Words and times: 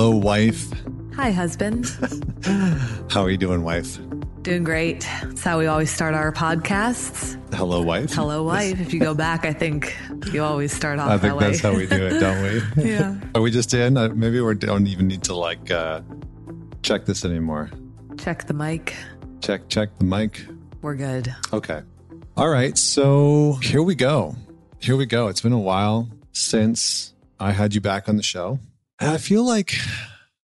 Hello, 0.00 0.16
wife. 0.16 0.72
Hi, 1.14 1.30
husband. 1.30 1.84
How 3.10 3.22
are 3.22 3.28
you 3.28 3.36
doing, 3.36 3.62
wife? 3.62 3.98
Doing 4.40 4.64
great. 4.64 5.06
That's 5.22 5.44
how 5.44 5.58
we 5.58 5.66
always 5.66 5.90
start 5.90 6.14
our 6.14 6.32
podcasts. 6.32 7.38
Hello, 7.54 7.82
wife. 7.82 8.10
Hello, 8.14 8.42
wife. 8.42 8.80
If 8.80 8.94
you 8.94 9.00
go 9.00 9.12
back, 9.12 9.44
I 9.44 9.52
think 9.52 9.94
you 10.32 10.42
always 10.42 10.72
start 10.72 10.98
off 10.98 11.10
I 11.10 11.18
think 11.18 11.38
that's 11.38 11.60
how 11.60 11.76
we 11.76 11.86
do 11.86 12.02
it, 12.06 12.18
don't 12.18 12.42
we? 12.42 12.82
yeah. 12.92 13.20
Are 13.34 13.42
we 13.42 13.50
just 13.50 13.74
in? 13.74 13.98
Uh, 13.98 14.08
maybe 14.08 14.40
we 14.40 14.54
don't 14.54 14.86
even 14.86 15.06
need 15.06 15.22
to 15.24 15.34
like 15.34 15.70
uh, 15.70 16.00
check 16.82 17.04
this 17.04 17.26
anymore. 17.26 17.68
Check 18.16 18.46
the 18.46 18.54
mic. 18.54 18.94
Check, 19.42 19.68
check 19.68 19.90
the 19.98 20.06
mic. 20.06 20.42
We're 20.80 20.94
good. 20.94 21.34
Okay. 21.52 21.82
All 22.38 22.48
right. 22.48 22.78
So 22.78 23.58
here 23.62 23.82
we 23.82 23.96
go. 23.96 24.34
Here 24.78 24.96
we 24.96 25.04
go. 25.04 25.28
It's 25.28 25.42
been 25.42 25.52
a 25.52 25.58
while 25.58 26.08
since 26.32 27.12
I 27.38 27.52
had 27.52 27.74
you 27.74 27.82
back 27.82 28.08
on 28.08 28.16
the 28.16 28.22
show. 28.22 28.60
And 29.00 29.10
I 29.10 29.16
feel 29.16 29.44
like 29.44 29.74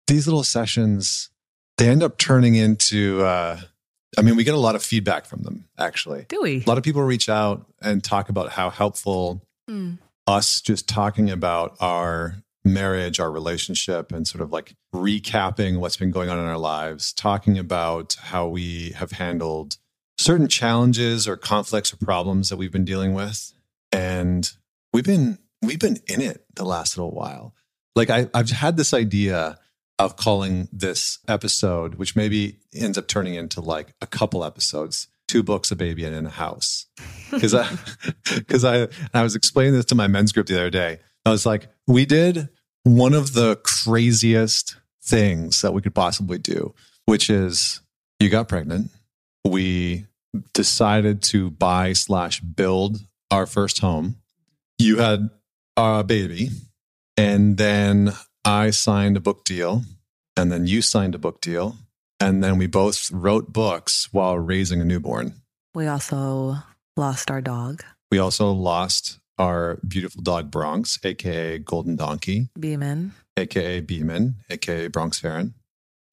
these 0.07 0.27
little 0.27 0.43
sessions, 0.43 1.29
they 1.77 1.89
end 1.89 2.03
up 2.03 2.17
turning 2.17 2.55
into, 2.55 3.23
uh, 3.23 3.59
I 4.17 4.21
mean, 4.21 4.35
we 4.35 4.43
get 4.43 4.53
a 4.53 4.59
lot 4.59 4.75
of 4.75 4.83
feedback 4.83 5.25
from 5.25 5.41
them, 5.41 5.65
actually. 5.77 6.25
Do 6.29 6.39
we? 6.41 6.63
A 6.63 6.69
lot 6.69 6.77
of 6.77 6.83
people 6.83 7.01
reach 7.01 7.29
out 7.29 7.65
and 7.81 8.03
talk 8.03 8.29
about 8.29 8.51
how 8.51 8.69
helpful 8.69 9.41
Mm. 9.69 9.97
us 10.27 10.59
just 10.59 10.89
talking 10.89 11.29
about 11.31 11.77
our 11.79 12.35
marriage, 12.65 13.17
our 13.19 13.31
relationship, 13.31 14.11
and 14.11 14.27
sort 14.27 14.41
of 14.41 14.51
like 14.51 14.75
recapping 14.93 15.79
what's 15.79 15.95
been 15.95 16.11
going 16.11 16.29
on 16.29 16.37
in 16.37 16.43
our 16.45 16.57
lives, 16.57 17.13
talking 17.13 17.57
about 17.57 18.15
how 18.19 18.47
we 18.47 18.89
have 18.91 19.13
handled 19.13 19.77
certain 20.17 20.49
challenges 20.49 21.27
or 21.29 21.37
conflicts 21.37 21.93
or 21.93 21.97
problems 21.97 22.49
that 22.49 22.57
we've 22.57 22.73
been 22.73 22.83
dealing 22.85 23.13
with. 23.13 23.53
And 23.93 24.51
we've 24.91 25.05
been 25.05 25.39
we've 25.61 25.79
been 25.79 25.99
in 26.07 26.19
it 26.21 26.45
the 26.55 26.65
last 26.65 26.97
little 26.97 27.11
while. 27.13 27.53
Like 27.95 28.09
I, 28.09 28.29
I've 28.33 28.49
had 28.49 28.77
this 28.77 28.93
idea 28.93 29.57
of 29.99 30.15
calling 30.15 30.67
this 30.71 31.19
episode, 31.27 31.95
which 31.95 32.15
maybe 32.15 32.57
ends 32.73 32.97
up 32.97 33.07
turning 33.07 33.35
into 33.35 33.61
like 33.61 33.93
a 34.01 34.07
couple 34.07 34.43
episodes, 34.43 35.07
two 35.27 35.43
books, 35.43 35.71
a 35.71 35.75
baby, 35.75 36.03
and 36.03 36.15
in 36.15 36.25
a 36.25 36.29
house. 36.29 36.87
Because 37.31 37.53
I, 37.53 37.69
because 38.35 38.65
I, 38.65 38.87
I 39.13 39.23
was 39.23 39.35
explaining 39.35 39.73
this 39.73 39.85
to 39.85 39.95
my 39.95 40.07
men's 40.07 40.31
group 40.31 40.47
the 40.47 40.55
other 40.55 40.69
day. 40.69 40.99
I 41.25 41.29
was 41.29 41.45
like, 41.45 41.67
we 41.87 42.05
did 42.05 42.49
one 42.83 43.13
of 43.13 43.33
the 43.33 43.57
craziest 43.57 44.75
things 45.03 45.61
that 45.61 45.73
we 45.73 45.81
could 45.81 45.95
possibly 45.95 46.37
do, 46.37 46.73
which 47.05 47.29
is 47.29 47.81
you 48.19 48.29
got 48.29 48.47
pregnant. 48.47 48.89
We 49.45 50.05
decided 50.53 51.21
to 51.23 51.51
buy 51.51 51.93
slash 51.93 52.39
build 52.41 53.05
our 53.29 53.45
first 53.45 53.79
home. 53.79 54.17
You 54.77 54.97
had 54.97 55.29
a 55.77 56.03
baby, 56.03 56.49
and 57.17 57.57
then 57.57 58.13
I 58.45 58.71
signed 58.71 59.17
a 59.17 59.21
book 59.21 59.43
deal, 59.43 59.83
and 60.35 60.51
then 60.51 60.67
you 60.67 60.81
signed 60.81 61.15
a 61.15 61.19
book 61.19 61.41
deal, 61.41 61.77
and 62.19 62.43
then 62.43 62.57
we 62.57 62.67
both 62.67 63.11
wrote 63.11 63.51
books 63.53 64.09
while 64.11 64.37
raising 64.37 64.81
a 64.81 64.85
newborn. 64.85 65.41
We 65.73 65.87
also 65.87 66.57
lost 66.97 67.31
our 67.31 67.41
dog, 67.41 67.83
We 68.11 68.19
also 68.19 68.51
lost 68.51 69.19
our 69.39 69.79
beautiful 69.87 70.21
dog 70.21 70.51
Bronx, 70.51 70.99
aka 71.03 71.57
Golden 71.57 71.95
Donkey, 71.95 72.49
Beeman. 72.59 73.13
aka 73.37 73.79
Beeman, 73.81 74.35
aka 74.49 74.87
Bronx 74.87 75.19
Pharaon. 75.19 75.55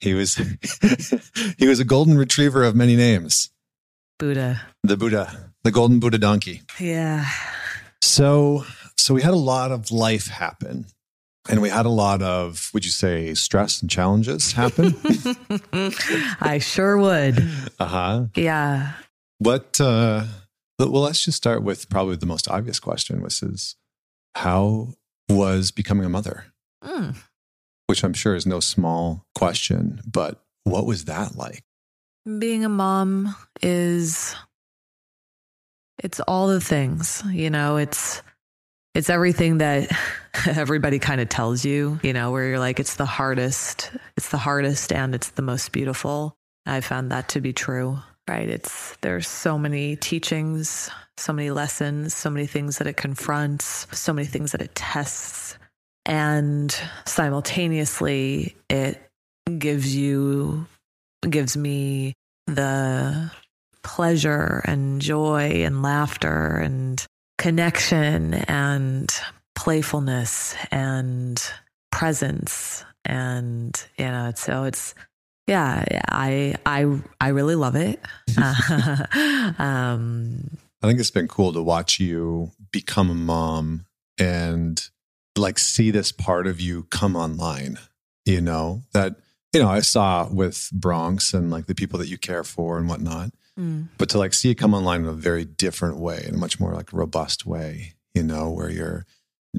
He 0.01 0.15
was 0.15 0.37
he 1.59 1.69
was 1.69 1.79
a 1.81 1.85
golden 1.85 2.17
retriever 2.17 2.63
of 2.63 2.75
many 2.75 2.97
names. 2.97 3.51
Buddha. 4.19 4.63
The 4.83 4.97
Buddha, 4.97 5.51
the 5.63 5.71
golden 5.71 6.01
Buddha 6.01 6.17
donkey. 6.19 6.63
Yeah. 6.79 7.27
So 8.03 8.65
so 9.01 9.15
we 9.15 9.23
had 9.23 9.33
a 9.33 9.37
lot 9.37 9.73
of 9.73 9.91
life 9.91 10.29
happen. 10.29 10.87
And 11.49 11.63
we 11.63 11.71
had 11.71 11.87
a 11.87 11.91
lot 11.91 12.21
of, 12.21 12.71
would 12.75 12.85
you 12.85 12.91
say, 12.91 13.33
stress 13.35 13.81
and 13.81 13.91
challenges 13.91 14.53
happen? 14.53 14.95
I 16.41 16.59
sure 16.61 16.99
would. 16.99 17.39
uh-huh. 17.81 18.27
Yeah. 18.37 18.93
What 19.39 19.81
uh 19.81 20.25
well 20.79 21.03
let's 21.03 21.25
just 21.25 21.39
start 21.39 21.63
with 21.63 21.89
probably 21.89 22.17
the 22.17 22.27
most 22.27 22.47
obvious 22.49 22.79
question, 22.79 23.23
which 23.23 23.43
is 23.43 23.77
how 24.35 24.95
was 25.31 25.71
becoming 25.71 26.05
a 26.05 26.11
mother? 26.11 26.45
Mm. 26.85 27.17
Which 27.87 28.05
I'm 28.05 28.13
sure 28.15 28.35
is 28.35 28.47
no 28.47 28.61
small 28.61 29.25
question, 29.35 30.03
but 30.07 30.43
what 30.65 30.85
was 30.87 31.07
that 31.07 31.37
like? 31.37 31.65
Being 32.39 32.65
a 32.65 32.69
mom 32.69 33.35
is 33.63 34.37
it's 36.03 36.21
all 36.21 36.49
the 36.49 36.61
things, 36.61 37.23
you 37.31 37.51
know, 37.51 37.77
it's 37.77 38.23
it's 38.95 39.11
everything 39.11 39.59
that 39.59 39.91
everybody 40.47 40.99
kind 40.99 41.21
of 41.21 41.29
tells 41.29 41.65
you, 41.65 42.01
you 42.03 42.13
know, 42.13 42.31
where 42.31 42.49
you're 42.49 42.59
like 42.59 42.81
it's 42.81 42.97
the 42.97 43.07
hardest, 43.07 43.93
it's 44.17 44.31
the 44.31 44.39
hardest 44.39 44.93
and 44.93 45.15
it's 45.15 45.31
the 45.31 45.43
most 45.43 45.73
beautiful. 45.73 46.35
I 46.67 46.81
found 46.81 47.11
that 47.11 47.29
to 47.31 47.41
be 47.41 47.53
true, 47.53 47.99
right? 48.29 48.49
It's 48.49 48.97
there's 49.01 49.29
so 49.29 49.59
many 49.59 49.97
teachings, 49.97 50.91
so 51.17 51.33
many 51.33 51.51
lessons, 51.51 52.15
so 52.15 52.31
many 52.31 52.47
things 52.47 52.79
that 52.79 52.87
it 52.87 52.97
confronts, 52.97 53.87
so 53.93 54.13
many 54.13 54.27
things 54.27 54.53
that 54.53 54.63
it 54.63 54.75
tests, 54.75 55.57
and 56.05 56.75
simultaneously 57.07 58.57
it 58.69 59.03
gives 59.59 59.95
you 59.95 60.67
gives 61.29 61.57
me 61.57 62.15
the 62.47 63.31
pleasure 63.83 64.63
and 64.65 65.01
joy 65.01 65.63
and 65.65 65.83
laughter 65.83 66.57
and 66.57 67.05
connection 67.41 68.35
and 68.35 69.11
playfulness 69.55 70.55
and 70.71 71.43
presence 71.91 72.85
and 73.07 73.87
you 73.99 74.05
know 74.05 74.29
it's, 74.29 74.43
so 74.43 74.65
it's 74.65 74.95
yeah 75.47 75.83
i 76.09 76.55
i 76.67 77.01
i 77.21 77.29
really 77.29 77.55
love 77.55 77.77
it. 77.77 78.01
Um 79.59 80.59
I 80.83 80.87
think 80.87 81.01
it's 81.01 81.11
been 81.11 81.29
cool 81.29 81.53
to 81.53 81.63
watch 81.63 81.99
you 81.99 82.53
become 82.73 83.11
a 83.11 83.15
mom 83.15 83.87
and 84.19 84.83
like 85.37 85.59
see 85.59 85.91
this 85.91 86.13
part 86.13 86.47
of 86.47 86.61
you 86.61 86.85
come 86.85 87.17
online, 87.17 87.79
you 88.25 88.41
know, 88.41 88.83
that, 88.93 89.17
you 89.53 89.63
know, 89.63 89.69
I 89.69 89.81
saw 89.81 90.29
with 90.31 90.71
Bronx 90.73 91.35
and 91.35 91.51
like 91.51 91.67
the 91.67 91.75
people 91.75 91.99
that 91.99 92.09
you 92.09 92.17
care 92.17 92.45
for 92.45 92.79
and 92.79 92.89
whatnot, 92.89 93.31
mm, 93.61 93.89
but 93.99 94.09
to 94.11 94.19
like 94.19 94.35
see 94.35 94.51
it 94.51 94.57
come 94.57 94.75
online 94.75 95.03
in 95.03 95.07
a 95.07 95.13
very 95.13 95.45
different 95.45 95.99
way, 95.99 96.25
in 96.27 96.35
a 96.35 96.39
much 96.39 96.59
more 96.59 96.73
like 96.73 96.93
robust 96.93 97.47
way, 97.47 97.95
you 98.15 98.23
know, 98.23 98.51
where 98.51 98.71
you're 98.71 99.07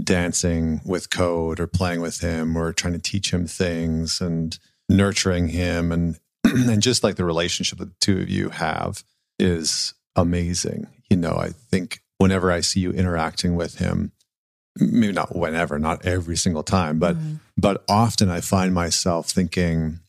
dancing 0.01 0.81
with 0.85 1.09
code 1.09 1.59
or 1.59 1.67
playing 1.67 2.01
with 2.01 2.22
him 2.22 2.56
or 2.56 2.72
trying 2.72 2.94
to 2.94 3.00
teach 3.00 3.31
him 3.31 3.45
things 3.45 4.22
and 4.22 4.57
nurturing 4.89 5.50
him 5.50 5.91
and 5.91 6.19
and 6.44 6.81
just 6.81 7.03
like 7.03 7.16
the 7.16 7.25
relationship 7.25 7.79
that 7.79 7.85
the 7.85 7.95
two 8.00 8.19
of 8.19 8.29
you 8.29 8.50
have 8.50 9.03
is 9.39 9.94
amazing. 10.16 10.88
You 11.09 11.18
know, 11.18 11.35
I 11.35 11.50
think 11.50 12.01
whenever 12.18 12.51
I 12.51 12.62
see 12.62 12.79
you 12.79 12.91
interacting 12.91 13.56
with 13.56 13.79
him, 13.79 14.12
maybe 14.78 15.13
not 15.13 15.35
whenever, 15.35 15.78
not 15.78 16.06
every 16.06 16.38
single 16.38 16.63
time, 16.63 17.00
but 17.00 17.18
mm, 17.18 17.39
but 17.57 17.83
often 17.89 18.29
I 18.29 18.41
find 18.41 18.73
myself 18.73 19.29
thinking, 19.29 20.00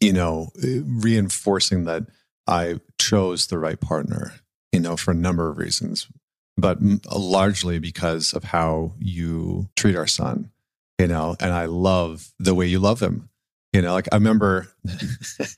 you 0.00 0.12
know, 0.12 0.50
reinforcing 0.56 1.84
that 1.84 2.04
I 2.46 2.80
chose 2.98 3.46
the 3.46 3.58
right 3.58 3.80
partner, 3.80 4.32
you 4.72 4.80
know, 4.80 4.96
for 4.96 5.12
a 5.12 5.14
number 5.14 5.48
of 5.48 5.58
reasons, 5.58 6.08
but 6.56 6.78
uh, 7.10 7.18
largely 7.18 7.78
because 7.78 8.32
of 8.32 8.44
how 8.44 8.92
you 8.98 9.68
treat 9.76 9.96
our 9.96 10.06
son, 10.06 10.50
you 10.98 11.06
know, 11.06 11.36
and 11.40 11.52
I 11.52 11.66
love 11.66 12.32
the 12.38 12.54
way 12.54 12.66
you 12.66 12.78
love 12.78 13.00
him. 13.00 13.28
You 13.72 13.80
know, 13.80 13.94
like 13.94 14.08
I 14.12 14.16
remember 14.16 14.68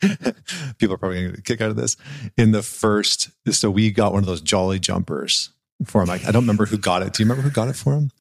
people 0.79 0.95
are 0.95 0.99
probably 0.99 1.33
to 1.33 1.43
kick 1.43 1.61
out 1.61 1.71
of 1.71 1.77
this 1.77 1.97
in 2.39 2.53
the 2.53 2.63
first. 2.63 3.31
So 3.51 3.71
we 3.71 3.91
got 3.91 4.13
one 4.13 4.23
of 4.23 4.27
those 4.27 4.41
jolly 4.41 4.79
jumpers 4.79 5.51
for 5.85 6.03
him. 6.03 6.11
I, 6.11 6.15
I 6.15 6.31
don't 6.31 6.45
remember 6.45 6.67
who 6.67 6.79
got 6.79 7.03
it. 7.03 7.13
Do 7.13 7.23
you 7.23 7.29
remember 7.29 7.43
who 7.43 7.53
got 7.53 7.69
it 7.69 7.75
for 7.75 7.95
him? 7.95 8.13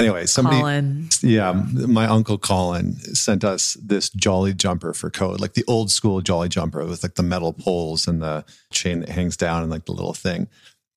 Anyway, 0.00 0.26
somebody, 0.26 0.58
Colin. 0.58 1.08
yeah, 1.22 1.52
my 1.52 2.06
uncle 2.06 2.38
Colin 2.38 2.94
sent 3.14 3.44
us 3.44 3.74
this 3.82 4.10
jolly 4.10 4.54
jumper 4.54 4.92
for 4.92 5.10
code, 5.10 5.40
like 5.40 5.54
the 5.54 5.64
old 5.66 5.90
school 5.90 6.20
jolly 6.20 6.48
jumper 6.48 6.84
with 6.84 7.02
like 7.02 7.14
the 7.14 7.22
metal 7.22 7.52
poles 7.52 8.08
and 8.08 8.22
the 8.22 8.44
chain 8.72 9.00
that 9.00 9.10
hangs 9.10 9.36
down 9.36 9.62
and 9.62 9.70
like 9.70 9.84
the 9.84 9.92
little 9.92 10.14
thing. 10.14 10.48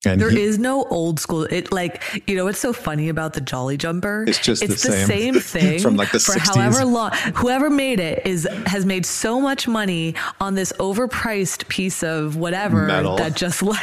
And 0.06 0.20
There 0.20 0.30
he- 0.30 0.42
is 0.42 0.58
no 0.58 0.84
old 0.84 1.18
school. 1.20 1.44
It 1.44 1.72
like 1.72 2.02
you 2.26 2.36
know 2.36 2.44
what's 2.44 2.58
so 2.58 2.72
funny 2.72 3.08
about 3.08 3.32
the 3.34 3.40
Jolly 3.40 3.76
Jumper? 3.76 4.24
It's 4.28 4.38
just 4.38 4.62
it's 4.62 4.82
the 4.82 4.90
the, 4.90 4.96
same. 4.96 5.06
same. 5.06 5.40
thing 5.40 5.78
From, 5.80 5.96
like, 5.96 6.10
the 6.12 6.18
for 6.20 6.32
60s. 6.32 6.54
however 6.54 6.84
long. 6.84 7.12
Whoever 7.34 7.70
made 7.70 8.00
it 8.00 8.26
is 8.26 8.46
has 8.66 8.84
made 8.86 9.06
so 9.06 9.40
much 9.40 9.66
money 9.68 10.14
on 10.40 10.54
this 10.54 10.72
overpriced 10.78 11.68
piece 11.68 12.02
of 12.02 12.36
whatever 12.36 12.86
Metal. 12.86 13.16
that 13.16 13.34
just 13.34 13.62
like. 13.62 13.78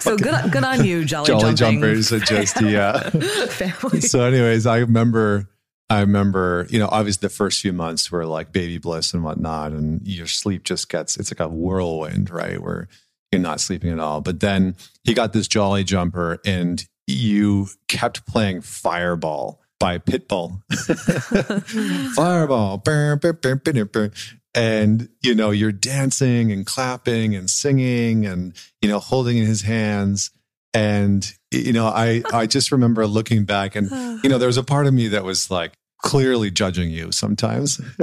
so 0.00 0.16
good, 0.16 0.52
good 0.52 0.64
on 0.64 0.84
you, 0.84 1.04
Jolly, 1.04 1.26
jolly 1.26 1.54
jumpers 1.54 2.12
are 2.12 2.18
just 2.20 2.60
yeah. 2.60 3.10
family. 3.48 4.00
so 4.00 4.22
anyways 4.24 4.66
i 4.66 4.78
remember 4.78 5.48
i 5.90 6.00
remember 6.00 6.66
you 6.70 6.78
know 6.78 6.88
obviously 6.90 7.26
the 7.26 7.32
first 7.34 7.60
few 7.60 7.72
months 7.72 8.10
were 8.10 8.24
like 8.26 8.52
baby 8.52 8.78
bliss 8.78 9.12
and 9.14 9.22
whatnot 9.24 9.72
and 9.72 10.06
your 10.06 10.26
sleep 10.26 10.64
just 10.64 10.88
gets 10.88 11.16
it's 11.16 11.30
like 11.30 11.40
a 11.40 11.48
whirlwind 11.48 12.30
right 12.30 12.60
where 12.62 12.88
you're 13.34 13.42
not 13.42 13.60
sleeping 13.60 13.90
at 13.90 13.98
all 13.98 14.20
but 14.20 14.40
then 14.40 14.74
he 15.02 15.14
got 15.14 15.32
this 15.32 15.48
jolly 15.48 15.84
jumper 15.84 16.40
and 16.44 16.86
you 17.06 17.68
kept 17.88 18.26
playing 18.26 18.62
fireball 18.62 19.60
by 19.78 19.98
Pitbull. 19.98 20.62
Fireball. 22.14 22.78
Burr, 22.78 23.16
burr, 23.16 23.32
burr, 23.34 23.56
burr, 23.56 23.84
burr. 23.84 24.10
And, 24.54 25.08
you 25.20 25.34
know, 25.34 25.50
you're 25.50 25.72
dancing 25.72 26.52
and 26.52 26.64
clapping 26.64 27.34
and 27.34 27.50
singing 27.50 28.24
and, 28.24 28.54
you 28.80 28.88
know, 28.88 29.00
holding 29.00 29.36
in 29.36 29.46
his 29.46 29.62
hands. 29.62 30.30
And, 30.72 31.30
you 31.50 31.72
know, 31.72 31.86
I, 31.86 32.22
I 32.32 32.46
just 32.46 32.72
remember 32.72 33.06
looking 33.06 33.44
back 33.44 33.74
and, 33.74 33.90
you 34.24 34.30
know, 34.30 34.38
there 34.38 34.46
was 34.46 34.56
a 34.56 34.62
part 34.62 34.86
of 34.86 34.94
me 34.94 35.08
that 35.08 35.24
was 35.24 35.50
like, 35.50 35.72
clearly 36.04 36.50
judging 36.50 36.90
you 36.90 37.10
sometimes. 37.10 37.78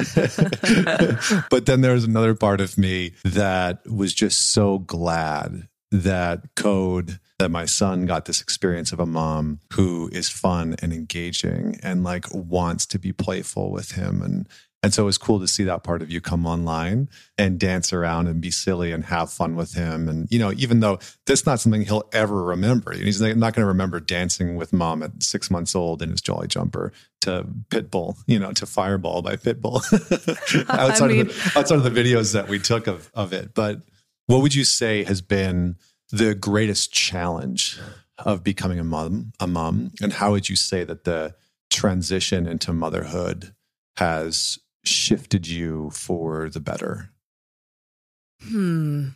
but 1.52 1.68
then 1.68 1.82
there's 1.82 2.04
another 2.04 2.34
part 2.34 2.60
of 2.60 2.76
me 2.76 3.14
that 3.24 3.88
was 3.88 4.12
just 4.12 4.52
so 4.52 4.80
glad 4.80 5.68
that 5.92 6.42
code 6.56 7.20
that 7.38 7.52
my 7.52 7.66
son 7.66 8.08
got 8.08 8.26
this 8.26 8.42
experience 8.42 8.92
of 8.92 9.00
a 9.00 9.06
mom 9.06 9.60
who 9.74 10.10
is 10.12 10.30
fun 10.30 10.76
and 10.82 10.92
engaging 10.92 11.80
and 11.84 12.04
like 12.04 12.26
wants 12.34 12.88
to 12.88 12.98
be 12.98 13.14
playful 13.14 13.72
with 13.72 13.92
him 13.92 14.24
and 14.24 14.50
and 14.84 14.94
so 14.94 15.04
it 15.04 15.06
was 15.06 15.20
cool 15.20 15.40
to 15.40 15.48
see 15.48 15.64
that 15.66 15.84
part 15.84 16.02
of 16.02 16.10
you 16.10 16.20
come 16.20 16.48
online 16.48 17.08
and 17.38 17.60
dance 17.60 17.94
around 17.94 18.28
and 18.28 18.42
be 18.42 18.50
silly 18.50 18.92
and 18.92 19.06
have 19.06 19.32
fun 19.32 19.56
with 19.56 19.76
him. 19.76 20.10
And, 20.10 20.28
you 20.32 20.40
know, 20.40 20.52
even 20.54 20.80
though 20.80 20.98
that's 21.28 21.46
not 21.46 21.60
something 21.60 21.84
he'll 21.84 22.10
ever 22.14 22.44
remember, 22.44 22.92
he's 22.92 23.22
not 23.22 23.38
going 23.38 23.54
to 23.54 23.66
remember 23.66 24.00
dancing 24.00 24.56
with 24.56 24.74
mom 24.74 25.04
at 25.04 25.22
six 25.22 25.52
months 25.52 25.76
old 25.76 26.02
in 26.02 26.10
his 26.10 26.20
Jolly 26.20 26.48
Jumper 26.48 26.92
to 27.22 27.46
Pitbull, 27.70 28.18
you 28.26 28.40
know, 28.40 28.54
to 28.54 28.66
Fireball 28.66 29.22
by 29.22 29.36
Pitbull 29.36 29.84
outside, 30.70 31.12
mean, 31.12 31.22
of 31.22 31.28
the, 31.28 31.60
outside 31.60 31.76
of 31.76 31.84
the 31.84 31.92
videos 31.92 32.34
that 32.34 32.48
we 32.48 32.58
took 32.58 32.88
of, 32.88 33.12
of 33.14 33.34
it. 33.34 33.54
But 33.54 33.82
what 34.26 34.42
would 34.42 34.56
you 34.56 34.64
say 34.64 35.04
has 35.04 35.22
been 35.22 35.76
the 36.10 36.34
greatest 36.34 36.92
challenge 36.92 37.80
of 38.18 38.44
becoming 38.44 38.80
a 38.80 38.84
mom, 38.84 39.34
a 39.40 39.46
mom? 39.46 39.92
And 40.02 40.14
how 40.14 40.32
would 40.32 40.50
you 40.50 40.56
say 40.56 40.84
that 40.86 41.04
the 41.04 41.36
transition 41.70 42.48
into 42.48 42.74
motherhood 42.74 43.54
has 43.98 44.58
shifted 44.84 45.48
you 45.48 45.90
for 45.92 46.50
the 46.50 46.60
better? 46.60 47.10
Hmm. 48.44 49.10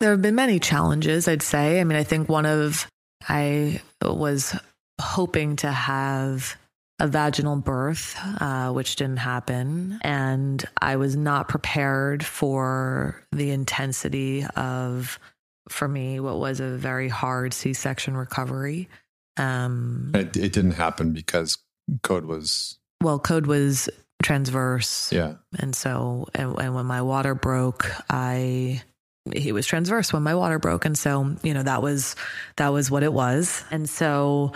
There 0.00 0.10
have 0.10 0.22
been 0.22 0.34
many 0.34 0.58
challenges, 0.58 1.28
I'd 1.28 1.42
say. 1.42 1.80
I 1.80 1.84
mean, 1.84 1.98
I 1.98 2.04
think 2.04 2.28
one 2.28 2.46
of, 2.46 2.86
I 3.28 3.82
was 4.02 4.58
hoping 5.00 5.56
to 5.56 5.70
have 5.70 6.56
a 6.98 7.06
vaginal 7.06 7.56
birth, 7.56 8.16
uh, 8.40 8.70
which 8.72 8.96
didn't 8.96 9.18
happen. 9.18 9.98
And 10.02 10.64
I 10.80 10.96
was 10.96 11.16
not 11.16 11.48
prepared 11.48 12.24
for 12.24 13.22
the 13.32 13.50
intensity 13.50 14.44
of, 14.56 15.18
for 15.68 15.88
me, 15.88 16.20
what 16.20 16.38
was 16.38 16.60
a 16.60 16.76
very 16.76 17.08
hard 17.08 17.54
C 17.54 17.72
section 17.72 18.16
recovery. 18.16 18.88
Um, 19.36 20.12
it, 20.14 20.36
it 20.36 20.52
didn't 20.52 20.72
happen 20.72 21.12
because 21.12 21.58
code 22.02 22.26
was. 22.26 22.78
Well, 23.02 23.18
code 23.18 23.46
was 23.46 23.88
transverse. 24.22 25.12
Yeah. 25.12 25.34
And 25.58 25.74
so, 25.74 26.28
and, 26.34 26.58
and 26.58 26.74
when 26.74 26.86
my 26.86 27.02
water 27.02 27.34
broke, 27.34 27.90
I, 28.08 28.82
he 29.34 29.52
was 29.52 29.66
transverse 29.66 30.12
when 30.12 30.22
my 30.22 30.34
water 30.34 30.58
broke. 30.58 30.84
And 30.84 30.96
so, 30.96 31.36
you 31.42 31.54
know, 31.54 31.62
that 31.62 31.82
was, 31.82 32.16
that 32.56 32.68
was 32.68 32.90
what 32.90 33.02
it 33.02 33.12
was. 33.12 33.64
And 33.70 33.88
so 33.88 34.52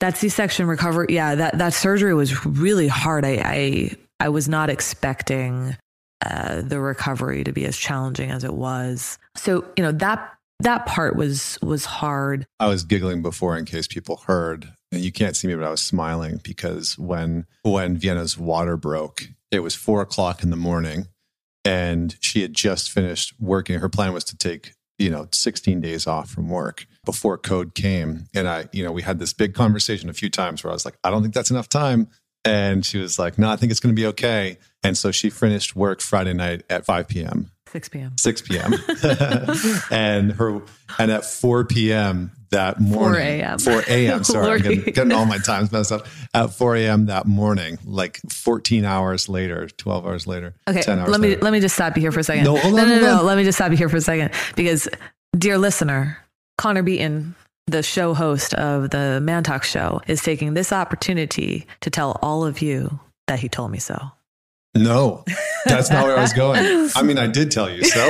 that 0.00 0.16
C-section 0.16 0.66
recovery, 0.66 1.06
yeah, 1.10 1.34
that, 1.34 1.58
that 1.58 1.72
surgery 1.72 2.14
was 2.14 2.44
really 2.46 2.88
hard. 2.88 3.24
I, 3.24 3.40
I, 3.44 3.90
I 4.20 4.28
was 4.28 4.48
not 4.48 4.70
expecting 4.70 5.76
uh, 6.24 6.62
the 6.62 6.80
recovery 6.80 7.44
to 7.44 7.52
be 7.52 7.64
as 7.64 7.76
challenging 7.76 8.30
as 8.30 8.44
it 8.44 8.54
was. 8.54 9.18
So, 9.36 9.64
you 9.76 9.82
know, 9.82 9.92
that, 9.92 10.32
that 10.60 10.86
part 10.86 11.16
was, 11.16 11.58
was 11.62 11.84
hard. 11.84 12.46
I 12.58 12.68
was 12.68 12.84
giggling 12.84 13.22
before 13.22 13.56
in 13.56 13.64
case 13.64 13.86
people 13.86 14.22
heard 14.26 14.72
you 15.02 15.12
can't 15.12 15.36
see 15.36 15.48
me, 15.48 15.54
but 15.54 15.64
I 15.64 15.70
was 15.70 15.82
smiling 15.82 16.40
because 16.42 16.98
when 16.98 17.46
when 17.62 17.96
Vienna's 17.96 18.38
water 18.38 18.76
broke, 18.76 19.28
it 19.50 19.60
was 19.60 19.74
four 19.74 20.00
o'clock 20.00 20.42
in 20.42 20.50
the 20.50 20.56
morning, 20.56 21.08
and 21.64 22.16
she 22.20 22.42
had 22.42 22.54
just 22.54 22.90
finished 22.90 23.34
working. 23.38 23.78
Her 23.78 23.88
plan 23.88 24.12
was 24.12 24.24
to 24.24 24.36
take 24.36 24.72
you 24.98 25.10
know 25.10 25.28
16 25.32 25.80
days 25.80 26.06
off 26.06 26.30
from 26.30 26.48
work 26.48 26.86
before 27.04 27.38
code 27.38 27.74
came, 27.74 28.26
and 28.34 28.48
I 28.48 28.68
you 28.72 28.84
know 28.84 28.92
we 28.92 29.02
had 29.02 29.18
this 29.18 29.32
big 29.32 29.54
conversation 29.54 30.08
a 30.08 30.14
few 30.14 30.30
times 30.30 30.62
where 30.62 30.70
I 30.70 30.74
was 30.74 30.84
like, 30.84 30.98
I 31.04 31.10
don't 31.10 31.22
think 31.22 31.34
that's 31.34 31.50
enough 31.50 31.68
time. 31.68 32.08
And 32.44 32.86
she 32.86 32.98
was 32.98 33.18
like, 33.18 33.38
No, 33.38 33.50
I 33.50 33.56
think 33.56 33.72
it's 33.72 33.80
going 33.80 33.94
to 33.94 34.00
be 34.00 34.06
okay. 34.06 34.58
And 34.84 34.96
so 34.96 35.10
she 35.10 35.30
finished 35.30 35.74
work 35.74 36.00
Friday 36.00 36.32
night 36.32 36.62
at 36.70 36.86
5 36.86 37.08
p.m. 37.08 37.50
6 37.68 37.88
p.m. 37.88 38.12
6 38.16 38.42
p.m. 38.42 38.74
and 39.90 40.32
her 40.32 40.62
and 40.98 41.10
at 41.10 41.24
4 41.24 41.64
p.m. 41.64 42.30
that 42.50 42.80
morning. 42.80 43.20
4 43.20 43.20
a.m. 43.20 43.58
4 43.58 43.82
a.m. 43.88 44.24
Sorry, 44.24 44.52
I'm 44.52 44.62
getting, 44.62 44.92
getting, 44.92 45.12
all 45.12 45.26
my 45.26 45.38
times 45.38 45.72
messed 45.72 45.92
up. 45.92 46.06
At 46.34 46.52
4 46.52 46.76
a.m. 46.76 47.06
that 47.06 47.26
morning, 47.26 47.78
like 47.84 48.20
14 48.30 48.84
hours 48.84 49.28
later, 49.28 49.68
12 49.68 50.06
hours 50.06 50.26
later. 50.26 50.54
Okay. 50.68 50.82
10 50.82 50.98
hours 50.98 51.08
let 51.10 51.20
me 51.20 51.28
later. 51.30 51.40
let 51.42 51.52
me 51.52 51.60
just 51.60 51.74
stop 51.74 51.96
you 51.96 52.00
here 52.00 52.12
for 52.12 52.20
a 52.20 52.24
second. 52.24 52.44
No, 52.44 52.54
no, 52.56 52.70
no, 52.70 53.00
no, 53.00 53.18
on. 53.18 53.26
Let 53.26 53.36
me 53.36 53.44
just 53.44 53.58
stop 53.58 53.70
you 53.70 53.76
here 53.76 53.88
for 53.88 53.96
a 53.96 54.00
second. 54.00 54.32
Because 54.54 54.88
dear 55.36 55.58
listener, 55.58 56.18
Connor 56.58 56.82
Beaton, 56.82 57.34
the 57.66 57.82
show 57.82 58.14
host 58.14 58.54
of 58.54 58.90
the 58.90 59.20
Man 59.22 59.42
Talk 59.42 59.64
show, 59.64 60.00
is 60.06 60.22
taking 60.22 60.54
this 60.54 60.72
opportunity 60.72 61.66
to 61.80 61.90
tell 61.90 62.18
all 62.22 62.44
of 62.44 62.62
you 62.62 63.00
that 63.26 63.40
he 63.40 63.48
told 63.48 63.70
me 63.70 63.78
so. 63.78 64.12
No, 64.76 65.24
that's 65.64 65.90
not 65.90 66.04
where 66.04 66.16
I 66.16 66.22
was 66.22 66.32
going. 66.32 66.90
I 66.94 67.02
mean, 67.02 67.18
I 67.18 67.26
did 67.26 67.50
tell 67.50 67.70
you 67.70 67.84
so. 67.84 68.00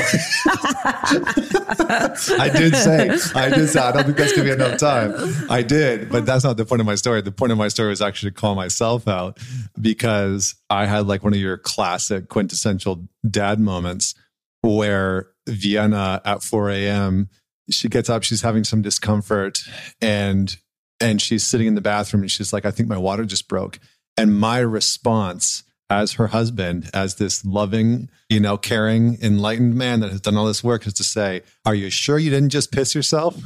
I 2.38 2.50
did 2.52 2.74
say, 2.76 3.10
I 3.34 3.48
did 3.48 3.68
say, 3.68 3.80
I 3.80 3.92
don't 3.92 4.04
think 4.04 4.16
that's 4.16 4.34
going 4.34 4.48
to 4.48 4.56
be 4.56 4.62
enough 4.62 4.78
time. 4.78 5.14
I 5.48 5.62
did, 5.62 6.10
but 6.10 6.26
that's 6.26 6.44
not 6.44 6.56
the 6.56 6.64
point 6.64 6.80
of 6.80 6.86
my 6.86 6.94
story. 6.94 7.20
The 7.22 7.32
point 7.32 7.52
of 7.52 7.58
my 7.58 7.68
story 7.68 7.90
was 7.90 8.02
actually 8.02 8.30
to 8.30 8.36
call 8.36 8.54
myself 8.54 9.06
out 9.08 9.38
because 9.80 10.54
I 10.70 10.86
had 10.86 11.06
like 11.06 11.22
one 11.22 11.32
of 11.32 11.38
your 11.40 11.58
classic 11.58 12.28
quintessential 12.28 13.08
dad 13.28 13.60
moments 13.60 14.14
where 14.62 15.28
Vienna 15.48 16.20
at 16.24 16.42
4 16.42 16.70
a.m., 16.70 17.28
she 17.70 17.88
gets 17.88 18.08
up, 18.10 18.22
she's 18.22 18.42
having 18.42 18.64
some 18.64 18.82
discomfort 18.82 19.58
and 20.00 20.56
and 20.98 21.20
she's 21.20 21.46
sitting 21.46 21.66
in 21.66 21.74
the 21.74 21.80
bathroom 21.82 22.22
and 22.22 22.30
she's 22.30 22.52
like, 22.52 22.64
I 22.64 22.70
think 22.70 22.88
my 22.88 22.96
water 22.96 23.24
just 23.24 23.48
broke. 23.48 23.78
And 24.16 24.38
my 24.38 24.58
response 24.58 25.62
as 25.88 26.12
her 26.14 26.26
husband, 26.28 26.90
as 26.92 27.14
this 27.16 27.44
loving, 27.44 28.08
you 28.28 28.40
know, 28.40 28.56
caring, 28.56 29.18
enlightened 29.22 29.74
man 29.74 30.00
that 30.00 30.10
has 30.10 30.20
done 30.20 30.36
all 30.36 30.46
this 30.46 30.64
work, 30.64 30.86
is 30.86 30.94
to 30.94 31.04
say, 31.04 31.42
Are 31.64 31.74
you 31.74 31.90
sure 31.90 32.18
you 32.18 32.30
didn't 32.30 32.50
just 32.50 32.72
piss 32.72 32.94
yourself? 32.94 33.36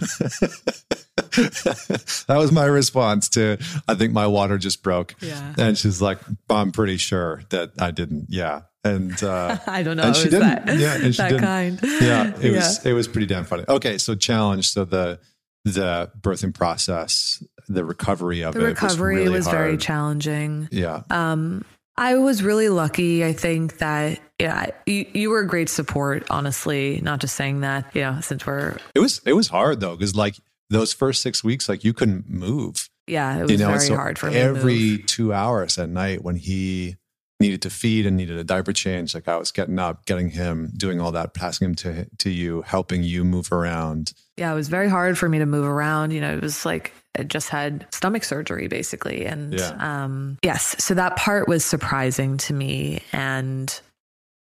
that 1.17 2.37
was 2.37 2.53
my 2.53 2.65
response 2.65 3.29
to, 3.31 3.59
I 3.89 3.95
think 3.95 4.13
my 4.13 4.27
water 4.27 4.59
just 4.59 4.83
broke. 4.83 5.15
Yeah. 5.21 5.55
And 5.59 5.77
she's 5.77 6.01
like, 6.01 6.19
I'm 6.49 6.73
pretty 6.73 6.97
sure 6.97 7.43
that 7.51 7.73
I 7.79 7.91
didn't. 7.91 8.27
Yeah. 8.29 8.63
And 8.85 9.23
uh, 9.23 9.59
I 9.67 9.83
don't 9.83 9.97
know. 9.97 10.05
and 10.05 10.17
she 10.17 10.25
didn't. 10.31 10.41
That, 10.67 10.79
yeah, 10.79 10.95
and 10.95 11.15
she 11.15 11.21
that 11.23 11.29
didn't. 11.31 11.45
kind. 11.45 11.81
Yeah, 11.83 12.35
it 12.39 12.45
Yeah. 12.53 12.57
was 12.57 12.87
it 12.87 12.93
was 12.95 13.09
pretty 13.09 13.27
damn 13.27 13.45
funny. 13.45 13.65
Okay, 13.69 13.99
so 13.99 14.15
challenge. 14.15 14.71
So 14.71 14.87
the 14.87 15.21
the 15.67 16.11
birthing 16.19 16.55
process, 16.55 17.45
the 17.69 17.85
recovery 17.85 18.41
of 18.41 18.55
The 18.55 18.61
it 18.61 18.65
recovery 18.69 19.17
was, 19.17 19.25
really 19.27 19.37
was 19.37 19.47
very 19.49 19.77
challenging. 19.77 20.69
Yeah. 20.73 21.03
Um, 21.11 21.67
I 22.01 22.15
was 22.17 22.43
really 22.43 22.71
lucky. 22.71 23.27
I 23.27 23.35
think 23.35 23.77
that 23.79 24.19
yeah, 24.39 24.71
you, 24.87 25.05
you 25.13 25.29
were 25.29 25.41
a 25.41 25.47
great 25.47 25.69
support. 25.69 26.27
Honestly, 26.31 26.99
not 27.03 27.21
just 27.21 27.37
saying 27.37 27.61
that. 27.61 27.95
You 27.95 28.01
know, 28.01 28.21
since 28.23 28.47
we're 28.47 28.79
It 28.95 29.01
was 29.01 29.21
it 29.27 29.35
was 29.35 29.49
hard 29.49 29.81
though 29.81 29.97
because 29.97 30.17
like 30.17 30.37
those 30.71 30.95
first 30.95 31.21
six 31.21 31.45
weeks, 31.45 31.69
like 31.69 31.85
you 31.85 31.93
couldn't 31.93 32.29
move. 32.29 32.89
yeah, 33.07 33.37
it 33.37 33.43
was 33.43 33.51
you 33.53 33.59
know, 33.59 33.67
very 33.69 33.81
so 33.81 33.97
hard 33.97 34.19
for 34.19 34.29
me. 34.29 34.33
to 34.33 34.41
every 34.41 34.99
two 34.99 35.35
hours 35.35 35.79
at 35.79 35.91
night 35.91 36.25
when 36.25 36.37
he 36.37 36.97
needed 37.39 37.61
to 37.63 37.71
feed 37.71 38.07
and 38.07 38.17
needed 38.17 38.39
a 38.39 38.45
diaper 38.45 38.73
change, 38.73 39.15
like 39.15 39.29
I 39.29 39.37
was 39.37 39.51
getting 39.53 39.79
up, 39.79 40.07
getting 40.07 40.31
him, 40.31 40.73
doing 40.77 41.01
all 41.03 41.13
that, 41.13 41.35
passing 41.35 41.67
him 41.67 41.75
to 41.77 42.07
to 42.17 42.31
you, 42.31 42.63
helping 42.63 43.03
you 43.03 43.25
move 43.25 43.53
around. 43.53 44.15
Yeah, 44.41 44.51
it 44.51 44.55
was 44.57 44.69
very 44.69 44.89
hard 44.89 45.17
for 45.19 45.29
me 45.29 45.39
to 45.39 45.47
move 45.47 45.67
around. 45.67 46.11
You 46.13 46.21
know, 46.21 46.35
it 46.35 46.43
was 46.43 46.65
like 46.67 46.93
I 47.19 47.23
just 47.25 47.49
had 47.51 47.87
stomach 47.93 48.25
surgery 48.25 48.67
basically, 48.69 49.27
and 49.27 49.55
Yeah. 49.55 49.77
um, 49.79 50.39
yes, 50.43 50.83
so 50.83 50.95
that 50.95 51.17
part 51.17 51.47
was 51.47 51.65
surprising 51.65 52.39
to 52.39 52.55
me, 52.55 53.03
and 53.13 53.81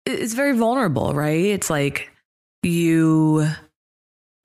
it's 0.05 0.33
very 0.33 0.55
vulnerable, 0.57 1.13
right? 1.13 1.45
It's 1.45 1.69
like 1.69 2.09
you 2.63 3.47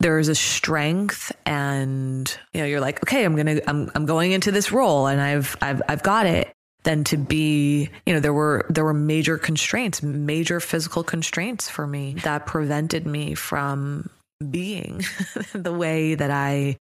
there 0.01 0.19
is 0.19 0.29
a 0.29 0.35
strength 0.35 1.33
and 1.47 2.39
you 2.53 2.61
know 2.61 2.67
you're 2.67 2.81
like 2.81 3.03
okay 3.03 3.25
i'm 3.25 3.35
gonna 3.35 3.61
i'm, 3.67 3.91
I'm 3.95 4.05
going 4.05 4.33
into 4.33 4.51
this 4.53 4.71
role 4.73 5.07
and 5.07 5.21
i've 5.21 5.57
i've 5.63 5.81
i've 5.89 6.03
got 6.03 6.27
it 6.27 6.53
then 6.85 7.03
to 7.05 7.17
be 7.17 7.89
you 8.05 8.13
know 8.15 8.21
there 8.21 8.33
were 8.35 8.67
there 8.69 8.85
were 8.85 8.93
major 8.95 9.39
constraints 9.39 10.03
major 10.03 10.61
physical 10.61 11.03
constraints 11.03 11.69
for 11.71 11.87
me 11.87 12.15
that 12.25 12.45
prevented 12.47 13.07
me 13.07 13.35
from 13.35 14.09
being 14.51 15.03
the 15.53 15.73
way 15.73 16.15
that 16.15 16.31
i 16.31 16.77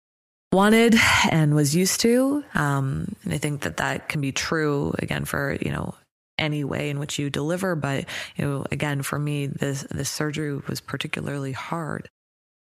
wanted 0.51 0.95
and 1.29 1.55
was 1.55 1.75
used 1.75 2.01
to 2.01 2.43
um 2.55 3.13
and 3.23 3.33
i 3.33 3.37
think 3.37 3.61
that 3.61 3.77
that 3.77 4.09
can 4.09 4.21
be 4.21 4.31
true 4.31 4.93
again 4.99 5.25
for 5.25 5.57
you 5.61 5.71
know 5.71 5.95
any 6.37 6.63
way 6.63 6.89
in 6.89 6.99
which 6.99 7.19
you 7.19 7.29
deliver 7.29 7.75
but 7.75 8.05
you 8.35 8.45
know 8.45 8.65
again 8.71 9.01
for 9.01 9.19
me 9.19 9.45
this 9.45 9.83
this 9.91 10.09
surgery 10.09 10.55
was 10.67 10.81
particularly 10.81 11.51
hard 11.51 12.09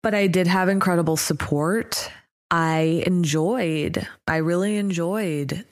but 0.04 0.14
I 0.14 0.26
did 0.26 0.46
have 0.46 0.68
incredible 0.68 1.16
support. 1.16 2.10
I 2.50 3.02
enjoyed, 3.06 4.06
I 4.28 4.36
really 4.36 4.76
enjoyed 4.76 5.64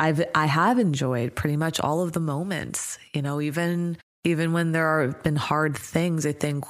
I've 0.00 0.24
I 0.34 0.46
have 0.46 0.78
enjoyed 0.78 1.34
pretty 1.34 1.58
much 1.58 1.78
all 1.78 2.00
of 2.00 2.12
the 2.12 2.20
moments. 2.20 2.98
You 3.12 3.20
know, 3.20 3.40
even 3.40 3.98
even 4.24 4.54
when 4.54 4.72
there 4.72 5.02
have 5.02 5.22
been 5.22 5.36
hard 5.36 5.76
things, 5.76 6.24
I 6.24 6.32
think 6.32 6.64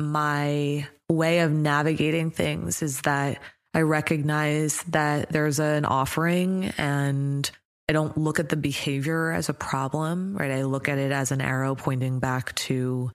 my 0.00 0.86
way 1.10 1.40
of 1.40 1.52
navigating 1.52 2.30
things 2.30 2.82
is 2.82 3.02
that 3.02 3.38
I 3.74 3.82
recognize 3.82 4.82
that 4.84 5.30
there's 5.30 5.60
an 5.60 5.84
offering 5.84 6.72
and 6.78 7.50
I 7.88 7.92
don't 7.92 8.16
look 8.16 8.40
at 8.40 8.48
the 8.48 8.56
behavior 8.56 9.30
as 9.30 9.48
a 9.48 9.54
problem, 9.54 10.36
right? 10.36 10.50
I 10.50 10.62
look 10.64 10.88
at 10.88 10.98
it 10.98 11.12
as 11.12 11.30
an 11.30 11.40
arrow 11.40 11.74
pointing 11.74 12.18
back 12.18 12.54
to 12.56 13.12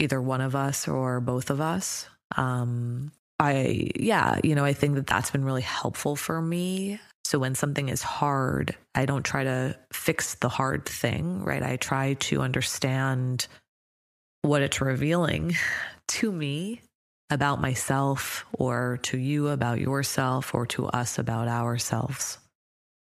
either 0.00 0.20
one 0.20 0.40
of 0.40 0.54
us 0.54 0.88
or 0.88 1.20
both 1.20 1.50
of 1.50 1.60
us. 1.60 2.06
Um, 2.36 3.12
I, 3.40 3.90
yeah, 3.96 4.40
you 4.44 4.54
know, 4.54 4.64
I 4.64 4.72
think 4.72 4.96
that 4.96 5.06
that's 5.06 5.30
been 5.30 5.44
really 5.44 5.62
helpful 5.62 6.16
for 6.16 6.40
me. 6.42 7.00
So 7.24 7.38
when 7.38 7.54
something 7.54 7.88
is 7.88 8.02
hard, 8.02 8.76
I 8.94 9.06
don't 9.06 9.24
try 9.24 9.44
to 9.44 9.78
fix 9.92 10.34
the 10.34 10.48
hard 10.50 10.86
thing, 10.86 11.42
right? 11.42 11.62
I 11.62 11.76
try 11.76 12.14
to 12.14 12.42
understand 12.42 13.46
what 14.42 14.60
it's 14.60 14.80
revealing 14.80 15.54
to 16.08 16.30
me 16.30 16.82
about 17.30 17.60
myself 17.60 18.44
or 18.52 18.98
to 19.02 19.18
you 19.18 19.48
about 19.48 19.80
yourself 19.80 20.54
or 20.54 20.66
to 20.66 20.86
us 20.86 21.18
about 21.18 21.48
ourselves 21.48 22.38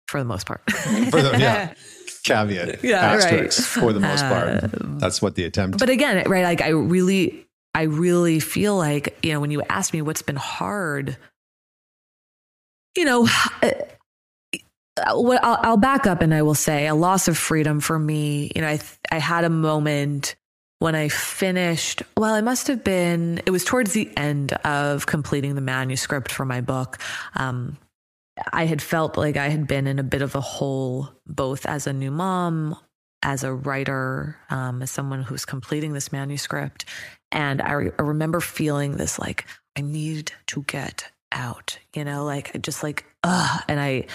for 0.08 0.20
the 0.20 0.26
most 0.26 0.46
part. 0.46 0.62
for 0.72 1.22
the, 1.22 1.36
yeah. 1.40 1.74
Caveat. 2.24 2.84
Yeah. 2.84 3.14
Asterisks, 3.14 3.76
right. 3.78 3.84
For 3.84 3.94
the 3.94 4.00
most 4.00 4.24
part. 4.24 4.64
Um, 4.64 5.00
That's 5.00 5.22
what 5.22 5.36
the 5.36 5.46
attempt. 5.46 5.80
But 5.80 5.90
again, 5.90 6.24
right. 6.28 6.44
Like 6.44 6.62
I 6.62 6.70
really, 6.70 7.48
I 7.74 7.84
really 7.84 8.40
feel 8.40 8.76
like, 8.76 9.18
you 9.24 9.34
know, 9.34 9.40
when 9.40 9.52
you 9.52 9.62
ask 9.70 9.94
me 9.94 10.02
what's 10.02 10.22
been 10.22 10.36
hard, 10.36 11.18
you 12.98 13.06
know, 13.06 13.28
what 15.12 15.44
I'll, 15.44 15.60
I'll, 15.62 15.78
back 15.78 16.06
up 16.06 16.22
and 16.22 16.34
I 16.34 16.42
will 16.42 16.56
say 16.56 16.88
a 16.88 16.96
loss 16.96 17.28
of 17.28 17.38
freedom 17.38 17.80
for 17.80 17.98
me. 17.98 18.52
You 18.56 18.62
know, 18.62 18.68
I 18.68 18.80
I 19.12 19.20
had 19.20 19.44
a 19.44 19.50
moment 19.50 20.36
when 20.80 20.96
I 20.96 21.10
finished. 21.10 22.04
Well, 22.18 22.36
it 22.36 22.44
must 22.44 22.68
have 22.68 22.84
been. 22.84 23.42
It 23.46 23.52
was 23.52 23.64
towards 23.64 23.94
the 23.94 24.10
end 24.18 24.54
of 24.54 25.06
completing 25.06 25.56
the 25.56 25.62
manuscript 25.62 26.32
for 26.32 26.46
my 26.46 26.62
book. 26.62 26.98
Um, 27.36 27.78
I 28.54 28.66
had 28.66 28.82
felt 28.82 29.18
like 29.18 29.38
I 29.38 29.50
had 29.50 29.68
been 29.68 29.86
in 29.86 30.00
a 30.00 30.04
bit 30.04 30.22
of 30.22 30.36
a 30.36 30.42
hole, 30.42 31.10
both 31.28 31.66
as 31.66 31.88
a 31.88 31.94
new 31.94 32.12
mom, 32.12 32.78
as 33.22 33.44
a 33.44 33.54
writer, 33.54 34.38
um, 34.50 34.82
as 34.82 34.92
someone 34.92 35.24
who's 35.24 35.46
completing 35.46 35.94
this 35.94 36.12
manuscript. 36.12 36.86
And 37.32 37.62
I, 37.62 37.72
re- 37.74 37.92
I 38.00 38.02
remember 38.02 38.40
feeling 38.40 38.96
this 38.96 39.20
like, 39.20 39.46
I 39.78 39.82
need 39.82 40.32
to 40.48 40.64
get 40.64 41.12
out, 41.32 41.78
you 41.94 42.06
know, 42.06 42.24
like 42.24 42.62
just 42.62 42.82
like, 42.82 43.06
ugh. 43.24 43.62
And 43.68 43.80
I, 43.80 44.06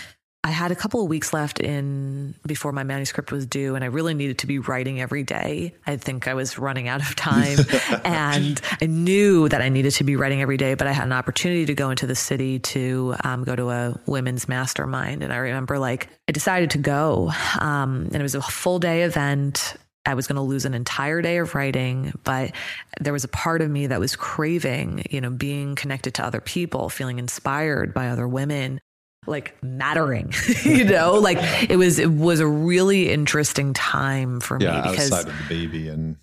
I 0.44 0.50
had 0.50 0.70
a 0.70 0.76
couple 0.76 1.02
of 1.02 1.08
weeks 1.08 1.32
left 1.32 1.58
in 1.58 2.34
before 2.46 2.70
my 2.70 2.82
manuscript 2.82 3.32
was 3.32 3.46
due, 3.46 3.76
and 3.76 3.82
I 3.82 3.86
really 3.86 4.12
needed 4.12 4.40
to 4.40 4.46
be 4.46 4.58
writing 4.58 5.00
every 5.00 5.22
day. 5.22 5.74
I 5.86 5.96
think 5.96 6.28
I 6.28 6.34
was 6.34 6.58
running 6.58 6.86
out 6.86 7.00
of 7.00 7.16
time, 7.16 7.56
and 8.04 8.60
I 8.78 8.84
knew 8.84 9.48
that 9.48 9.62
I 9.62 9.70
needed 9.70 9.92
to 9.92 10.04
be 10.04 10.16
writing 10.16 10.42
every 10.42 10.58
day. 10.58 10.74
But 10.74 10.86
I 10.86 10.92
had 10.92 11.06
an 11.06 11.12
opportunity 11.12 11.64
to 11.64 11.74
go 11.74 11.88
into 11.88 12.06
the 12.06 12.14
city 12.14 12.58
to 12.58 13.14
um, 13.24 13.44
go 13.44 13.56
to 13.56 13.70
a 13.70 13.98
women's 14.04 14.46
mastermind, 14.46 15.22
and 15.22 15.32
I 15.32 15.36
remember 15.36 15.78
like 15.78 16.10
I 16.28 16.32
decided 16.32 16.70
to 16.72 16.78
go, 16.78 17.32
um, 17.58 18.08
and 18.12 18.16
it 18.16 18.22
was 18.22 18.34
a 18.34 18.42
full 18.42 18.78
day 18.78 19.04
event. 19.04 19.76
I 20.04 20.12
was 20.12 20.26
going 20.26 20.36
to 20.36 20.42
lose 20.42 20.66
an 20.66 20.74
entire 20.74 21.22
day 21.22 21.38
of 21.38 21.54
writing, 21.54 22.12
but 22.24 22.52
there 23.00 23.14
was 23.14 23.24
a 23.24 23.28
part 23.28 23.62
of 23.62 23.70
me 23.70 23.86
that 23.86 23.98
was 23.98 24.14
craving, 24.14 25.06
you 25.08 25.22
know, 25.22 25.30
being 25.30 25.74
connected 25.74 26.12
to 26.16 26.26
other 26.26 26.42
people, 26.42 26.90
feeling 26.90 27.18
inspired 27.18 27.94
by 27.94 28.08
other 28.08 28.28
women 28.28 28.82
like 29.26 29.56
mattering 29.62 30.32
you 30.64 30.84
know 30.84 31.14
like 31.14 31.38
it 31.68 31.76
was 31.76 31.98
it 31.98 32.10
was 32.10 32.40
a 32.40 32.46
really 32.46 33.10
interesting 33.10 33.72
time 33.72 34.40
for 34.40 34.58
yeah, 34.60 34.82
me 34.82 34.90
because 34.90 35.12
outside 35.12 35.30
of 35.30 35.38
the 35.48 35.54
baby 35.54 35.88
and 35.88 36.16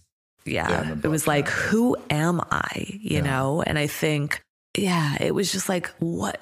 yeah, 0.46 0.70
yeah 0.70 0.96
it 1.04 1.08
was 1.08 1.28
like 1.28 1.48
who 1.48 1.96
am 2.10 2.42
i 2.52 2.86
you 2.88 3.18
yeah. 3.18 3.22
know 3.22 3.64
and 3.66 3.78
i 3.78 3.88
think 3.88 4.42
yeah 4.78 5.16
it 5.20 5.34
was 5.34 5.52
just 5.52 5.70
like 5.70 5.88
what 6.00 6.40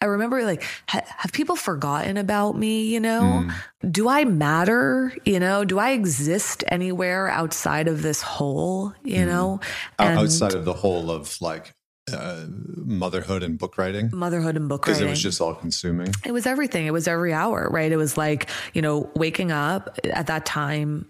I 0.00 0.06
remember 0.06 0.44
like 0.44 0.62
have 0.86 1.32
people 1.32 1.56
forgotten 1.56 2.16
about 2.16 2.56
me, 2.56 2.82
you 2.82 3.00
know? 3.00 3.46
Mm. 3.46 3.92
Do 3.92 4.08
I 4.08 4.24
matter, 4.24 5.12
you 5.24 5.40
know? 5.40 5.64
Do 5.64 5.78
I 5.78 5.92
exist 5.92 6.62
anywhere 6.68 7.28
outside 7.28 7.88
of 7.88 8.02
this 8.02 8.20
hole, 8.20 8.92
you 9.02 9.24
mm. 9.24 9.26
know? 9.26 9.60
And 9.98 10.18
outside 10.18 10.54
of 10.54 10.64
the 10.64 10.74
whole 10.74 11.10
of 11.10 11.40
like 11.40 11.74
uh, 12.12 12.44
motherhood 12.48 13.42
and 13.42 13.58
book 13.58 13.78
writing? 13.78 14.10
Motherhood 14.12 14.56
and 14.56 14.68
book 14.68 14.86
writing. 14.86 15.00
Because 15.00 15.06
it 15.06 15.10
was 15.10 15.22
just 15.22 15.40
all 15.40 15.54
consuming. 15.54 16.14
It 16.24 16.32
was 16.32 16.46
everything. 16.46 16.86
It 16.86 16.92
was 16.92 17.08
every 17.08 17.32
hour, 17.32 17.68
right? 17.70 17.90
It 17.90 17.96
was 17.96 18.16
like, 18.16 18.48
you 18.74 18.82
know, 18.82 19.10
waking 19.14 19.52
up 19.52 19.98
at 20.04 20.28
that 20.28 20.46
time. 20.46 21.08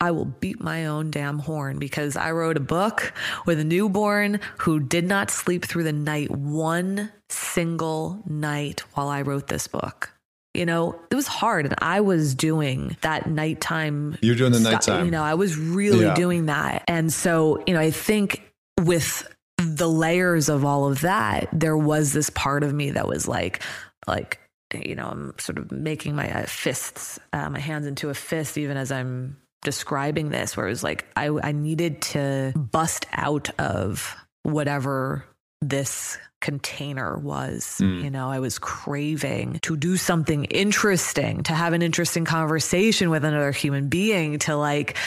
I 0.00 0.10
will 0.10 0.26
beat 0.26 0.60
my 0.60 0.86
own 0.86 1.10
damn 1.10 1.38
horn 1.38 1.78
because 1.78 2.16
I 2.16 2.32
wrote 2.32 2.56
a 2.58 2.60
book 2.60 3.14
with 3.46 3.58
a 3.58 3.64
newborn 3.64 4.40
who 4.58 4.80
did 4.80 5.06
not 5.06 5.30
sleep 5.30 5.64
through 5.64 5.84
the 5.84 5.92
night 5.92 6.30
one 6.30 7.10
single 7.30 8.20
night 8.26 8.80
while 8.94 9.08
I 9.08 9.22
wrote 9.22 9.46
this 9.46 9.66
book 9.66 10.14
you 10.54 10.64
know, 10.64 10.98
it 11.10 11.14
was 11.16 11.26
hard. 11.26 11.66
And 11.66 11.74
I 11.78 12.00
was 12.00 12.34
doing 12.34 12.96
that 13.02 13.28
nighttime. 13.28 14.16
You're 14.22 14.36
doing 14.36 14.52
the 14.52 14.60
nighttime. 14.60 15.04
You 15.04 15.10
know, 15.10 15.22
I 15.22 15.34
was 15.34 15.58
really 15.58 16.04
yeah. 16.04 16.14
doing 16.14 16.46
that. 16.46 16.84
And 16.86 17.12
so, 17.12 17.62
you 17.66 17.74
know, 17.74 17.80
I 17.80 17.90
think 17.90 18.42
with 18.80 19.28
the 19.58 19.88
layers 19.88 20.48
of 20.48 20.64
all 20.64 20.86
of 20.86 21.00
that, 21.02 21.48
there 21.52 21.76
was 21.76 22.12
this 22.12 22.30
part 22.30 22.62
of 22.62 22.72
me 22.72 22.90
that 22.90 23.08
was 23.08 23.28
like, 23.28 23.62
like, 24.06 24.40
you 24.72 24.94
know, 24.94 25.06
I'm 25.06 25.34
sort 25.38 25.58
of 25.58 25.70
making 25.70 26.16
my 26.16 26.30
uh, 26.30 26.46
fists, 26.46 27.18
uh, 27.32 27.50
my 27.50 27.60
hands 27.60 27.86
into 27.86 28.10
a 28.10 28.14
fist, 28.14 28.58
even 28.58 28.76
as 28.76 28.90
I'm 28.90 29.36
describing 29.62 30.30
this, 30.30 30.56
where 30.56 30.66
it 30.66 30.70
was 30.70 30.84
like, 30.84 31.06
I, 31.16 31.28
I 31.28 31.52
needed 31.52 32.02
to 32.02 32.52
bust 32.56 33.06
out 33.12 33.50
of 33.58 34.16
whatever 34.42 35.24
this 35.60 36.18
container 36.44 37.16
was. 37.16 37.78
Mm. 37.80 38.04
You 38.04 38.10
know, 38.10 38.28
I 38.30 38.38
was 38.38 38.58
craving 38.58 39.58
to 39.62 39.76
do 39.76 39.96
something 39.96 40.44
interesting, 40.44 41.42
to 41.44 41.54
have 41.54 41.72
an 41.72 41.80
interesting 41.80 42.26
conversation 42.26 43.08
with 43.08 43.24
another 43.24 43.50
human 43.50 43.88
being, 43.88 44.38
to 44.40 44.54
like 44.54 44.98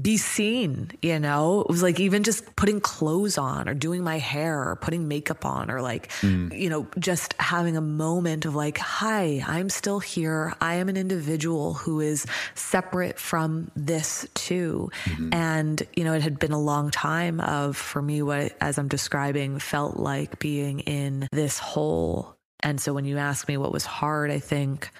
be 0.00 0.16
seen. 0.16 0.90
You 1.02 1.20
know, 1.20 1.60
it 1.60 1.68
was 1.68 1.82
like 1.82 2.00
even 2.00 2.24
just 2.24 2.56
putting 2.56 2.80
clothes 2.80 3.36
on 3.36 3.68
or 3.68 3.74
doing 3.74 4.02
my 4.02 4.18
hair 4.18 4.70
or 4.70 4.76
putting 4.76 5.06
makeup 5.06 5.44
on 5.44 5.70
or 5.70 5.82
like, 5.82 6.08
mm. 6.22 6.58
you 6.58 6.70
know, 6.70 6.88
just 6.98 7.34
having 7.38 7.76
a 7.76 7.82
moment 7.82 8.46
of 8.46 8.54
like, 8.54 8.78
hi, 8.78 9.44
I'm 9.46 9.68
still 9.68 10.00
here. 10.00 10.54
I 10.60 10.76
am 10.76 10.88
an 10.88 10.96
individual 10.96 11.74
who 11.74 12.00
is 12.00 12.24
separate 12.54 13.18
from 13.18 13.70
this 13.76 14.26
too. 14.32 14.90
Mm-hmm. 15.04 15.34
And, 15.34 15.82
you 15.94 16.04
know, 16.04 16.14
it 16.14 16.22
had 16.22 16.38
been 16.38 16.52
a 16.52 16.60
long 16.60 16.90
time 16.90 17.40
of, 17.40 17.76
for 17.76 18.00
me, 18.00 18.22
what, 18.22 18.56
as 18.60 18.78
I'm 18.78 18.88
describing, 18.88 19.58
felt 19.58 19.98
like 19.98 20.38
being 20.38 20.77
in 20.80 21.28
this 21.32 21.58
hole. 21.58 22.36
And 22.60 22.80
so 22.80 22.92
when 22.92 23.04
you 23.04 23.18
ask 23.18 23.46
me 23.48 23.56
what 23.56 23.72
was 23.72 23.84
hard, 23.86 24.30
I 24.30 24.38
think 24.38 24.90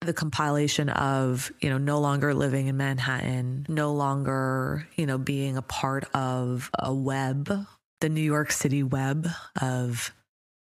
the 0.00 0.12
compilation 0.12 0.88
of, 0.90 1.52
you 1.60 1.70
know, 1.70 1.78
no 1.78 2.00
longer 2.00 2.34
living 2.34 2.66
in 2.66 2.76
Manhattan, 2.76 3.66
no 3.68 3.92
longer, 3.92 4.86
you 4.96 5.06
know, 5.06 5.18
being 5.18 5.56
a 5.56 5.62
part 5.62 6.04
of 6.14 6.70
a 6.78 6.92
web, 6.92 7.66
the 8.00 8.08
New 8.08 8.20
York 8.20 8.52
City 8.52 8.82
web 8.82 9.28
of 9.60 10.12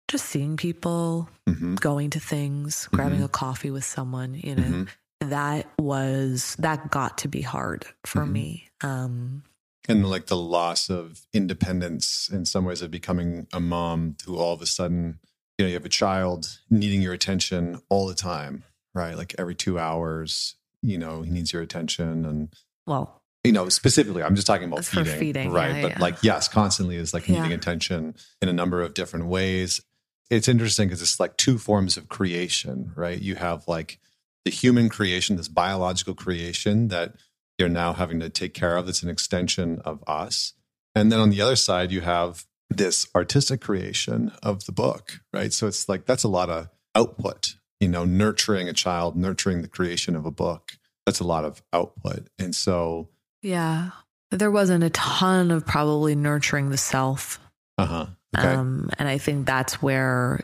just 0.09 0.27
seeing 0.27 0.57
people, 0.57 1.29
mm-hmm. 1.49 1.77
going 1.77 2.11
to 2.11 2.21
things, 2.21 2.89
grabbing 2.93 3.19
mm-hmm. 3.19 3.27
a 3.27 3.29
coffee 3.29 3.71
with 3.71 3.85
someone, 3.85 4.35
you 4.35 4.57
know, 4.57 4.63
mm-hmm. 4.63 5.29
that 5.29 5.67
was, 5.79 6.57
that 6.59 6.91
got 6.91 7.19
to 7.19 7.29
be 7.29 7.43
hard 7.43 7.87
for 8.05 8.23
mm-hmm. 8.23 8.33
me. 8.33 8.69
Um, 8.81 9.45
and 9.89 10.09
like 10.09 10.27
the 10.27 10.37
loss 10.37 10.91
of 10.91 11.27
independence 11.33 12.29
in 12.33 12.45
some 12.45 12.65
ways 12.65 12.83
of 12.83 12.91
becoming 12.91 13.47
a 13.53 13.61
mom 13.61 14.17
who 14.25 14.37
all 14.37 14.53
of 14.53 14.63
a 14.63 14.67
sudden 14.67 15.19
you 15.59 15.65
know 15.65 15.69
you 15.69 15.75
have 15.75 15.85
a 15.85 15.91
child 15.91 16.59
needing 16.71 17.03
your 17.03 17.13
attention 17.13 17.81
all 17.89 18.07
the 18.07 18.15
time 18.15 18.65
right 18.95 19.17
like 19.17 19.35
every 19.39 19.55
two 19.55 19.79
hours 19.79 20.57
you 20.83 20.99
know 20.99 21.23
he 21.23 21.31
needs 21.31 21.53
your 21.53 21.63
attention 21.63 22.25
and 22.25 22.55
well 22.87 23.23
you 23.45 23.53
know 23.53 23.69
specifically 23.69 24.23
i'm 24.23 24.35
just 24.35 24.47
talking 24.47 24.69
about 24.69 24.85
feeding, 24.85 25.19
feeding, 25.19 25.51
right 25.51 25.77
yeah, 25.77 25.83
but 25.83 25.91
yeah. 25.93 25.99
like 25.99 26.17
yes 26.23 26.49
constantly 26.49 26.97
is 26.97 27.15
like 27.15 27.29
needing 27.29 27.51
yeah. 27.51 27.57
attention 27.57 28.15
in 28.41 28.49
a 28.49 28.53
number 28.53 28.83
of 28.83 28.95
different 28.95 29.27
ways 29.27 29.81
it's 30.31 30.49
interesting 30.49 30.89
because 30.89 31.03
it's 31.03 31.19
like 31.19 31.37
two 31.37 31.59
forms 31.59 31.97
of 31.97 32.09
creation 32.09 32.93
right 32.95 33.21
you 33.21 33.35
have 33.35 33.67
like 33.67 33.99
the 34.45 34.51
human 34.51 34.89
creation 34.89 35.37
this 35.37 35.49
biological 35.49 36.15
creation 36.15 36.89
that 36.89 37.15
you're 37.61 37.69
now 37.69 37.93
having 37.93 38.19
to 38.21 38.29
take 38.29 38.55
care 38.55 38.77
of. 38.77 38.89
It's 38.89 39.03
an 39.03 39.11
extension 39.11 39.81
of 39.85 40.03
us. 40.07 40.55
And 40.95 41.13
then 41.13 41.21
on 41.21 41.31
the 41.31 41.41
other 41.41 41.57
side, 41.57 41.93
you 41.93 42.01
have 42.01 42.47
this 42.69 43.07
artistic 43.15 43.61
creation 43.61 44.33
of 44.43 44.65
the 44.65 44.73
book, 44.73 45.21
right? 45.33 45.53
So 45.53 45.67
it's 45.67 45.89
like 45.89 46.07
that's 46.07 46.25
a 46.25 46.29
lot 46.29 46.51
of 46.51 46.69
output, 46.95 47.55
you 47.79 47.89
know, 47.89 48.05
nurturing 48.05 48.69
a 48.69 48.73
child, 48.73 49.17
nurturing 49.17 49.63
the 49.63 49.69
creation 49.69 50.17
of 50.17 50.27
a 50.27 50.31
book. 50.31 50.73
That's 51.07 51.21
a 51.21 51.25
lot 51.25 51.45
of 51.45 51.63
output. 51.73 52.29
And 52.39 52.55
so, 52.55 53.09
yeah, 53.43 53.91
there 54.31 54.51
wasn't 54.51 54.85
a 54.85 54.91
ton 54.91 55.51
of 55.51 55.67
probably 55.67 56.15
nurturing 56.15 56.71
the 56.71 56.77
self. 56.77 57.39
Uh 57.79 57.87
huh. 57.87 58.07
Okay. 58.37 58.49
Um, 58.49 58.91
and 58.99 59.09
I 59.09 59.19
think 59.19 59.47
that's 59.47 59.83
where 59.83 60.41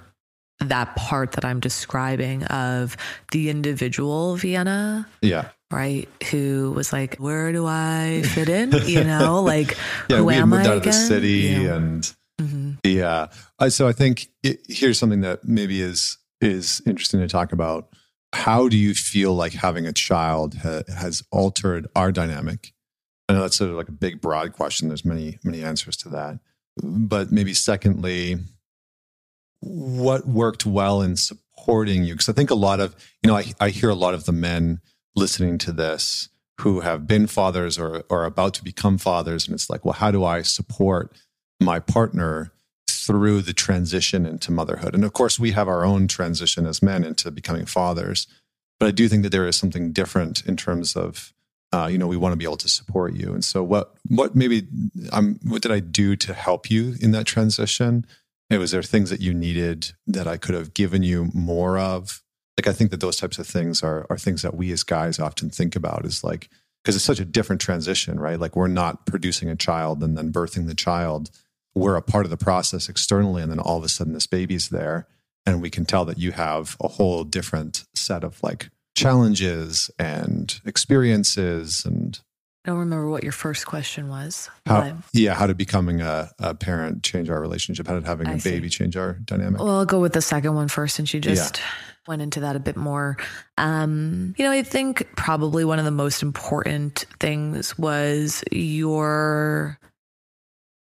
that 0.61 0.97
part 0.97 1.33
that 1.33 1.45
I'm 1.45 1.61
describing 1.61 2.45
of 2.45 2.97
the 3.33 3.51
individual 3.51 4.37
Vienna. 4.37 5.07
Yeah. 5.21 5.49
Right. 5.71 6.09
Who 6.31 6.73
was 6.73 6.93
like, 6.93 7.17
where 7.17 7.53
do 7.53 7.67
I 7.67 8.23
fit 8.35 8.49
in? 8.49 8.73
You 8.73 9.05
know, 9.13 9.43
like, 9.43 9.77
yeah, 10.09 10.19
who 10.19 10.25
we 10.27 10.35
am 10.35 10.51
moved 10.51 10.67
I 10.67 10.71
out 10.71 10.77
of 10.79 10.83
the 10.85 10.93
city 10.93 11.31
Yeah. 11.61 11.75
and 11.77 12.15
hmm 12.41 12.73
Yeah. 12.85 13.29
So 13.69 13.89
I 13.89 13.93
think 13.93 14.29
it, 14.43 14.61
here's 14.69 14.99
something 14.99 15.23
that 15.23 15.45
maybe 15.45 15.81
is 15.81 16.19
is 16.41 16.83
interesting 16.87 17.21
to 17.21 17.29
talk 17.29 17.53
about. 17.53 17.89
How 18.33 18.69
do 18.69 18.77
you 18.77 18.95
feel 18.95 19.35
like 19.35 19.53
having 19.55 19.87
a 19.87 19.93
child 19.93 20.55
ha, 20.63 20.83
has 20.95 21.23
altered 21.33 21.87
our 21.97 22.13
dynamic? 22.13 22.73
I 23.29 23.33
know 23.33 23.41
that's 23.41 23.57
sort 23.57 23.71
of 23.71 23.77
like 23.77 23.89
a 23.89 23.93
big, 23.93 24.21
broad 24.21 24.53
question. 24.53 24.89
There's 24.89 25.05
many, 25.05 25.39
many 25.43 25.65
answers 25.65 25.97
to 25.99 26.09
that. 26.11 26.39
But 26.83 27.33
maybe 27.33 27.55
secondly, 27.55 28.37
what 29.61 30.27
worked 30.27 30.67
well 30.67 31.03
in 31.03 31.17
supporting 31.17 32.05
you? 32.05 32.15
Because 32.15 32.29
I 32.29 32.33
think 32.33 32.51
a 32.51 32.55
lot 32.55 32.81
of, 32.81 32.95
you 33.23 33.29
know, 33.29 33.37
I, 33.37 33.53
I 33.61 33.69
hear 33.71 33.91
a 33.91 33.95
lot 33.95 34.15
of 34.15 34.25
the 34.25 34.33
men 34.33 34.81
listening 35.15 35.59
to 35.59 35.73
this 35.73 36.29
who 36.61 36.81
have 36.81 37.07
been 37.07 37.27
fathers 37.27 37.79
or, 37.79 38.05
or 38.09 38.25
about 38.25 38.55
to 38.55 38.65
become 38.65 38.99
fathers. 38.99 39.47
And 39.47 39.55
it's 39.55 39.69
like, 39.69 39.85
well, 39.85 39.95
how 39.95 40.11
do 40.11 40.25
I 40.25 40.43
support 40.43 41.15
my 41.61 41.79
partner 41.81 42.53
through 42.89 43.43
the 43.43 43.53
transition 43.53 44.25
into 44.25 44.51
motherhood? 44.51 44.95
And 44.95 45.05
of 45.05 45.13
course, 45.13 45.39
we 45.39 45.53
have 45.53 45.69
our 45.69 45.85
own 45.85 46.09
transition 46.09 46.67
as 46.67 46.83
men 46.83 47.05
into 47.05 47.31
becoming 47.31 47.67
fathers. 47.67 48.27
But 48.79 48.87
I 48.87 48.91
do 48.91 49.09
think 49.09 49.23
that 49.23 49.31
there 49.31 49.47
is 49.47 49.57
something 49.57 49.93
different 49.93 50.45
in 50.47 50.57
terms 50.57 50.97
of, 50.97 51.33
uh, 51.73 51.89
you 51.91 51.99
know, 51.99 52.07
we 52.07 52.17
want 52.17 52.33
to 52.33 52.37
be 52.37 52.45
able 52.45 52.57
to 52.59 52.69
support 52.69 53.15
you. 53.15 53.33
And 53.33 53.45
so, 53.45 53.63
what, 53.63 53.95
what 54.09 54.35
maybe, 54.35 54.67
um, 55.13 55.41
what 55.43 55.63
did 55.63 55.73
I 55.73 55.81
do 55.81 56.15
to 56.17 56.35
help 56.35 56.71
you 56.71 56.95
in 57.01 57.11
that 57.13 57.25
transition? 57.25 58.07
And 58.51 58.61
was 58.61 58.71
there 58.71 58.83
things 58.83 59.11
that 59.11 59.21
you 59.21 59.35
needed 59.35 59.93
that 60.07 60.29
I 60.29 60.37
could 60.37 60.55
have 60.55 60.75
given 60.75 61.03
you 61.03 61.31
more 61.35 61.79
of? 61.79 62.23
Like, 62.59 62.69
I 62.69 62.73
think 62.73 62.91
that 62.91 63.01
those 63.01 63.17
types 63.17 63.39
of 63.39 63.47
things 63.47 63.83
are 63.83 64.07
are 64.09 64.19
things 64.19 64.43
that 64.43 64.55
we 64.55 64.73
as 64.73 64.83
guys 64.83 65.19
often 65.19 65.51
think 65.51 65.77
about. 65.77 66.07
Is 66.07 66.25
like 66.25 66.49
because 66.83 66.97
it's 66.97 67.05
such 67.05 67.21
a 67.21 67.25
different 67.25 67.61
transition, 67.61 68.21
right? 68.21 68.39
Like, 68.39 68.57
we're 68.57 68.69
not 68.69 69.07
producing 69.07 69.51
a 69.51 69.57
child 69.57 70.03
and 70.03 70.17
then 70.17 70.33
birthing 70.33 70.67
the 70.67 70.75
child. 70.75 71.31
We're 71.75 71.97
a 71.97 72.03
part 72.03 72.25
of 72.25 72.31
the 72.31 72.37
process 72.37 72.89
externally, 72.89 73.43
and 73.43 73.51
then 73.51 73.59
all 73.59 73.77
of 73.77 73.85
a 73.85 73.89
sudden, 73.89 74.15
this 74.15 74.27
baby's 74.27 74.71
there, 74.71 75.07
and 75.45 75.61
we 75.61 75.69
can 75.69 75.85
tell 75.85 76.05
that 76.07 76.19
you 76.19 76.33
have 76.33 76.77
a 76.81 76.89
whole 76.89 77.25
different 77.25 77.85
set 77.95 78.25
of 78.25 78.43
like 78.43 78.71
challenges 78.95 79.91
and 79.99 80.61
experiences 80.65 81.85
and 81.85 82.21
I 82.67 82.71
don't 82.71 82.81
remember 82.81 83.09
what 83.09 83.23
your 83.23 83.31
first 83.33 83.65
question 83.65 84.09
was. 84.09 84.51
how 84.67 84.97
yeah 85.13 85.35
how 85.35 85.47
did 85.47 85.57
becoming 85.57 86.01
a, 86.01 86.33
a 86.41 86.53
parent 86.53 87.05
change 87.05 87.31
our 87.31 87.41
relationship 87.41 87.87
how 87.87 87.95
did 87.95 88.05
having 88.05 88.27
a 88.27 88.33
I 88.33 88.39
see. 88.39 88.51
baby 88.51 88.69
change 88.69 88.97
our 88.97 89.13
dynamic 89.25 89.61
Well, 89.61 89.79
I'll 89.79 89.85
go 89.87 90.01
with 90.01 90.13
the 90.13 90.21
second 90.21 90.55
one 90.57 90.67
first, 90.67 90.97
since 90.97 91.15
you 91.15 91.21
just 91.21 91.61
went 92.09 92.23
into 92.23 92.41
that 92.41 92.57
a 92.57 92.59
bit 92.59 92.77
more. 92.77 93.19
Um, 93.57 94.35
you 94.37 94.45
know, 94.45 94.51
I 94.51 94.63
think 94.63 95.07
probably 95.17 95.65
one 95.65 95.79
of 95.79 95.85
the 95.85 95.91
most 95.93 96.23
important 96.23 97.07
things 97.21 97.79
was 97.79 98.43
your 98.51 99.79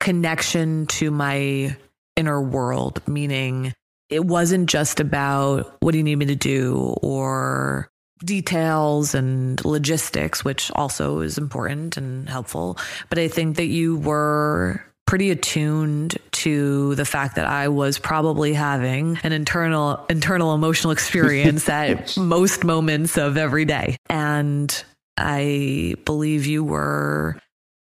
connection 0.01 0.87
to 0.87 1.11
my 1.11 1.77
inner 2.17 2.41
world, 2.41 3.03
meaning 3.07 3.75
it 4.09 4.25
wasn't 4.25 4.69
just 4.69 5.01
about 5.01 5.77
what 5.81 5.93
do 5.93 5.99
you 5.99 6.05
need 6.05 6.17
me 6.17 6.27
to 6.27 6.37
do 6.37 6.95
or 7.03 7.91
details 8.25 9.15
and 9.15 9.63
logistics, 9.65 10.45
which 10.45 10.71
also 10.73 11.21
is 11.21 11.39
important 11.39 11.97
and 11.97 12.29
helpful. 12.29 12.79
But 13.09 13.19
I 13.19 13.29
think 13.29 13.57
that 13.57 13.67
you 13.67 13.97
were 13.97 14.85
pretty 15.07 15.31
attuned 15.31 16.17
to 16.33 16.95
the 16.95 17.05
fact 17.05 17.37
that 17.37 17.47
I 17.47 17.69
was 17.69 17.99
probably 17.99 18.55
having 18.55 19.19
an 19.23 19.33
internal 19.33 20.05
internal 20.09 20.55
emotional 20.55 20.93
experience 20.93 21.69
at 21.69 22.17
most 22.17 22.65
moments 22.65 23.19
of 23.19 23.37
every 23.37 23.65
day. 23.65 23.97
And 24.09 24.85
I 25.17 25.95
believe 26.05 26.47
you 26.47 26.65
were 26.65 27.39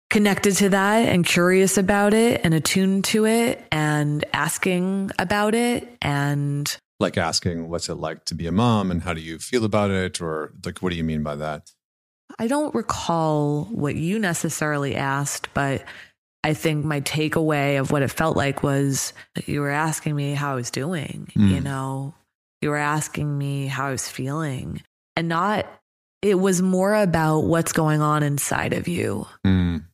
connected 0.10 0.56
to 0.58 0.70
that 0.70 1.08
and 1.08 1.26
curious 1.26 1.78
about 1.78 2.14
it 2.14 2.42
and 2.44 2.54
attuned 2.54 3.06
to 3.06 3.26
it 3.26 3.64
and 3.72 4.26
asking 4.34 5.12
about 5.20 5.54
it 5.54 5.88
and 6.02 6.78
like 7.00 7.18
asking 7.18 7.70
what's 7.70 7.90
it 7.90 7.96
like 7.96 8.26
to 8.26 8.36
be 8.36 8.46
a 8.48 8.52
mom 8.52 8.92
and 8.92 9.04
how 9.04 9.14
do 9.14 9.22
you 9.22 9.40
feel 9.40 9.64
about 9.66 9.90
it 9.92 10.22
or 10.22 10.54
like 10.66 10.80
what 10.80 10.90
do 10.92 10.96
you 10.98 11.04
mean 11.04 11.24
by 11.24 11.36
that 11.36 11.72
I 12.38 12.48
don't 12.48 12.76
recall 12.76 13.66
what 13.72 13.96
you 13.96 14.20
necessarily 14.20 14.96
asked, 14.96 15.50
but 15.56 15.84
I 16.44 16.54
think 16.54 16.86
my 16.86 17.02
takeaway 17.02 17.80
of 17.80 17.90
what 17.92 18.04
it 18.04 18.12
felt 18.12 18.38
like 18.38 18.62
was 18.62 19.14
you 19.48 19.62
were 19.62 19.72
asking 19.72 20.16
me 20.16 20.36
how 20.36 20.52
I 20.52 20.56
was 20.56 20.70
doing, 20.70 21.32
Mm. 21.36 21.50
you 21.50 21.60
know, 21.60 22.14
you 22.62 22.70
were 22.70 22.78
asking 22.78 23.36
me 23.36 23.66
how 23.66 23.88
I 23.88 23.92
was 23.92 24.08
feeling 24.08 24.84
and 25.18 25.28
not, 25.28 25.66
it 26.22 26.36
was 26.36 26.62
more 26.62 26.94
about 26.94 27.42
what's 27.42 27.74
going 27.74 28.02
on 28.02 28.22
inside 28.22 28.74
of 28.74 28.88
you. 28.88 29.26
Mm, 29.46 29.86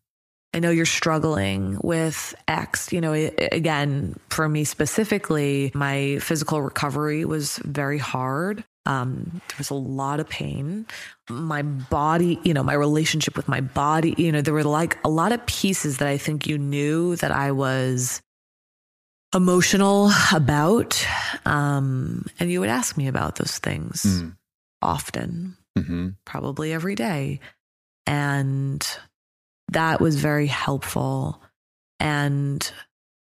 I 0.55 0.59
know 0.59 0.71
you're 0.71 0.85
struggling 0.85 1.77
with 1.83 2.33
X. 2.47 2.93
You 2.93 3.01
know, 3.01 3.11
again, 3.11 4.17
for 4.29 4.47
me 4.47 4.63
specifically, 4.63 5.69
my 5.75 6.17
physical 6.19 6.61
recovery 6.61 7.25
was 7.25 7.57
very 7.57 7.97
hard. 7.97 8.63
Um, 8.85 9.41
there 9.49 9.57
was 9.57 9.69
a 9.69 9.75
lot 9.75 10.21
of 10.21 10.29
pain. 10.29 10.87
My 11.29 11.61
body, 11.61 12.39
you 12.45 12.53
know, 12.53 12.63
my 12.63 12.73
relationship 12.73 13.35
with 13.35 13.49
my 13.49 13.59
body, 13.59 14.15
you 14.17 14.31
know, 14.31 14.39
there 14.39 14.53
were 14.53 14.63
like 14.63 14.97
a 15.03 15.09
lot 15.09 15.33
of 15.33 15.45
pieces 15.45 15.97
that 15.97 16.07
I 16.07 16.17
think 16.17 16.47
you 16.47 16.57
knew 16.57 17.17
that 17.17 17.31
I 17.31 17.51
was 17.51 18.21
emotional 19.35 20.09
about. 20.33 21.05
Um, 21.45 22.27
and 22.39 22.49
you 22.49 22.61
would 22.61 22.69
ask 22.69 22.95
me 22.95 23.07
about 23.07 23.35
those 23.35 23.57
things 23.57 24.03
mm, 24.05 24.37
often 24.81 25.57
hmm 25.77 26.09
probably 26.23 26.71
every 26.71 26.95
day. 26.95 27.41
And 28.07 28.87
that 29.71 29.99
was 30.01 30.15
very 30.15 30.47
helpful. 30.47 31.41
And 31.99 32.69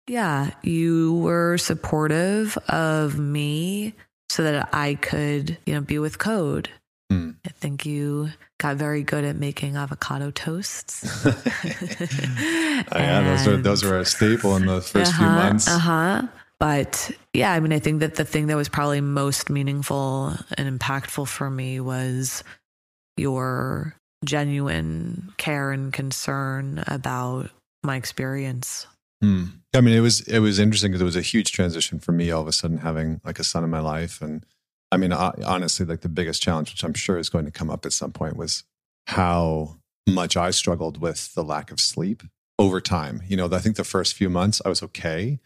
yeah, 0.07 0.51
you 0.63 1.15
were 1.15 1.57
supportive 1.57 2.57
of 2.69 3.17
me 3.17 3.93
so 4.29 4.43
that 4.43 4.69
I 4.73 4.95
could, 4.95 5.57
you 5.65 5.73
know, 5.73 5.81
be 5.81 5.99
with 5.99 6.17
code. 6.17 6.69
Hmm. 7.09 7.31
I 7.45 7.49
think 7.49 7.85
you 7.85 8.29
got 8.59 8.75
very 8.75 9.03
good 9.03 9.23
at 9.23 9.35
making 9.37 9.75
avocado 9.77 10.31
toasts. 10.31 11.25
Oh, 12.91 12.99
yeah 12.99 13.21
those 13.23 13.47
are 13.47 13.57
those 13.57 13.83
are 13.83 13.97
a 13.97 14.05
staple 14.05 14.55
in 14.55 14.67
the 14.67 14.81
first 14.81 15.15
few 15.15 15.25
months 15.25 15.67
Uh 15.67 15.79
huh. 15.79 16.27
But 16.59 17.11
yeah, 17.33 17.51
I 17.51 17.59
mean, 17.59 17.73
I 17.73 17.79
think 17.79 17.99
that 17.99 18.15
the 18.15 18.25
thing 18.25 18.47
that 18.47 18.55
was 18.55 18.69
probably 18.69 19.01
most 19.01 19.49
meaningful 19.49 20.33
and 20.57 20.79
impactful 20.79 21.27
for 21.27 21.49
me 21.49 21.79
was 21.79 22.43
your 23.15 23.95
genuine 24.27 25.33
care 25.37 25.71
and 25.71 25.91
concern 25.91 26.83
about 26.87 27.49
my 27.83 27.95
experience. 27.95 28.85
Mm. 29.23 29.53
I 29.73 29.81
mean, 29.81 29.95
it 29.95 30.01
was 30.01 30.21
it 30.21 30.39
was 30.39 30.59
interesting 30.59 30.91
because 30.91 31.01
it 31.01 31.05
was 31.05 31.15
a 31.15 31.21
huge 31.21 31.51
transition 31.51 31.99
for 31.99 32.11
me. 32.11 32.29
All 32.29 32.41
of 32.41 32.47
a 32.47 32.51
sudden, 32.51 32.79
having 32.79 33.21
like 33.23 33.39
a 33.39 33.43
son 33.43 33.63
in 33.63 33.69
my 33.69 33.79
life, 33.79 34.21
and 34.21 34.45
I 34.91 34.97
mean, 34.97 35.11
uh, 35.11 35.31
honestly, 35.45 35.85
like 35.85 36.01
the 36.01 36.09
biggest 36.09 36.41
challenge, 36.41 36.71
which 36.71 36.83
I'm 36.83 36.93
sure 36.93 37.17
is 37.17 37.29
going 37.29 37.45
to 37.45 37.51
come 37.51 37.69
up 37.69 37.85
at 37.85 37.93
some 37.93 38.11
point, 38.11 38.37
was 38.37 38.63
how 39.07 39.79
much 40.07 40.37
I 40.37 40.51
struggled 40.51 41.01
with 41.01 41.33
the 41.33 41.43
lack 41.43 41.71
of 41.71 41.79
sleep 41.79 42.23
over 42.59 42.79
time. 42.79 43.21
You 43.27 43.37
know, 43.37 43.49
I 43.51 43.59
think 43.59 43.75
the 43.75 43.83
first 43.83 44.13
few 44.13 44.29
months 44.29 44.61
I 44.63 44.69
was 44.69 44.83
okay 44.83 45.39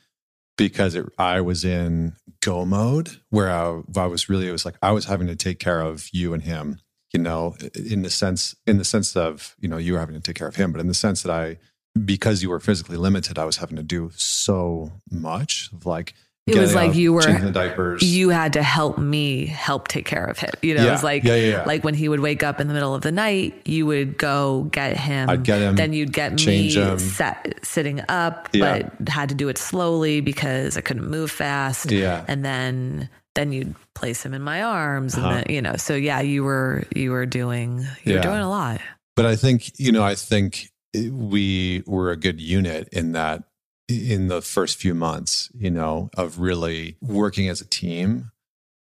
because 0.58 0.96
it, 0.96 1.06
I 1.17 1.41
was 1.41 1.65
in 1.65 2.13
go 2.41 2.65
mode 2.65 3.17
where 3.30 3.50
I, 3.50 3.82
I 3.96 4.06
was 4.06 4.30
really 4.30 4.48
it 4.48 4.52
was 4.52 4.65
like 4.65 4.76
I 4.82 4.91
was 4.91 5.06
having 5.06 5.28
to 5.28 5.36
take 5.36 5.60
care 5.60 5.82
of 5.82 6.10
you 6.12 6.34
and 6.34 6.44
him. 6.44 6.80
You 7.13 7.21
know, 7.21 7.56
in 7.76 8.04
the 8.04 8.10
sense 8.10 8.56
in 8.65 8.78
the 8.78 8.86
sense 8.86 9.15
of 9.17 9.56
you 9.60 9.67
know 9.67 9.78
you 9.78 9.93
were 9.93 10.00
having 10.00 10.15
to 10.15 10.21
take 10.21 10.36
care 10.38 10.47
of 10.47 10.56
him, 10.56 10.71
but 10.71 10.80
in 10.80 10.88
the 10.88 10.93
sense 10.93 11.24
that 11.24 11.32
I 11.32 11.58
because 12.06 12.41
you 12.41 12.50
were 12.50 12.60
physically 12.62 12.95
limited, 12.95 13.38
I 13.38 13.43
was 13.43 13.58
having 13.58 13.76
to 13.76 13.84
do 13.84 14.12
so 14.15 14.93
much 15.12 15.69
of 15.74 15.86
like 15.86 16.13
It 16.47 16.58
was 16.58 16.74
like 16.74 16.91
up, 16.91 16.95
you 16.95 17.12
were- 17.12 17.21
changing 17.21 17.43
the 17.45 17.52
diapers. 17.52 18.02
You 18.02 18.30
had 18.30 18.54
to 18.54 18.63
help 18.63 18.97
me 18.97 19.45
help 19.45 19.89
take 19.89 20.06
care 20.06 20.24
of 20.24 20.39
him. 20.39 20.52
You 20.62 20.76
know, 20.76 20.88
it 20.88 20.91
was 20.91 21.04
like, 21.04 21.26
yeah, 21.26 21.36
yeah, 21.36 21.50
yeah. 21.52 21.63
like 21.65 21.84
when 21.84 21.93
he 21.93 22.08
would 22.08 22.21
wake 22.21 22.43
up 22.43 22.62
in 22.62 22.67
the 22.69 22.74
middle 22.74 22.95
of 22.95 23.02
the 23.02 23.12
night, 23.12 23.62
you 23.65 23.86
would 23.88 24.17
go 24.17 24.63
get 24.71 24.95
him. 24.95 25.30
I'd 25.30 25.43
get 25.43 25.60
him, 25.60 25.76
Then 25.76 25.91
you'd 25.91 26.13
get 26.13 26.38
change 26.38 26.78
me 26.78 26.97
sat, 26.97 27.56
sitting 27.62 28.02
up, 28.08 28.47
Yeah. 28.54 28.84
but 29.00 29.10
had 29.10 29.28
to 29.30 29.36
do 29.36 29.50
it 29.50 29.58
slowly 29.58 30.21
because 30.21 30.78
I 30.78 30.82
couldn't 30.82 31.10
move 31.10 31.30
fast. 31.30 31.91
yeah, 31.91 32.24
and 32.30 32.45
then 32.45 33.10
then 33.36 33.52
you'd 33.54 33.76
place 33.95 34.25
him 34.25 34.34
in 34.34 34.41
my 34.41 34.62
arms 34.63 35.15
and 35.15 35.25
Uh-huh. 35.25 35.36
then 35.36 35.45
you 35.49 35.62
know 35.62 35.75
so 35.75 35.95
yeah 35.95 36.21
you 36.21 36.43
were 36.43 36.84
you 36.95 37.12
were 37.12 37.25
doing 37.25 37.80
you 38.04 38.13
Yeah. 38.13 38.15
were 38.17 38.23
doing 38.23 38.39
a 38.41 38.49
lot 38.49 38.80
but 39.15 39.25
I 39.25 39.36
think 39.36 39.77
you 39.80 39.91
know 39.91 40.04
I 40.04 40.15
think 40.15 40.69
we 40.93 41.84
were 41.86 42.12
a 42.12 42.17
good 42.17 42.39
unit 42.41 42.89
in 42.91 43.12
that 43.13 43.43
in 43.89 44.27
the 44.30 44.41
first 44.41 44.77
few 44.77 44.93
months, 44.93 45.49
you 45.54 45.69
know, 45.69 46.10
of 46.15 46.39
really 46.39 46.95
working 47.01 47.49
as 47.49 47.60
a 47.60 47.65
team. 47.65 48.32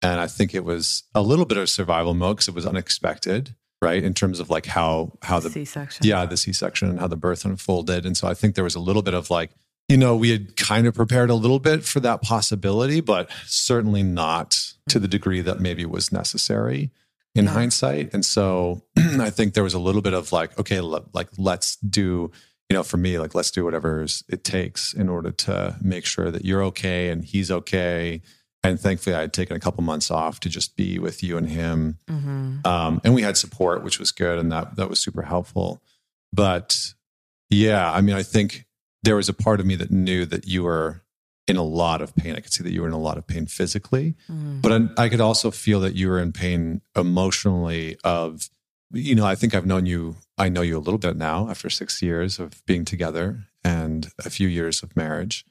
And 0.02 0.20
I 0.20 0.28
think 0.28 0.54
it 0.56 0.64
was 0.64 1.04
a 1.14 1.22
little 1.22 1.46
bit 1.46 1.58
of 1.58 1.70
survival 1.70 2.14
mode 2.14 2.38
because 2.38 2.48
it 2.48 2.54
was 2.56 2.66
unexpected, 2.66 3.54
right? 3.82 4.02
In 4.02 4.14
terms 4.14 4.40
of 4.40 4.50
like 4.50 4.66
how 4.66 5.12
how 5.22 5.40
the 5.42 5.50
c-section 5.50 6.06
yeah 6.08 6.26
the 6.26 6.38
c-section 6.38 6.90
and 6.90 7.00
how 7.00 7.08
the 7.08 7.18
birth 7.18 7.44
unfolded 7.46 8.06
and 8.06 8.16
so 8.16 8.28
i 8.28 8.34
think 8.34 8.56
there 8.56 8.64
was 8.64 8.76
a 8.76 8.80
little 8.80 9.02
bit 9.02 9.14
of 9.14 9.30
like 9.30 9.52
you 9.94 9.98
know, 9.98 10.16
we 10.16 10.30
had 10.32 10.56
kind 10.58 10.88
of 10.88 10.96
prepared 10.96 11.30
a 11.30 11.36
little 11.36 11.60
bit 11.60 11.84
for 11.84 12.00
that 12.00 12.24
possibility, 12.24 13.00
but 13.00 13.30
certainly 13.46 14.02
not 14.02 14.58
to 14.90 14.98
the 14.98 15.08
degree 15.08 15.40
that 15.42 15.60
maybe 15.60 15.86
was 15.86 16.12
necessary 16.12 16.90
in 17.36 17.46
Yeah. 17.46 17.52
hindsight. 17.52 18.12
And 18.12 18.26
so 18.26 18.82
I 18.98 19.30
think 19.30 19.54
there 19.54 19.64
was 19.64 19.76
a 19.76 19.80
little 19.88 20.02
bit 20.02 20.14
of 20.14 20.32
like, 20.32 20.58
okay, 20.58 20.80
le- 20.82 21.06
like 21.14 21.30
let's 21.38 21.76
do, 21.76 22.32
you 22.70 22.74
know, 22.78 22.82
for 22.82 22.98
me, 22.98 23.20
like 23.20 23.36
let's 23.36 23.52
do 23.52 23.64
whatever 23.66 24.04
it 24.30 24.44
takes 24.44 24.94
in 24.94 25.10
order 25.10 25.30
to 25.46 25.78
make 25.80 26.06
sure 26.08 26.32
that 26.32 26.44
you're 26.44 26.64
okay 26.64 27.10
and 27.12 27.24
he's 27.24 27.52
okay. 27.52 28.22
And 28.64 28.80
thankfully, 28.80 29.16
I 29.16 29.22
had 29.22 29.34
taken 29.34 29.56
a 29.56 29.60
couple 29.60 29.84
months 29.84 30.10
off 30.10 30.40
to 30.40 30.50
just 30.50 30.76
be 30.76 30.98
with 30.98 31.22
you 31.22 31.38
and 31.38 31.48
him 31.50 32.00
hmm 32.08 32.58
um, 32.66 33.00
and 33.04 33.14
we 33.14 33.22
had 33.22 33.38
support, 33.38 33.84
which 33.84 34.00
was 34.00 34.12
good, 34.12 34.40
and 34.40 34.52
that 34.52 34.76
that 34.78 34.90
was 34.90 35.00
super 35.00 35.22
helpful. 35.24 35.84
But 36.32 36.78
yeah, 37.50 37.92
I 37.92 38.02
mean, 38.02 38.16
I 38.16 38.24
think 38.24 38.66
there 39.04 39.16
was 39.16 39.30
a 39.30 39.34
part 39.34 39.60
of 39.60 39.66
me 39.66 39.76
that 39.76 39.92
knew 39.92 40.26
that 40.26 40.48
you 40.48 40.64
were 40.64 41.04
in 41.48 41.58
a 41.58 41.64
lot 41.64 42.02
of 42.02 42.16
pain. 42.16 42.36
I 42.36 42.40
could 42.40 42.54
see 42.54 42.64
that 42.64 42.72
you 42.72 42.82
were 42.82 42.88
in 42.88 42.94
a 42.94 43.00
lot 43.00 43.18
of 43.18 43.28
pain 43.28 43.46
physically, 43.46 44.16
hmm 44.28 44.62
but 44.62 44.72
I, 44.72 45.06
I 45.06 45.10
could 45.10 45.20
also 45.20 45.52
feel 45.52 45.82
that 45.82 45.96
you 45.96 46.08
were 46.08 46.20
in 46.20 46.32
pain 46.32 46.82
emotionally. 46.96 47.98
Of 48.04 48.50
you 48.92 49.16
know, 49.16 49.26
I 49.26 49.36
think 49.36 49.54
I've 49.54 49.66
known 49.66 49.86
you. 49.86 50.16
I 50.38 50.50
know 50.50 50.62
you 50.62 50.78
a 50.78 50.80
little 50.80 50.98
bit 50.98 51.18
now 51.18 51.50
after 51.50 51.70
six 51.70 52.02
years 52.02 52.40
of 52.40 52.66
being 52.66 52.86
together 52.86 53.46
and 53.64 54.10
a 54.24 54.30
few 54.30 54.48
years 54.48 54.84
of 54.84 54.96
marriage. 54.96 55.46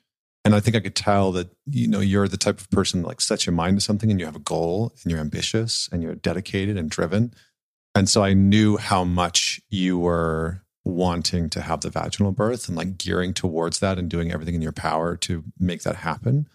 And 0.44 0.54
I 0.54 0.60
think 0.60 0.76
I 0.76 0.80
could 0.80 0.96
tell 0.96 1.30
that 1.32 1.50
you 1.66 1.86
know 1.88 2.00
you're 2.00 2.28
the 2.28 2.36
type 2.36 2.58
of 2.58 2.70
person 2.70 3.02
that 3.02 3.08
like 3.08 3.20
sets 3.20 3.46
your 3.46 3.54
mind 3.54 3.76
to 3.76 3.80
something 3.80 4.10
and 4.10 4.18
you 4.18 4.26
have 4.26 4.36
a 4.36 4.40
goal 4.40 4.92
and 5.02 5.10
you're 5.10 5.20
ambitious 5.20 5.88
and 5.92 6.02
you're 6.02 6.14
dedicated 6.14 6.76
and 6.78 6.90
driven. 6.90 7.34
And 7.94 8.08
so 8.08 8.24
I 8.24 8.32
knew 8.32 8.78
how 8.78 9.04
much 9.04 9.60
you 9.68 9.98
were 9.98 10.61
wanting 10.84 11.48
to 11.50 11.60
have 11.60 11.80
the 11.80 11.90
vaginal 11.90 12.32
birth 12.32 12.68
and 12.68 12.76
like 12.76 12.98
gearing 12.98 13.32
towards 13.32 13.78
that 13.80 13.98
and 13.98 14.08
doing 14.10 14.32
everything 14.32 14.54
in 14.54 14.62
your 14.62 14.72
power 14.72 15.16
to 15.16 15.44
make 15.58 15.82
that 15.82 15.96
happen. 15.96 16.48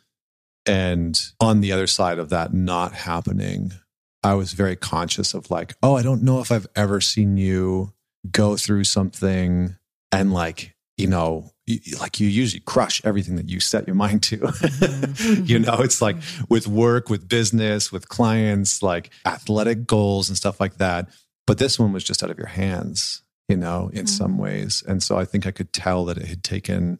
And 0.65 1.19
on 1.39 1.61
the 1.61 1.71
other 1.71 1.87
side 1.87 2.19
of 2.19 2.29
that 2.29 2.53
not 2.53 2.91
happening, 2.93 3.71
I 4.23 4.33
was 4.33 4.51
very 4.53 4.75
conscious 4.75 5.33
of 5.33 5.49
like, 5.49 5.75
oh, 5.81 5.95
I 5.95 6.03
don't 6.03 6.23
know 6.23 6.41
if 6.41 6.51
I've 6.51 6.67
ever 6.75 6.99
seen 6.99 7.37
you 7.37 7.93
go 8.29 8.57
through 8.57 8.83
something 8.83 9.77
and 10.11 10.33
like, 10.33 10.75
you 10.97 11.07
know, 11.07 11.51
like 11.99 12.19
you 12.19 12.27
usually 12.27 12.61
crush 12.61 13.01
everything 13.05 13.35
that 13.35 13.49
you 13.49 13.59
set 13.59 13.87
your 13.87 13.95
mind 13.95 14.23
to. 14.23 14.37
Mhm. 14.37 15.47
you 15.47 15.59
know, 15.59 15.75
it's 15.79 16.01
like 16.01 16.17
with 16.49 16.67
work, 16.67 17.09
with 17.09 17.29
business, 17.29 17.91
with 17.91 18.09
clients, 18.09 18.81
like 18.81 19.11
athletic 19.25 19.85
goals 19.85 20.27
and 20.29 20.37
stuff 20.37 20.59
like 20.59 20.77
that. 20.77 21.09
But 21.45 21.59
this 21.59 21.79
one 21.79 21.93
was 21.93 22.03
just 22.03 22.23
out 22.23 22.29
of 22.31 22.37
your 22.37 22.47
hands, 22.47 23.21
you 23.47 23.55
know, 23.57 23.89
in 23.93 24.07
some 24.07 24.33
Mhm. 24.35 24.39
ways. 24.39 24.83
And 24.87 25.01
so 25.01 25.17
I 25.17 25.25
think 25.25 25.45
I 25.47 25.51
could 25.51 25.71
tell 25.71 26.05
that 26.05 26.17
it 26.17 26.25
had 26.27 26.43
taken 26.43 26.99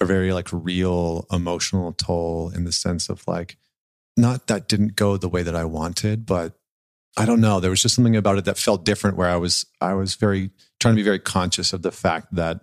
a 0.00 0.04
very 0.04 0.32
like 0.32 0.48
real 0.52 1.26
emotional 1.32 1.92
toll 1.92 2.50
in 2.54 2.64
the 2.64 2.72
sense 2.72 3.08
of 3.08 3.26
like, 3.26 3.56
not 4.16 4.46
that 4.46 4.68
didn't 4.68 4.96
go 4.96 5.16
the 5.16 5.28
way 5.28 5.42
that 5.42 5.56
I 5.56 5.64
wanted, 5.64 6.26
but 6.26 6.58
I 7.16 7.24
don't 7.24 7.40
know. 7.40 7.60
There 7.60 7.70
was 7.70 7.80
just 7.80 7.94
something 7.94 8.16
about 8.16 8.36
it 8.36 8.44
that 8.44 8.58
felt 8.58 8.84
different 8.84 9.16
where 9.16 9.30
I 9.30 9.36
was, 9.36 9.64
I 9.80 9.94
was 9.94 10.16
very 10.16 10.50
trying 10.80 10.94
to 10.94 11.00
be 11.00 11.02
very 11.02 11.18
conscious 11.18 11.72
of 11.72 11.80
the 11.80 11.92
fact 11.92 12.34
that 12.34 12.60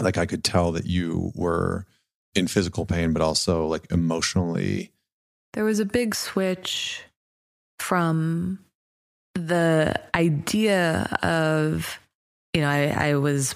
like 0.00 0.18
I 0.18 0.26
could 0.26 0.42
tell 0.42 0.72
that 0.72 0.86
you 0.86 1.32
were 1.36 1.86
in 2.34 2.48
physical 2.48 2.84
pain, 2.84 3.12
but 3.12 3.22
also 3.22 3.66
like 3.66 3.90
emotionally. 3.92 4.92
There 5.52 5.64
was 5.64 5.78
a 5.78 5.84
big 5.86 6.14
switch 6.16 7.02
from 7.78 8.58
the 9.34 9.94
idea 10.14 11.16
of, 11.22 11.98
you 12.56 12.62
know, 12.62 12.70
I, 12.70 13.10
I 13.10 13.14
was 13.16 13.54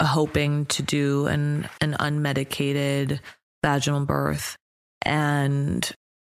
hoping 0.00 0.64
to 0.66 0.82
do 0.82 1.26
an, 1.26 1.68
an 1.82 1.92
unmedicated 2.00 3.20
vaginal 3.62 4.06
birth. 4.06 4.56
And, 5.02 5.88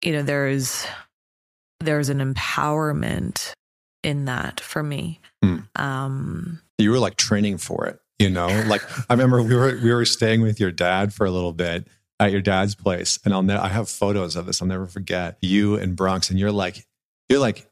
you 0.03 0.13
know, 0.13 0.23
there's, 0.23 0.87
there's 1.81 2.09
an 2.09 2.35
empowerment 2.35 3.53
in 4.03 4.25
that 4.25 4.59
for 4.59 4.83
me. 4.83 5.21
Hmm. 5.45 5.59
Um, 5.77 6.63
You 6.79 6.93
were 6.93 6.99
like 6.99 7.17
training 7.17 7.59
for 7.59 7.87
it, 7.87 8.01
you 8.19 8.31
know? 8.31 8.49
Like 8.67 8.83
I 9.11 9.13
remember 9.13 9.43
we 9.43 9.55
were 9.55 9.79
we 9.83 9.93
were 9.93 10.07
staying 10.07 10.41
with 10.41 10.59
your 10.59 10.71
dad 10.71 11.13
for 11.13 11.27
a 11.27 11.31
little 11.31 11.53
bit 11.53 11.87
at 12.19 12.33
your 12.33 12.41
dad's 12.41 12.75
place, 12.75 13.19
and 13.25 13.35
I'll 13.35 13.43
ne- 13.43 13.55
I 13.55 13.69
have 13.69 13.91
photos 13.91 14.35
of 14.35 14.47
this. 14.47 14.63
I'll 14.63 14.69
never 14.69 14.87
forget 14.87 15.37
you 15.43 15.77
and 15.77 15.95
Bronx, 15.95 16.31
and 16.31 16.39
you're 16.39 16.53
like 16.53 16.87
you're 17.29 17.41
like 17.41 17.69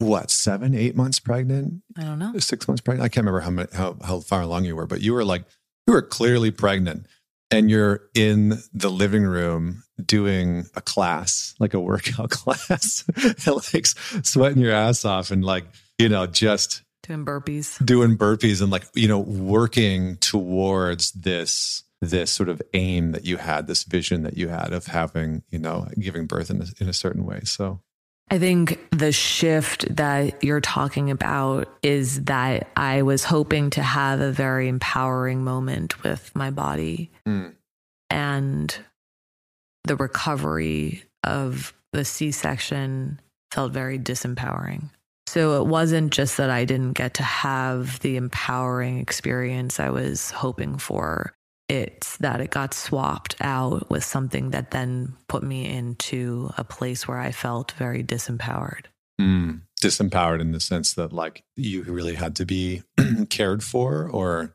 what 0.00 0.30
seven 0.30 0.74
eight 0.74 0.96
months 0.96 1.20
pregnant, 1.20 1.82
I 1.96 2.02
don't 2.02 2.18
know. 2.18 2.36
six 2.38 2.66
months 2.66 2.80
pregnant. 2.80 3.04
I 3.04 3.08
can't 3.08 3.24
remember 3.24 3.40
how 3.40 3.50
many, 3.50 3.68
how 3.72 3.96
how 4.02 4.20
far 4.20 4.42
along 4.42 4.64
you 4.64 4.74
were, 4.74 4.86
but 4.86 5.00
you 5.00 5.12
were 5.14 5.24
like 5.24 5.44
you 5.86 5.94
were 5.94 6.02
clearly 6.02 6.50
pregnant, 6.50 7.06
and 7.50 7.70
you're 7.70 8.02
in 8.14 8.58
the 8.72 8.90
living 8.90 9.24
room 9.24 9.82
doing 10.04 10.64
a 10.74 10.80
class, 10.80 11.54
like 11.60 11.74
a 11.74 11.80
workout 11.80 12.30
class, 12.40 13.04
and 13.16 13.46
like 13.74 13.86
sweating 14.26 14.62
your 14.62 14.72
ass 14.72 15.04
off, 15.04 15.30
and 15.30 15.44
like 15.44 15.64
you 15.98 16.08
know 16.08 16.26
just 16.26 16.82
Doing 17.02 17.24
burpees. 17.24 17.84
doing 17.84 18.16
burpees 18.16 18.60
and 18.62 18.70
like 18.70 18.84
you 18.94 19.08
know 19.08 19.18
working 19.20 20.16
towards 20.16 21.12
this 21.12 21.82
this 22.02 22.30
sort 22.30 22.48
of 22.48 22.62
aim 22.72 23.12
that 23.12 23.24
you 23.26 23.36
had 23.36 23.66
this 23.66 23.84
vision 23.84 24.22
that 24.22 24.36
you 24.36 24.48
had 24.48 24.72
of 24.72 24.86
having 24.86 25.42
you 25.50 25.58
know 25.58 25.86
giving 25.98 26.26
birth 26.26 26.50
in 26.50 26.62
a, 26.62 26.66
in 26.78 26.88
a 26.88 26.92
certain 26.94 27.24
way 27.26 27.40
so 27.44 27.80
I 28.32 28.38
think 28.38 28.78
the 28.90 29.10
shift 29.10 29.96
that 29.96 30.44
you're 30.44 30.60
talking 30.60 31.10
about 31.10 31.68
is 31.82 32.24
that 32.24 32.68
I 32.76 33.02
was 33.02 33.24
hoping 33.24 33.70
to 33.70 33.82
have 33.82 34.20
a 34.20 34.30
very 34.30 34.68
empowering 34.68 35.42
moment 35.42 36.02
with 36.04 36.30
my 36.34 36.50
body 36.50 37.10
Mm. 37.26 37.54
and 38.08 38.78
the 39.84 39.96
recovery 39.96 41.02
of 41.24 41.74
the 41.92 42.04
C 42.04 42.30
section 42.30 43.20
felt 43.50 43.72
very 43.72 43.98
disempowering. 43.98 44.90
So 45.26 45.60
it 45.60 45.66
wasn't 45.66 46.12
just 46.12 46.36
that 46.36 46.50
I 46.50 46.64
didn't 46.64 46.92
get 46.92 47.14
to 47.14 47.22
have 47.22 47.98
the 48.00 48.16
empowering 48.16 48.98
experience 48.98 49.80
I 49.80 49.90
was 49.90 50.30
hoping 50.30 50.78
for. 50.78 51.32
It's 51.70 52.16
that 52.18 52.40
it 52.40 52.50
got 52.50 52.74
swapped 52.74 53.36
out 53.40 53.88
with 53.90 54.02
something 54.02 54.50
that 54.50 54.70
then 54.72 55.14
put 55.28 55.42
me 55.42 55.66
into 55.66 56.50
a 56.58 56.64
place 56.64 57.06
where 57.06 57.18
I 57.18 57.30
felt 57.32 57.72
very 57.72 58.02
disempowered. 58.02 58.86
mm. 59.20 59.60
disempowered 59.80 60.40
in 60.40 60.52
the 60.52 60.60
sense 60.60 60.94
that 60.94 61.12
like 61.12 61.44
you 61.56 61.82
really 61.84 62.14
had 62.16 62.34
to 62.36 62.44
be 62.44 62.82
cared 63.30 63.62
for 63.62 64.08
or 64.10 64.54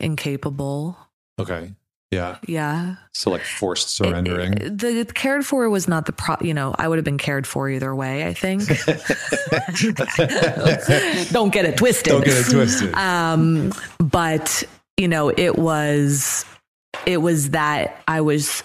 Incapable. 0.00 0.96
okay 1.40 1.72
yeah 2.10 2.36
Yeah. 2.46 2.96
so 3.12 3.30
like 3.30 3.42
forced 3.42 3.94
surrendering 3.96 4.52
It- 4.54 4.62
it- 4.62 4.78
the 5.06 5.12
cared 5.14 5.46
for 5.46 5.68
was 5.70 5.86
not 5.88 6.06
the 6.06 6.12
pro, 6.12 6.36
you 6.40 6.54
know, 6.54 6.74
I 6.78 6.88
would 6.88 6.98
have 6.98 7.04
been 7.04 7.18
cared 7.18 7.46
for 7.46 7.68
either 7.70 7.94
way, 7.94 8.26
I 8.26 8.34
think. 8.34 8.62
Don't 11.32 11.52
get 11.52 11.64
it 11.64 11.76
twisted. 11.76 12.10
don't 12.12 12.24
get 12.24 12.36
it 12.36 12.50
twisted 12.50 12.94
Um, 12.94 13.72
but 13.98 14.64
you 15.00 15.08
know, 15.08 15.30
it 15.30 15.58
was 15.58 16.44
it 17.06 17.22
was 17.22 17.50
that 17.50 18.02
I 18.06 18.20
was 18.20 18.62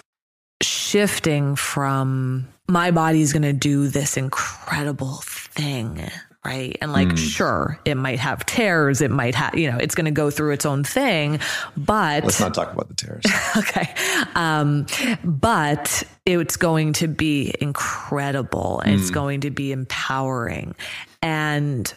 shifting 0.62 1.56
from 1.56 2.46
my 2.68 2.90
body's 2.90 3.32
going 3.32 3.42
to 3.42 3.52
do 3.52 3.88
this 3.88 4.16
incredible 4.16 5.20
thing, 5.24 6.00
right? 6.44 6.76
And 6.82 6.92
like, 6.92 7.08
Mm. 7.08 7.16
sure, 7.18 7.80
it 7.84 7.94
might 7.94 8.18
have 8.18 8.44
tears, 8.44 9.00
it 9.00 9.10
might 9.10 9.34
have, 9.34 9.54
you 9.56 9.70
know, 9.70 9.78
it's 9.78 9.94
going 9.94 10.06
to 10.06 10.10
go 10.10 10.30
through 10.30 10.52
its 10.52 10.66
own 10.66 10.82
thing, 10.84 11.38
but 11.76 12.24
let's 12.24 12.40
not 12.40 12.54
talk 12.54 12.72
about 12.72 12.88
the 12.88 12.94
tears 12.94 13.22
okay. 13.56 13.94
Um, 14.34 14.86
but 15.24 16.02
it's 16.26 16.56
going 16.56 16.92
to 16.94 17.08
be 17.08 17.54
incredible 17.60 18.80
and 18.80 18.92
it's 18.92 19.10
Mm. 19.10 19.14
going 19.14 19.40
to 19.42 19.50
be 19.50 19.72
empowering. 19.72 20.74
And 21.22 21.92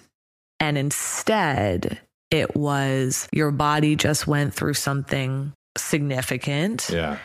and 0.61 0.77
instead 0.77 1.99
it 2.31 2.55
was 2.55 3.27
your 3.31 3.51
body 3.51 3.95
just 3.95 4.27
went 4.27 4.53
through 4.53 4.73
something 4.75 5.51
significant 5.77 6.89
yeah 6.91 7.17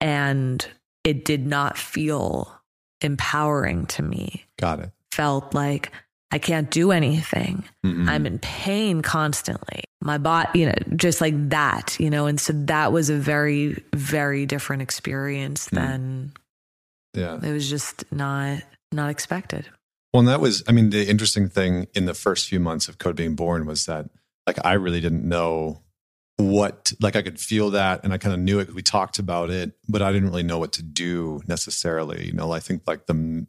and 0.00 0.66
it 1.04 1.24
did 1.24 1.46
not 1.46 1.76
feel 1.78 2.52
empowering 3.00 3.86
to 3.86 4.02
me. 4.02 4.44
got 4.58 4.78
it 4.80 4.90
Felt 5.12 5.52
like 5.54 5.92
I 6.30 6.38
can't 6.38 6.70
do 6.70 6.92
anything. 6.92 7.64
Mhm. 7.84 8.08
I'm 8.08 8.24
in 8.24 8.38
pain 8.38 9.02
constantly. 9.02 9.84
My 10.00 10.16
body, 10.16 10.60
you 10.60 10.66
know, 10.66 10.74
just 10.96 11.20
like 11.20 11.34
that, 11.50 11.94
you 12.00 12.08
know, 12.08 12.24
and 12.26 12.40
so 12.40 12.54
that 12.54 12.90
was 12.92 13.10
a 13.10 13.16
very, 13.18 13.84
very 13.94 14.46
different 14.46 14.80
experience 14.80 15.68
Hmm. 15.68 15.76
than 15.76 16.32
yeah 17.14 17.38
it 17.42 17.52
was 17.52 17.68
just 17.68 18.04
not 18.10 18.62
not 18.92 19.10
expected. 19.10 19.68
Well, 20.14 20.20
and 20.20 20.28
that 20.28 20.40
was, 20.40 20.62
I 20.68 20.72
mean, 20.72 20.90
the 20.90 21.08
interesting 21.08 21.48
thing 21.48 21.86
in 21.94 22.04
the 22.06 22.14
first 22.14 22.48
few 22.48 22.60
months 22.60 22.88
of 22.88 22.98
Code 22.98 23.16
being 23.16 23.34
born 23.34 23.64
was 23.66 23.84
that, 23.86 24.08
like, 24.46 24.58
I 24.64 24.74
really 24.74 25.00
didn't 25.00 25.28
know 25.28 25.82
what, 26.36 26.92
like, 27.00 27.14
I 27.16 27.22
could 27.22 27.38
feel 27.38 27.70
that 27.70 28.02
and 28.02 28.12
I 28.12 28.18
kind 28.18 28.34
of 28.34 28.40
knew 28.40 28.58
it. 28.58 28.74
We 28.74 28.82
talked 28.82 29.18
about 29.18 29.50
it, 29.50 29.72
but 29.88 30.02
I 30.02 30.12
didn't 30.12 30.28
really 30.28 30.42
know 30.42 30.58
what 30.58 30.72
to 30.72 30.82
do 30.82 31.42
necessarily. 31.46 32.26
You 32.26 32.32
know, 32.32 32.52
I 32.52 32.60
think 32.60 32.82
like 32.86 33.06
the, 33.06 33.46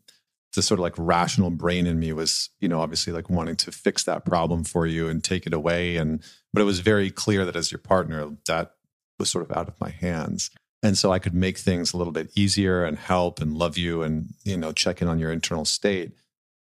the 0.53 0.61
sort 0.61 0.79
of 0.79 0.83
like 0.83 0.93
rational 0.97 1.49
brain 1.49 1.87
in 1.87 1.99
me 1.99 2.13
was, 2.13 2.49
you 2.59 2.67
know, 2.67 2.81
obviously 2.81 3.11
like 3.11 3.29
wanting 3.29 3.55
to 3.55 3.71
fix 3.71 4.03
that 4.03 4.25
problem 4.25 4.63
for 4.63 4.85
you 4.85 5.07
and 5.07 5.23
take 5.23 5.47
it 5.47 5.53
away. 5.53 5.97
And, 5.97 6.21
but 6.53 6.61
it 6.61 6.65
was 6.65 6.81
very 6.81 7.09
clear 7.09 7.45
that 7.45 7.55
as 7.55 7.71
your 7.71 7.79
partner, 7.79 8.29
that 8.47 8.75
was 9.17 9.31
sort 9.31 9.49
of 9.49 9.57
out 9.57 9.67
of 9.67 9.79
my 9.81 9.89
hands. 9.89 10.51
And 10.83 10.97
so 10.97 11.11
I 11.11 11.19
could 11.19 11.33
make 11.33 11.57
things 11.57 11.93
a 11.93 11.97
little 11.97 12.13
bit 12.13 12.29
easier 12.35 12.83
and 12.83 12.97
help 12.97 13.41
and 13.41 13.57
love 13.57 13.77
you 13.77 14.03
and, 14.03 14.33
you 14.43 14.57
know, 14.57 14.73
check 14.73 15.01
in 15.01 15.07
on 15.07 15.17
your 15.17 15.31
internal 15.31 15.65
state. 15.65 16.11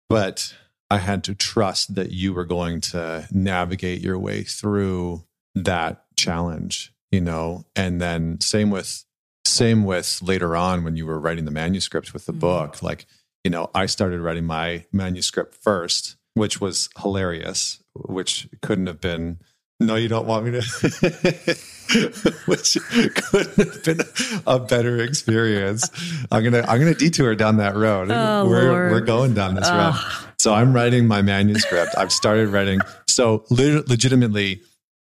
But 0.09 0.55
I 0.91 0.99
had 0.99 1.23
to 1.25 1.35
trust 1.35 1.95
that 1.95 2.11
you 2.11 2.35
were 2.35 2.45
going 2.45 2.81
to 2.81 3.29
navigate 3.31 4.01
your 4.01 4.19
way 4.19 4.43
through 4.43 5.25
that 5.55 6.05
challenge, 6.17 6.93
you 7.11 7.21
know, 7.21 7.65
and 7.77 8.01
then 8.01 8.41
same 8.41 8.71
with 8.71 9.05
same 9.45 9.85
with 9.85 10.21
later 10.23 10.55
on 10.57 10.85
when 10.85 10.97
you 10.97 11.07
were 11.07 11.19
writing 11.19 11.45
the 11.45 11.51
manuscript 11.51 12.13
with 12.13 12.27
the 12.27 12.33
mm-hmm. 12.33 12.41
book, 12.41 12.83
like, 12.83 13.07
you 13.45 13.51
know, 13.51 13.71
I 13.75 13.87
started 13.87 14.21
writing 14.21 14.45
my 14.45 14.85
manuscript 14.93 15.55
first, 15.55 16.17
which 16.35 16.61
was 16.61 16.89
hilarious, 17.01 17.83
which 17.95 18.49
couldn't 18.63 18.87
have 18.87 19.01
been 19.01 19.39
no, 19.81 19.97
you 19.97 20.09
don't 20.09 20.27
want 20.27 20.45
me 20.45 20.61
to. 20.61 21.57
Which 22.47 22.77
couldn't 23.15 23.57
have 23.57 23.83
been 23.83 24.01
a 24.47 24.61
better 24.61 25.01
experience. 25.01 25.89
I'm 26.31 26.45
gonna 26.45 26.65
I'm 26.69 26.79
gonna 26.79 26.95
detour 26.95 27.35
down 27.35 27.57
that 27.57 27.75
road. 27.75 28.11
Oh, 28.11 28.47
we're 28.47 28.71
Lord. 28.71 28.93
we're 28.93 29.01
going 29.01 29.35
down 29.35 29.55
this 29.55 29.69
road. 29.69 29.95
So 30.39 30.55
I'm 30.55 30.73
writing 30.73 31.09
my 31.09 31.23
manuscript. 31.23 31.95
I've 31.97 32.13
started 32.13 32.51
writing. 32.51 32.81
So 33.09 33.45
le- 33.51 33.83
legitimately, 33.89 34.63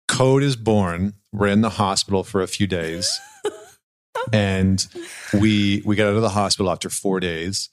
code 0.07 0.41
is 0.41 0.55
born. 0.55 1.13
We're 1.31 1.47
in 1.47 1.61
the 1.61 1.69
hospital 1.69 2.23
for 2.23 2.41
a 2.41 2.47
few 2.47 2.65
days, 2.65 3.19
and 4.33 4.85
we 5.33 5.83
we 5.85 5.95
get 5.95 6.07
out 6.07 6.15
of 6.15 6.21
the 6.21 6.29
hospital 6.29 6.71
after 6.71 6.89
four 6.89 7.19
days. 7.19 7.69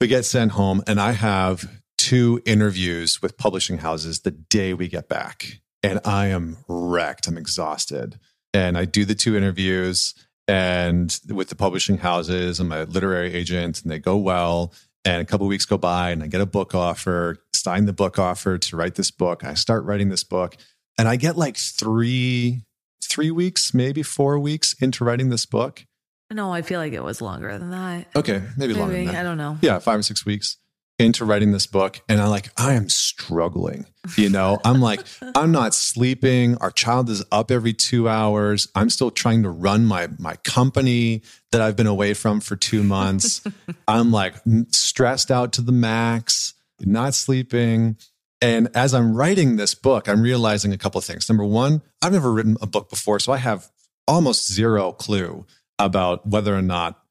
We 0.00 0.08
get 0.08 0.24
sent 0.24 0.52
home, 0.52 0.82
and 0.86 1.00
I 1.00 1.12
have 1.12 1.70
two 1.96 2.42
interviews 2.44 3.22
with 3.22 3.38
publishing 3.38 3.78
houses 3.78 4.20
the 4.20 4.30
day 4.30 4.74
we 4.74 4.88
get 4.88 5.08
back 5.08 5.60
and 5.82 6.00
I 6.04 6.26
am 6.26 6.58
wrecked. 6.68 7.26
I'm 7.26 7.38
exhausted. 7.38 8.18
And 8.52 8.76
I 8.76 8.84
do 8.84 9.04
the 9.04 9.14
two 9.14 9.36
interviews 9.36 10.14
and 10.48 11.18
with 11.28 11.48
the 11.48 11.54
publishing 11.54 11.98
houses 11.98 12.58
and 12.58 12.68
my 12.68 12.82
literary 12.82 13.32
agent, 13.32 13.82
and 13.82 13.90
they 13.90 13.98
go 13.98 14.16
well. 14.16 14.72
And 15.04 15.22
a 15.22 15.24
couple 15.24 15.46
weeks 15.46 15.64
go 15.64 15.78
by, 15.78 16.10
and 16.10 16.22
I 16.22 16.26
get 16.26 16.42
a 16.42 16.46
book 16.46 16.74
offer, 16.74 17.36
sign 17.54 17.86
the 17.86 17.92
book 17.92 18.18
offer 18.18 18.58
to 18.58 18.76
write 18.76 18.96
this 18.96 19.10
book. 19.10 19.44
I 19.44 19.54
start 19.54 19.84
writing 19.84 20.10
this 20.10 20.24
book, 20.24 20.56
and 20.98 21.08
I 21.08 21.16
get 21.16 21.38
like 21.38 21.56
three, 21.56 22.64
three 23.02 23.30
weeks, 23.30 23.72
maybe 23.72 24.02
four 24.02 24.38
weeks 24.38 24.74
into 24.74 25.04
writing 25.04 25.30
this 25.30 25.46
book. 25.46 25.86
No, 26.30 26.52
I 26.52 26.60
feel 26.60 26.80
like 26.80 26.92
it 26.92 27.02
was 27.02 27.22
longer 27.22 27.56
than 27.56 27.70
that. 27.70 28.08
Okay, 28.14 28.42
maybe, 28.58 28.74
maybe 28.74 29.06
longer. 29.06 29.18
I 29.18 29.22
don't 29.22 29.38
know. 29.38 29.56
Yeah, 29.62 29.78
five 29.78 29.98
or 29.98 30.02
six 30.02 30.26
weeks 30.26 30.58
into 31.00 31.24
writing 31.24 31.52
this 31.52 31.66
book 31.66 32.00
and 32.08 32.20
I'm 32.20 32.30
like, 32.30 32.50
I 32.56 32.74
am 32.74 32.88
struggling. 32.88 33.86
You 34.16 34.28
know, 34.28 34.58
I'm 34.64 34.80
like, 34.80 35.00
I'm 35.34 35.52
not 35.52 35.74
sleeping. 35.74 36.56
Our 36.58 36.70
child 36.70 37.08
is 37.10 37.24
up 37.32 37.50
every 37.50 37.72
two 37.72 38.08
hours. 38.08 38.68
I'm 38.74 38.90
still 38.90 39.10
trying 39.10 39.42
to 39.42 39.50
run 39.50 39.84
my 39.84 40.08
my 40.18 40.36
company 40.44 41.22
that 41.52 41.60
I've 41.60 41.76
been 41.76 41.86
away 41.86 42.14
from 42.14 42.40
for 42.40 42.56
two 42.56 42.82
months. 42.82 43.42
I'm 43.88 44.12
like 44.12 44.34
stressed 44.70 45.30
out 45.30 45.52
to 45.54 45.62
the 45.62 45.72
max, 45.72 46.54
not 46.80 47.14
sleeping. 47.14 47.96
And 48.42 48.68
as 48.74 48.94
I'm 48.94 49.14
writing 49.14 49.56
this 49.56 49.74
book, 49.74 50.08
I'm 50.08 50.22
realizing 50.22 50.72
a 50.72 50.78
couple 50.78 50.98
of 50.98 51.04
things. 51.04 51.28
Number 51.28 51.44
one, 51.44 51.82
I've 52.00 52.12
never 52.12 52.32
written 52.32 52.56
a 52.62 52.66
book 52.66 52.88
before, 52.88 53.18
so 53.20 53.32
I 53.32 53.36
have 53.36 53.70
almost 54.08 54.50
zero 54.50 54.92
clue 54.92 55.46
about 55.78 56.26
whether 56.26 56.54
or 56.54 56.62
not 56.62 57.02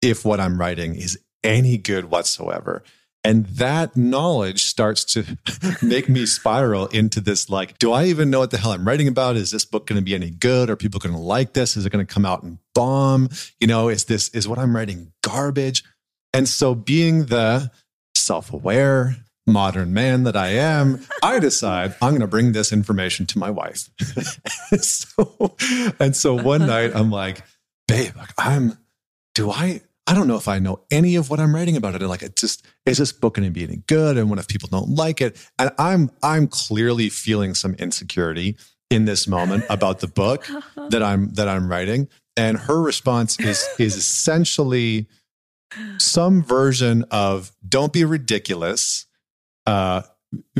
if 0.00 0.24
what 0.24 0.40
I'm 0.40 0.58
writing 0.60 0.94
is 0.94 1.18
any 1.42 1.76
good 1.78 2.06
whatsoever. 2.06 2.82
And 3.26 3.44
that 3.46 3.96
knowledge 3.96 4.62
starts 4.62 5.02
to 5.14 5.36
make 5.82 6.08
me 6.08 6.26
spiral 6.26 6.86
into 6.86 7.20
this 7.20 7.50
like, 7.50 7.76
do 7.78 7.90
I 7.90 8.04
even 8.04 8.30
know 8.30 8.38
what 8.38 8.52
the 8.52 8.58
hell 8.58 8.70
I'm 8.70 8.86
writing 8.86 9.08
about? 9.08 9.34
Is 9.34 9.50
this 9.50 9.64
book 9.64 9.88
going 9.88 9.98
to 9.98 10.04
be 10.04 10.14
any 10.14 10.30
good? 10.30 10.70
Are 10.70 10.76
people 10.76 11.00
going 11.00 11.14
to 11.14 11.20
like 11.20 11.52
this? 11.52 11.76
Is 11.76 11.84
it 11.84 11.90
going 11.90 12.06
to 12.06 12.14
come 12.14 12.24
out 12.24 12.44
and 12.44 12.58
bomb? 12.72 13.28
You 13.58 13.66
know, 13.66 13.88
is 13.88 14.04
this, 14.04 14.28
is 14.28 14.46
what 14.46 14.60
I'm 14.60 14.76
writing 14.76 15.12
garbage? 15.24 15.82
And 16.32 16.48
so 16.48 16.76
being 16.76 17.26
the 17.26 17.72
self 18.14 18.52
aware, 18.52 19.16
modern 19.44 19.92
man 19.92 20.22
that 20.22 20.36
I 20.36 20.50
am, 20.50 21.04
I 21.20 21.40
decide 21.40 21.96
I'm 22.00 22.10
going 22.10 22.20
to 22.20 22.28
bring 22.28 22.52
this 22.52 22.72
information 22.72 23.26
to 23.26 23.40
my 23.40 23.50
wife. 23.50 23.90
so, 24.80 25.56
and 25.98 26.14
so 26.14 26.40
one 26.40 26.64
night 26.64 26.92
I'm 26.94 27.10
like, 27.10 27.42
babe, 27.88 28.14
I'm, 28.38 28.78
do 29.34 29.50
I, 29.50 29.80
I 30.06 30.14
don't 30.14 30.28
know 30.28 30.36
if 30.36 30.46
I 30.46 30.58
know 30.60 30.82
any 30.90 31.16
of 31.16 31.30
what 31.30 31.40
I'm 31.40 31.54
writing 31.54 31.76
about 31.76 31.94
it. 31.94 32.00
And 32.00 32.08
like, 32.08 32.22
it 32.22 32.36
just 32.36 32.64
is 32.84 32.98
this 32.98 33.12
book 33.12 33.34
going 33.34 33.46
to 33.46 33.50
be 33.50 33.64
any 33.64 33.82
good? 33.88 34.16
And 34.16 34.30
what 34.30 34.38
if 34.38 34.46
people 34.46 34.68
don't 34.68 34.90
like 34.90 35.20
it? 35.20 35.36
And 35.58 35.70
I'm 35.78 36.10
I'm 36.22 36.46
clearly 36.46 37.08
feeling 37.08 37.54
some 37.54 37.74
insecurity 37.74 38.56
in 38.88 39.04
this 39.04 39.26
moment 39.26 39.64
about 39.70 40.00
the 40.00 40.08
book 40.08 40.46
that 40.90 41.02
I'm 41.02 41.30
that 41.34 41.48
I'm 41.48 41.68
writing. 41.68 42.08
And 42.36 42.58
her 42.58 42.80
response 42.80 43.40
is 43.40 43.66
is 43.78 43.96
essentially 43.96 45.08
some 45.98 46.42
version 46.42 47.04
of 47.10 47.52
"Don't 47.68 47.92
be 47.92 48.04
ridiculous." 48.04 49.06
Uh, 49.66 50.02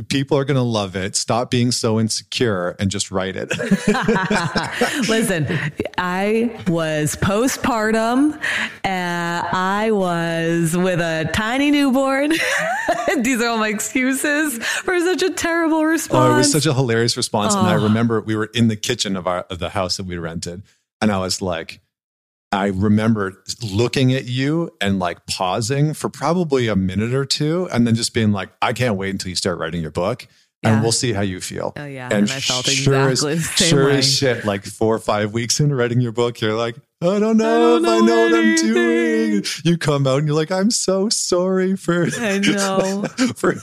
people 0.08 0.38
are 0.38 0.44
going 0.44 0.56
to 0.56 0.62
love 0.62 0.96
it. 0.96 1.16
Stop 1.16 1.50
being 1.50 1.70
so 1.70 1.98
insecure 1.98 2.76
and 2.78 2.90
just 2.90 3.10
write 3.10 3.34
it. 3.36 3.50
Listen, 5.08 5.46
I 5.98 6.62
was 6.68 7.16
postpartum. 7.16 8.40
and 8.84 9.46
I 9.48 9.90
was 9.90 10.76
with 10.76 11.00
a 11.00 11.28
tiny 11.32 11.70
newborn. 11.70 12.32
These 13.18 13.40
are 13.40 13.48
all 13.48 13.58
my 13.58 13.68
excuses 13.68 14.58
for 14.58 14.98
such 15.00 15.22
a 15.22 15.30
terrible 15.30 15.84
response. 15.84 16.30
Oh, 16.30 16.34
it 16.34 16.38
was 16.38 16.52
such 16.52 16.66
a 16.66 16.74
hilarious 16.74 17.16
response. 17.16 17.54
Oh. 17.54 17.60
And 17.60 17.68
I 17.68 17.74
remember 17.74 18.20
we 18.20 18.36
were 18.36 18.50
in 18.54 18.68
the 18.68 18.76
kitchen 18.76 19.16
of 19.16 19.26
our 19.26 19.40
of 19.50 19.58
the 19.58 19.70
house 19.70 19.96
that 19.96 20.04
we 20.06 20.18
rented, 20.18 20.62
and 21.00 21.10
I 21.10 21.18
was 21.18 21.42
like, 21.42 21.80
I 22.56 22.68
remember 22.68 23.42
looking 23.62 24.14
at 24.14 24.24
you 24.24 24.70
and 24.80 24.98
like 24.98 25.26
pausing 25.26 25.92
for 25.92 26.08
probably 26.08 26.68
a 26.68 26.76
minute 26.76 27.12
or 27.12 27.26
two 27.26 27.68
and 27.70 27.86
then 27.86 27.94
just 27.94 28.14
being 28.14 28.32
like, 28.32 28.48
I 28.62 28.72
can't 28.72 28.96
wait 28.96 29.10
until 29.10 29.28
you 29.28 29.36
start 29.36 29.58
writing 29.58 29.82
your 29.82 29.90
book 29.90 30.26
yeah. 30.62 30.72
and 30.72 30.82
we'll 30.82 30.92
see 30.92 31.12
how 31.12 31.20
you 31.20 31.40
feel. 31.40 31.74
Oh, 31.76 31.84
yeah. 31.84 32.06
And, 32.06 32.14
and 32.14 32.30
I 32.30 32.40
felt 32.40 32.66
sure 32.66 33.10
exactly 33.10 33.32
as, 33.34 33.68
sure 33.68 33.86
way. 33.86 33.98
as 33.98 34.10
shit, 34.10 34.44
like 34.46 34.64
four 34.64 34.94
or 34.94 34.98
five 34.98 35.32
weeks 35.32 35.60
into 35.60 35.74
writing 35.74 36.00
your 36.00 36.12
book, 36.12 36.40
you're 36.40 36.54
like, 36.56 36.76
I 37.02 37.18
don't 37.18 37.36
know 37.36 37.44
I 37.44 37.58
don't 37.58 37.76
if 37.76 37.82
know 37.82 37.96
I 37.96 38.00
know 38.00 38.20
what 38.22 38.34
I'm 38.34 38.56
doing. 38.56 39.44
You 39.64 39.76
come 39.76 40.06
out 40.06 40.18
and 40.18 40.26
you're 40.26 40.36
like, 40.36 40.50
I'm 40.50 40.70
so 40.70 41.10
sorry 41.10 41.76
for 41.76 42.06
I 42.18 42.38
know 42.38 43.02
for 43.36 43.54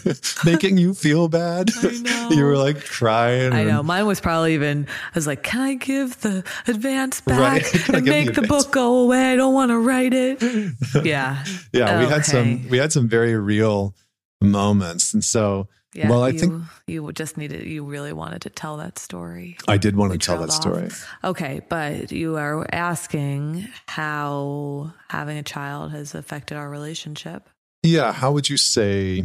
making 0.45 0.77
you 0.77 0.93
feel 0.93 1.27
bad. 1.29 1.71
I 1.81 1.97
know. 1.97 2.29
You 2.29 2.43
were 2.43 2.57
like 2.57 2.85
crying. 2.85 3.51
I 3.53 3.63
know. 3.63 3.81
Mine 3.81 4.05
was 4.05 4.21
probably 4.21 4.53
even 4.53 4.85
I 4.87 5.11
was 5.15 5.25
like, 5.25 5.41
Can 5.41 5.61
I 5.61 5.73
give 5.73 6.21
the 6.21 6.43
advance 6.67 7.21
back 7.21 7.39
right. 7.73 7.89
and 7.89 8.05
make 8.05 8.35
the, 8.35 8.41
the 8.41 8.47
book 8.47 8.71
go 8.71 8.99
away? 8.99 9.31
I 9.31 9.35
don't 9.35 9.55
want 9.55 9.71
to 9.71 9.79
write 9.79 10.13
it. 10.13 10.41
Yeah. 11.03 11.43
yeah. 11.73 11.85
Okay. 11.85 11.99
We 11.99 12.11
had 12.11 12.25
some 12.25 12.69
we 12.69 12.77
had 12.77 12.93
some 12.93 13.07
very 13.09 13.35
real 13.35 13.95
moments. 14.41 15.13
And 15.13 15.23
so 15.23 15.67
yeah, 15.93 16.09
well, 16.09 16.23
I 16.23 16.29
you, 16.29 16.39
think 16.39 16.63
you 16.87 17.11
just 17.11 17.37
needed, 17.37 17.65
you 17.65 17.83
really 17.83 18.13
wanted 18.13 18.41
to 18.43 18.49
tell 18.49 18.77
that 18.77 18.97
story. 18.97 19.57
I 19.67 19.77
did 19.77 19.95
want 19.95 20.11
to 20.13 20.17
tell 20.17 20.39
that 20.39 20.51
story. 20.51 20.89
Okay, 21.23 21.61
but 21.69 22.11
you 22.11 22.37
are 22.37 22.65
asking 22.71 23.67
how 23.87 24.93
having 25.09 25.37
a 25.37 25.43
child 25.43 25.91
has 25.91 26.15
affected 26.15 26.57
our 26.57 26.69
relationship. 26.69 27.47
Yeah, 27.83 28.11
how 28.11 28.31
would 28.31 28.49
you 28.49 28.57
say? 28.57 29.23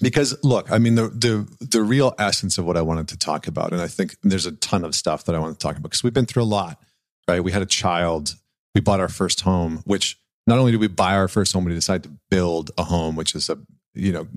Because 0.00 0.36
look, 0.44 0.70
I 0.70 0.78
mean, 0.78 0.94
the 0.94 1.08
the 1.08 1.48
the 1.60 1.82
real 1.82 2.14
essence 2.18 2.58
of 2.58 2.64
what 2.64 2.76
I 2.76 2.82
wanted 2.82 3.08
to 3.08 3.18
talk 3.18 3.46
about, 3.46 3.72
and 3.72 3.80
I 3.80 3.88
think 3.88 4.16
there's 4.22 4.46
a 4.46 4.52
ton 4.52 4.84
of 4.84 4.94
stuff 4.94 5.24
that 5.24 5.34
I 5.34 5.38
want 5.38 5.58
to 5.58 5.62
talk 5.62 5.76
about 5.76 5.90
because 5.90 6.04
we've 6.04 6.14
been 6.14 6.26
through 6.26 6.42
a 6.42 6.44
lot, 6.44 6.80
right? 7.28 7.42
We 7.42 7.52
had 7.52 7.62
a 7.62 7.66
child, 7.66 8.34
we 8.74 8.80
bought 8.80 9.00
our 9.00 9.08
first 9.08 9.40
home, 9.40 9.82
which 9.84 10.18
not 10.46 10.58
only 10.58 10.72
did 10.72 10.80
we 10.80 10.88
buy 10.88 11.14
our 11.14 11.28
first 11.28 11.52
home, 11.52 11.64
we 11.64 11.74
decided 11.74 12.04
to 12.04 12.16
build 12.30 12.70
a 12.78 12.84
home, 12.84 13.16
which 13.16 13.34
is 13.34 13.48
a 13.48 13.58
you 13.96 14.12
know 14.12 14.28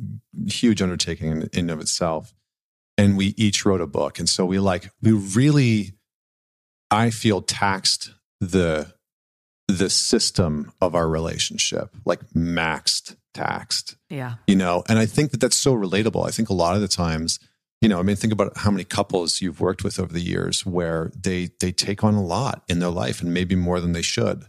huge 0.47 0.81
undertaking 0.81 1.31
in, 1.31 1.49
in 1.53 1.69
of 1.69 1.79
itself. 1.79 2.33
And 2.97 3.15
we 3.15 3.33
each 3.37 3.65
wrote 3.65 3.81
a 3.81 3.87
book. 3.87 4.19
And 4.19 4.27
so 4.27 4.45
we 4.45 4.59
like 4.59 4.89
we 5.01 5.11
really 5.11 5.93
i 6.91 7.09
feel 7.11 7.41
taxed 7.41 8.11
the 8.41 8.93
the 9.67 9.89
system 9.89 10.71
of 10.81 10.95
our 10.95 11.07
relationship 11.07 11.95
like 12.05 12.21
maxed 12.31 13.15
taxed. 13.33 13.95
Yeah. 14.09 14.35
You 14.47 14.55
know 14.55 14.83
and 14.89 14.97
i 14.97 15.05
think 15.05 15.31
that 15.31 15.39
that's 15.39 15.57
so 15.57 15.75
relatable. 15.75 16.25
I 16.25 16.31
think 16.31 16.49
a 16.49 16.53
lot 16.53 16.75
of 16.75 16.81
the 16.81 16.87
times 16.87 17.39
you 17.81 17.87
know 17.87 17.99
i 17.99 18.01
mean 18.01 18.15
think 18.15 18.33
about 18.33 18.57
how 18.57 18.71
many 18.71 18.83
couples 18.83 19.41
you've 19.41 19.61
worked 19.61 19.83
with 19.83 19.99
over 19.99 20.11
the 20.11 20.21
years 20.21 20.65
where 20.65 21.11
they 21.15 21.49
they 21.59 21.71
take 21.71 22.03
on 22.03 22.15
a 22.15 22.23
lot 22.23 22.63
in 22.67 22.79
their 22.79 22.89
life 22.89 23.21
and 23.21 23.33
maybe 23.33 23.55
more 23.55 23.79
than 23.79 23.93
they 23.93 24.01
should. 24.01 24.45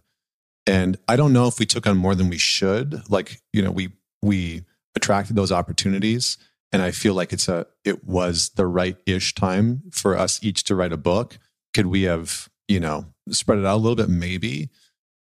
And 0.67 0.99
i 1.09 1.17
don't 1.17 1.33
know 1.33 1.47
if 1.47 1.59
we 1.59 1.67
took 1.67 1.87
on 1.87 1.97
more 1.97 2.15
than 2.15 2.29
we 2.31 2.39
should. 2.39 3.03
Like 3.11 3.41
you 3.53 3.63
know 3.63 3.71
we 3.71 3.91
we 4.23 4.65
attracted 4.95 5.37
those 5.37 5.53
opportunities 5.53 6.37
and 6.73 6.83
i 6.83 6.91
feel 6.91 7.15
like 7.15 7.33
it's 7.33 7.49
a 7.49 7.67
it 7.85 8.05
was 8.05 8.51
the 8.51 8.67
right 8.67 8.97
ish 9.07 9.35
time 9.35 9.83
for 9.93 10.17
us 10.17 10.43
each 10.43 10.65
to 10.65 10.75
write 10.75 10.93
a 10.93 10.97
book 10.97 11.39
could 11.75 11.87
we 11.87 12.03
have 12.03 12.49
you 12.69 12.81
know 12.81 13.07
spread 13.31 13.59
it 13.59 13.67
out 13.67 13.77
a 13.77 13.83
little 13.83 13.97
bit 13.97 14.09
maybe 14.09 14.69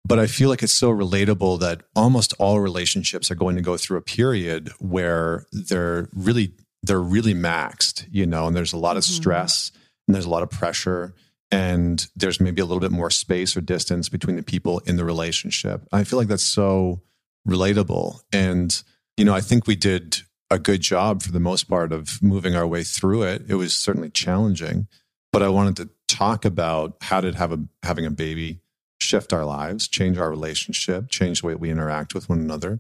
but 0.05 0.19
i 0.19 0.27
feel 0.27 0.49
like 0.49 0.63
it's 0.63 0.73
so 0.73 0.91
relatable 0.91 1.59
that 1.59 1.83
almost 1.95 2.33
all 2.39 2.59
relationships 2.59 3.29
are 3.29 3.35
going 3.35 3.55
to 3.55 3.61
go 3.61 3.77
through 3.77 3.97
a 3.97 4.01
period 4.01 4.69
where 4.79 5.45
they're 5.51 6.09
really 6.13 6.53
they're 6.83 7.01
really 7.01 7.33
maxed 7.33 8.07
you 8.11 8.25
know 8.25 8.47
and 8.47 8.55
there's 8.55 8.73
a 8.73 8.77
lot 8.77 8.97
of 8.97 9.03
mm-hmm. 9.03 9.21
stress 9.21 9.71
and 10.07 10.15
there's 10.15 10.25
a 10.25 10.29
lot 10.29 10.43
of 10.43 10.49
pressure 10.49 11.13
and 11.51 12.07
there's 12.15 12.39
maybe 12.39 12.61
a 12.61 12.65
little 12.65 12.79
bit 12.79 12.91
more 12.91 13.09
space 13.09 13.57
or 13.57 13.61
distance 13.61 14.07
between 14.07 14.37
the 14.37 14.43
people 14.43 14.79
in 14.79 14.95
the 14.95 15.03
relationship. 15.03 15.85
I 15.91 16.05
feel 16.05 16.17
like 16.17 16.29
that's 16.29 16.45
so 16.45 17.01
relatable. 17.47 18.21
And, 18.31 18.81
you 19.21 19.25
know, 19.25 19.35
I 19.35 19.41
think 19.41 19.67
we 19.67 19.75
did 19.75 20.17
a 20.49 20.57
good 20.57 20.81
job 20.81 21.21
for 21.21 21.31
the 21.31 21.39
most 21.39 21.65
part 21.65 21.93
of 21.93 22.23
moving 22.23 22.55
our 22.55 22.65
way 22.65 22.83
through 22.83 23.21
it. 23.21 23.43
It 23.47 23.53
was 23.53 23.75
certainly 23.75 24.09
challenging, 24.09 24.87
but 25.31 25.43
I 25.43 25.47
wanted 25.49 25.75
to 25.75 25.89
talk 26.07 26.43
about 26.43 26.95
how 27.01 27.21
did 27.21 27.35
have 27.35 27.51
a, 27.51 27.59
having 27.83 28.07
a 28.07 28.09
baby 28.09 28.61
shift 28.99 29.31
our 29.31 29.45
lives, 29.45 29.87
change 29.87 30.17
our 30.17 30.27
relationship, 30.27 31.07
change 31.07 31.41
the 31.41 31.47
way 31.47 31.53
we 31.53 31.69
interact 31.69 32.15
with 32.15 32.29
one 32.29 32.39
another. 32.39 32.79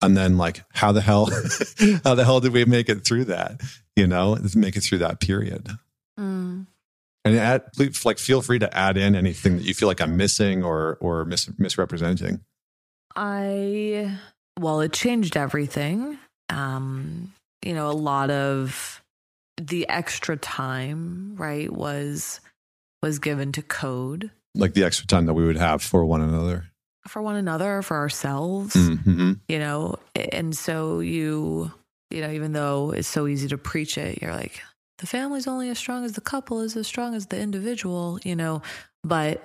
And 0.00 0.16
then 0.16 0.38
like 0.38 0.62
how 0.72 0.92
the 0.92 1.02
hell 1.02 1.26
how 2.04 2.14
the 2.14 2.24
hell 2.24 2.40
did 2.40 2.54
we 2.54 2.64
make 2.64 2.88
it 2.88 3.04
through 3.04 3.26
that? 3.26 3.60
You 3.94 4.06
know, 4.06 4.38
make 4.54 4.76
it 4.76 4.80
through 4.80 4.98
that 4.98 5.20
period. 5.20 5.68
Mm. 6.18 6.68
And 7.26 7.36
add, 7.36 7.70
please, 7.74 8.02
like 8.06 8.18
feel 8.18 8.40
free 8.40 8.60
to 8.60 8.74
add 8.74 8.96
in 8.96 9.14
anything 9.14 9.58
that 9.58 9.64
you 9.64 9.74
feel 9.74 9.88
like 9.88 10.00
I'm 10.00 10.16
missing 10.16 10.64
or 10.64 10.96
or 11.02 11.26
mis- 11.26 11.50
misrepresenting. 11.58 12.40
I 13.14 14.16
well, 14.58 14.80
it 14.80 14.92
changed 14.92 15.36
everything. 15.36 16.18
Um, 16.48 17.32
you 17.64 17.74
know, 17.74 17.90
a 17.90 17.92
lot 17.92 18.30
of 18.30 19.02
the 19.56 19.88
extra 19.88 20.36
time, 20.36 21.34
right, 21.36 21.72
was 21.72 22.40
was 23.02 23.18
given 23.18 23.52
to 23.52 23.62
code. 23.62 24.30
Like 24.54 24.74
the 24.74 24.84
extra 24.84 25.06
time 25.06 25.26
that 25.26 25.34
we 25.34 25.44
would 25.44 25.56
have 25.56 25.82
for 25.82 26.04
one 26.04 26.20
another. 26.20 26.66
For 27.08 27.20
one 27.20 27.36
another, 27.36 27.82
for 27.82 27.96
ourselves. 27.96 28.74
Mm-hmm. 28.74 29.32
You 29.48 29.58
know, 29.58 29.96
and 30.14 30.56
so 30.56 31.00
you, 31.00 31.72
you 32.10 32.20
know, 32.20 32.30
even 32.30 32.52
though 32.52 32.92
it's 32.92 33.08
so 33.08 33.26
easy 33.26 33.48
to 33.48 33.58
preach 33.58 33.98
it, 33.98 34.22
you're 34.22 34.34
like, 34.34 34.62
the 34.98 35.06
family's 35.06 35.48
only 35.48 35.68
as 35.68 35.78
strong 35.78 36.04
as 36.04 36.12
the 36.12 36.20
couple 36.20 36.60
is 36.60 36.76
as 36.76 36.86
strong 36.86 37.14
as 37.14 37.26
the 37.26 37.40
individual, 37.40 38.20
you 38.22 38.36
know, 38.36 38.62
but 39.02 39.44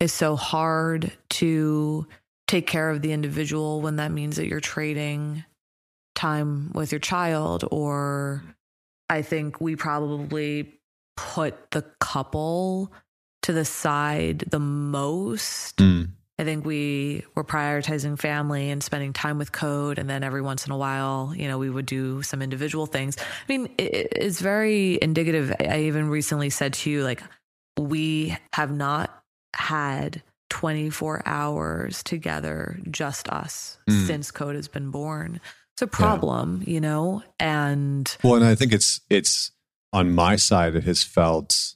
it's 0.00 0.12
so 0.12 0.36
hard 0.36 1.10
to 1.30 2.06
take 2.48 2.66
care 2.66 2.90
of 2.90 3.02
the 3.02 3.12
individual 3.12 3.80
when 3.80 3.96
that 3.96 4.10
means 4.10 4.36
that 4.36 4.48
you're 4.48 4.58
trading 4.58 5.44
time 6.16 6.72
with 6.74 6.90
your 6.90 6.98
child 6.98 7.64
or 7.70 8.42
I 9.08 9.22
think 9.22 9.60
we 9.60 9.76
probably 9.76 10.74
put 11.16 11.70
the 11.70 11.82
couple 12.00 12.92
to 13.42 13.52
the 13.52 13.64
side 13.64 14.40
the 14.50 14.58
most. 14.58 15.76
Mm. 15.76 16.10
I 16.40 16.44
think 16.44 16.64
we 16.64 17.24
were 17.34 17.44
prioritizing 17.44 18.18
family 18.18 18.70
and 18.70 18.82
spending 18.82 19.12
time 19.12 19.38
with 19.38 19.50
code. 19.50 19.98
And 19.98 20.08
then 20.08 20.22
every 20.22 20.42
once 20.42 20.66
in 20.66 20.72
a 20.72 20.76
while, 20.76 21.32
you 21.34 21.48
know, 21.48 21.58
we 21.58 21.68
would 21.68 21.86
do 21.86 22.22
some 22.22 22.42
individual 22.42 22.86
things. 22.86 23.16
I 23.18 23.22
mean, 23.48 23.68
it, 23.76 24.08
it's 24.12 24.40
very 24.40 24.98
indicative. 25.00 25.52
I 25.58 25.82
even 25.82 26.08
recently 26.08 26.50
said 26.50 26.74
to 26.74 26.90
you, 26.90 27.02
like, 27.02 27.22
we 27.76 28.36
have 28.52 28.70
not 28.70 29.22
had 29.54 30.22
24 30.50 31.22
hours 31.26 32.02
together, 32.02 32.78
just 32.90 33.28
us, 33.28 33.78
mm. 33.88 34.06
since 34.06 34.30
code 34.30 34.56
has 34.56 34.68
been 34.68 34.90
born. 34.90 35.40
It's 35.74 35.82
a 35.82 35.86
problem, 35.86 36.62
yeah. 36.64 36.74
you 36.74 36.80
know? 36.80 37.22
And 37.38 38.16
well, 38.22 38.34
and 38.34 38.44
I 38.44 38.54
think 38.54 38.72
it's, 38.72 39.00
it's 39.08 39.52
on 39.92 40.12
my 40.12 40.36
side, 40.36 40.74
it 40.74 40.84
has 40.84 41.02
felt 41.02 41.74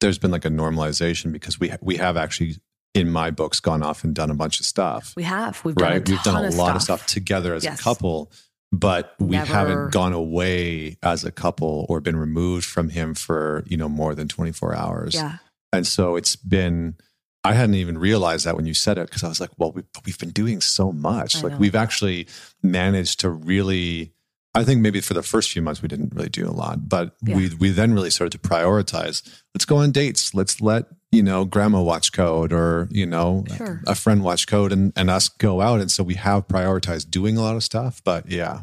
there's 0.00 0.18
been 0.18 0.30
like 0.30 0.44
a 0.44 0.50
normalization 0.50 1.32
because 1.32 1.60
we, 1.60 1.72
we 1.80 1.96
have 1.96 2.16
actually 2.16 2.56
in 2.94 3.10
my 3.10 3.30
books 3.30 3.60
gone 3.60 3.82
off 3.82 4.04
and 4.04 4.14
done 4.14 4.30
a 4.30 4.34
bunch 4.34 4.60
of 4.60 4.66
stuff. 4.66 5.14
We 5.16 5.22
have. 5.22 5.64
We've 5.64 5.74
done 5.74 5.90
right. 5.90 6.08
We've 6.08 6.22
done 6.22 6.44
a 6.44 6.48
of 6.48 6.54
lot 6.54 6.68
stuff. 6.68 6.76
of 6.76 6.82
stuff 6.82 7.06
together 7.06 7.54
as 7.54 7.64
yes. 7.64 7.80
a 7.80 7.82
couple, 7.82 8.30
but 8.70 9.14
we 9.18 9.36
Never. 9.36 9.52
haven't 9.52 9.92
gone 9.92 10.12
away 10.12 10.98
as 11.02 11.24
a 11.24 11.32
couple 11.32 11.86
or 11.88 12.00
been 12.00 12.16
removed 12.16 12.66
from 12.66 12.90
him 12.90 13.14
for 13.14 13.64
you 13.66 13.76
know 13.76 13.88
more 13.88 14.14
than 14.14 14.28
24 14.28 14.74
hours. 14.74 15.14
Yeah. 15.14 15.38
And 15.72 15.86
so 15.86 16.16
it's 16.16 16.36
been. 16.36 16.96
I 17.44 17.54
hadn't 17.54 17.74
even 17.74 17.98
realized 17.98 18.46
that 18.46 18.56
when 18.56 18.66
you 18.66 18.74
said 18.74 18.98
it 18.98 19.08
because 19.08 19.24
I 19.24 19.28
was 19.28 19.40
like, 19.40 19.50
well, 19.58 19.72
we, 19.72 19.82
we've 20.06 20.18
been 20.18 20.30
doing 20.30 20.60
so 20.60 20.92
much. 20.92 21.36
I 21.36 21.40
like 21.40 21.52
know. 21.52 21.58
we've 21.58 21.74
actually 21.74 22.28
managed 22.62 23.20
to 23.20 23.30
really 23.30 24.12
I 24.54 24.64
think 24.64 24.82
maybe 24.82 25.00
for 25.00 25.14
the 25.14 25.22
first 25.22 25.50
few 25.50 25.62
months 25.62 25.80
we 25.80 25.88
didn't 25.88 26.14
really 26.14 26.28
do 26.28 26.46
a 26.46 26.52
lot, 26.52 26.88
but 26.88 27.16
yeah. 27.22 27.36
we 27.36 27.54
we 27.54 27.70
then 27.70 27.94
really 27.94 28.10
started 28.10 28.32
to 28.32 28.48
prioritize. 28.48 29.22
Let's 29.54 29.64
go 29.64 29.78
on 29.78 29.92
dates. 29.92 30.34
Let's 30.34 30.60
let 30.60 30.86
you 31.10 31.22
know 31.22 31.46
grandma 31.46 31.80
watch 31.80 32.12
code, 32.12 32.52
or 32.52 32.86
you 32.90 33.06
know 33.06 33.44
sure. 33.56 33.80
a 33.86 33.94
friend 33.94 34.22
watch 34.22 34.46
code, 34.46 34.70
and 34.70 34.92
and 34.94 35.08
us 35.08 35.30
go 35.30 35.62
out. 35.62 35.80
And 35.80 35.90
so 35.90 36.02
we 36.02 36.14
have 36.14 36.48
prioritized 36.48 37.10
doing 37.10 37.38
a 37.38 37.40
lot 37.40 37.56
of 37.56 37.64
stuff. 37.64 38.02
But 38.04 38.30
yeah, 38.30 38.60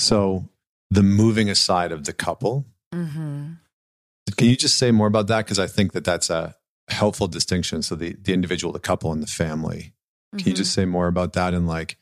so 0.00 0.48
the 0.90 1.02
moving 1.04 1.48
aside 1.48 1.92
of 1.92 2.04
the 2.04 2.12
couple. 2.12 2.66
Mm-hmm. 2.92 3.52
Can 4.36 4.48
you 4.48 4.56
just 4.56 4.78
say 4.78 4.90
more 4.90 5.06
about 5.06 5.28
that? 5.28 5.44
Because 5.44 5.60
I 5.60 5.68
think 5.68 5.92
that 5.92 6.04
that's 6.04 6.28
a 6.28 6.56
helpful 6.88 7.28
distinction. 7.28 7.82
So 7.82 7.94
the 7.94 8.16
the 8.20 8.32
individual, 8.32 8.72
the 8.72 8.80
couple, 8.80 9.12
and 9.12 9.22
the 9.22 9.26
family. 9.26 9.94
Can 10.32 10.40
mm-hmm. 10.40 10.48
you 10.48 10.54
just 10.54 10.72
say 10.72 10.86
more 10.86 11.08
about 11.08 11.34
that 11.34 11.52
and 11.52 11.68
like 11.68 11.98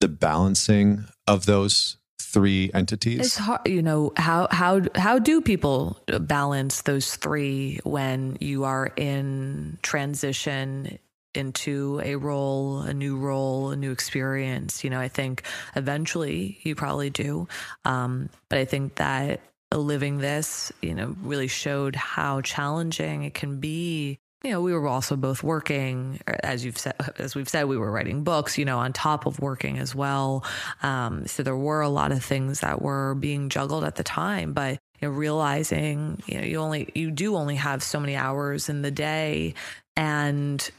the 0.00 0.08
balancing 0.08 1.04
of 1.26 1.46
those 1.46 1.98
three 2.20 2.70
entities? 2.74 3.20
It's 3.20 3.36
hard, 3.36 3.66
you 3.66 3.82
know, 3.82 4.12
how 4.16 4.48
how 4.50 4.82
how 4.94 5.18
do 5.18 5.40
people 5.40 5.98
balance 6.20 6.82
those 6.82 7.16
three 7.16 7.80
when 7.84 8.36
you 8.40 8.64
are 8.64 8.92
in 8.96 9.78
transition 9.82 10.98
into 11.34 12.00
a 12.02 12.16
role, 12.16 12.80
a 12.80 12.94
new 12.94 13.16
role, 13.16 13.70
a 13.70 13.76
new 13.76 13.92
experience? 13.92 14.84
You 14.84 14.90
know, 14.90 15.00
I 15.00 15.08
think 15.08 15.42
eventually 15.74 16.58
you 16.62 16.74
probably 16.74 17.10
do, 17.10 17.48
um, 17.84 18.30
but 18.48 18.58
I 18.58 18.64
think 18.64 18.96
that 18.96 19.40
living 19.74 20.18
this, 20.18 20.72
you 20.82 20.94
know, 20.94 21.16
really 21.22 21.48
showed 21.48 21.96
how 21.96 22.40
challenging 22.40 23.24
it 23.24 23.34
can 23.34 23.58
be 23.58 24.18
you 24.46 24.52
know, 24.52 24.60
we 24.60 24.72
were 24.72 24.86
also 24.86 25.16
both 25.16 25.42
working, 25.42 26.20
as 26.26 26.64
you've 26.64 26.78
said, 26.78 26.94
as 27.18 27.34
we've 27.34 27.48
said, 27.48 27.64
we 27.64 27.76
were 27.76 27.90
writing 27.90 28.22
books, 28.22 28.58
you 28.58 28.64
know, 28.64 28.78
on 28.78 28.92
top 28.92 29.26
of 29.26 29.40
working 29.40 29.78
as 29.78 29.94
well. 29.94 30.44
Um, 30.82 31.26
so 31.26 31.42
there 31.42 31.56
were 31.56 31.80
a 31.80 31.88
lot 31.88 32.12
of 32.12 32.24
things 32.24 32.60
that 32.60 32.80
were 32.80 33.14
being 33.14 33.48
juggled 33.48 33.82
at 33.82 33.96
the 33.96 34.04
time, 34.04 34.52
but 34.52 34.78
you 35.00 35.08
know, 35.08 35.14
realizing, 35.14 36.22
you 36.26 36.38
know, 36.38 36.46
you 36.46 36.58
only, 36.58 36.90
you 36.94 37.10
do 37.10 37.34
only 37.34 37.56
have 37.56 37.82
so 37.82 37.98
many 37.98 38.14
hours 38.14 38.68
in 38.68 38.82
the 38.82 38.90
day. 38.90 39.54
And 39.96 40.70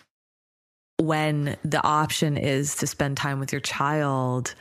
when 0.97 1.57
the 1.63 1.83
option 1.83 2.37
is 2.37 2.75
to 2.77 2.87
spend 2.87 3.17
time 3.17 3.39
with 3.39 3.51
your 3.51 3.61
child 3.61 4.55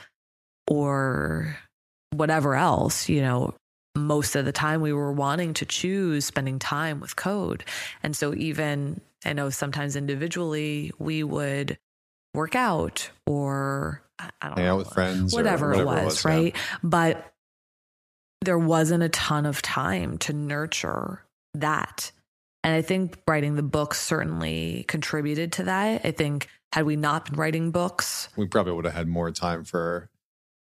or 0.67 1.57
whatever 2.11 2.55
else, 2.55 3.09
you 3.09 3.21
know, 3.21 3.55
most 3.97 4.35
of 4.35 4.45
the 4.45 4.51
time 4.51 4.81
we 4.81 4.93
were 4.93 5.11
wanting 5.11 5.53
to 5.55 5.65
choose 5.65 6.25
spending 6.25 6.59
time 6.59 6.99
with 6.99 7.15
code. 7.15 7.63
And 8.03 8.15
so, 8.15 8.33
even 8.33 9.01
I 9.25 9.33
know 9.33 9.49
sometimes 9.49 9.95
individually 9.95 10.91
we 10.99 11.23
would 11.23 11.77
work 12.33 12.55
out 12.55 13.09
or 13.25 14.01
I 14.19 14.29
don't 14.43 14.57
hang 14.57 14.65
know, 14.65 14.73
out 14.73 14.77
with 14.79 14.93
friends, 14.93 15.33
whatever, 15.33 15.69
whatever 15.69 15.81
it 15.81 15.85
was, 15.85 16.01
it 16.01 16.05
was 16.05 16.25
right? 16.25 16.55
Yeah. 16.55 16.61
But 16.83 17.33
there 18.41 18.57
wasn't 18.57 19.03
a 19.03 19.09
ton 19.09 19.45
of 19.45 19.61
time 19.61 20.17
to 20.19 20.33
nurture 20.33 21.23
that. 21.55 22.11
And 22.63 22.73
I 22.73 22.81
think 22.81 23.17
writing 23.27 23.55
the 23.55 23.63
book 23.63 23.93
certainly 23.93 24.85
contributed 24.87 25.51
to 25.53 25.63
that. 25.63 26.05
I 26.05 26.11
think 26.11 26.47
had 26.73 26.85
we 26.85 26.95
not 26.95 27.25
been 27.25 27.35
writing 27.35 27.71
books, 27.71 28.29
we 28.35 28.47
probably 28.47 28.73
would 28.73 28.85
have 28.85 28.93
had 28.93 29.07
more 29.07 29.31
time 29.31 29.63
for 29.63 30.09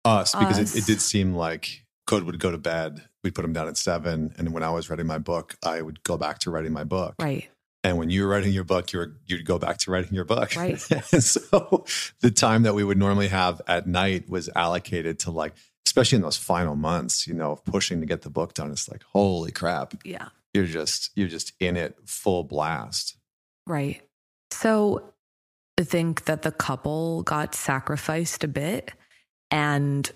us 0.04 0.34
because 0.34 0.60
us. 0.60 0.76
It, 0.76 0.80
it 0.80 0.86
did 0.86 1.02
seem 1.02 1.34
like 1.34 1.86
Code 2.08 2.24
would 2.24 2.40
go 2.40 2.52
to 2.52 2.58
bed. 2.58 3.04
We'd 3.24 3.36
put 3.36 3.46
him 3.46 3.54
down 3.54 3.68
at 3.68 3.78
seven. 3.78 4.34
And 4.38 4.54
when 4.54 4.64
I 4.64 4.72
was 4.72 4.90
writing 4.90 5.06
my 5.06 5.20
book, 5.20 5.56
I 5.64 5.82
would 5.82 6.04
go 6.04 6.18
back 6.18 6.40
to 6.40 6.52
writing 6.52 6.74
my 6.74 6.84
book. 6.84 7.16
Right. 7.20 7.50
And 7.84 7.98
when 7.98 8.10
you 8.10 8.24
were 8.24 8.30
writing 8.30 8.54
your 8.54 8.64
book, 8.64 8.94
you 8.94 9.00
were 9.00 9.16
you'd 9.26 9.46
go 9.46 9.58
back 9.58 9.78
to 9.80 9.92
writing 9.92 10.14
your 10.14 10.26
book. 10.26 10.56
Right. 10.56 10.80
so 10.80 11.86
the 12.20 12.32
time 12.32 12.64
that 12.64 12.76
we 12.76 12.84
would 12.84 12.98
normally 12.98 13.30
have 13.30 13.62
at 13.68 13.88
night 13.88 14.30
was 14.30 14.50
allocated 14.56 15.20
to 15.20 15.32
like, 15.32 15.54
especially 15.86 16.18
in 16.18 16.22
those 16.22 16.38
final 16.38 16.76
months, 16.76 17.28
you 17.28 17.34
know, 17.34 17.54
of 17.54 17.66
pushing 17.66 18.00
to 18.00 18.06
get 18.06 18.22
the 18.22 18.30
book 18.30 18.54
done. 18.54 18.72
It's 18.72 18.90
like, 18.90 19.04
holy 19.04 19.52
crap. 19.52 19.96
Yeah. 20.04 20.30
You're 20.54 20.66
just 20.66 21.12
you're 21.16 21.28
just 21.28 21.54
in 21.60 21.76
it 21.76 21.98
full 22.06 22.44
blast. 22.44 23.18
Right. 23.66 24.02
So 24.52 25.12
I 25.80 25.84
think 25.84 26.26
that 26.26 26.44
the 26.44 26.52
couple 26.52 27.24
got 27.24 27.56
sacrificed 27.56 28.44
a 28.44 28.48
bit. 28.48 28.92
And 29.50 30.10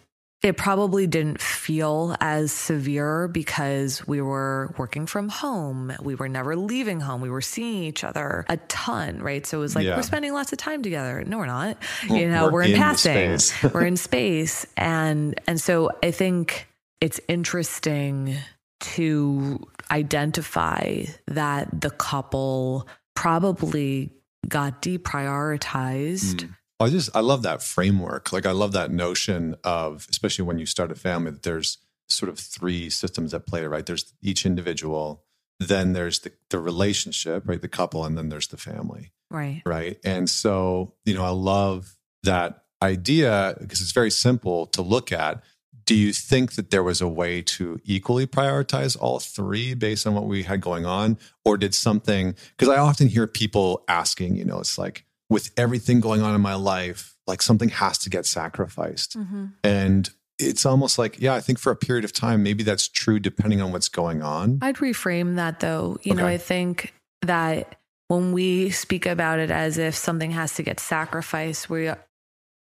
it 0.46 0.58
probably 0.58 1.08
didn't 1.08 1.42
feel 1.42 2.16
as 2.22 2.52
severe 2.52 3.28
because 3.28 4.06
we 4.06 4.22
were 4.22 4.72
working 4.78 5.08
from 5.08 5.28
home. 5.28 5.92
We 6.04 6.14
were 6.14 6.30
never 6.30 6.56
leaving 6.56 7.00
home. 7.00 7.22
We 7.22 7.32
were 7.32 7.42
seeing 7.42 7.84
each 7.84 8.04
other 8.04 8.46
a 8.48 8.58
ton, 8.58 9.24
right? 9.24 9.44
So 9.44 9.58
it 9.58 9.62
was 9.62 9.76
like, 9.76 9.86
yeah. 9.86 9.96
we're 9.96 10.04
spending 10.04 10.34
lots 10.34 10.54
of 10.54 10.60
time 10.60 10.84
together. 10.84 11.24
No, 11.26 11.40
we're 11.40 11.48
not. 11.48 11.78
You 12.08 12.30
know, 12.30 12.46
we're, 12.46 12.52
we're 12.52 12.62
in, 12.62 12.72
in 12.74 12.78
passing. 12.78 13.40
we're 13.74 13.88
in 13.88 13.98
space. 13.98 14.68
And 14.78 15.34
and 15.48 15.60
so 15.60 15.90
I 16.04 16.12
think 16.12 16.68
it's 17.02 17.20
interesting 17.28 18.36
to 18.82 19.68
identify 19.90 21.06
that 21.26 21.82
the 21.82 21.90
couple 21.90 22.88
probably 23.16 24.12
got 24.48 24.84
deprioritized. 24.84 26.36
Mm 26.36 26.56
I 26.80 26.90
just 26.90 27.10
I 27.16 27.22
love 27.22 27.44
that 27.44 27.62
framework. 27.62 28.34
Like 28.34 28.46
I 28.46 28.52
love 28.52 28.74
that 28.74 28.92
notion 28.92 29.56
of 29.64 30.08
especially 30.10 30.46
when 30.46 30.60
you 30.60 30.66
start 30.66 30.92
a 30.92 30.96
family 30.96 31.32
that 31.32 31.44
there's 31.44 31.78
sort 32.08 32.30
of 32.30 32.38
three 32.38 32.90
systems 32.90 33.34
at 33.34 33.48
play, 33.48 33.66
right? 33.66 33.86
There's 33.86 34.14
each 34.22 34.46
individual, 34.46 35.24
then 35.60 35.94
there's 35.94 36.20
the, 36.20 36.32
the 36.50 36.60
relationship, 36.60 37.44
right? 37.48 37.62
The 37.62 37.68
couple, 37.68 38.06
and 38.06 38.18
then 38.18 38.30
there's 38.30 38.50
the 38.50 38.58
family. 38.58 39.12
Right. 39.32 39.62
Right. 39.66 39.98
And 40.04 40.30
so, 40.30 40.94
you 41.06 41.16
know, 41.16 41.24
I 41.24 41.30
love 41.30 41.98
that 42.24 42.66
idea 42.82 43.56
because 43.60 43.82
it's 43.82 43.92
very 43.92 44.12
simple 44.12 44.68
to 44.68 44.82
look 44.82 45.12
at. 45.12 45.42
Do 45.86 45.96
you 45.96 46.14
think 46.14 46.54
that 46.54 46.72
there 46.72 46.84
was 46.84 47.00
a 47.00 47.08
way 47.08 47.42
to 47.44 47.80
equally 47.84 48.28
prioritize 48.28 48.98
all 49.00 49.20
three 49.20 49.76
based 49.76 50.06
on 50.06 50.14
what 50.14 50.26
we 50.26 50.44
had 50.44 50.60
going 50.60 50.86
on? 50.86 51.18
Or 51.44 51.58
did 51.58 51.74
something, 51.74 52.36
because 52.58 52.70
I 52.70 52.80
often 52.80 53.08
hear 53.08 53.28
people 53.28 53.84
asking, 53.88 54.36
you 54.36 54.46
know, 54.46 54.60
it's 54.60 54.78
like, 54.78 55.05
with 55.30 55.52
everything 55.58 56.00
going 56.00 56.22
on 56.22 56.36
in 56.36 56.42
my 56.42 56.56
life, 56.56 57.16
like 57.28 57.42
something 57.42 57.70
has 57.70 57.98
to 58.00 58.10
get 58.10 58.26
sacrificed. 58.26 59.18
Mm-hmm. 59.18 59.46
And 59.64 60.10
it's 60.38 60.66
almost 60.66 60.98
like, 60.98 61.20
yeah, 61.20 61.34
I 61.34 61.42
think 61.42 61.60
for 61.60 61.72
a 61.72 61.76
period 61.76 62.06
of 62.06 62.14
time, 62.14 62.44
maybe 62.44 62.64
that's 62.64 62.88
true 62.88 63.20
depending 63.20 63.62
on 63.62 63.72
what's 63.72 63.90
going 63.90 64.22
on. 64.22 64.60
I'd 64.62 64.78
reframe 64.78 65.36
that 65.36 65.60
though. 65.60 65.98
You 66.04 66.14
know, 66.14 66.28
I 66.28 66.38
think 66.38 66.94
that 67.22 67.80
when 68.08 68.34
we 68.34 68.70
speak 68.70 69.06
about 69.06 69.40
it 69.40 69.50
as 69.50 69.78
if 69.78 69.96
something 69.96 70.32
has 70.32 70.56
to 70.56 70.64
get 70.64 70.80
sacrificed, 70.80 71.70
we, 71.70 71.90
I, 71.90 71.96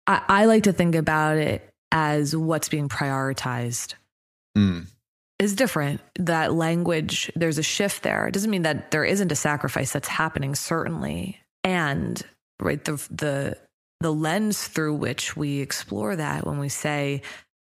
I 0.08 0.46
like 0.46 0.64
to 0.64 0.74
think 0.74 0.96
about 0.96 1.38
it 1.38 1.70
as 1.92 2.36
what's 2.36 2.68
being 2.70 2.90
prioritized 2.90 3.94
Mm, 4.58 4.88
is 5.40 5.56
different. 5.56 6.02
That 6.20 6.54
language, 6.54 7.32
there's 7.36 7.58
a 7.58 7.64
shift 7.64 8.04
there. 8.04 8.28
It 8.28 8.34
doesn't 8.34 8.50
mean 8.50 8.64
that 8.64 8.92
there 8.92 9.06
isn't 9.06 9.32
a 9.32 9.36
sacrifice 9.36 9.94
that's 9.94 10.08
happening, 10.08 10.56
certainly. 10.56 11.40
And 11.64 12.22
right, 12.62 12.84
the 12.84 12.94
the 13.10 13.58
the 14.00 14.12
lens 14.14 14.68
through 14.68 14.96
which 14.96 15.38
we 15.38 15.60
explore 15.60 16.16
that 16.16 16.46
when 16.46 16.58
we 16.58 16.70
say, 16.70 17.22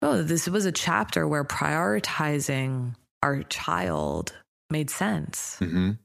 oh, 0.02 0.22
this 0.22 0.48
was 0.48 0.64
a 0.64 0.72
chapter 0.72 1.26
where 1.26 1.44
prioritizing 1.44 2.94
our 3.22 3.42
child 3.44 4.32
made 4.70 4.90
sense. 4.90 5.56
mhm. 5.60 5.98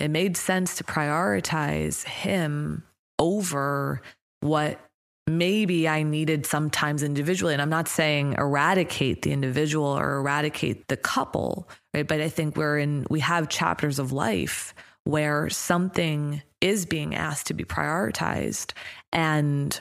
It 0.00 0.08
made 0.08 0.36
sense 0.36 0.76
to 0.76 0.84
prioritize 0.84 2.02
him 2.04 2.82
over 3.20 4.02
what 4.40 4.80
maybe 5.28 5.88
I 5.88 6.02
needed 6.02 6.44
sometimes 6.44 7.04
individually. 7.04 7.52
And 7.52 7.62
I'm 7.62 7.70
not 7.70 7.86
saying 7.86 8.34
eradicate 8.36 9.22
the 9.22 9.30
individual 9.30 9.86
or 9.86 10.16
eradicate 10.16 10.88
the 10.88 10.96
couple, 10.96 11.68
right? 11.94 12.06
But 12.08 12.20
I 12.20 12.28
think 12.28 12.56
we're 12.56 12.78
in, 12.78 13.06
we 13.10 13.20
have 13.20 13.48
chapters 13.48 14.00
of 14.00 14.10
life 14.10 14.74
where 15.04 15.50
something 15.50 16.42
is 16.60 16.86
being 16.86 17.14
asked 17.14 17.48
to 17.48 17.54
be 17.54 17.64
prioritized. 17.64 18.72
And, 19.12 19.78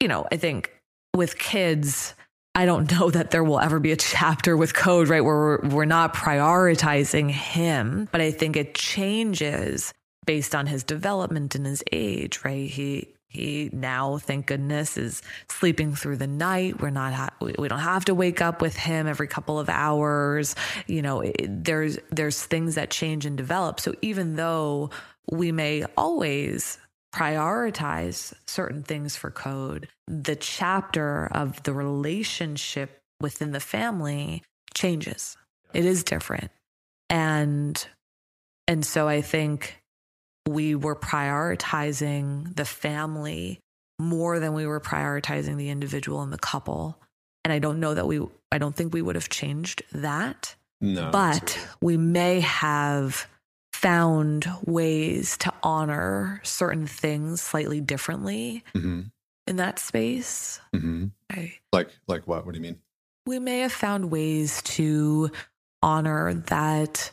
you 0.00 0.08
know, 0.08 0.26
I 0.32 0.36
think 0.36 0.72
with 1.14 1.38
kids, 1.38 2.14
I 2.54 2.66
don't 2.66 2.90
know 2.98 3.10
that 3.10 3.30
there 3.30 3.44
will 3.44 3.60
ever 3.60 3.78
be 3.78 3.92
a 3.92 3.96
chapter 3.96 4.56
with 4.56 4.74
code, 4.74 5.08
right, 5.08 5.20
where 5.20 5.36
we're, 5.36 5.68
we're 5.68 5.84
not 5.84 6.14
prioritizing 6.14 7.30
him, 7.30 8.08
but 8.10 8.20
I 8.20 8.30
think 8.30 8.56
it 8.56 8.74
changes 8.74 9.92
based 10.26 10.54
on 10.54 10.66
his 10.66 10.84
development 10.84 11.54
and 11.54 11.64
his 11.64 11.82
age, 11.92 12.44
right? 12.44 12.68
He 12.68 13.14
he 13.28 13.68
now, 13.72 14.18
thank 14.18 14.46
goodness, 14.46 14.96
is 14.96 15.22
sleeping 15.50 15.94
through 15.94 16.16
the 16.16 16.26
night. 16.26 16.80
We're 16.80 16.90
not 16.90 17.12
ha- 17.12 17.34
we 17.40 17.68
don't 17.68 17.78
have 17.78 18.06
to 18.06 18.14
wake 18.14 18.40
up 18.40 18.62
with 18.62 18.74
him 18.76 19.06
every 19.06 19.28
couple 19.28 19.58
of 19.58 19.68
hours. 19.68 20.56
You 20.86 21.02
know, 21.02 21.20
it, 21.20 21.36
there's 21.46 21.98
there's 22.10 22.42
things 22.42 22.76
that 22.76 22.90
change 22.90 23.26
and 23.26 23.36
develop. 23.36 23.80
So 23.80 23.94
even 24.00 24.36
though 24.36 24.90
we 25.30 25.52
may 25.52 25.84
always 25.96 26.78
prioritize 27.14 28.32
certain 28.46 28.82
things 28.82 29.16
for 29.16 29.30
code, 29.30 29.88
the 30.06 30.36
chapter 30.36 31.26
of 31.26 31.62
the 31.64 31.72
relationship 31.72 32.98
within 33.20 33.52
the 33.52 33.60
family 33.60 34.42
changes. 34.74 35.36
It 35.74 35.84
is 35.84 36.02
different. 36.02 36.50
And 37.10 37.86
and 38.66 38.84
so 38.84 39.08
I 39.08 39.20
think 39.20 39.80
we 40.48 40.74
were 40.74 40.96
prioritizing 40.96 42.54
the 42.56 42.64
family 42.64 43.60
more 43.98 44.38
than 44.38 44.54
we 44.54 44.66
were 44.66 44.80
prioritizing 44.80 45.56
the 45.56 45.70
individual 45.70 46.22
and 46.22 46.32
the 46.32 46.38
couple. 46.38 46.98
And 47.44 47.52
I 47.52 47.58
don't 47.58 47.80
know 47.80 47.94
that 47.94 48.06
we 48.06 48.20
I 48.50 48.58
don't 48.58 48.74
think 48.74 48.92
we 48.94 49.02
would 49.02 49.14
have 49.16 49.28
changed 49.28 49.82
that 49.92 50.54
No. 50.80 51.10
but 51.10 51.58
we 51.82 51.96
may 51.96 52.40
have 52.40 53.26
found 53.72 54.46
ways 54.64 55.36
to 55.38 55.52
honor 55.62 56.40
certain 56.44 56.86
things 56.86 57.40
slightly 57.40 57.80
differently 57.80 58.64
hmm 58.74 59.02
in 59.46 59.56
that 59.56 59.78
space. 59.78 60.60
hmm 60.74 61.06
I, 61.30 61.54
Like, 61.72 61.88
like 62.06 62.26
what? 62.26 62.44
What 62.44 62.52
do 62.54 62.58
you 62.58 62.62
mean? 62.62 62.78
we 63.26 63.38
may 63.38 63.60
have 63.60 63.72
found 63.72 64.10
ways 64.10 64.62
to 64.62 65.30
honor 65.82 66.34
that 66.34 67.10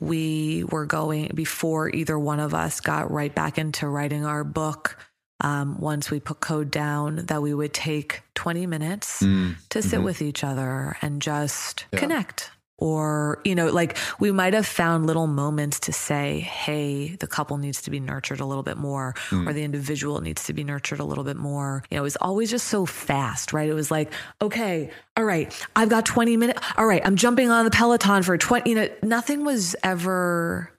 we 0.00 0.64
were 0.64 0.86
going 0.86 1.30
before 1.34 1.90
either 1.90 2.18
one 2.18 2.40
of 2.40 2.54
us 2.54 2.80
got 2.80 3.10
right 3.10 3.34
back 3.34 3.58
into 3.58 3.88
writing 3.88 4.24
our 4.24 4.44
book. 4.44 4.96
Um, 5.40 5.78
once 5.80 6.10
we 6.10 6.20
put 6.20 6.40
code 6.40 6.70
down, 6.70 7.26
that 7.26 7.42
we 7.42 7.52
would 7.52 7.74
take 7.74 8.22
20 8.34 8.66
minutes 8.66 9.22
Mm, 9.22 9.56
to 9.70 9.82
sit 9.82 10.00
mhm. 10.00 10.04
with 10.04 10.22
each 10.22 10.44
other 10.44 10.96
and 11.02 11.20
just 11.20 11.86
Yeah. 11.92 11.98
connect. 11.98 12.50
Or, 12.76 13.40
you 13.44 13.54
know, 13.54 13.68
like 13.70 13.96
we 14.18 14.32
might 14.32 14.52
have 14.52 14.66
found 14.66 15.06
little 15.06 15.28
moments 15.28 15.78
to 15.80 15.92
say, 15.92 16.40
hey, 16.40 17.14
the 17.16 17.26
couple 17.28 17.56
needs 17.56 17.80
to 17.82 17.90
be 17.90 18.00
nurtured 18.00 18.40
a 18.40 18.44
little 18.44 18.64
bit 18.64 18.76
more, 18.76 19.14
Mm. 19.30 19.48
or 19.48 19.52
the 19.52 19.62
individual 19.62 20.20
needs 20.20 20.44
to 20.46 20.52
be 20.52 20.64
nurtured 20.64 20.98
a 20.98 21.04
little 21.04 21.22
bit 21.22 21.36
more. 21.36 21.84
You 21.90 21.96
know, 21.96 22.02
it 22.02 22.04
was 22.04 22.16
always 22.16 22.50
just 22.50 22.66
so 22.66 22.84
fast, 22.84 23.52
right? 23.52 23.68
It 23.68 23.74
was 23.74 23.92
like, 23.92 24.12
okay, 24.42 24.90
all 25.16 25.24
right, 25.24 25.54
I've 25.76 25.88
got 25.88 26.04
20 26.04 26.36
minutes. 26.36 26.60
All 26.76 26.84
right, 26.86 27.00
I'm 27.06 27.14
jumping 27.14 27.48
on 27.48 27.64
the 27.64 27.70
Peloton 27.70 28.24
for 28.24 28.36
20, 28.36 28.68
you 28.68 28.74
know, 28.76 28.88
nothing 29.04 29.44
was 29.44 29.76
ever, 29.84 30.72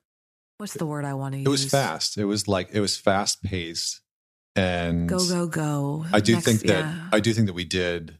what's 0.57 0.73
the 0.73 0.85
word 0.85 1.05
I 1.05 1.13
want 1.13 1.31
to 1.33 1.37
use? 1.39 1.45
It 1.47 1.49
was 1.49 1.65
fast. 1.69 2.17
It 2.17 2.25
was 2.25 2.45
like 2.47 2.69
it 2.73 2.81
was 2.81 2.97
fast 2.97 3.41
paced, 3.41 4.01
and 4.57 5.07
Go, 5.07 5.19
go, 5.27 5.47
go. 5.47 6.05
I 6.11 6.19
do 6.19 6.33
Next- 6.33 6.45
think 6.45 6.59
that 6.63 6.83
yeah. 6.85 7.09
I 7.13 7.21
do 7.21 7.33
think 7.33 7.47
that 7.47 7.53
we 7.53 7.63
did 7.65 8.19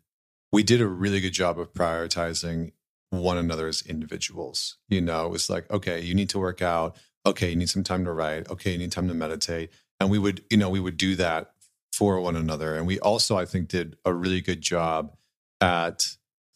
we 0.53 0.63
did 0.63 0.80
a 0.80 0.88
really 0.88 1.19
good 1.19 1.34
job 1.34 1.59
of 1.59 1.73
prioritizing 1.73 2.71
one 3.10 3.38
another 3.38 3.68
as 3.68 3.82
individuals. 3.82 4.78
You 4.89 5.01
know, 5.01 5.26
it 5.26 5.32
was 5.32 5.49
like, 5.49 5.70
okay, 5.72 6.01
you 6.01 6.14
need 6.16 6.30
to 6.30 6.39
work 6.39 6.62
out. 6.62 6.97
Okay, 7.26 7.49
you 7.49 7.56
need 7.56 7.70
some 7.70 7.84
time 7.84 8.06
to 8.06 8.12
write. 8.12 8.49
Okay, 8.49 8.72
you 8.72 8.78
need 8.78 8.91
time 8.91 9.08
to 9.08 9.14
meditate. 9.14 9.72
And 9.99 10.10
we 10.10 10.20
would, 10.20 10.43
you 10.49 10.58
know, 10.58 10.70
we 10.70 10.80
would 10.80 10.97
do 10.97 11.16
that 11.16 11.51
for 11.93 12.20
one 12.20 12.36
another. 12.36 12.76
And 12.76 12.86
we 12.86 12.99
also, 12.99 13.38
I 13.38 13.45
think, 13.45 13.70
did 13.70 13.95
a 14.03 14.14
really 14.14 14.41
good 14.41 14.62
job 14.62 15.16
at 15.62 16.06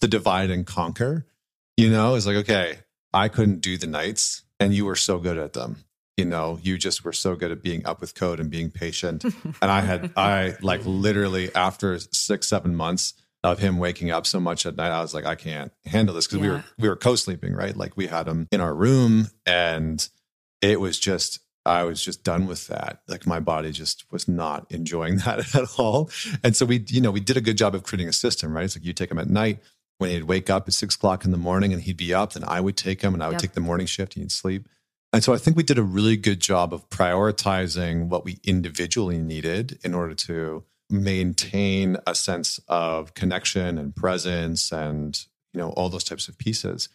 the 0.02 0.08
divide 0.08 0.52
and 0.52 0.66
conquer. 0.66 1.26
You 1.78 1.90
know, 1.90 2.16
it's 2.16 2.26
like, 2.26 2.38
okay, 2.38 2.80
I 3.14 3.30
couldn't 3.30 3.62
do 3.62 3.78
the 3.78 3.88
nights 3.88 4.44
and 4.60 4.74
you 4.74 4.86
were 4.86 4.96
so 4.96 5.18
good 5.20 5.38
at 5.38 5.54
them. 5.54 5.78
You 6.18 6.26
know, 6.26 6.60
you 6.62 6.78
just 6.78 7.06
were 7.06 7.14
so 7.14 7.36
good 7.36 7.52
at 7.52 7.64
being 7.64 7.86
up 7.86 8.02
with 8.02 8.14
code 8.14 8.42
and 8.42 8.50
being 8.50 8.72
patient. 8.72 9.24
And 9.62 9.72
I 9.72 9.82
had, 9.82 10.12
I 10.18 10.56
like 10.62 10.82
literally 10.84 11.54
after 11.56 11.98
six, 12.00 12.48
seven 12.48 12.76
months 12.76 13.14
of 13.44 13.60
him 13.60 13.78
waking 13.78 14.12
up 14.12 14.28
so 14.28 14.40
much 14.40 14.66
at 14.66 14.76
night, 14.76 14.92
I 14.92 15.02
was 15.02 15.14
like, 15.14 15.26
I 15.26 15.36
can't 15.36 15.72
handle 15.86 16.14
this 16.16 16.28
because 16.28 16.40
we 16.40 16.50
were, 16.50 16.64
we 16.78 16.90
were 16.90 16.96
co 16.96 17.16
sleeping, 17.16 17.54
right? 17.54 17.76
Like 17.76 17.96
we 17.96 18.08
had 18.08 18.28
him 18.28 18.48
in 18.52 18.60
our 18.62 18.74
room 18.76 19.28
and 19.46 20.08
it 20.62 20.80
was 20.82 21.00
just, 21.00 21.40
I 21.66 21.84
was 21.84 22.04
just 22.04 22.24
done 22.24 22.48
with 22.48 22.68
that. 22.68 23.02
Like 23.08 23.26
my 23.28 23.40
body 23.40 23.72
just 23.72 24.06
was 24.12 24.28
not 24.28 24.66
enjoying 24.70 25.18
that 25.26 25.56
at 25.56 25.80
all. 25.80 26.10
And 26.44 26.56
so 26.56 26.66
we, 26.66 26.84
you 26.88 27.00
know, 27.02 27.12
we 27.12 27.20
did 27.22 27.38
a 27.38 27.42
good 27.42 27.58
job 27.58 27.76
of 27.76 27.84
creating 27.84 28.10
a 28.10 28.14
system, 28.14 28.54
right? 28.54 28.66
It's 28.66 28.76
like 28.76 28.86
you 28.86 28.94
take 28.94 29.12
him 29.12 29.20
at 29.20 29.30
night 29.30 29.60
when 30.00 30.10
he'd 30.10 30.24
wake 30.24 30.50
up 30.50 30.68
at 30.68 30.74
six 30.74 30.96
o'clock 30.96 31.26
in 31.26 31.32
the 31.32 31.38
morning 31.38 31.74
and 31.74 31.82
he'd 31.82 31.98
be 31.98 32.14
up, 32.14 32.34
then 32.34 32.44
I 32.46 32.62
would 32.62 32.78
take 32.78 33.02
him 33.02 33.14
and 33.14 33.22
I 33.24 33.28
would 33.28 33.34
Yep. 33.36 33.42
take 33.42 33.54
the 33.54 33.60
morning 33.62 33.86
shift 33.86 34.16
and 34.16 34.24
he'd 34.24 34.32
sleep. 34.32 34.68
And 35.12 35.24
so 35.24 35.34
I 35.34 35.38
think 35.38 35.58
we 35.58 35.64
did 35.64 35.78
a 35.78 35.84
really 35.84 36.18
good 36.18 36.40
job 36.40 36.74
of 36.74 36.88
prioritizing 36.90 38.08
what 38.08 38.24
we 38.26 38.40
individually 38.44 39.18
needed 39.18 39.80
in 39.84 39.94
order 39.94 40.14
to 40.16 40.64
maintain 40.90 41.98
a 42.08 42.16
sense 42.16 42.60
of 42.68 43.14
connection 43.14 43.78
and 43.78 43.96
presence 43.96 44.72
and 44.72 45.26
you 45.54 45.60
know 45.60 45.70
all 45.72 45.90
those 45.90 46.04
types 46.04 46.28
of 46.28 46.38
pieces. 46.38 46.90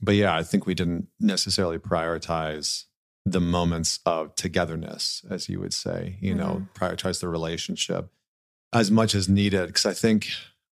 But 0.00 0.14
yeah, 0.14 0.34
I 0.34 0.42
think 0.42 0.66
we 0.66 0.74
didn't 0.74 1.08
necessarily 1.18 1.78
prioritize 1.78 2.84
the 3.26 3.40
moments 3.40 4.00
of 4.06 4.34
togetherness, 4.34 5.22
as 5.28 5.48
you 5.48 5.60
would 5.60 5.74
say, 5.74 6.16
you 6.20 6.34
know, 6.34 6.62
mm-hmm. 6.62 6.84
prioritize 6.84 7.20
the 7.20 7.28
relationship 7.28 8.08
as 8.72 8.90
much 8.90 9.14
as 9.14 9.28
needed. 9.28 9.66
Because 9.66 9.86
I 9.86 9.92
think, 9.92 10.28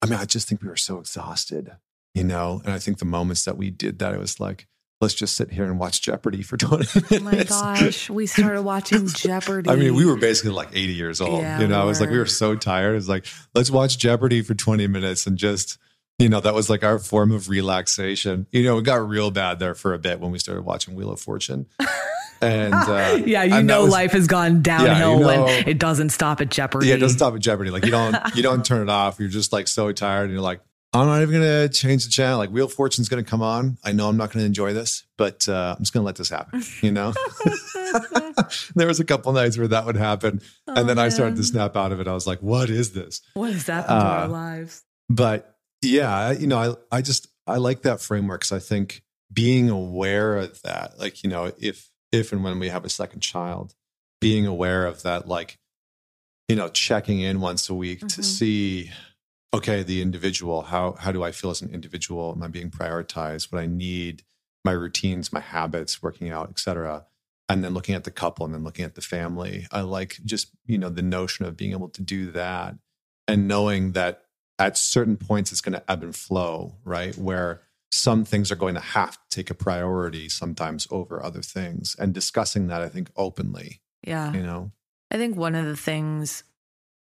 I 0.02 0.06
mean, 0.06 0.18
I 0.18 0.26
just 0.26 0.46
think 0.48 0.62
we 0.62 0.68
were 0.68 0.76
so 0.76 0.98
exhausted, 0.98 1.72
you 2.14 2.24
know, 2.24 2.60
and 2.64 2.74
I 2.74 2.78
think 2.78 2.98
the 2.98 3.06
moments 3.06 3.44
that 3.44 3.56
we 3.56 3.70
did 3.70 3.98
that, 4.00 4.12
it 4.12 4.20
was 4.20 4.40
like, 4.40 4.66
let's 5.04 5.14
just 5.14 5.36
sit 5.36 5.50
here 5.50 5.64
and 5.64 5.78
watch 5.78 6.00
Jeopardy 6.02 6.42
for 6.42 6.56
20 6.56 7.00
minutes. 7.10 7.12
Oh 7.12 7.62
my 7.64 7.74
gosh, 7.78 8.08
we 8.10 8.26
started 8.26 8.62
watching 8.62 9.06
Jeopardy. 9.14 9.68
I 9.70 9.76
mean, 9.76 9.94
we 9.94 10.06
were 10.06 10.16
basically 10.16 10.52
like 10.52 10.70
80 10.72 10.94
years 10.94 11.20
old. 11.20 11.42
Yeah, 11.42 11.60
you 11.60 11.68
know, 11.68 11.82
it 11.82 11.86
was 11.86 12.00
like 12.00 12.10
we 12.10 12.18
were. 12.18 12.26
so 12.26 12.56
tired. 12.56 12.92
It 12.92 12.96
was 12.96 13.08
like, 13.08 13.26
let's 13.54 13.70
watch 13.70 13.98
Jeopardy 13.98 14.42
for 14.42 14.54
20 14.54 14.86
minutes 14.86 15.26
and 15.26 15.36
just, 15.36 15.78
you 16.18 16.28
know, 16.28 16.40
that 16.40 16.54
was 16.54 16.70
like 16.70 16.82
our 16.82 16.98
form 16.98 17.30
of 17.32 17.48
relaxation. 17.48 18.46
You 18.50 18.62
know, 18.64 18.78
it 18.78 18.82
got 18.82 19.06
real 19.06 19.30
bad 19.30 19.58
there 19.58 19.74
for 19.74 19.92
a 19.94 19.98
bit 19.98 20.20
when 20.20 20.30
we 20.30 20.38
started 20.38 20.62
watching 20.62 20.94
Wheel 20.94 21.10
of 21.10 21.20
Fortune. 21.20 21.66
And 22.40 22.74
uh, 22.74 23.22
yeah, 23.24 23.44
you 23.44 23.54
and 23.54 23.66
know, 23.66 23.82
was- 23.84 23.92
life 23.92 24.12
has 24.12 24.26
gone 24.26 24.60
downhill 24.60 25.20
know- 25.20 25.44
when 25.44 25.68
it 25.68 25.78
doesn't 25.78 26.10
stop 26.10 26.42
at 26.42 26.50
Jeopardy. 26.50 26.88
Yeah, 26.88 26.94
it 26.94 26.98
doesn't 26.98 27.16
stop 27.16 27.32
at 27.34 27.40
Jeopardy. 27.40 27.70
Like 27.70 27.86
you 27.86 27.90
don't 27.90 28.14
you 28.34 28.42
don't 28.42 28.62
turn 28.66 28.82
it 28.82 28.90
off. 28.90 29.18
You're 29.18 29.30
just 29.30 29.50
like 29.52 29.66
so 29.66 29.92
tired 29.92 30.24
and 30.24 30.32
you're 30.32 30.42
like, 30.42 30.60
I'm 30.94 31.06
not 31.06 31.22
even 31.22 31.40
going 31.40 31.68
to 31.68 31.68
change 31.74 32.04
the 32.04 32.10
channel. 32.10 32.38
Like 32.38 32.50
Wheel 32.50 32.66
of 32.66 32.72
Fortune's 32.72 33.08
going 33.08 33.22
to 33.24 33.28
come 33.28 33.42
on. 33.42 33.78
I 33.82 33.90
know 33.92 34.08
I'm 34.08 34.16
not 34.16 34.30
going 34.30 34.42
to 34.42 34.46
enjoy 34.46 34.72
this, 34.72 35.04
but 35.18 35.48
uh, 35.48 35.74
I'm 35.76 35.82
just 35.82 35.92
going 35.92 36.02
to 36.02 36.06
let 36.06 36.14
this 36.16 36.28
happen. 36.28 36.62
You 36.82 36.92
know, 36.92 37.12
there 38.76 38.86
was 38.86 39.00
a 39.00 39.04
couple 39.04 39.32
nights 39.32 39.58
where 39.58 39.68
that 39.68 39.86
would 39.86 39.96
happen, 39.96 40.40
Oh, 40.68 40.74
and 40.74 40.88
then 40.88 40.98
I 40.98 41.08
started 41.08 41.36
to 41.36 41.42
snap 41.44 41.76
out 41.76 41.92
of 41.92 42.00
it. 42.00 42.06
I 42.08 42.12
was 42.14 42.26
like, 42.26 42.40
"What 42.40 42.70
is 42.70 42.92
this?" 42.92 43.20
What 43.34 43.50
is 43.50 43.66
that 43.66 43.86
happened 43.88 44.00
to 44.00 44.06
our 44.06 44.24
Uh, 44.24 44.28
lives? 44.28 44.82
But 45.08 45.56
yeah, 45.82 46.30
you 46.32 46.46
know, 46.46 46.76
I 46.92 46.96
I 46.98 47.02
just 47.02 47.26
I 47.46 47.56
like 47.56 47.82
that 47.82 48.00
framework 48.00 48.40
because 48.42 48.52
I 48.52 48.58
think 48.60 49.02
being 49.32 49.70
aware 49.70 50.36
of 50.36 50.62
that, 50.62 50.98
like 50.98 51.22
you 51.24 51.30
know, 51.30 51.52
if 51.58 51.90
if 52.12 52.32
and 52.32 52.42
when 52.44 52.58
we 52.58 52.68
have 52.68 52.84
a 52.84 52.88
second 52.88 53.20
child, 53.20 53.74
being 54.20 54.46
aware 54.46 54.86
of 54.86 55.02
that, 55.02 55.26
like 55.28 55.58
you 56.48 56.56
know, 56.56 56.68
checking 56.68 57.20
in 57.20 57.40
once 57.40 57.68
a 57.68 57.74
week 57.74 58.00
to 58.00 58.20
Mhm. 58.20 58.24
see, 58.24 58.90
okay, 59.54 59.82
the 59.82 60.02
individual, 60.02 60.62
how 60.62 60.92
how 60.98 61.12
do 61.12 61.22
I 61.22 61.30
feel 61.32 61.50
as 61.50 61.62
an 61.62 61.70
individual? 61.70 62.32
Am 62.36 62.42
I 62.42 62.48
being 62.48 62.70
prioritized? 62.70 63.52
What 63.52 63.60
I 63.62 63.66
need, 63.66 64.22
my 64.64 64.72
routines, 64.72 65.32
my 65.32 65.40
habits, 65.40 66.02
working 66.02 66.30
out, 66.30 66.50
etc. 66.50 67.06
And 67.48 67.62
then 67.62 67.74
looking 67.74 67.94
at 67.94 68.04
the 68.04 68.10
couple 68.10 68.46
and 68.46 68.54
then 68.54 68.64
looking 68.64 68.84
at 68.84 68.94
the 68.94 69.02
family. 69.02 69.66
I 69.70 69.82
like 69.82 70.18
just, 70.24 70.48
you 70.66 70.78
know, 70.78 70.88
the 70.88 71.02
notion 71.02 71.44
of 71.44 71.56
being 71.56 71.72
able 71.72 71.90
to 71.90 72.02
do 72.02 72.30
that 72.32 72.76
and 73.28 73.46
knowing 73.46 73.92
that 73.92 74.22
at 74.58 74.78
certain 74.78 75.16
points 75.16 75.52
it's 75.52 75.60
going 75.60 75.74
to 75.74 75.90
ebb 75.90 76.02
and 76.02 76.16
flow, 76.16 76.76
right? 76.84 77.16
Where 77.18 77.60
some 77.92 78.24
things 78.24 78.50
are 78.50 78.56
going 78.56 78.74
to 78.74 78.80
have 78.80 79.12
to 79.12 79.20
take 79.30 79.50
a 79.50 79.54
priority 79.54 80.28
sometimes 80.28 80.88
over 80.90 81.22
other 81.22 81.42
things 81.42 81.94
and 81.98 82.12
discussing 82.14 82.66
that, 82.68 82.80
I 82.82 82.88
think, 82.88 83.10
openly, 83.14 83.82
Yeah. 84.04 84.32
you 84.32 84.42
know? 84.42 84.72
I 85.10 85.16
think 85.18 85.36
one 85.36 85.54
of 85.54 85.66
the 85.66 85.76
things 85.76 86.44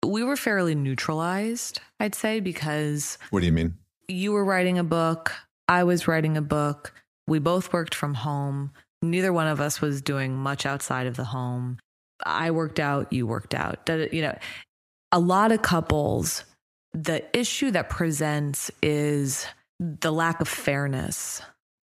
we 0.05 0.23
were 0.23 0.35
fairly 0.37 0.75
neutralized, 0.75 1.79
I'd 1.99 2.15
say, 2.15 2.39
because 2.39 3.17
What 3.29 3.41
do 3.41 3.45
you 3.45 3.51
mean? 3.51 3.75
you 4.07 4.31
were 4.31 4.45
writing 4.45 4.77
a 4.79 4.83
book, 4.83 5.33
I 5.67 5.83
was 5.83 6.07
writing 6.07 6.37
a 6.37 6.41
book, 6.41 6.93
we 7.27 7.39
both 7.39 7.73
worked 7.73 7.93
from 7.93 8.13
home. 8.13 8.71
Neither 9.01 9.33
one 9.33 9.47
of 9.47 9.59
us 9.59 9.81
was 9.81 10.01
doing 10.01 10.35
much 10.35 10.65
outside 10.65 11.07
of 11.07 11.17
the 11.17 11.25
home. 11.25 11.77
I 12.25 12.51
worked 12.51 12.79
out, 12.79 13.11
you 13.11 13.27
worked 13.27 13.53
out. 13.53 13.87
You 13.87 14.21
know, 14.21 14.37
a 15.11 15.19
lot 15.19 15.51
of 15.51 15.61
couples, 15.61 16.45
the 16.93 17.23
issue 17.37 17.69
that 17.71 17.89
presents 17.89 18.71
is 18.81 19.45
the 19.79 20.11
lack 20.11 20.39
of 20.41 20.47
fairness. 20.47 21.41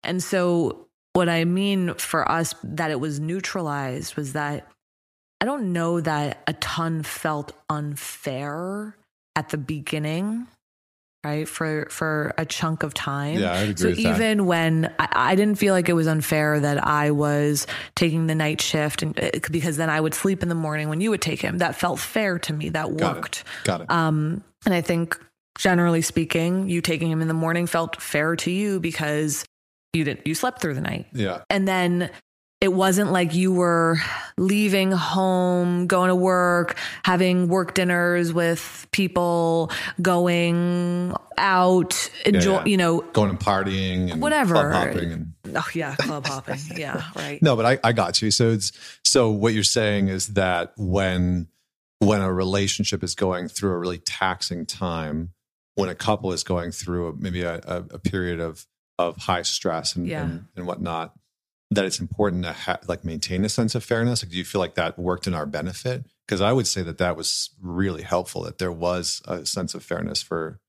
And 0.03 0.23
so, 0.23 0.87
what 1.15 1.29
I 1.29 1.45
mean 1.45 1.95
for 1.95 2.31
us 2.31 2.55
that 2.63 2.91
it 2.91 3.01
was 3.01 3.21
neutralized 3.21 4.17
was 4.17 4.33
that 4.33 4.71
I 5.45 5.47
don't 5.47 5.75
know 5.75 6.01
that 6.01 6.43
a 6.47 6.55
ton 6.55 7.03
felt 7.03 7.53
unfair 7.69 8.97
at 9.37 9.51
the 9.51 9.59
beginning, 9.59 10.47
right? 11.23 11.47
For 11.47 11.87
for 11.91 12.33
a 12.39 12.47
chunk 12.47 12.83
of 12.83 12.95
time. 12.95 13.39
Yeah, 13.41 13.53
I'd 13.53 13.69
agree 13.69 13.77
So 13.77 13.89
with 13.89 13.97
that. 14.05 14.17
even 14.17 14.47
when 14.47 14.91
I, 14.99 15.09
I 15.13 15.35
didn't 15.35 15.59
feel 15.59 15.75
like 15.75 15.91
it 15.91 15.93
was 15.93 16.07
unfair 16.07 16.61
that 16.61 16.83
I 16.87 17.11
was 17.11 17.67
taking 17.95 18.27
the 18.27 18.35
night 18.35 18.63
shift, 18.63 19.03
and 19.03 19.19
uh, 19.21 19.31
because 19.51 19.77
then 19.77 19.91
I 19.91 20.01
would 20.01 20.15
sleep 20.15 20.43
in 20.43 20.49
the 20.49 20.55
morning 20.55 20.89
when 20.89 21.03
you 21.03 21.11
would 21.11 21.21
take 21.21 21.43
him, 21.43 21.59
that 21.59 21.75
felt 21.77 21.99
fair 22.01 22.39
to 22.39 22.53
me. 22.55 22.71
That 22.71 22.97
Got 22.97 23.11
it. 23.11 23.15
worked. 23.21 23.45
Got 23.65 23.81
it. 23.83 23.91
Um, 23.91 24.43
and 24.65 24.73
I 24.73 24.81
think 24.81 25.19
generally 25.59 26.01
speaking, 26.01 26.71
you 26.71 26.81
taking 26.81 27.11
him 27.11 27.21
in 27.21 27.29
the 27.29 27.35
morning 27.35 27.67
felt 27.67 28.01
fair 28.01 28.35
to 28.37 28.51
you 28.51 28.81
because 28.81 29.45
you 29.93 30.05
didn't 30.05 30.27
you 30.27 30.35
slept 30.35 30.63
through 30.63 30.73
the 30.75 30.81
night. 30.81 31.05
yeah. 31.13 31.43
And 31.51 31.69
then 31.69 32.09
it 32.65 32.73
wasn't 32.73 33.13
like 33.13 33.35
you 33.35 33.53
were 33.53 33.99
leaving 34.39 34.91
home, 34.91 35.87
going 35.87 36.09
to 36.09 36.15
work, 36.15 36.79
having 37.05 37.49
work 37.49 37.75
dinners 37.75 38.33
with 38.33 38.87
people, 38.91 39.71
going 40.01 41.15
out, 41.37 42.11
enjoy, 42.25 42.55
yeah. 42.61 42.65
you 42.65 42.77
know, 42.79 43.01
Going 43.13 43.29
and 43.29 43.39
partying 43.39 44.11
and 44.13 44.23
Whatever. 44.23 44.55
club 44.55 44.73
hopping 44.73 45.13
and 45.13 45.35
oh 45.55 45.67
yeah, 45.75 45.95
club 45.97 46.27
hopping. 46.27 46.57
Yeah, 46.75 47.03
right. 47.15 47.43
No, 47.43 47.55
but 47.55 47.67
I, 47.67 47.79
I 47.89 47.93
got 47.93 48.23
you. 48.23 48.31
So 48.31 48.51
it's 48.53 48.73
so 49.05 49.31
what 49.31 49.53
you're 49.53 49.63
saying 49.63 50.09
is 50.09 50.29
that 50.29 50.73
when 50.79 51.49
when 51.99 52.23
a 52.23 52.33
relationship 52.33 53.03
is 53.05 53.15
going 53.15 53.49
through 53.49 53.73
a 53.73 53.79
really 53.79 53.99
taxing 53.99 54.65
time, 54.65 55.35
when 55.75 55.91
a 55.91 55.95
couple 55.95 56.33
is 56.33 56.43
going 56.45 56.71
through 56.71 57.09
a, 57.09 57.13
maybe 57.15 57.43
a, 57.43 57.57
a, 57.57 57.77
a 57.91 57.99
period 57.99 58.41
of 58.41 58.65
of 58.99 59.19
high 59.19 59.43
stress 59.43 59.97
and, 59.97 60.07
Yeah. 60.07 60.23
and 60.25 60.47
and 60.57 60.67
whatnot, 60.67 61.13
that 61.71 61.85
it's 61.85 62.01
important 62.01 62.45
to 62.45 62.53
ha- 62.53 62.79
like 62.87 63.05
maintain 63.05 63.45
a 63.45 63.49
sense 63.49 63.75
of 63.75 63.85
fairness. 63.85 64.23
Like, 64.23 64.31
do 64.31 64.39
you 64.39 64.45
feel 64.45 64.61
like 64.61 64.75
that 64.75 64.99
worked 64.99 65.27
in 65.27 65.35
our 65.35 65.47
benefit? 65.47 66.05
Because 66.27 66.41
I 66.41 66.53
would 66.53 66.67
say 66.67 66.83
that 66.83 66.99
that 66.99 67.17
was 67.17 67.51
really 67.61 68.03
helpful. 68.03 68.43
That 68.43 68.59
there 68.59 68.73
was 68.73 69.23
a 69.27 69.45
sense 69.45 69.75
of 69.75 69.83
fairness 69.83 70.23
for 70.23 70.61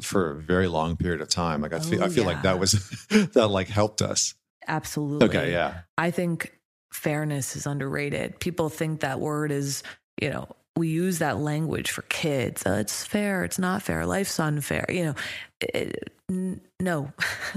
for 0.00 0.32
a 0.32 0.42
very 0.42 0.66
long 0.66 0.96
period 0.96 1.20
of 1.20 1.28
time. 1.28 1.60
Like 1.60 1.72
I 1.72 1.78
feel 1.78 2.02
Oh, 2.02 2.06
I 2.06 2.08
feel 2.08 2.24
like 2.24 2.42
that 2.42 2.58
was 2.58 2.72
that 3.10 3.48
like 3.48 3.68
helped 3.68 4.02
us. 4.02 4.34
Absolutely. 4.66 5.28
Okay, 5.28 5.52
yeah. 5.52 5.80
I 5.98 6.10
think 6.10 6.58
fairness 6.92 7.56
is 7.56 7.66
underrated. 7.66 8.40
People 8.40 8.68
think 8.68 9.00
that 9.00 9.20
word 9.20 9.52
is, 9.52 9.82
you 10.20 10.30
know, 10.30 10.48
we 10.76 10.88
use 10.88 11.18
that 11.20 11.38
language 11.38 11.90
for 11.90 12.02
kids. 12.02 12.64
Uh, 12.66 12.78
it's 12.80 13.04
fair. 13.04 13.44
It's 13.44 13.58
not 13.58 13.82
fair. 13.82 14.06
Life's 14.06 14.38
unfair. 14.40 14.84
You 14.88 15.04
know, 15.04 15.14
it, 15.60 16.12
n- 16.30 16.60
no. 16.80 17.12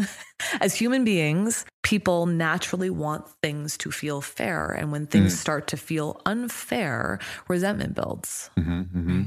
As 0.61 0.75
human 0.75 1.03
beings, 1.03 1.65
people 1.83 2.27
naturally 2.27 2.89
want 2.91 3.27
things 3.41 3.75
to 3.79 3.91
feel 3.91 4.21
fair. 4.21 4.69
And 4.71 4.91
when 4.91 5.07
things 5.07 5.33
Mm. 5.33 5.37
start 5.37 5.67
to 5.67 5.77
feel 5.77 6.21
unfair, 6.25 7.19
resentment 7.47 7.95
builds. 7.95 8.49
hmm 8.55 8.81
hmm 8.83 9.21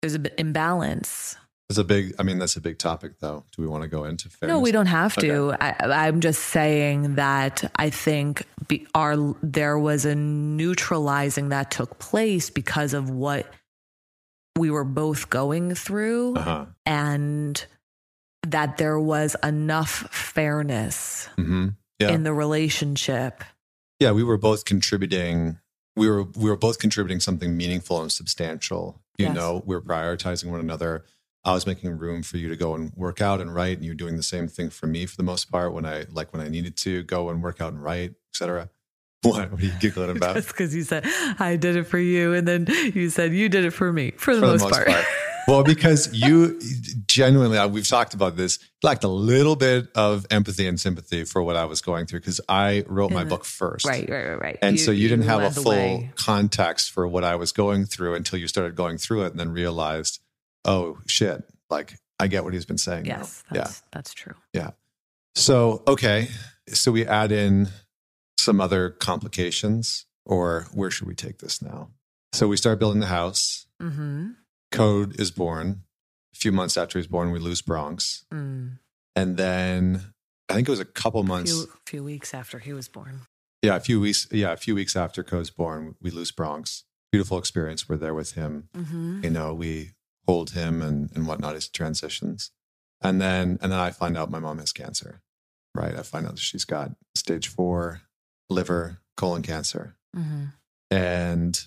There's 0.00 0.14
a 0.14 0.18
bit 0.18 0.34
imbalance. 0.38 1.36
It's 1.70 1.78
a 1.78 1.84
big. 1.84 2.14
I 2.18 2.22
mean, 2.22 2.38
that's 2.38 2.56
a 2.56 2.60
big 2.60 2.78
topic, 2.78 3.20
though. 3.20 3.44
Do 3.56 3.62
we 3.62 3.68
want 3.68 3.82
to 3.82 3.88
go 3.88 4.04
into 4.04 4.28
fairness? 4.28 4.54
No, 4.54 4.60
we 4.60 4.70
don't 4.70 4.86
have 4.86 5.16
to. 5.16 5.54
I, 5.60 5.74
I'm 6.06 6.20
just 6.20 6.42
saying 6.42 7.14
that 7.14 7.70
I 7.76 7.88
think 7.88 8.44
be, 8.68 8.86
our 8.94 9.16
there 9.42 9.78
was 9.78 10.04
a 10.04 10.14
neutralizing 10.14 11.48
that 11.48 11.70
took 11.70 11.98
place 11.98 12.50
because 12.50 12.92
of 12.92 13.08
what 13.08 13.50
we 14.58 14.70
were 14.70 14.84
both 14.84 15.30
going 15.30 15.74
through, 15.74 16.36
Uh 16.36 16.42
huh. 16.42 16.66
and 16.84 17.66
that 18.46 18.76
there 18.76 19.00
was 19.00 19.34
enough 19.42 19.90
fairness 20.12 21.28
hmm 21.36 21.68
Yeah. 21.98 22.10
in 22.10 22.24
the 22.24 22.34
relationship. 22.34 23.42
Yeah, 24.00 24.12
we 24.12 24.22
were 24.22 24.36
both 24.36 24.66
contributing. 24.66 25.58
We 25.96 26.10
were 26.10 26.24
we 26.24 26.50
were 26.50 26.56
both 26.58 26.78
contributing 26.78 27.20
something 27.20 27.56
meaningful 27.56 28.02
and 28.02 28.12
substantial. 28.12 29.00
You 29.16 29.26
Yes. 29.26 29.34
know, 29.34 29.62
we 29.64 29.74
were 29.74 29.80
prioritizing 29.80 30.50
one 30.50 30.60
another. 30.60 31.04
I 31.44 31.52
was 31.52 31.66
making 31.66 31.98
room 31.98 32.22
for 32.22 32.38
you 32.38 32.48
to 32.48 32.56
go 32.56 32.74
and 32.74 32.92
work 32.96 33.20
out 33.20 33.40
and 33.40 33.54
write, 33.54 33.76
and 33.76 33.84
you're 33.84 33.94
doing 33.94 34.16
the 34.16 34.22
same 34.22 34.48
thing 34.48 34.70
for 34.70 34.86
me 34.86 35.06
for 35.06 35.16
the 35.16 35.22
most 35.22 35.50
part. 35.50 35.72
When 35.72 35.84
I 35.84 36.06
like 36.10 36.32
when 36.32 36.40
I 36.40 36.48
needed 36.48 36.76
to 36.78 37.02
go 37.02 37.28
and 37.28 37.42
work 37.42 37.60
out 37.60 37.72
and 37.72 37.82
write, 37.82 38.14
etc. 38.32 38.70
What? 39.22 39.50
What 39.50 39.62
are 39.62 39.64
you 39.64 39.72
giggling 39.80 40.10
about? 40.16 40.36
Just 40.36 40.48
because 40.48 40.74
you 40.74 40.82
said 40.82 41.06
I 41.38 41.56
did 41.56 41.76
it 41.76 41.84
for 41.84 41.98
you, 41.98 42.34
and 42.34 42.46
then 42.46 42.66
you 42.68 43.08
said 43.08 43.32
you 43.32 43.48
did 43.48 43.64
it 43.64 43.70
for 43.70 43.90
me 43.90 44.10
for 44.12 44.34
the, 44.34 44.42
for 44.42 44.46
most, 44.48 44.60
the 44.60 44.64
most 44.66 44.74
part. 44.74 44.86
part. 44.86 45.04
well, 45.48 45.64
because 45.64 46.12
you 46.12 46.60
genuinely, 47.06 47.66
we've 47.68 47.88
talked 47.88 48.14
about 48.14 48.36
this, 48.36 48.58
lacked 48.82 49.04
a 49.04 49.08
little 49.08 49.56
bit 49.56 49.88
of 49.94 50.26
empathy 50.30 50.66
and 50.66 50.78
sympathy 50.78 51.24
for 51.24 51.42
what 51.42 51.56
I 51.56 51.64
was 51.64 51.80
going 51.80 52.06
through 52.06 52.20
because 52.20 52.40
I 52.48 52.84
wrote 52.86 53.12
my 53.12 53.24
book 53.24 53.44
first. 53.44 53.86
right, 53.86 54.08
right, 54.08 54.26
right, 54.26 54.40
right. 54.40 54.58
And 54.60 54.78
so 54.78 54.90
you 54.90 55.08
didn't 55.08 55.24
have 55.24 55.42
a 55.42 55.50
full 55.50 56.04
context 56.16 56.90
for 56.90 57.08
what 57.08 57.24
I 57.24 57.36
was 57.36 57.52
going 57.52 57.86
through 57.86 58.14
until 58.14 58.38
you 58.38 58.46
started 58.46 58.74
going 58.74 58.98
through 58.98 59.24
it 59.24 59.30
and 59.30 59.40
then 59.40 59.52
realized, 59.52 60.20
oh 60.64 60.98
shit, 61.06 61.42
like 61.70 61.94
I 62.18 62.26
get 62.28 62.44
what 62.44 62.52
he's 62.54 62.64
been 62.66 62.78
saying. 62.78 63.04
now. 63.04 63.18
Yes, 63.18 63.42
Yeah. 63.52 63.58
that's, 63.58 63.82
that's 63.92 64.14
true. 64.14 64.34
Yeah. 64.52 64.70
So, 65.34 65.82
okay. 65.88 66.28
So 66.68 66.92
we 66.92 67.04
add 67.06 67.32
in 67.32 67.68
some 68.38 68.60
other 68.60 68.90
complications, 68.90 70.06
or 70.24 70.66
where 70.72 70.90
should 70.90 71.08
we 71.08 71.14
take 71.14 71.38
this 71.38 71.60
now? 71.60 71.90
So 72.32 72.46
we 72.48 72.56
start 72.56 72.78
building 72.78 73.00
the 73.00 73.06
house. 73.06 73.66
Mm-hmm. 73.82 74.30
Code 74.72 75.18
is 75.20 75.30
born. 75.30 75.82
A 76.34 76.38
few 76.38 76.52
months 76.52 76.76
after 76.76 76.98
he's 76.98 77.06
born, 77.06 77.30
we 77.30 77.38
lose 77.38 77.62
Bronx. 77.62 78.24
Mm. 78.32 78.78
And 79.16 79.36
then 79.36 80.02
I 80.48 80.54
think 80.54 80.68
it 80.68 80.70
was 80.70 80.80
a 80.80 80.84
couple 80.84 81.20
A 81.20 81.24
months. 81.24 81.52
few, 81.52 81.72
few 81.86 82.04
weeks 82.04 82.34
after 82.34 82.58
he 82.58 82.72
was 82.72 82.88
born. 82.88 83.20
Yeah, 83.62 83.76
a 83.76 83.80
few 83.80 84.00
weeks. 84.00 84.26
Yeah, 84.30 84.52
a 84.52 84.56
few 84.56 84.74
weeks 84.74 84.94
after 84.96 85.22
Code's 85.22 85.50
born, 85.50 85.94
we 86.02 86.10
lose 86.10 86.30
Bronx. 86.32 86.84
Beautiful 87.12 87.38
experience. 87.38 87.88
We're 87.88 87.96
there 87.96 88.14
with 88.14 88.32
him. 88.32 88.68
Mm-hmm. 88.76 89.24
You 89.24 89.30
know, 89.30 89.54
we 89.54 89.92
hold 90.26 90.50
him 90.50 90.82
and, 90.82 91.10
and 91.14 91.26
whatnot 91.26 91.56
as 91.56 91.66
he 91.66 91.70
transitions. 91.72 92.50
And 93.00 93.20
then 93.20 93.58
and 93.60 93.72
then 93.72 93.78
I 93.78 93.90
find 93.90 94.16
out 94.16 94.30
my 94.30 94.38
mom 94.38 94.58
has 94.58 94.72
cancer. 94.72 95.22
Right. 95.74 95.94
I 95.94 96.02
find 96.02 96.26
out 96.26 96.32
that 96.36 96.40
she's 96.40 96.64
got 96.64 96.92
stage 97.14 97.48
four 97.48 98.02
liver, 98.48 99.00
colon 99.16 99.42
cancer. 99.42 99.96
Mm-hmm. 100.16 100.44
And 100.90 101.60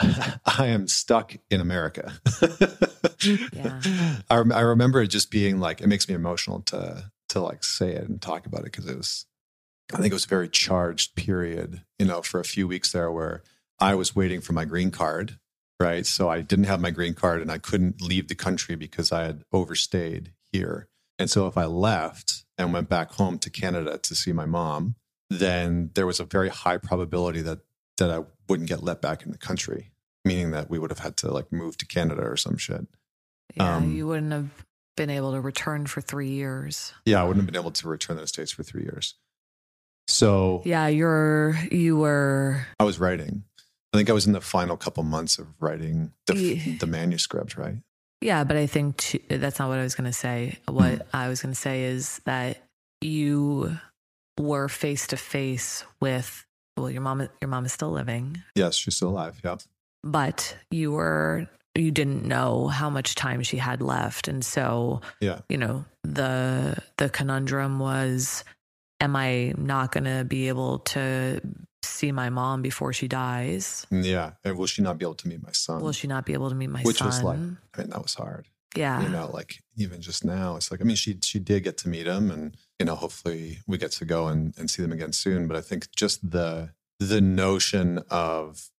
I 0.00 0.66
am 0.68 0.88
stuck 0.88 1.36
in 1.50 1.60
America. 1.60 2.14
Yeah. 3.24 3.80
I, 4.30 4.36
I 4.36 4.60
remember 4.60 5.02
it 5.02 5.08
just 5.08 5.30
being 5.30 5.58
like, 5.58 5.80
it 5.80 5.86
makes 5.86 6.08
me 6.08 6.14
emotional 6.14 6.60
to, 6.62 7.10
to 7.30 7.40
like 7.40 7.64
say 7.64 7.92
it 7.92 8.08
and 8.08 8.20
talk 8.20 8.46
about 8.46 8.60
it 8.60 8.72
because 8.72 8.86
it 8.86 8.96
was, 8.96 9.26
I 9.92 9.96
think 9.96 10.12
it 10.12 10.14
was 10.14 10.24
a 10.24 10.28
very 10.28 10.48
charged 10.48 11.14
period, 11.14 11.82
you 11.98 12.06
know, 12.06 12.22
for 12.22 12.40
a 12.40 12.44
few 12.44 12.66
weeks 12.66 12.92
there 12.92 13.10
where 13.10 13.42
I 13.78 13.94
was 13.94 14.14
waiting 14.14 14.40
for 14.40 14.52
my 14.52 14.64
green 14.64 14.90
card, 14.90 15.38
right? 15.80 16.06
So 16.06 16.28
I 16.28 16.40
didn't 16.40 16.66
have 16.66 16.80
my 16.80 16.90
green 16.90 17.14
card 17.14 17.42
and 17.42 17.50
I 17.50 17.58
couldn't 17.58 18.00
leave 18.00 18.28
the 18.28 18.34
country 18.34 18.74
because 18.74 19.12
I 19.12 19.24
had 19.24 19.42
overstayed 19.52 20.32
here. 20.52 20.88
And 21.18 21.30
so 21.30 21.46
if 21.46 21.56
I 21.56 21.64
left 21.66 22.44
and 22.58 22.72
went 22.72 22.88
back 22.88 23.12
home 23.12 23.38
to 23.40 23.50
Canada 23.50 23.98
to 23.98 24.14
see 24.14 24.32
my 24.32 24.46
mom, 24.46 24.96
then 25.30 25.90
there 25.94 26.06
was 26.06 26.20
a 26.20 26.24
very 26.24 26.48
high 26.48 26.78
probability 26.78 27.40
that 27.42 27.60
that 27.98 28.10
I 28.10 28.24
wouldn't 28.48 28.68
get 28.68 28.82
let 28.82 29.00
back 29.00 29.24
in 29.24 29.30
the 29.30 29.38
country, 29.38 29.92
meaning 30.24 30.50
that 30.50 30.68
we 30.68 30.78
would 30.80 30.90
have 30.90 30.98
had 30.98 31.16
to 31.18 31.30
like 31.32 31.52
move 31.52 31.76
to 31.78 31.86
Canada 31.86 32.22
or 32.22 32.36
some 32.36 32.56
shit. 32.56 32.86
Yeah, 33.54 33.76
Um, 33.76 33.92
you 33.94 34.08
wouldn't 34.08 34.32
have 34.32 34.50
been 34.96 35.10
able 35.10 35.32
to 35.32 35.40
return 35.40 35.86
for 35.86 36.00
three 36.00 36.30
years. 36.30 36.92
Yeah, 37.04 37.20
I 37.20 37.24
wouldn't 37.24 37.44
have 37.44 37.52
been 37.52 37.60
able 37.60 37.70
to 37.70 37.88
return 37.88 38.16
to 38.16 38.22
the 38.22 38.26
States 38.26 38.50
for 38.50 38.64
three 38.64 38.82
years. 38.82 39.14
So 40.08 40.62
Yeah, 40.64 40.88
you're 40.88 41.56
you 41.70 41.96
were 41.96 42.66
I 42.80 42.84
was 42.84 42.98
writing. 42.98 43.44
I 43.94 43.96
think 43.96 44.10
I 44.10 44.12
was 44.12 44.26
in 44.26 44.32
the 44.32 44.40
final 44.40 44.76
couple 44.76 45.02
months 45.04 45.38
of 45.38 45.46
writing 45.60 46.12
the, 46.26 46.36
Ye- 46.36 46.76
the 46.78 46.86
manuscript, 46.86 47.56
right? 47.56 47.76
yeah, 48.20 48.42
but 48.44 48.56
I 48.56 48.66
think 48.66 48.96
t 48.96 49.20
that's 49.28 49.58
not 49.58 49.68
what 49.68 49.78
I 49.78 49.82
was 49.82 49.94
going 49.94 50.10
to 50.10 50.18
say. 50.26 50.58
Hmm. 50.68 50.74
What 50.74 51.06
I 51.14 51.28
was 51.28 51.40
going 51.42 51.54
to 51.54 51.60
say 51.60 51.84
is 51.84 52.20
that 52.24 52.58
you 53.00 53.78
were 54.38 54.68
face 54.68 55.06
to 55.08 55.16
face 55.16 55.84
with 56.00 56.44
well, 56.76 56.90
your 56.90 57.02
mom 57.02 57.28
your 57.40 57.48
mom 57.48 57.64
is 57.66 57.72
still 57.72 57.92
living, 57.92 58.42
Yes, 58.56 58.74
she's 58.74 58.96
still 58.96 59.10
alive. 59.10 59.40
Yeah. 59.44 59.56
but 60.02 60.56
you 60.72 60.90
were 60.92 61.46
you 61.76 61.90
didn't 61.90 62.24
know 62.24 62.68
how 62.68 62.88
much 62.90 63.14
time 63.14 63.42
she 63.42 63.58
had 63.58 63.80
left 63.82 64.26
and 64.28 64.44
so 64.44 65.00
Yeah. 65.20 65.40
you 65.48 65.56
know 65.58 65.84
the 66.02 66.76
the 66.98 67.08
conundrum 67.10 67.78
was 67.78 68.42
am 69.00 69.14
i 69.16 69.52
not 69.56 69.92
going 69.92 70.04
to 70.04 70.24
be 70.24 70.48
able 70.48 70.78
to 70.94 71.40
see 71.94 72.10
my 72.12 72.28
mom 72.40 72.56
before 72.70 72.92
she 72.98 73.08
dies 73.08 73.86
Yeah. 73.90 74.28
And 74.44 74.52
will 74.58 74.66
she 74.74 74.82
not 74.82 74.96
be 74.98 75.04
able 75.08 75.20
to 75.24 75.28
meet 75.28 75.42
my 75.50 75.52
son? 75.64 75.76
will 75.84 75.92
she 76.00 76.06
not 76.14 76.24
be 76.28 76.32
able 76.38 76.48
to 76.54 76.58
meet 76.62 76.70
my 76.78 76.82
Which 76.82 76.98
son 76.98 77.06
Which 77.08 77.14
was 77.14 77.22
like, 77.30 77.38
I 77.74 77.74
mean, 77.78 77.90
that 77.94 78.02
was 78.02 78.14
hard. 78.14 78.44
yeah 78.84 78.98
You 79.04 79.08
know, 79.16 79.26
like 79.38 79.50
even 79.84 80.00
just 80.08 80.22
now, 80.24 80.56
it's 80.58 80.70
like, 80.70 80.80
I 80.82 80.84
mean, 80.84 80.96
she 81.04 81.12
she 81.30 81.38
did 81.50 81.60
get 81.68 81.76
to 81.82 81.88
meet 81.94 82.06
him 82.14 82.24
and, 82.34 82.44
you 82.78 82.86
know, 82.86 82.96
hopefully 83.04 83.44
we 83.70 83.78
get 83.84 83.92
to 84.00 84.04
go 84.04 84.20
and, 84.32 84.40
and 84.58 84.66
see 84.72 84.82
them 84.82 84.92
again 84.98 85.12
soon. 85.24 85.40
But 85.48 85.56
I 85.56 85.62
think 85.68 85.80
just 86.02 86.18
the 86.36 86.50
the 87.12 87.20
notion 87.20 87.88
of 88.10 88.70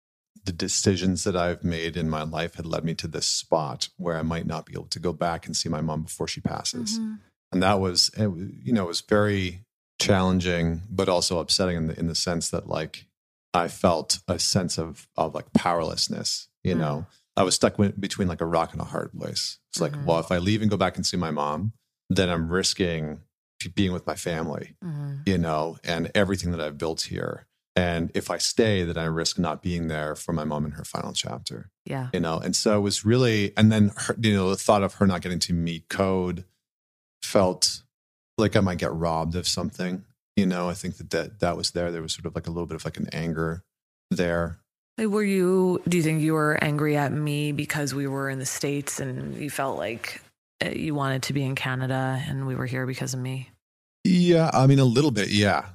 the 0.44 0.52
decisions 0.66 1.24
that 1.24 1.36
I've 1.36 1.64
made 1.64 1.96
in 1.96 2.08
my 2.10 2.22
life 2.38 2.54
had 2.56 2.66
led 2.66 2.84
me 2.84 2.94
to 3.02 3.08
this 3.08 3.26
spot 3.26 3.88
where 3.96 4.16
I 4.18 4.22
might 4.22 4.46
not 4.46 4.66
be 4.66 4.72
able 4.74 4.88
to 4.96 5.00
go 5.00 5.12
back 5.12 5.46
and 5.46 5.56
see 5.56 5.68
my 5.70 5.80
mom 5.80 6.02
before 6.02 6.28
she 6.28 6.40
passes. 6.40 6.98
Mhm. 6.98 7.18
and 7.52 7.62
that 7.62 7.78
was 7.80 8.10
you 8.18 8.72
know 8.74 8.84
it 8.84 8.88
was 8.96 9.00
very 9.18 9.63
challenging 9.98 10.82
but 10.90 11.08
also 11.08 11.38
upsetting 11.38 11.76
in 11.76 11.86
the 11.86 11.98
in 11.98 12.06
the 12.08 12.14
sense 12.14 12.50
that 12.50 12.68
like 12.68 13.06
i 13.54 13.68
felt 13.68 14.18
a 14.28 14.38
sense 14.38 14.78
of 14.78 15.06
of 15.16 15.34
like 15.34 15.52
powerlessness 15.52 16.48
you 16.62 16.74
Mm. 16.74 16.78
know 16.78 17.06
i 17.36 17.42
was 17.42 17.54
stuck 17.54 17.74
wi- 17.74 17.94
between 17.98 18.28
like 18.28 18.40
a 18.40 18.46
rock 18.46 18.72
and 18.72 18.80
a 18.80 18.84
hard 18.84 19.12
place 19.12 19.58
it's 19.72 19.80
like 19.80 19.92
Mhm. 19.92 20.04
well 20.04 20.18
if 20.20 20.30
i 20.32 20.38
leave 20.38 20.60
and 20.62 20.70
go 20.70 20.76
back 20.76 20.96
and 20.96 21.06
see 21.06 21.16
my 21.16 21.30
mom 21.30 21.72
then 22.10 22.28
i'm 22.28 22.48
risking 22.48 23.20
being 23.74 23.92
with 23.92 24.06
my 24.06 24.14
family 24.16 24.76
Mhm. 24.84 25.26
you 25.26 25.38
know 25.38 25.78
and 25.84 26.10
everything 26.14 26.50
that 26.50 26.60
i've 26.60 26.76
built 26.76 27.02
here 27.02 27.46
and 27.76 28.10
if 28.14 28.30
i 28.30 28.36
stay 28.36 28.82
then 28.84 28.98
i 28.98 29.04
risk 29.04 29.38
not 29.38 29.62
being 29.62 29.88
there 29.88 30.14
for 30.14 30.32
my 30.34 30.44
mom 30.44 30.66
in 30.66 30.72
her 30.72 30.84
final 30.84 31.12
chapter 31.14 31.70
yeah 31.86 32.08
you 32.12 32.20
know 32.20 32.38
and 32.38 32.54
so 32.56 32.76
it 32.76 32.80
was 32.82 33.04
really 33.06 33.52
and 33.56 33.70
then 33.72 33.90
her, 33.96 34.14
you 34.20 34.34
know 34.34 34.50
the 34.50 34.56
thought 34.56 34.82
of 34.82 34.94
her 34.94 35.06
not 35.06 35.22
getting 35.22 35.38
to 35.38 35.54
meet 35.54 35.88
code 35.88 36.44
felt 37.22 37.82
like 38.38 38.56
i 38.56 38.60
might 38.60 38.78
get 38.78 38.92
robbed 38.92 39.34
of 39.34 39.46
something 39.46 40.04
you 40.36 40.46
know 40.46 40.68
i 40.68 40.74
think 40.74 40.96
that 40.96 41.10
that, 41.10 41.40
that 41.40 41.56
was 41.56 41.70
there. 41.72 41.92
There 41.92 42.02
was 42.02 42.12
sort 42.12 42.26
of 42.26 42.34
like 42.34 42.46
a 42.46 42.50
little 42.50 42.66
bit 42.66 42.76
of 42.76 42.84
like 42.84 42.96
an 42.96 43.08
anger 43.12 43.62
there. 44.10 44.58
Were 44.98 45.24
you 45.24 45.82
do 45.88 45.96
you 45.96 46.02
think 46.02 46.22
you 46.22 46.34
were 46.34 46.56
angry 46.62 46.96
at 46.96 47.12
me 47.12 47.52
because 47.52 47.94
we 47.94 48.06
were 48.06 48.30
in 48.30 48.38
the 48.38 48.46
states 48.46 49.00
and 49.00 49.36
you 49.36 49.50
felt 49.50 49.76
like 49.76 50.22
uh, 50.64 50.70
you 50.70 50.94
wanted 50.94 51.24
to 51.24 51.32
be 51.32 51.44
in 51.44 51.54
canada 51.54 52.22
and 52.28 52.46
we 52.46 52.54
were 52.54 52.66
here 52.66 52.86
because 52.86 53.14
of 53.14 53.20
me? 53.20 53.50
Yeah 54.04 54.50
i 54.52 54.66
mean 54.66 54.78
a 54.78 54.84
little 54.84 55.10
bit 55.10 55.28
yeah. 55.28 55.66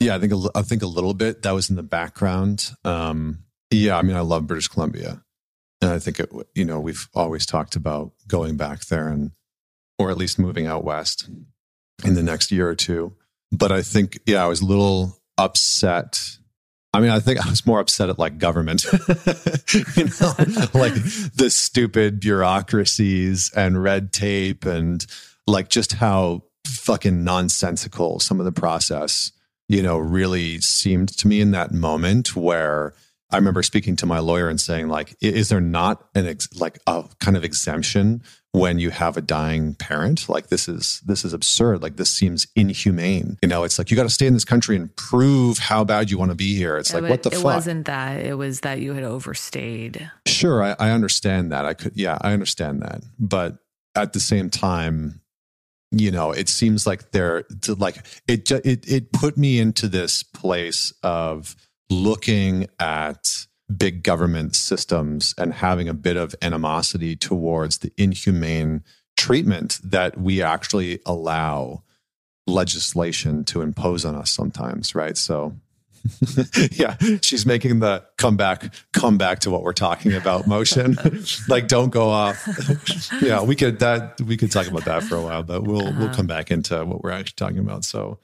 Yeah 0.00 0.14
i 0.14 0.18
think 0.18 0.32
a, 0.32 0.50
i 0.54 0.62
think 0.62 0.82
a 0.82 0.86
little 0.86 1.14
bit. 1.14 1.42
That 1.42 1.52
was 1.52 1.70
in 1.70 1.76
the 1.76 1.82
background. 1.82 2.70
Um 2.84 3.40
yeah 3.70 3.98
i 3.98 4.02
mean 4.02 4.16
i 4.16 4.20
love 4.20 4.46
british 4.46 4.68
columbia. 4.68 5.22
And 5.80 5.90
i 5.90 5.98
think 5.98 6.20
it 6.20 6.30
you 6.54 6.64
know 6.64 6.80
we've 6.80 7.08
always 7.14 7.46
talked 7.46 7.74
about 7.76 8.12
going 8.26 8.56
back 8.56 8.84
there 8.86 9.08
and 9.08 9.32
or 9.98 10.10
at 10.10 10.16
least 10.16 10.38
moving 10.38 10.66
out 10.66 10.84
west 10.84 11.28
in 12.04 12.14
the 12.14 12.22
next 12.22 12.50
year 12.52 12.68
or 12.68 12.74
two. 12.74 13.14
But 13.52 13.72
i 13.72 13.82
think 13.82 14.18
yeah 14.26 14.44
i 14.44 14.46
was 14.46 14.60
a 14.60 14.66
little 14.66 15.18
upset. 15.36 16.20
I 16.94 17.00
mean 17.00 17.10
i 17.10 17.20
think 17.20 17.44
i 17.44 17.48
was 17.48 17.66
more 17.66 17.80
upset 17.80 18.08
at 18.08 18.18
like 18.18 18.38
government 18.38 18.84
you 18.92 20.04
know 20.04 20.32
like 20.74 20.94
the 21.34 21.48
stupid 21.50 22.20
bureaucracies 22.20 23.52
and 23.54 23.82
red 23.82 24.12
tape 24.12 24.64
and 24.64 25.04
like 25.46 25.68
just 25.68 25.94
how 25.94 26.44
fucking 26.66 27.24
nonsensical 27.24 28.20
some 28.20 28.40
of 28.40 28.46
the 28.46 28.52
process 28.52 29.32
you 29.68 29.82
know 29.82 29.98
really 29.98 30.60
seemed 30.60 31.08
to 31.08 31.28
me 31.28 31.40
in 31.40 31.50
that 31.52 31.72
moment 31.72 32.34
where 32.34 32.94
i 33.30 33.36
remember 33.36 33.62
speaking 33.62 33.96
to 33.96 34.06
my 34.06 34.18
lawyer 34.18 34.48
and 34.48 34.60
saying 34.60 34.88
like 34.88 35.14
is 35.20 35.48
there 35.50 35.60
not 35.60 36.06
an 36.14 36.26
ex- 36.26 36.48
like 36.58 36.78
a 36.86 37.04
kind 37.20 37.36
of 37.36 37.44
exemption 37.44 38.22
when 38.52 38.78
you 38.78 38.90
have 38.90 39.16
a 39.16 39.20
dying 39.20 39.74
parent 39.74 40.28
like 40.28 40.48
this 40.48 40.68
is 40.68 41.00
this 41.04 41.24
is 41.24 41.32
absurd 41.34 41.82
like 41.82 41.96
this 41.96 42.10
seems 42.10 42.46
inhumane 42.56 43.36
you 43.42 43.48
know 43.48 43.62
it's 43.62 43.78
like 43.78 43.90
you 43.90 43.96
got 43.96 44.04
to 44.04 44.08
stay 44.08 44.26
in 44.26 44.32
this 44.32 44.44
country 44.44 44.74
and 44.74 44.94
prove 44.96 45.58
how 45.58 45.84
bad 45.84 46.10
you 46.10 46.16
want 46.18 46.30
to 46.30 46.34
be 46.34 46.56
here 46.56 46.76
it's 46.78 46.92
Yeah, 46.92 47.00
like 47.00 47.10
what 47.10 47.22
the 47.24 47.30
it 47.30 47.34
fuck 47.34 47.44
wasn't 47.44 47.84
that 47.86 48.24
it 48.24 48.34
was 48.34 48.60
that 48.60 48.80
you 48.80 48.94
had 48.94 49.04
overstayed 49.04 50.10
Sure, 50.26 50.62
I, 50.62 50.76
I 50.78 50.90
understand 50.90 51.50
that. 51.52 51.66
I 51.66 51.74
could, 51.74 51.92
yeah, 51.96 52.16
I 52.20 52.32
understand 52.32 52.80
that. 52.82 53.02
But 53.18 53.58
at 53.96 54.12
the 54.12 54.20
same 54.20 54.50
time, 54.50 55.20
you 55.90 56.10
know, 56.12 56.30
it 56.30 56.48
seems 56.48 56.86
like 56.86 57.10
they're 57.10 57.44
like 57.66 57.96
it. 58.28 58.50
It 58.50 58.88
it 58.88 59.12
put 59.12 59.36
me 59.36 59.58
into 59.58 59.88
this 59.88 60.22
place 60.22 60.92
of 61.02 61.56
looking 61.90 62.68
at 62.78 63.46
big 63.76 64.02
government 64.02 64.56
systems 64.56 65.34
and 65.36 65.52
having 65.52 65.88
a 65.88 65.94
bit 65.94 66.16
of 66.16 66.34
animosity 66.40 67.14
towards 67.16 67.78
the 67.78 67.92
inhumane 67.96 68.82
treatment 69.16 69.78
that 69.84 70.18
we 70.18 70.42
actually 70.42 71.00
allow 71.04 71.82
legislation 72.46 73.44
to 73.44 73.60
impose 73.60 74.04
on 74.04 74.14
us 74.14 74.30
sometimes, 74.30 74.94
right? 74.94 75.16
So 75.16 75.54
yeah, 76.70 76.96
she's 77.20 77.44
making 77.44 77.80
the 77.80 78.04
come 78.16 78.36
back, 78.36 78.72
come 78.92 79.18
back 79.18 79.40
to 79.40 79.50
what 79.50 79.62
we're 79.62 79.72
talking 79.72 80.14
about 80.14 80.46
motion. 80.46 80.96
like, 81.48 81.68
don't 81.68 81.90
go 81.90 82.08
off. 82.08 82.48
yeah, 83.22 83.42
we 83.42 83.54
could 83.54 83.80
that 83.80 84.18
we 84.20 84.36
could 84.36 84.50
talk 84.50 84.68
about 84.68 84.84
that 84.86 85.02
for 85.02 85.16
a 85.16 85.22
while, 85.22 85.42
but 85.42 85.64
we'll 85.64 85.82
we'll 85.92 86.04
Uh-huh. 86.04 86.14
come 86.14 86.26
back 86.26 86.50
into 86.50 86.84
what 86.84 87.02
we're 87.02 87.10
actually 87.10 87.34
talking 87.36 87.58
about. 87.58 87.84
So, 87.84 88.20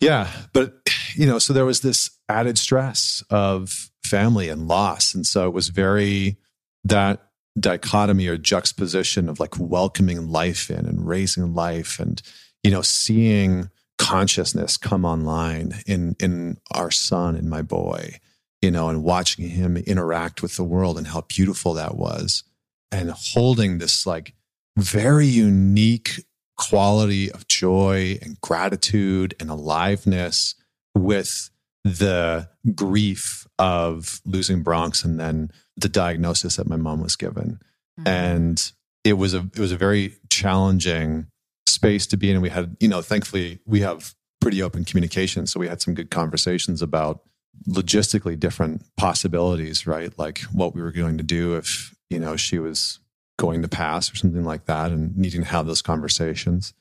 yeah, 0.00 0.28
but 0.52 0.74
you 1.14 1.26
know, 1.26 1.38
so 1.38 1.52
there 1.54 1.64
was 1.64 1.80
this 1.80 2.10
added 2.28 2.58
stress 2.58 3.22
of 3.30 3.88
family 4.06 4.48
and 4.48 4.68
loss, 4.68 5.14
and 5.14 5.26
so 5.26 5.46
it 5.46 5.54
was 5.54 5.68
very 5.68 6.36
that 6.84 7.26
dichotomy 7.58 8.28
or 8.28 8.36
juxtaposition 8.36 9.28
of 9.28 9.40
like 9.40 9.58
welcoming 9.58 10.28
life 10.28 10.70
in 10.70 10.86
and 10.86 11.06
raising 11.06 11.54
life 11.54 11.98
and 11.98 12.20
you 12.62 12.70
know 12.70 12.82
seeing 12.82 13.70
consciousness 13.98 14.76
come 14.76 15.04
online 15.04 15.72
in 15.86 16.14
in 16.20 16.58
our 16.72 16.90
son 16.90 17.34
and 17.34 17.48
my 17.48 17.62
boy 17.62 18.18
you 18.60 18.70
know 18.70 18.90
and 18.90 19.02
watching 19.02 19.48
him 19.48 19.76
interact 19.78 20.42
with 20.42 20.56
the 20.56 20.64
world 20.64 20.98
and 20.98 21.06
how 21.06 21.22
beautiful 21.22 21.72
that 21.72 21.96
was 21.96 22.44
and 22.92 23.10
holding 23.10 23.78
this 23.78 24.06
like 24.06 24.34
very 24.76 25.26
unique 25.26 26.20
quality 26.58 27.30
of 27.32 27.48
joy 27.48 28.18
and 28.20 28.40
gratitude 28.42 29.34
and 29.40 29.48
aliveness 29.50 30.54
with 30.94 31.50
the 31.86 32.48
grief 32.74 33.46
of 33.58 34.20
losing 34.24 34.62
Bronx 34.62 35.04
and 35.04 35.18
then 35.20 35.50
the 35.76 35.88
diagnosis 35.88 36.56
that 36.56 36.68
my 36.68 36.76
mom 36.76 37.00
was 37.00 37.16
given. 37.16 37.60
Mhm. 37.98 38.08
and 38.08 38.72
it 39.04 39.14
was 39.14 39.32
a 39.32 39.38
it 39.54 39.58
was 39.58 39.72
a 39.72 39.76
very 39.76 40.14
challenging 40.28 41.26
space 41.66 42.06
to 42.08 42.16
be 42.18 42.28
in. 42.28 42.36
And 42.36 42.42
we 42.42 42.50
had 42.50 42.76
you 42.80 42.88
know 42.88 43.00
thankfully 43.02 43.60
we 43.64 43.80
have 43.80 44.14
pretty 44.40 44.62
open 44.62 44.84
communication 44.84 45.46
so 45.46 45.58
we 45.58 45.66
had 45.68 45.80
some 45.80 45.94
good 45.94 46.10
conversations 46.10 46.82
about 46.82 47.22
logistically 47.68 48.38
different 48.38 48.84
possibilities 48.96 49.86
right? 49.86 50.16
Like 50.18 50.40
what 50.52 50.74
we 50.74 50.82
were 50.82 50.92
going 50.92 51.16
to 51.18 51.24
do 51.24 51.54
if 51.56 51.94
you 52.10 52.18
know 52.20 52.36
she 52.36 52.58
was 52.58 52.98
going 53.38 53.62
to 53.62 53.68
pass 53.68 54.12
or 54.12 54.16
something 54.16 54.44
like 54.44 54.66
that 54.66 54.90
and 54.92 55.16
needing 55.16 55.42
to 55.42 55.48
have 55.48 55.66
those 55.66 55.82
conversations. 55.82 56.74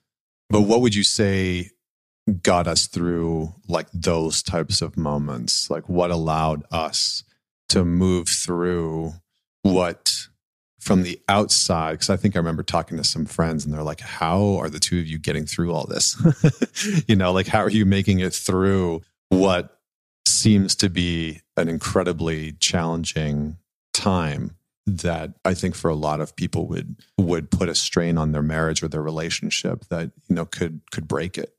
But 0.50 0.62
what 0.62 0.82
would 0.82 0.96
you 0.96 1.04
say 1.04 1.72
got 2.42 2.68
us 2.68 2.88
through 2.88 3.54
like 3.68 3.88
those 3.94 4.42
types 4.42 4.82
of 4.82 4.98
moments 4.98 5.70
like 5.70 5.88
what 5.88 6.10
allowed 6.10 6.64
us 6.72 7.24
to 7.70 7.86
move 7.86 8.28
through 8.28 9.14
what 9.62 10.28
from 10.80 11.04
the 11.04 11.20
outside 11.30 11.92
because 11.92 12.10
i 12.10 12.18
think 12.18 12.36
i 12.36 12.40
remember 12.40 12.64
talking 12.64 12.98
to 12.98 13.04
some 13.04 13.26
friends 13.26 13.64
and 13.64 13.74
they're 13.74 13.84
like 13.84 14.02
how 14.02 14.56
are 14.58 14.70
the 14.70 14.80
two 14.80 15.00
of 15.00 15.06
you 15.06 15.20
getting 15.20 15.46
through 15.46 15.72
all 15.72 15.86
this 15.86 16.16
you 17.08 17.16
know 17.16 17.32
like 17.32 17.48
how 17.48 17.60
are 17.60 17.70
you 17.70 17.86
making 17.86 18.20
it 18.20 18.34
through 18.34 19.02
what 19.30 19.80
seems 20.28 20.76
to 20.76 20.90
be 20.90 21.42
an 21.58 21.70
incredibly 21.70 22.54
challenging 22.54 23.58
time 23.94 24.56
that 24.88 25.34
I 25.44 25.54
think 25.54 25.76
for 25.76 25.90
a 25.90 25.96
lot 25.96 26.22
of 26.22 26.36
people 26.36 26.68
would 26.68 26.96
would 27.18 27.50
put 27.50 27.70
a 27.70 27.76
strain 27.76 28.18
on 28.18 28.32
their 28.32 28.44
marriage 28.44 28.84
or 28.84 28.88
their 28.88 29.02
relationship 29.02 29.86
that 29.90 30.12
you 30.28 30.36
know 30.36 30.46
could 30.46 30.82
could 30.92 31.08
break 31.08 31.38
it. 31.38 31.56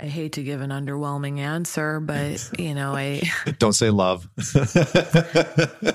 I 0.00 0.06
hate 0.06 0.32
to 0.32 0.42
give 0.42 0.60
an 0.60 0.70
underwhelming 0.70 1.38
answer, 1.38 2.00
but 2.00 2.50
you 2.58 2.74
know, 2.74 2.94
I 2.94 3.22
don't 3.58 3.72
say 3.72 3.90
love. 3.90 4.28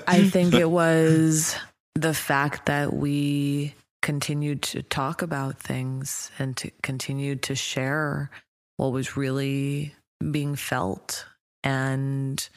I 0.06 0.28
think 0.30 0.54
it 0.54 0.70
was 0.70 1.54
the 1.94 2.14
fact 2.14 2.66
that 2.66 2.94
we 2.94 3.74
continued 4.02 4.62
to 4.62 4.82
talk 4.82 5.20
about 5.20 5.58
things 5.58 6.30
and 6.38 6.56
to 6.56 6.70
continue 6.82 7.36
to 7.36 7.54
share 7.54 8.30
what 8.78 8.92
was 8.92 9.16
really 9.16 9.94
being 10.30 10.56
felt 10.56 11.26
and 11.62 12.48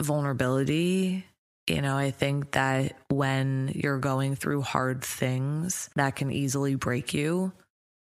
vulnerability. 0.00 1.26
You 1.66 1.82
know, 1.82 1.96
I 1.96 2.12
think 2.12 2.52
that 2.52 2.96
when 3.08 3.72
you're 3.74 3.98
going 3.98 4.36
through 4.36 4.62
hard 4.62 5.02
things 5.02 5.90
that 5.96 6.14
can 6.14 6.30
easily 6.30 6.76
break 6.76 7.12
you, 7.12 7.52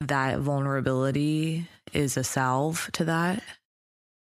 that 0.01 0.39
vulnerability 0.39 1.67
is 1.93 2.17
a 2.17 2.23
salve 2.23 2.89
to 2.93 3.05
that. 3.05 3.43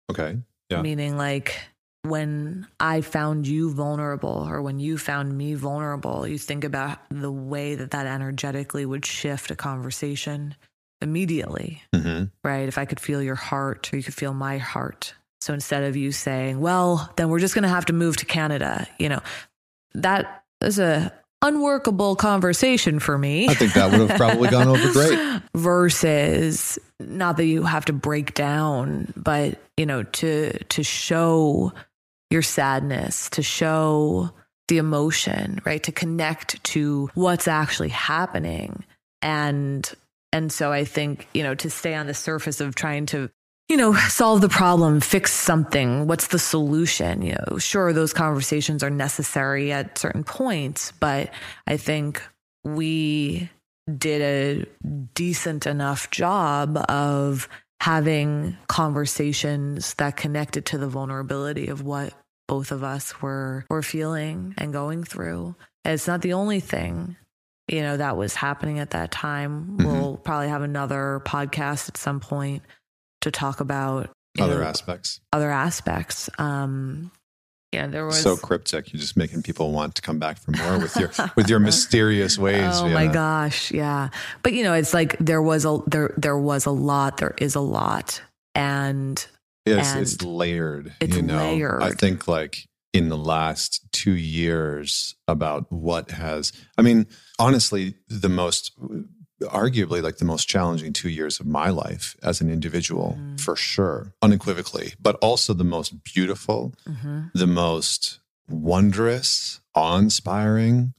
Okay. 0.10 0.38
Yeah. 0.70 0.82
Meaning, 0.82 1.18
like, 1.18 1.56
when 2.04 2.68
I 2.80 3.02
found 3.02 3.48
you 3.48 3.72
vulnerable 3.74 4.48
or 4.50 4.62
when 4.62 4.80
you 4.80 4.98
found 4.98 5.38
me 5.38 5.54
vulnerable, 5.54 6.28
you 6.28 6.38
think 6.38 6.64
about 6.64 7.00
the 7.10 7.32
way 7.32 7.76
that 7.76 7.92
that 7.92 8.08
energetically 8.08 8.86
would 8.86 9.06
shift 9.06 9.52
a 9.52 9.56
conversation 9.56 10.56
immediately, 11.02 11.84
mm-hmm. 11.94 12.26
right? 12.44 12.68
If 12.68 12.78
I 12.78 12.86
could 12.86 13.00
feel 13.00 13.22
your 13.22 13.36
heart 13.36 13.92
or 13.94 13.98
you 13.98 14.04
could 14.04 14.14
feel 14.14 14.34
my 14.34 14.58
heart. 14.58 15.14
So 15.42 15.54
instead 15.54 15.84
of 15.84 15.96
you 15.96 16.12
saying, 16.12 16.60
well, 16.60 17.12
then 17.18 17.30
we're 17.30 17.40
just 17.40 17.56
going 17.56 17.64
to 17.64 17.70
have 17.70 17.86
to 17.86 17.94
move 17.94 18.18
to 18.18 18.26
Canada, 18.26 18.88
you 19.00 19.10
know, 19.10 19.22
that 19.96 20.44
is 20.62 20.80
a 20.80 21.12
unworkable 21.42 22.16
conversation 22.16 23.00
for 23.00 23.18
me. 23.18 23.48
I 23.48 23.54
think 23.54 23.74
that 23.74 23.92
would 23.92 24.10
have 24.10 24.18
probably 24.18 24.50
gone 24.50 24.68
over 24.68 24.92
great. 24.94 25.42
Versus 25.56 26.80
not 27.00 27.38
that 27.38 27.46
you 27.46 27.64
have 27.64 27.86
to 27.86 27.94
break 27.94 28.34
down, 28.34 29.14
but 29.16 29.60
you 29.78 29.86
know, 29.86 30.04
to 30.04 30.58
to 30.66 30.84
show 30.84 31.74
your 32.30 32.42
sadness, 32.42 33.30
to 33.32 33.44
show 33.44 34.32
the 34.68 34.78
emotion, 34.78 35.62
right? 35.66 35.84
To 35.84 35.92
connect 35.92 36.64
to 36.66 37.10
what's 37.14 37.48
actually 37.48 37.90
happening. 37.90 38.84
And 39.22 39.90
and 40.32 40.52
so 40.52 40.72
I 40.72 40.86
think, 40.86 41.28
you 41.34 41.44
know, 41.44 41.56
to 41.56 41.70
stay 41.70 41.94
on 41.94 42.08
the 42.08 42.14
surface 42.14 42.62
of 42.62 42.76
trying 42.76 43.06
to 43.08 43.30
you 43.72 43.78
know, 43.78 43.94
solve 44.10 44.42
the 44.42 44.50
problem, 44.50 45.00
fix 45.00 45.32
something. 45.32 46.06
What's 46.06 46.28
the 46.28 46.40
solution? 46.40 47.22
You 47.22 47.36
know, 47.36 47.58
sure, 47.58 47.94
those 47.94 48.12
conversations 48.12 48.84
are 48.84 48.90
necessary 48.90 49.72
at 49.72 49.98
certain 49.98 50.26
points, 50.26 50.92
but 51.00 51.32
I 51.66 51.78
think 51.78 52.22
we 52.66 53.50
did 53.98 54.22
a 54.22 54.66
decent 55.14 55.68
enough 55.68 56.12
job 56.12 56.78
of 56.90 57.48
having 57.80 58.58
conversations 58.68 59.94
that 59.94 60.18
connected 60.18 60.66
to 60.66 60.78
the 60.78 60.90
vulnerability 60.90 61.68
of 61.68 61.82
what 61.82 62.14
both 62.50 62.74
of 62.74 62.84
us 62.84 63.22
were 63.22 63.66
were 63.70 63.82
feeling 63.82 64.54
and 64.58 64.74
going 64.74 65.06
through. 65.06 65.56
And 65.86 65.94
it's 65.94 66.08
not 66.08 66.22
the 66.22 66.34
only 66.34 66.60
thing 66.60 67.16
you 67.70 67.82
know 67.82 67.96
that 67.96 68.18
was 68.18 68.36
happening 68.36 68.80
at 68.80 68.90
that 68.90 69.12
time. 69.12 69.78
Mm-hmm. 69.78 69.86
We'll 69.86 70.18
probably 70.18 70.50
have 70.50 70.62
another 70.62 71.22
podcast 71.26 71.88
at 71.88 71.96
some 71.96 72.20
point 72.20 72.64
to 73.22 73.32
talk 73.32 73.60
about 73.60 74.10
other 74.40 74.60
know, 74.60 74.66
aspects. 74.66 75.20
Other 75.34 75.52
aspects. 75.52 76.30
Um, 76.38 77.12
yeah, 77.72 77.88
there 77.88 78.06
was 78.06 78.22
so 78.22 78.36
cryptic. 78.36 78.92
You're 78.92 79.00
just 79.00 79.16
making 79.16 79.44
people 79.44 79.72
want 79.72 79.96
to 79.96 80.02
come 80.02 80.20
back 80.20 80.38
for 80.38 80.52
more 80.52 80.78
with 80.78 80.96
your 80.98 81.12
with 81.36 81.50
your 81.50 81.60
mysterious 81.60 82.38
ways. 82.38 82.82
Oh 82.82 82.90
my 82.90 83.08
gosh, 83.08 83.72
yeah. 83.72 84.10
But 84.44 84.54
you 84.54 84.64
know, 84.64 84.74
it's 84.74 84.94
like 84.94 85.18
there 85.20 85.42
was 85.42 85.64
a 85.64 85.80
there 85.88 86.14
there 86.18 86.38
was 86.38 86.66
a 86.66 86.72
lot. 86.72 87.18
There 87.18 87.34
is 87.38 87.56
a 87.56 87.62
lot, 87.62 88.22
and 88.56 89.26
it's, 89.66 89.92
and 89.92 90.02
it's 90.02 90.22
layered. 90.22 90.94
It's 91.00 91.16
you 91.16 91.22
know? 91.22 91.38
layered. 91.38 91.82
I 91.82 91.92
think 91.92 92.28
like 92.28 92.66
in 92.94 93.08
the 93.08 93.18
last 93.18 93.90
two 93.94 94.16
years 94.16 95.16
about 95.28 95.72
what 95.72 96.12
has. 96.12 96.52
I 96.78 96.82
mean, 96.82 97.08
honestly, 97.40 97.96
the 98.10 98.30
most 98.30 98.74
arguably 99.42 100.02
like 100.02 100.18
the 100.18 100.26
most 100.26 100.48
challenging 100.48 100.94
two 100.94 101.10
years 101.10 101.40
of 101.40 101.46
my 101.46 101.70
life 101.70 102.16
as 102.24 102.42
an 102.42 102.50
individual, 102.52 103.18
mm-hmm. 103.18 103.36
for 103.38 103.56
sure, 103.56 104.14
unequivocally, 104.22 104.94
but 105.02 105.16
also 105.22 105.54
the 105.54 105.64
most 105.64 106.04
beautiful, 106.04 106.74
mm-hmm. 106.88 107.28
the 107.34 107.48
most 107.48 108.20
wondrous, 108.48 109.60
awe 109.76 109.98
inspiring. 109.98 110.94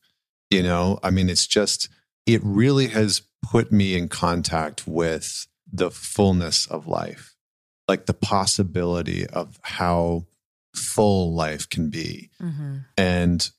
You 0.51 0.63
know, 0.63 0.99
I 1.03 1.11
mean, 1.11 1.31
it's 1.31 1.47
just, 1.47 1.89
it 2.27 2.41
really 2.45 2.89
has 2.89 3.23
put 3.43 3.73
me 3.73 3.95
in 3.95 4.09
contact 4.09 4.87
with 4.87 5.47
the 5.73 5.91
fullness 5.91 6.67
of 6.67 6.87
life, 6.87 7.35
like 7.89 8.07
the 8.07 8.15
possibility 8.15 9.27
of 9.27 9.59
how 9.63 10.27
full 10.75 11.35
life 11.35 11.69
can 11.69 11.89
be. 11.89 12.31
Mm-hmm. 12.41 12.77
And, 12.97 13.51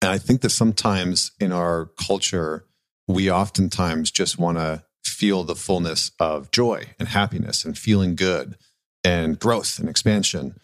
and 0.00 0.10
I 0.10 0.18
think 0.18 0.42
that 0.42 0.50
sometimes 0.50 1.32
in 1.40 1.50
our 1.50 1.86
culture, 1.98 2.67
we 3.08 3.30
oftentimes 3.30 4.10
just 4.10 4.38
want 4.38 4.58
to 4.58 4.84
feel 5.04 5.42
the 5.42 5.56
fullness 5.56 6.12
of 6.20 6.50
joy 6.52 6.84
and 6.98 7.08
happiness 7.08 7.64
and 7.64 7.76
feeling 7.76 8.14
good 8.14 8.56
and 9.02 9.38
growth 9.38 9.78
and 9.78 9.88
expansion. 9.88 10.54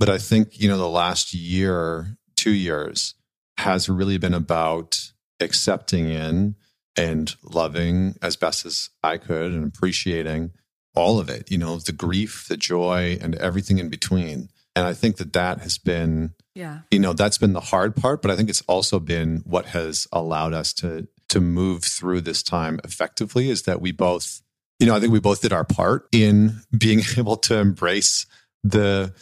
But 0.00 0.08
I 0.08 0.18
think, 0.18 0.58
you 0.58 0.68
know, 0.68 0.78
the 0.78 0.88
last 0.88 1.34
year, 1.34 2.16
two 2.36 2.52
years 2.52 3.14
has 3.58 3.88
really 3.88 4.16
been 4.16 4.34
about 4.34 5.12
accepting 5.38 6.08
in 6.08 6.56
and 6.96 7.34
loving 7.42 8.16
as 8.22 8.36
best 8.36 8.64
as 8.64 8.88
I 9.02 9.18
could 9.18 9.52
and 9.52 9.64
appreciating 9.64 10.52
all 10.94 11.20
of 11.20 11.28
it, 11.28 11.50
you 11.50 11.58
know, 11.58 11.76
the 11.76 11.92
grief, 11.92 12.46
the 12.48 12.56
joy, 12.56 13.18
and 13.20 13.34
everything 13.36 13.78
in 13.78 13.90
between. 13.90 14.48
And 14.74 14.86
I 14.86 14.94
think 14.94 15.16
that 15.16 15.34
that 15.34 15.60
has 15.60 15.78
been, 15.78 16.34
yeah, 16.54 16.80
you 16.90 16.98
know, 16.98 17.12
that's 17.12 17.38
been 17.38 17.52
the 17.52 17.60
hard 17.60 17.94
part, 17.94 18.22
but 18.22 18.30
I 18.30 18.36
think 18.36 18.48
it's 18.48 18.62
also 18.62 18.98
been 18.98 19.42
what 19.44 19.66
has 19.66 20.08
allowed 20.12 20.54
us 20.54 20.72
to 20.74 21.06
to 21.30 21.40
move 21.40 21.84
through 21.84 22.20
this 22.20 22.42
time 22.42 22.80
effectively 22.84 23.50
is 23.50 23.62
that 23.62 23.80
we 23.80 23.92
both, 23.92 24.42
you 24.78 24.86
know, 24.86 24.94
I 24.94 25.00
think 25.00 25.12
we 25.12 25.20
both 25.20 25.40
did 25.40 25.52
our 25.52 25.64
part 25.64 26.06
in 26.12 26.60
being 26.76 27.00
able 27.16 27.36
to 27.38 27.56
embrace 27.56 28.26
the 28.62 29.14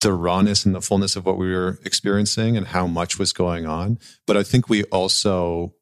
the 0.00 0.12
rawness 0.14 0.64
and 0.64 0.74
the 0.74 0.80
fullness 0.80 1.14
of 1.14 1.26
what 1.26 1.36
we 1.36 1.52
were 1.52 1.78
experiencing 1.84 2.56
and 2.56 2.66
how 2.66 2.86
much 2.86 3.18
was 3.18 3.34
going 3.34 3.66
on. 3.66 3.98
But 4.26 4.38
I 4.38 4.42
think 4.42 4.68
we 4.68 4.84
also, 4.84 5.74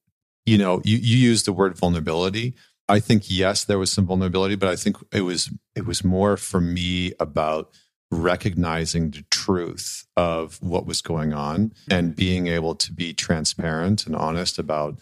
you 0.45 0.59
know, 0.59 0.81
you, 0.85 0.97
you 0.97 1.17
used 1.17 1.47
the 1.47 1.53
word 1.53 1.79
vulnerability. 1.79 2.57
I 2.89 2.99
think 2.99 3.31
yes, 3.31 3.65
there 3.65 3.79
was 3.79 3.93
some 3.93 4.07
vulnerability, 4.07 4.57
but 4.57 4.69
I 4.69 4.77
think 4.77 4.97
it 5.13 5.21
was 5.21 5.51
it 5.77 5.87
was 5.87 6.03
more 6.03 6.37
for 6.37 6.61
me 6.61 7.13
about 7.21 7.71
recognizing 8.11 9.11
the 9.11 9.25
truth 9.31 10.07
of 10.17 10.61
what 10.63 10.87
was 10.87 11.03
going 11.03 11.33
on 11.33 11.73
and 11.91 12.17
being 12.17 12.47
able 12.47 12.75
to 12.75 12.93
be 12.93 13.13
transparent 13.13 14.07
and 14.07 14.17
honest 14.17 14.59
about 14.59 14.99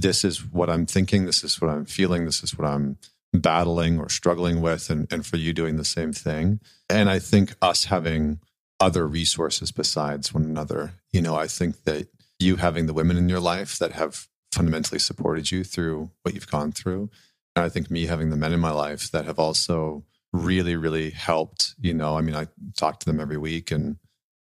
this 0.00 0.24
is 0.24 0.44
what 0.44 0.68
I'm 0.68 0.84
thinking, 0.84 1.24
this 1.24 1.42
is 1.42 1.60
what 1.60 1.70
I'm 1.70 1.86
feeling, 1.86 2.26
this 2.26 2.42
is 2.42 2.56
what 2.56 2.68
I'm 2.68 2.98
battling 3.32 3.98
or 3.98 4.10
struggling 4.10 4.60
with, 4.60 4.90
and, 4.90 5.10
and 5.10 5.24
for 5.24 5.38
you 5.38 5.54
doing 5.54 5.76
the 5.76 5.84
same 5.84 6.12
thing. 6.12 6.60
And 6.90 7.08
I 7.08 7.18
think 7.18 7.54
us 7.62 7.84
having 7.84 8.40
other 8.78 9.06
resources 9.06 9.72
besides 9.72 10.34
one 10.34 10.44
another, 10.44 10.92
you 11.12 11.22
know, 11.22 11.34
I 11.34 11.46
think 11.46 11.84
that 11.84 12.08
you 12.38 12.56
having 12.56 12.86
the 12.86 12.92
women 12.92 13.16
in 13.16 13.30
your 13.30 13.40
life 13.40 13.78
that 13.78 13.92
have 13.92 14.28
fundamentally 14.52 14.98
supported 14.98 15.50
you 15.50 15.64
through 15.64 16.10
what 16.22 16.34
you've 16.34 16.50
gone 16.50 16.72
through. 16.72 17.08
And 17.54 17.64
I 17.64 17.70
think 17.70 17.90
me 17.90 18.04
having 18.04 18.28
the 18.28 18.36
men 18.36 18.52
in 18.52 18.60
my 18.60 18.72
life 18.72 19.10
that 19.12 19.24
have 19.24 19.38
also 19.38 20.04
really, 20.34 20.76
really 20.76 21.08
helped. 21.10 21.74
You 21.80 21.94
know, 21.94 22.18
I 22.18 22.20
mean, 22.20 22.34
I 22.34 22.48
talk 22.76 23.00
to 23.00 23.06
them 23.06 23.18
every 23.18 23.38
week 23.38 23.70
and 23.70 23.96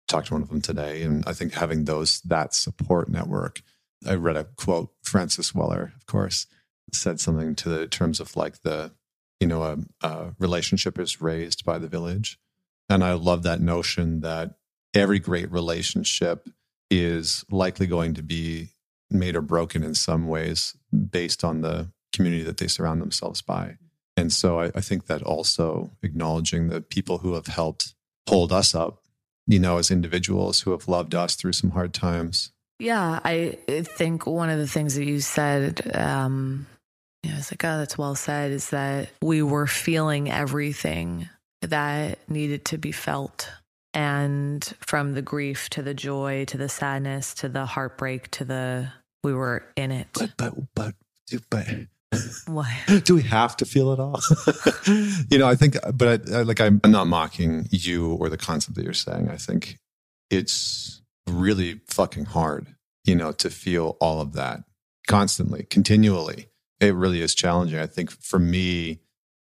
talked 0.08 0.28
to 0.28 0.34
one 0.34 0.44
of 0.44 0.50
them 0.50 0.62
today. 0.62 1.04
And 1.04 1.26
I 1.28 1.34
think 1.34 1.54
having 1.54 1.84
those, 1.84 2.22
that 2.22 2.54
support 2.54 3.10
network 3.10 3.62
I 4.08 4.16
read 4.16 4.36
a 4.36 4.46
quote, 4.56 4.92
Francis 5.04 5.54
Weller, 5.54 5.94
of 5.96 6.06
course, 6.06 6.48
said 6.94 7.20
something 7.20 7.56
to 7.56 7.70
the 7.70 7.88
terms 7.88 8.20
of 8.20 8.36
like 8.36 8.62
the, 8.62 8.92
you 9.40 9.48
know, 9.48 9.64
a, 9.64 9.78
a 10.02 10.34
relationship 10.40 11.00
is 11.00 11.22
raised 11.22 11.64
by 11.66 11.78
the 11.78 11.88
village. 11.88 12.40
And 12.90 13.04
I 13.04 13.14
love 13.14 13.44
that 13.44 13.62
notion 13.62 14.22
that 14.22 14.56
every 14.94 15.20
great 15.20 15.52
relationship 15.52 16.50
is 16.90 17.46
likely 17.50 17.88
going 17.88 18.14
to 18.16 18.24
be 18.24 18.70
made 19.10 19.36
or 19.36 19.42
broken 19.42 19.84
in 19.84 19.94
some 19.94 20.28
ways 20.28 20.76
based 21.10 21.44
on 21.44 21.62
the 21.62 21.90
community 22.14 22.44
that 22.44 22.58
they 22.58 22.68
surround 22.68 23.02
themselves 23.02 23.42
by. 23.42 23.78
And 24.18 24.32
so 24.32 24.60
I, 24.60 24.72
I, 24.76 24.82
think 24.82 25.08
that 25.08 25.24
also 25.24 25.92
acknowledging 26.04 26.68
the 26.68 26.82
people 26.82 27.20
who 27.20 27.34
have 27.34 27.48
helped 27.48 27.94
hold 28.28 28.52
us 28.52 28.76
up, 28.76 29.02
you 29.48 29.60
know, 29.60 29.78
as 29.78 29.90
individuals 29.90 30.62
who 30.62 30.72
have 30.72 30.88
loved 30.88 31.16
us 31.16 31.36
through 31.36 31.54
some 31.54 31.72
hard 31.72 31.94
times, 31.94 32.52
yeah, 32.82 33.20
I 33.24 33.60
think 33.68 34.26
one 34.26 34.50
of 34.50 34.58
the 34.58 34.68
things 34.68 34.96
that 34.96 35.06
you 35.06 35.20
said, 35.20 35.92
um, 35.96 36.66
you 37.22 37.30
know, 37.30 37.38
it's 37.38 37.52
like, 37.52 37.64
oh, 37.64 37.78
that's 37.78 37.98
well 37.98 38.16
said, 38.16 38.52
is 38.52 38.72
that 38.72 39.10
we 39.22 39.44
were 39.44 39.68
feeling 39.68 40.32
everything 40.32 41.30
that 41.62 42.18
needed 42.28 42.66
to 42.66 42.80
be 42.80 42.92
felt. 42.92 43.52
And 43.94 44.64
from 44.80 45.14
the 45.14 45.22
grief 45.22 45.70
to 45.72 45.84
the 45.84 45.94
joy 45.94 46.46
to 46.46 46.58
the 46.58 46.70
sadness 46.70 47.34
to 47.36 47.50
the 47.50 47.66
heartbreak 47.66 48.32
to 48.32 48.46
the 48.46 48.92
we 49.24 49.34
were 49.34 49.64
in 49.76 49.92
it. 49.92 50.08
But 50.14 50.32
but 50.38 50.54
but 50.74 50.96
but 51.50 51.68
What? 52.48 52.68
do 53.04 53.16
we 53.16 53.22
have 53.24 53.58
to 53.58 53.66
feel 53.66 53.92
it 53.92 54.00
all? 54.00 54.20
you 55.30 55.38
know, 55.38 55.48
I 55.48 55.56
think, 55.56 55.76
but 55.94 56.30
I, 56.32 56.40
I, 56.40 56.42
like 56.44 56.62
I'm 56.62 56.82
not 56.88 57.08
mocking 57.08 57.68
you 57.70 58.14
or 58.14 58.30
the 58.30 58.38
concept 58.38 58.76
that 58.76 58.84
you're 58.84 58.94
saying. 58.94 59.30
I 59.30 59.38
think 59.38 59.78
it's 60.30 61.01
really 61.32 61.82
fucking 61.88 62.26
hard, 62.26 62.76
you 63.06 63.16
know, 63.16 63.32
to 63.34 63.50
feel 63.50 63.98
all 64.00 64.22
of 64.22 64.34
that 64.34 64.64
constantly, 65.08 65.64
continually. 65.64 66.48
It 66.80 66.96
really 66.96 67.22
is 67.22 67.36
challenging. 67.36 67.80
I 67.80 67.86
think 67.88 68.12
for 68.12 68.40
me, 68.40 69.02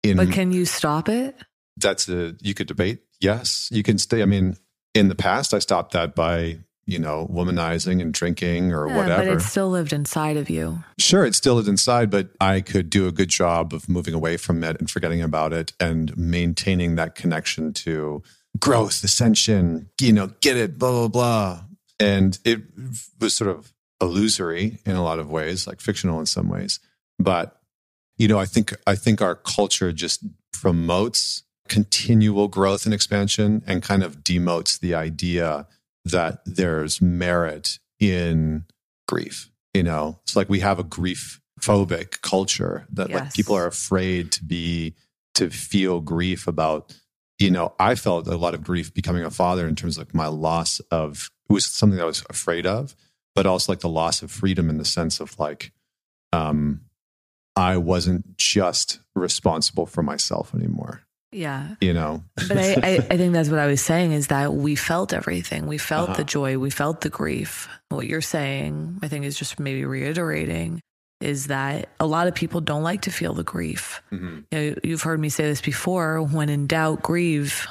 in 0.03 0.17
But 0.17 0.33
can 0.33 0.53
you 0.53 0.65
stop 0.65 1.09
it? 1.09 1.37
that's 1.77 2.09
a 2.09 2.35
you 2.41 2.55
could 2.55 2.67
debate. 2.67 3.01
Yes, 3.21 3.69
you 3.71 3.83
can 3.83 3.99
stay. 3.99 4.23
I 4.23 4.27
mean, 4.27 4.57
in 4.95 5.09
the 5.09 5.15
past, 5.15 5.55
I 5.55 5.59
stopped 5.61 5.93
that 5.93 6.15
by 6.15 6.59
you 6.87 6.99
know 6.99 7.29
womanizing 7.33 8.01
and 8.03 8.13
drinking 8.13 8.73
or 8.73 8.89
Yeah, 8.89 8.97
whatever. 8.97 9.25
But 9.25 9.37
it 9.37 9.41
still 9.43 9.71
lived 9.71 9.93
inside 9.93 10.37
of 10.37 10.51
you. 10.51 10.83
Sure, 10.99 11.25
it 11.25 11.35
still 11.35 11.59
is 11.59 11.69
inside, 11.69 12.11
but 12.11 12.31
I 12.41 12.61
could 12.61 12.91
do 12.91 13.07
a 13.07 13.13
good 13.13 13.29
job 13.29 13.73
of 13.73 13.89
moving 13.89 14.15
away 14.15 14.37
from 14.37 14.65
it 14.65 14.79
and 14.81 14.91
forgetting 14.91 15.23
about 15.23 15.53
it 15.53 15.73
and 15.79 16.17
maintaining 16.17 16.97
that 16.97 17.15
connection 17.15 17.73
to 17.75 18.23
growth, 18.59 19.05
ascension, 19.05 19.89
you 20.01 20.13
know, 20.13 20.29
get 20.41 20.57
it, 20.57 20.79
blah, 20.79 20.91
blah, 20.91 21.09
blah. 21.09 21.65
And 22.01 22.39
it 22.45 22.63
was 23.21 23.37
sort 23.37 23.51
of 23.51 23.73
illusory 24.01 24.79
in 24.87 24.97
a 24.97 25.05
lot 25.05 25.19
of 25.19 25.31
ways, 25.31 25.67
like 25.67 25.81
fictional 25.81 26.19
in 26.19 26.27
some 26.27 26.49
ways. 26.49 26.81
But, 27.19 27.61
you 28.17 28.27
know, 28.27 28.39
I 28.39 28.47
think 28.47 28.75
I 28.87 28.95
think 28.95 29.21
our 29.21 29.35
culture 29.35 29.93
just 29.93 30.25
promotes 30.53 31.43
continual 31.69 32.49
growth 32.49 32.85
and 32.85 32.95
expansion 32.95 33.63
and 33.67 33.83
kind 33.83 34.03
of 34.03 34.25
demotes 34.25 34.81
the 34.81 34.95
idea 34.95 35.69
that 36.05 36.41
there's 36.45 37.01
merit 37.01 37.79
in 38.01 38.65
grief 39.07 39.51
you 39.75 39.83
know? 39.83 40.19
It's 40.23 40.37
like 40.37 40.49
we 40.49 40.61
have 40.61 40.79
a 40.79 40.85
grief 40.85 41.41
phobic 41.61 42.23
culture 42.23 42.87
that 42.93 43.11
like 43.11 43.35
people 43.35 43.55
are 43.55 43.67
afraid 43.67 44.33
to 44.33 44.45
be 44.45 44.95
to 45.35 45.51
feel 45.51 46.01
grief 46.01 46.47
about. 46.47 46.95
You 47.39 47.51
know 47.51 47.73
i 47.81 47.95
felt 47.95 48.27
a 48.27 48.37
lot 48.37 48.53
of 48.53 48.63
grief 48.63 48.93
becoming 48.93 49.25
a 49.25 49.31
father 49.31 49.67
in 49.67 49.75
terms 49.75 49.97
of 49.97 50.07
like 50.07 50.15
my 50.15 50.27
loss 50.27 50.79
of 50.91 51.31
it 51.51 51.53
was 51.53 51.67
something 51.67 51.97
that 51.97 52.05
i 52.05 52.07
was 52.07 52.25
afraid 52.31 52.67
of 52.67 52.95
but 53.35 53.45
also 53.47 53.73
like 53.73 53.81
the 53.81 53.89
loss 53.89 54.23
of 54.23 54.31
freedom 54.31 54.71
in 54.71 54.79
the 54.79 54.85
sense 54.85 55.21
of 55.21 55.39
like 55.39 55.73
um 56.33 56.81
i 57.57 57.77
wasn't 57.77 58.37
just 58.37 59.01
responsible 59.15 59.87
for 59.87 60.03
myself 60.03 60.55
anymore 60.55 61.03
Yeah. 61.33 61.75
you 61.81 61.93
know 61.93 62.23
But 62.49 62.57
I, 62.59 62.73
I, 62.83 62.95
I 63.11 63.17
think 63.17 63.33
that's 63.33 63.49
what 63.51 63.59
I 63.61 63.67
was 63.67 63.81
saying 63.83 64.13
is 64.13 64.29
that 64.29 64.53
we 64.55 64.75
felt 64.75 65.13
everything. 65.13 65.67
We 65.67 65.79
felt 65.79 66.09
Uh-huh. 66.11 66.17
the 66.19 66.25
joy. 66.25 66.59
We 66.59 66.71
felt 66.71 67.03
the 67.03 67.09
grief. 67.11 67.69
What 67.89 68.07
you're 68.09 68.21
saying, 68.23 68.99
I 69.03 69.07
think, 69.09 69.25
is 69.25 69.37
just 69.39 69.61
maybe 69.61 69.85
reiterating 69.85 70.81
is 71.21 71.47
that 71.49 71.89
a 72.01 72.07
lot 72.07 72.27
of 72.27 72.35
people 72.35 72.61
don't 72.61 72.83
like 72.83 73.03
to 73.03 73.11
feel 73.13 73.35
the 73.35 73.45
grief. 73.45 74.03
Mhm. 74.11 74.45
You 74.51 74.59
know, 74.59 74.75
you've 74.83 75.03
heard 75.03 75.21
me 75.21 75.29
say 75.29 75.45
this 75.45 75.61
before 75.61 76.21
when 76.23 76.49
in 76.49 76.67
doubt, 76.67 77.03
grieve. 77.03 77.67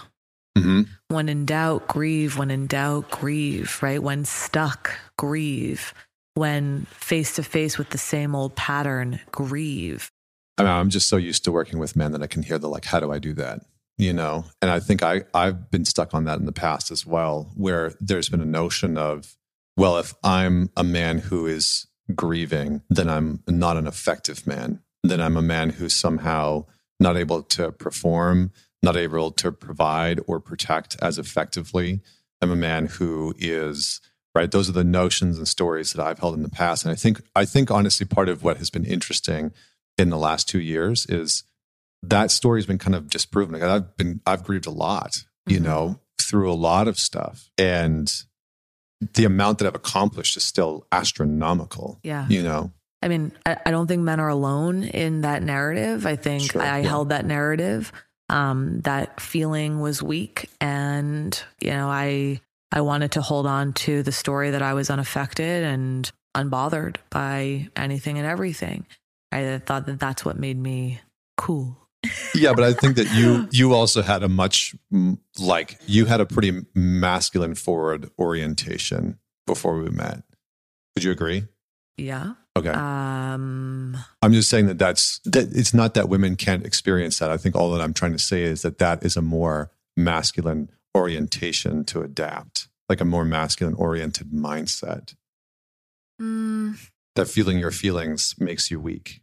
Mhm. 0.58 0.88
When 1.08 1.30
in 1.30 1.46
doubt, 1.46 1.88
grieve. 1.88 2.38
When 2.38 2.52
in 2.52 2.68
doubt, 2.68 3.10
grieve, 3.12 3.78
right? 3.82 4.02
When 4.02 4.26
stuck, 4.26 4.92
grieve. 5.18 5.94
When 6.36 6.86
face 6.92 7.36
to 7.36 7.44
face 7.44 7.78
with 7.78 7.90
the 7.90 7.98
same 7.98 8.36
old 8.36 8.56
pattern, 8.56 9.20
grieve. 9.32 10.12
I 10.58 10.64
mean, 10.64 10.72
I'm 10.72 10.90
just 10.90 11.08
so 11.08 11.18
used 11.18 11.44
to 11.46 11.52
working 11.52 11.80
with 11.80 11.96
men 11.96 12.12
that 12.12 12.22
I 12.22 12.28
can 12.28 12.44
hear 12.44 12.58
the 12.58 12.70
like, 12.70 12.86
how 12.86 13.00
do 13.00 13.12
I 13.12 13.20
do 13.20 13.34
that? 13.34 13.62
You 13.98 14.14
know, 14.14 14.46
and 14.62 14.72
I 14.72 14.80
think 14.80 15.04
I 15.04 15.24
I've 15.34 15.70
been 15.72 15.86
stuck 15.86 16.14
on 16.14 16.24
that 16.26 16.40
in 16.40 16.46
the 16.46 16.52
past 16.54 16.92
as 16.92 17.06
well, 17.06 17.52
where 17.56 17.94
there's 18.00 18.30
been 18.30 18.42
a 18.42 18.46
notion 18.46 18.98
of, 18.98 19.36
well, 19.76 19.98
if 19.98 20.14
I'm 20.24 20.70
a 20.78 20.84
man 20.84 21.18
who 21.20 21.46
is 21.46 21.88
grieving, 22.16 22.82
then 22.90 23.10
I'm 23.10 23.44
not 23.48 23.78
an 23.78 23.88
effective 23.88 24.48
man. 24.48 24.82
Then 25.04 25.20
I'm 25.22 25.38
a 25.38 25.42
man 25.42 25.72
who's 25.72 25.96
somehow 25.96 26.66
not 27.00 27.18
able 27.18 27.44
to 27.44 27.72
perform, 27.72 28.52
not 28.82 28.96
able 28.98 29.32
to 29.32 29.52
provide 29.52 30.20
or 30.28 30.40
protect 30.40 30.96
as 31.02 31.18
effectively. 31.18 32.00
I'm 32.42 32.52
a 32.52 32.56
man 32.56 32.86
who 32.88 33.34
is 33.38 34.00
right. 34.34 34.50
Those 34.50 34.70
are 34.70 34.74
the 34.74 34.84
notions 34.84 35.38
and 35.38 35.48
stories 35.48 35.92
that 35.94 36.02
I've 36.06 36.20
held 36.20 36.36
in 36.36 36.44
the 36.44 36.50
past, 36.50 36.86
and 36.86 36.92
I 36.92 36.96
think 36.96 37.22
I 37.36 37.46
think 37.46 37.70
honestly, 37.72 38.06
part 38.06 38.30
of 38.30 38.44
what 38.44 38.58
has 38.58 38.70
been 38.70 38.86
interesting 38.86 39.52
in 39.98 40.10
the 40.10 40.18
last 40.18 40.48
two 40.48 40.62
years 40.62 41.06
is 41.08 41.44
that 42.04 42.32
story's 42.32 42.66
been 42.66 42.78
kind 42.78 42.96
of 42.96 43.10
disproven. 43.10 43.54
Like 43.54 43.64
I've 43.64 43.98
been 43.98 44.22
I've 44.26 44.44
grieved 44.46 44.66
a 44.68 44.72
lot, 44.72 45.24
you 45.46 45.60
Mhm. 45.60 45.64
know, 45.64 46.00
through 46.22 46.50
a 46.50 46.56
lot 46.56 46.88
of 46.88 46.98
stuff. 46.98 47.50
And 47.58 48.10
the 49.16 49.26
amount 49.26 49.58
that 49.60 49.68
I've 49.68 49.76
accomplished 49.76 50.38
is 50.38 50.44
still 50.44 50.86
astronomical. 50.92 52.00
Yeah. 52.04 52.26
You 52.30 52.44
know. 52.44 52.72
I 53.02 53.08
mean, 53.08 53.32
I, 53.46 53.58
I 53.66 53.72
don't 53.72 53.88
think 53.88 54.02
men 54.04 54.20
are 54.20 54.28
alone 54.30 54.84
in 54.84 55.22
that 55.22 55.42
narrative. 55.42 56.06
I 56.06 56.16
think 56.18 56.52
Sure, 56.52 56.62
I 56.62 56.80
yeah. 56.80 56.88
held 56.90 57.10
that 57.10 57.26
narrative. 57.26 57.92
Um, 58.30 58.82
that 58.82 59.20
feeling 59.20 59.80
was 59.80 60.04
weak, 60.04 60.50
and 60.62 61.42
you 61.62 61.72
know, 61.72 61.90
I 61.90 62.42
I 62.72 62.82
wanted 62.82 63.14
to 63.14 63.22
hold 63.22 63.46
on 63.46 63.74
to 63.74 64.04
the 64.04 64.12
story 64.12 64.52
that 64.52 64.62
I 64.62 64.74
was 64.74 64.90
unaffected 64.90 65.64
and 65.64 66.10
unbothered 66.36 66.98
by 67.10 67.70
anything 67.76 68.18
and 68.18 68.28
everything. 68.28 68.86
I 69.32 69.60
thought 69.60 69.86
that 69.88 70.00
that's 70.00 70.24
what 70.24 70.38
made 70.38 70.58
me 70.58 71.02
cool. 71.38 71.78
Yeah, 72.34 72.54
but 72.54 72.64
I 72.64 72.74
think 72.74 72.96
that 72.96 73.12
you 73.14 73.48
you 73.52 73.74
also 73.74 74.02
had 74.02 74.24
a 74.24 74.30
much 74.30 74.76
like 75.40 75.80
you 75.86 76.06
had 76.06 76.22
a 76.22 76.26
pretty 76.26 76.66
masculine 76.74 77.56
forward 77.56 78.10
orientation 78.18 79.20
before 79.46 79.80
we 79.80 79.90
met. 79.90 80.24
Would 80.96 81.04
you 81.04 81.12
agree? 81.12 81.46
Yeah. 81.98 82.34
Okay. 82.60 82.70
Um. 82.70 83.98
I'm 84.22 84.34
just 84.34 84.50
saying 84.50 84.68
that 84.68 84.78
that's 84.78 85.20
that 85.26 85.50
it's 85.56 85.74
not 85.74 85.94
that 85.96 86.10
women 86.10 86.36
can't 86.36 86.66
experience 86.66 87.20
that. 87.20 87.32
I 87.32 87.38
think 87.38 87.56
all 87.56 87.72
that 87.72 87.82
I'm 87.82 87.94
trying 87.94 88.14
to 88.14 88.20
say 88.20 88.44
is 88.44 88.62
that 88.62 88.78
that 88.80 89.04
is 89.04 89.16
a 89.18 89.22
more 89.22 89.72
masculine 89.98 90.70
orientation 90.96 91.84
to 91.86 92.02
adapt, 92.02 92.68
like 92.88 93.02
a 93.02 93.06
more 93.06 93.26
masculine 93.26 93.76
oriented 93.76 94.32
mindset. 94.32 95.16
mm, 96.22 96.78
That 97.16 97.28
feeling 97.28 97.60
your 97.60 97.72
feelings 97.72 98.36
makes 98.40 98.70
you 98.72 98.80
weak. 98.80 99.22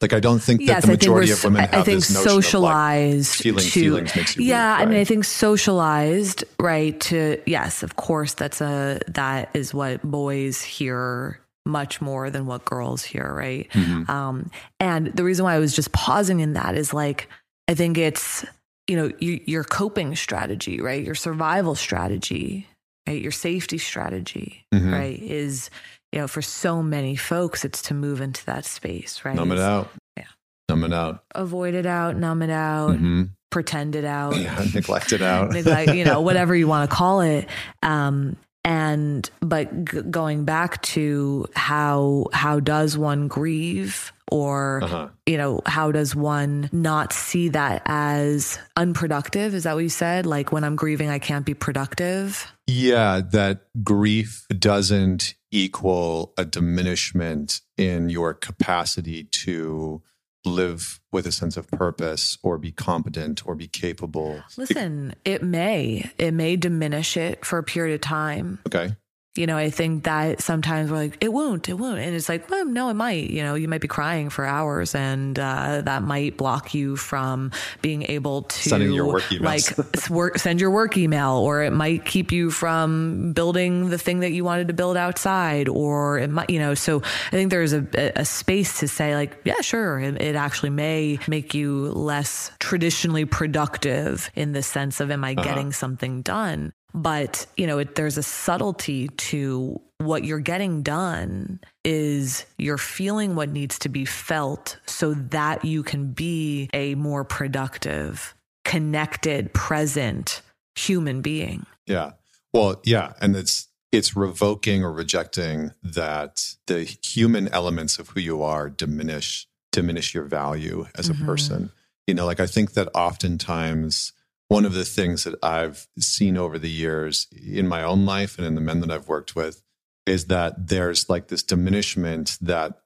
Like 0.00 0.12
I 0.12 0.20
don't 0.20 0.40
think 0.42 0.60
that 0.60 0.66
yes, 0.66 0.82
the 0.84 0.88
I 0.90 0.94
majority 0.94 1.30
of 1.32 1.44
women 1.44 1.62
I 1.62 1.76
have 1.76 1.84
think 1.86 2.00
this 2.00 2.10
notion 2.12 2.26
of 2.28 2.34
like 2.34 2.42
socialized 2.44 3.34
feeling 3.36 3.64
to 3.64 3.70
feelings 3.70 4.16
makes 4.16 4.36
you 4.36 4.44
yeah 4.44 4.76
weak. 4.76 4.86
i 4.86 4.90
mean 4.90 5.00
i 5.00 5.04
think 5.04 5.24
socialized 5.24 6.44
right 6.60 6.98
to 7.00 7.40
yes 7.46 7.82
of 7.82 7.96
course 7.96 8.34
that's 8.34 8.60
a 8.60 9.00
that 9.08 9.48
is 9.54 9.72
what 9.72 10.02
boys 10.02 10.60
hear 10.60 11.38
much 11.66 12.00
more 12.00 12.28
than 12.30 12.46
what 12.46 12.64
girls 12.64 13.02
hear 13.04 13.32
right 13.32 13.70
Mhm. 13.72 14.08
um 14.08 14.50
and 14.80 15.06
the 15.08 15.24
reason 15.24 15.44
why 15.44 15.54
i 15.54 15.58
was 15.58 15.74
just 15.74 15.92
pausing 15.92 16.40
in 16.40 16.52
that 16.54 16.74
is 16.76 16.92
like 16.92 17.28
i 17.68 17.74
think 17.74 17.96
it's 17.98 18.44
you 18.86 18.96
know 18.96 19.10
you, 19.18 19.40
your 19.46 19.64
coping 19.64 20.14
strategy 20.14 20.80
right 20.80 21.02
your 21.04 21.14
survival 21.14 21.74
strategy 21.74 22.68
right 23.08 23.22
your 23.22 23.32
safety 23.32 23.78
strategy 23.78 24.66
Mhm. 24.74 24.92
right 24.92 25.18
is 25.22 25.70
you 26.12 26.20
know 26.20 26.28
for 26.28 26.42
so 26.42 26.82
many 26.82 27.16
folks 27.16 27.64
it's 27.64 27.80
to 27.82 27.94
move 27.94 28.20
into 28.20 28.44
that 28.46 28.64
space 28.66 29.24
right 29.24 29.34
numb 29.34 29.50
it 29.50 29.54
It's 29.54 29.62
out. 29.62 29.90
Yeah. 30.18 30.24
Numb 30.68 30.84
it 30.84 30.92
out. 30.92 31.24
avoid 31.34 31.74
it 31.74 31.86
out 31.86 32.16
numb 32.16 32.42
it 32.42 32.50
out 32.50 32.90
Mhm. 32.98 33.30
pretend 33.50 33.94
it 33.96 34.04
out 34.04 34.36
Yeah, 34.40 34.64
neglect 34.74 35.12
it 35.12 35.22
out. 35.22 35.50
neglect, 35.52 35.94
you 35.94 36.04
know, 36.04 36.20
whatever 36.28 36.54
you 36.54 36.66
want 36.68 36.90
to 36.90 36.94
call 36.94 37.20
it. 37.22 37.48
Um, 37.82 38.36
and 38.64 39.28
but 39.40 39.84
g- 39.84 40.02
going 40.10 40.44
back 40.44 40.80
to 40.82 41.46
how 41.54 42.26
how 42.32 42.60
does 42.60 42.96
one 42.96 43.28
grieve 43.28 44.12
or 44.32 44.82
Uh-huh. 44.82 45.08
you 45.26 45.36
know 45.36 45.60
how 45.66 45.92
does 45.92 46.16
one 46.16 46.70
not 46.72 47.12
see 47.12 47.50
that 47.50 47.82
as 47.86 48.58
unproductive? 48.76 49.54
Is 49.54 49.64
that 49.64 49.74
what 49.74 49.82
you 49.84 49.88
said? 49.90 50.24
Like 50.26 50.50
when 50.52 50.64
i'm 50.64 50.76
grieving 50.76 51.10
i 51.10 51.18
can't 51.18 51.44
be 51.46 51.54
productive? 51.54 52.50
Yeah, 52.66 53.20
that 53.32 53.66
grief 53.84 54.46
doesn't 54.58 55.34
equal 55.50 56.32
a 56.38 56.44
diminishment 56.46 57.60
in 57.76 58.08
your 58.08 58.32
capacity 58.34 59.24
to 59.24 60.02
live 60.44 61.00
with 61.12 61.26
a 61.26 61.32
sense 61.32 61.56
of 61.56 61.68
purpose 61.70 62.36
or 62.42 62.58
be 62.58 62.70
competent 62.72 63.46
or 63.46 63.54
be 63.54 63.66
capable. 63.68 64.42
listen 64.56 65.14
it 65.24 65.42
may 65.42 66.10
it 66.18 66.32
may 66.32 66.56
diminish 66.56 67.16
it 67.16 67.44
for 67.44 67.58
a 67.58 67.62
period 67.62 67.94
of 67.94 68.00
time 68.00 68.58
Okay. 68.66 68.94
You 69.36 69.46
know, 69.48 69.56
I 69.56 69.70
think 69.70 70.04
that 70.04 70.40
sometimes 70.40 70.90
we're 70.92 70.98
like, 70.98 71.18
it 71.20 71.32
won't, 71.32 71.68
it 71.68 71.74
won't. 71.74 71.98
And 71.98 72.14
it's 72.14 72.28
like, 72.28 72.48
well, 72.50 72.64
no, 72.64 72.88
it 72.88 72.94
might. 72.94 73.30
You 73.30 73.42
know, 73.42 73.56
you 73.56 73.66
might 73.66 73.80
be 73.80 73.88
crying 73.88 74.30
for 74.30 74.44
hours 74.46 74.94
and 74.94 75.36
uh, 75.36 75.80
that 75.84 76.04
might 76.04 76.36
block 76.36 76.72
you 76.72 76.94
from 76.94 77.50
being 77.82 78.04
able 78.04 78.42
to 78.42 78.68
Sending 78.68 78.92
your 78.92 79.06
work 79.06 79.22
emails. 79.24 79.40
like 79.42 80.08
work, 80.10 80.38
send 80.38 80.60
your 80.60 80.70
work 80.70 80.96
email, 80.96 81.32
or 81.32 81.62
it 81.62 81.72
might 81.72 82.04
keep 82.04 82.30
you 82.30 82.52
from 82.52 83.32
building 83.32 83.90
the 83.90 83.98
thing 83.98 84.20
that 84.20 84.30
you 84.30 84.44
wanted 84.44 84.68
to 84.68 84.74
build 84.74 84.96
outside, 84.96 85.68
or 85.68 86.18
it 86.18 86.30
might, 86.30 86.48
you 86.48 86.60
know, 86.60 86.74
so 86.74 87.02
I 87.02 87.30
think 87.30 87.50
there's 87.50 87.72
a, 87.72 87.84
a 88.14 88.24
space 88.24 88.78
to 88.80 88.88
say 88.88 89.16
like, 89.16 89.36
yeah, 89.44 89.60
sure. 89.62 89.98
It, 89.98 90.22
it 90.22 90.36
actually 90.36 90.70
may 90.70 91.18
make 91.26 91.54
you 91.54 91.86
less 91.90 92.52
traditionally 92.60 93.24
productive 93.24 94.30
in 94.36 94.52
the 94.52 94.62
sense 94.62 95.00
of, 95.00 95.10
am 95.10 95.24
I 95.24 95.32
Uh-huh. 95.32 95.42
getting 95.42 95.72
something 95.72 96.22
done? 96.22 96.72
But 96.94 97.46
you 97.56 97.66
know 97.66 97.78
it, 97.78 97.96
there's 97.96 98.16
a 98.16 98.22
subtlety 98.22 99.08
to 99.08 99.80
what 99.98 100.24
you're 100.24 100.38
getting 100.38 100.82
done 100.82 101.60
is 101.84 102.46
you're 102.58 102.78
feeling 102.78 103.34
what 103.34 103.48
needs 103.48 103.78
to 103.80 103.88
be 103.88 104.04
felt 104.04 104.78
so 104.86 105.14
that 105.14 105.64
you 105.64 105.82
can 105.82 106.12
be 106.12 106.70
a 106.72 106.94
more 106.94 107.24
productive 107.24 108.34
connected 108.64 109.52
present 109.52 110.40
human 110.74 111.20
being. 111.20 111.66
Yeah. 111.86 112.12
Well 112.52 112.80
yeah 112.84 113.12
and 113.20 113.34
it's 113.34 113.68
it's 113.92 114.16
revoking 114.16 114.82
or 114.84 114.92
rejecting 114.92 115.72
that 115.82 116.54
the 116.66 116.84
human 117.02 117.48
elements 117.48 117.98
of 117.98 118.10
who 118.10 118.20
you 118.20 118.42
are 118.42 118.70
diminish 118.70 119.46
diminish 119.72 120.14
your 120.14 120.24
value 120.24 120.86
as 120.96 121.08
a 121.08 121.14
mm-hmm. 121.14 121.26
person. 121.26 121.72
You 122.06 122.14
know 122.14 122.26
like 122.26 122.40
i 122.40 122.46
think 122.46 122.74
that 122.74 122.88
oftentimes 122.94 124.12
one 124.54 124.64
of 124.64 124.72
the 124.72 124.84
things 124.84 125.24
that 125.24 125.34
I've 125.42 125.88
seen 125.98 126.36
over 126.36 126.60
the 126.60 126.70
years 126.70 127.26
in 127.44 127.66
my 127.66 127.82
own 127.82 128.06
life 128.06 128.38
and 128.38 128.46
in 128.46 128.54
the 128.54 128.60
men 128.60 128.78
that 128.82 128.90
I've 128.90 129.08
worked 129.08 129.34
with 129.34 129.64
is 130.06 130.26
that 130.26 130.68
there's 130.68 131.10
like 131.10 131.26
this 131.26 131.42
diminishment 131.42 132.38
that, 132.40 132.78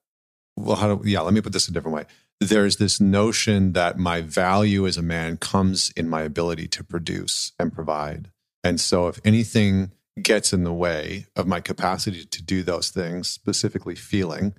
well, 0.56 0.76
how 0.76 0.94
do, 0.94 1.06
yeah, 1.06 1.20
let 1.20 1.34
me 1.34 1.42
put 1.42 1.52
this 1.52 1.68
a 1.68 1.72
different 1.72 1.94
way. 1.94 2.06
There's 2.40 2.78
this 2.78 3.02
notion 3.02 3.74
that 3.74 3.98
my 3.98 4.22
value 4.22 4.86
as 4.86 4.96
a 4.96 5.02
man 5.02 5.36
comes 5.36 5.92
in 5.94 6.08
my 6.08 6.22
ability 6.22 6.68
to 6.68 6.82
produce 6.82 7.52
and 7.58 7.70
provide. 7.70 8.30
And 8.64 8.80
so 8.80 9.08
if 9.08 9.20
anything 9.22 9.92
gets 10.22 10.54
in 10.54 10.64
the 10.64 10.72
way 10.72 11.26
of 11.36 11.46
my 11.46 11.60
capacity 11.60 12.24
to 12.24 12.42
do 12.42 12.62
those 12.62 12.88
things, 12.88 13.28
specifically 13.28 13.94
feeling, 13.94 14.54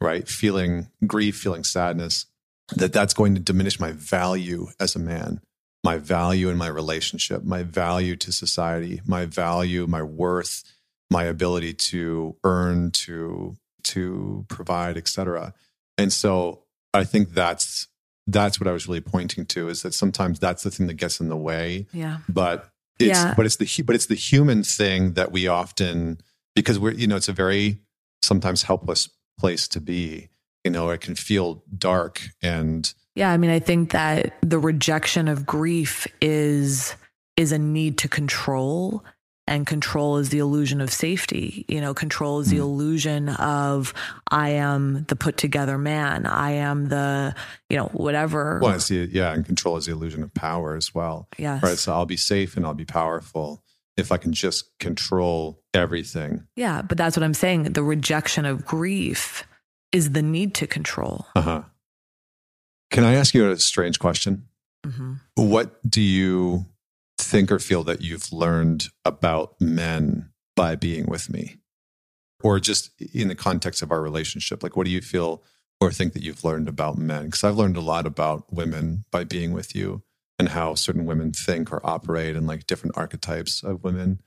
right? 0.00 0.28
Feeling 0.28 0.86
grief, 1.04 1.36
feeling 1.36 1.64
sadness, 1.64 2.26
that 2.76 2.92
that's 2.92 3.12
going 3.12 3.34
to 3.34 3.40
diminish 3.40 3.80
my 3.80 3.90
value 3.90 4.68
as 4.78 4.94
a 4.94 5.00
man 5.00 5.40
my 5.84 5.98
value 5.98 6.48
in 6.48 6.56
my 6.56 6.66
relationship, 6.66 7.44
my 7.44 7.62
value 7.62 8.16
to 8.16 8.32
society, 8.32 9.02
my 9.06 9.26
value, 9.26 9.86
my 9.86 10.02
worth, 10.02 10.64
my 11.10 11.24
ability 11.24 11.74
to 11.74 12.34
earn, 12.42 12.90
to 12.90 13.56
to 13.84 14.46
provide, 14.48 14.96
etc. 14.96 15.52
And 15.98 16.12
so 16.12 16.64
I 16.94 17.04
think 17.04 17.30
that's 17.30 17.86
that's 18.26 18.58
what 18.58 18.66
I 18.66 18.72
was 18.72 18.88
really 18.88 19.02
pointing 19.02 19.44
to 19.46 19.68
is 19.68 19.82
that 19.82 19.92
sometimes 19.92 20.38
that's 20.38 20.62
the 20.62 20.70
thing 20.70 20.86
that 20.86 20.94
gets 20.94 21.20
in 21.20 21.28
the 21.28 21.36
way. 21.36 21.86
Yeah. 21.92 22.18
But 22.28 22.70
it's 22.98 23.18
yeah. 23.18 23.34
but 23.36 23.44
it's 23.44 23.56
the 23.56 23.82
but 23.82 23.94
it's 23.94 24.06
the 24.06 24.14
human 24.14 24.62
thing 24.62 25.12
that 25.12 25.32
we 25.32 25.46
often 25.46 26.20
because 26.54 26.78
we're 26.78 26.92
you 26.92 27.06
know 27.06 27.16
it's 27.16 27.28
a 27.28 27.32
very 27.32 27.78
sometimes 28.22 28.62
helpless 28.62 29.10
place 29.38 29.68
to 29.68 29.80
be. 29.80 30.28
You 30.64 30.70
know, 30.70 30.88
it 30.88 31.02
can 31.02 31.14
feel 31.14 31.62
dark 31.76 32.22
and 32.40 32.92
yeah, 33.14 33.30
I 33.30 33.36
mean, 33.36 33.50
I 33.50 33.60
think 33.60 33.92
that 33.92 34.36
the 34.42 34.58
rejection 34.58 35.28
of 35.28 35.46
grief 35.46 36.06
is 36.20 36.94
is 37.36 37.52
a 37.52 37.58
need 37.58 37.98
to 37.98 38.08
control 38.08 39.04
and 39.46 39.66
control 39.66 40.16
is 40.16 40.30
the 40.30 40.38
illusion 40.38 40.80
of 40.80 40.92
safety. 40.92 41.64
You 41.68 41.80
know, 41.80 41.92
control 41.92 42.40
is 42.40 42.48
the 42.48 42.56
hmm. 42.56 42.62
illusion 42.62 43.28
of 43.28 43.92
I 44.30 44.50
am 44.50 45.04
the 45.08 45.16
put 45.16 45.36
together 45.36 45.76
man. 45.76 46.26
I 46.26 46.52
am 46.52 46.88
the, 46.88 47.34
you 47.68 47.76
know, 47.76 47.86
whatever. 47.86 48.58
Well, 48.62 48.74
it's 48.74 48.88
the, 48.88 49.08
yeah, 49.10 49.32
and 49.32 49.44
control 49.44 49.76
is 49.76 49.86
the 49.86 49.92
illusion 49.92 50.22
of 50.22 50.32
power 50.32 50.76
as 50.76 50.94
well. 50.94 51.28
Yes. 51.36 51.62
Right. 51.62 51.78
So 51.78 51.92
I'll 51.92 52.06
be 52.06 52.16
safe 52.16 52.56
and 52.56 52.64
I'll 52.64 52.74
be 52.74 52.86
powerful 52.86 53.62
if 53.96 54.10
I 54.10 54.16
can 54.16 54.32
just 54.32 54.76
control 54.78 55.62
everything. 55.74 56.46
Yeah. 56.56 56.82
But 56.82 56.96
that's 56.96 57.16
what 57.16 57.22
I'm 57.22 57.34
saying. 57.34 57.64
The 57.64 57.82
rejection 57.82 58.46
of 58.46 58.64
grief 58.64 59.44
is 59.92 60.12
the 60.12 60.22
need 60.22 60.54
to 60.54 60.66
control. 60.66 61.26
Uh 61.36 61.42
huh. 61.42 61.62
Can 62.94 63.02
I 63.02 63.14
ask 63.14 63.34
you 63.34 63.50
a 63.50 63.58
strange 63.58 63.98
question? 63.98 64.46
Mm-hmm. 64.86 65.14
What 65.34 65.80
do 65.90 66.00
you 66.00 66.66
think 67.18 67.50
or 67.50 67.58
feel 67.58 67.82
that 67.82 68.02
you've 68.02 68.32
learned 68.32 68.86
about 69.04 69.60
men 69.60 70.30
by 70.54 70.76
being 70.76 71.06
with 71.06 71.28
me? 71.28 71.56
Or 72.44 72.60
just 72.60 72.92
in 73.00 73.26
the 73.26 73.34
context 73.34 73.82
of 73.82 73.90
our 73.90 74.00
relationship? 74.00 74.62
Like, 74.62 74.76
what 74.76 74.84
do 74.84 74.92
you 74.92 75.00
feel 75.00 75.42
or 75.80 75.90
think 75.90 76.12
that 76.12 76.22
you've 76.22 76.44
learned 76.44 76.68
about 76.68 76.96
men? 76.96 77.24
Because 77.24 77.42
I've 77.42 77.56
learned 77.56 77.76
a 77.76 77.80
lot 77.80 78.06
about 78.06 78.52
women 78.52 79.04
by 79.10 79.24
being 79.24 79.52
with 79.52 79.74
you 79.74 80.04
and 80.38 80.50
how 80.50 80.76
certain 80.76 81.04
women 81.04 81.32
think 81.32 81.72
or 81.72 81.84
operate 81.84 82.36
and 82.36 82.46
like 82.46 82.68
different 82.68 82.96
archetypes 82.96 83.64
of 83.64 83.82
women. 83.82 84.20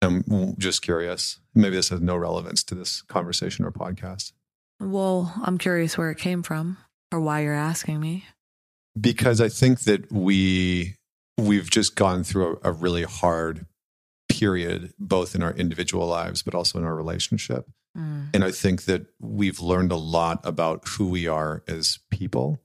I'm 0.00 0.56
just 0.56 0.80
curious. 0.80 1.38
Maybe 1.54 1.76
this 1.76 1.90
has 1.90 2.00
no 2.00 2.16
relevance 2.16 2.64
to 2.64 2.74
this 2.74 3.02
conversation 3.02 3.66
or 3.66 3.72
podcast. 3.72 4.32
Well, 4.80 5.34
I'm 5.44 5.58
curious 5.58 5.98
where 5.98 6.10
it 6.10 6.16
came 6.16 6.42
from 6.42 6.78
or 7.12 7.20
why 7.20 7.40
you're 7.40 7.54
asking 7.54 8.00
me. 8.00 8.24
Because 9.00 9.40
I 9.40 9.48
think 9.48 9.80
that 9.80 10.10
we 10.12 10.96
we've 11.38 11.70
just 11.70 11.96
gone 11.96 12.24
through 12.24 12.58
a, 12.62 12.70
a 12.70 12.72
really 12.72 13.04
hard 13.04 13.66
period, 14.28 14.92
both 14.98 15.34
in 15.34 15.42
our 15.42 15.52
individual 15.52 16.06
lives, 16.06 16.42
but 16.42 16.54
also 16.54 16.78
in 16.78 16.84
our 16.84 16.94
relationship. 16.94 17.68
Mm. 17.96 18.28
And 18.34 18.44
I 18.44 18.50
think 18.50 18.84
that 18.84 19.06
we've 19.20 19.60
learned 19.60 19.92
a 19.92 19.96
lot 19.96 20.40
about 20.44 20.86
who 20.86 21.08
we 21.08 21.26
are 21.26 21.62
as 21.66 21.98
people. 22.10 22.60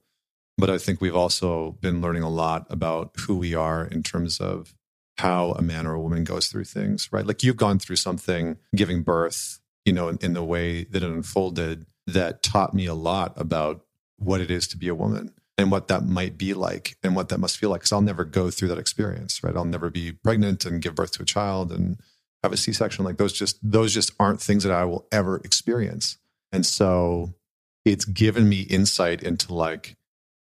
But 0.58 0.70
I 0.70 0.78
think 0.78 1.00
we've 1.00 1.16
also 1.16 1.76
been 1.80 2.00
learning 2.00 2.22
a 2.22 2.30
lot 2.30 2.66
about 2.70 3.12
who 3.20 3.36
we 3.36 3.54
are 3.54 3.84
in 3.84 4.02
terms 4.02 4.40
of 4.40 4.74
how 5.18 5.52
a 5.52 5.62
man 5.62 5.86
or 5.86 5.94
a 5.94 6.00
woman 6.00 6.24
goes 6.24 6.48
through 6.48 6.64
things, 6.64 7.08
right? 7.12 7.26
Like 7.26 7.42
you've 7.42 7.56
gone 7.56 7.78
through 7.78 7.96
something 7.96 8.56
giving 8.74 9.02
birth, 9.02 9.60
you 9.84 9.92
know, 9.92 10.08
in, 10.08 10.18
in 10.20 10.32
the 10.34 10.44
way 10.44 10.84
that 10.84 11.02
it 11.02 11.10
unfolded 11.10 11.86
that 12.06 12.42
taught 12.42 12.74
me 12.74 12.86
a 12.86 12.94
lot 12.94 13.32
about 13.36 13.85
what 14.18 14.40
it 14.40 14.50
is 14.50 14.66
to 14.68 14.76
be 14.76 14.88
a 14.88 14.94
woman 14.94 15.32
and 15.58 15.70
what 15.70 15.88
that 15.88 16.04
might 16.04 16.36
be 16.36 16.54
like 16.54 16.96
and 17.02 17.16
what 17.16 17.28
that 17.28 17.38
must 17.38 17.58
feel 17.58 17.70
like. 17.70 17.80
Because 17.80 17.92
I'll 17.92 18.02
never 18.02 18.24
go 18.24 18.50
through 18.50 18.68
that 18.68 18.78
experience, 18.78 19.42
right? 19.42 19.56
I'll 19.56 19.64
never 19.64 19.90
be 19.90 20.12
pregnant 20.12 20.64
and 20.64 20.82
give 20.82 20.94
birth 20.94 21.12
to 21.12 21.22
a 21.22 21.26
child 21.26 21.72
and 21.72 21.98
have 22.42 22.52
a 22.52 22.56
C-section. 22.56 23.04
Like 23.04 23.16
those 23.16 23.32
just 23.32 23.58
those 23.62 23.92
just 23.92 24.12
aren't 24.18 24.40
things 24.40 24.64
that 24.64 24.72
I 24.72 24.84
will 24.84 25.06
ever 25.10 25.38
experience. 25.38 26.18
And 26.52 26.64
so 26.64 27.34
it's 27.84 28.04
given 28.04 28.48
me 28.48 28.62
insight 28.62 29.22
into 29.22 29.54
like 29.54 29.96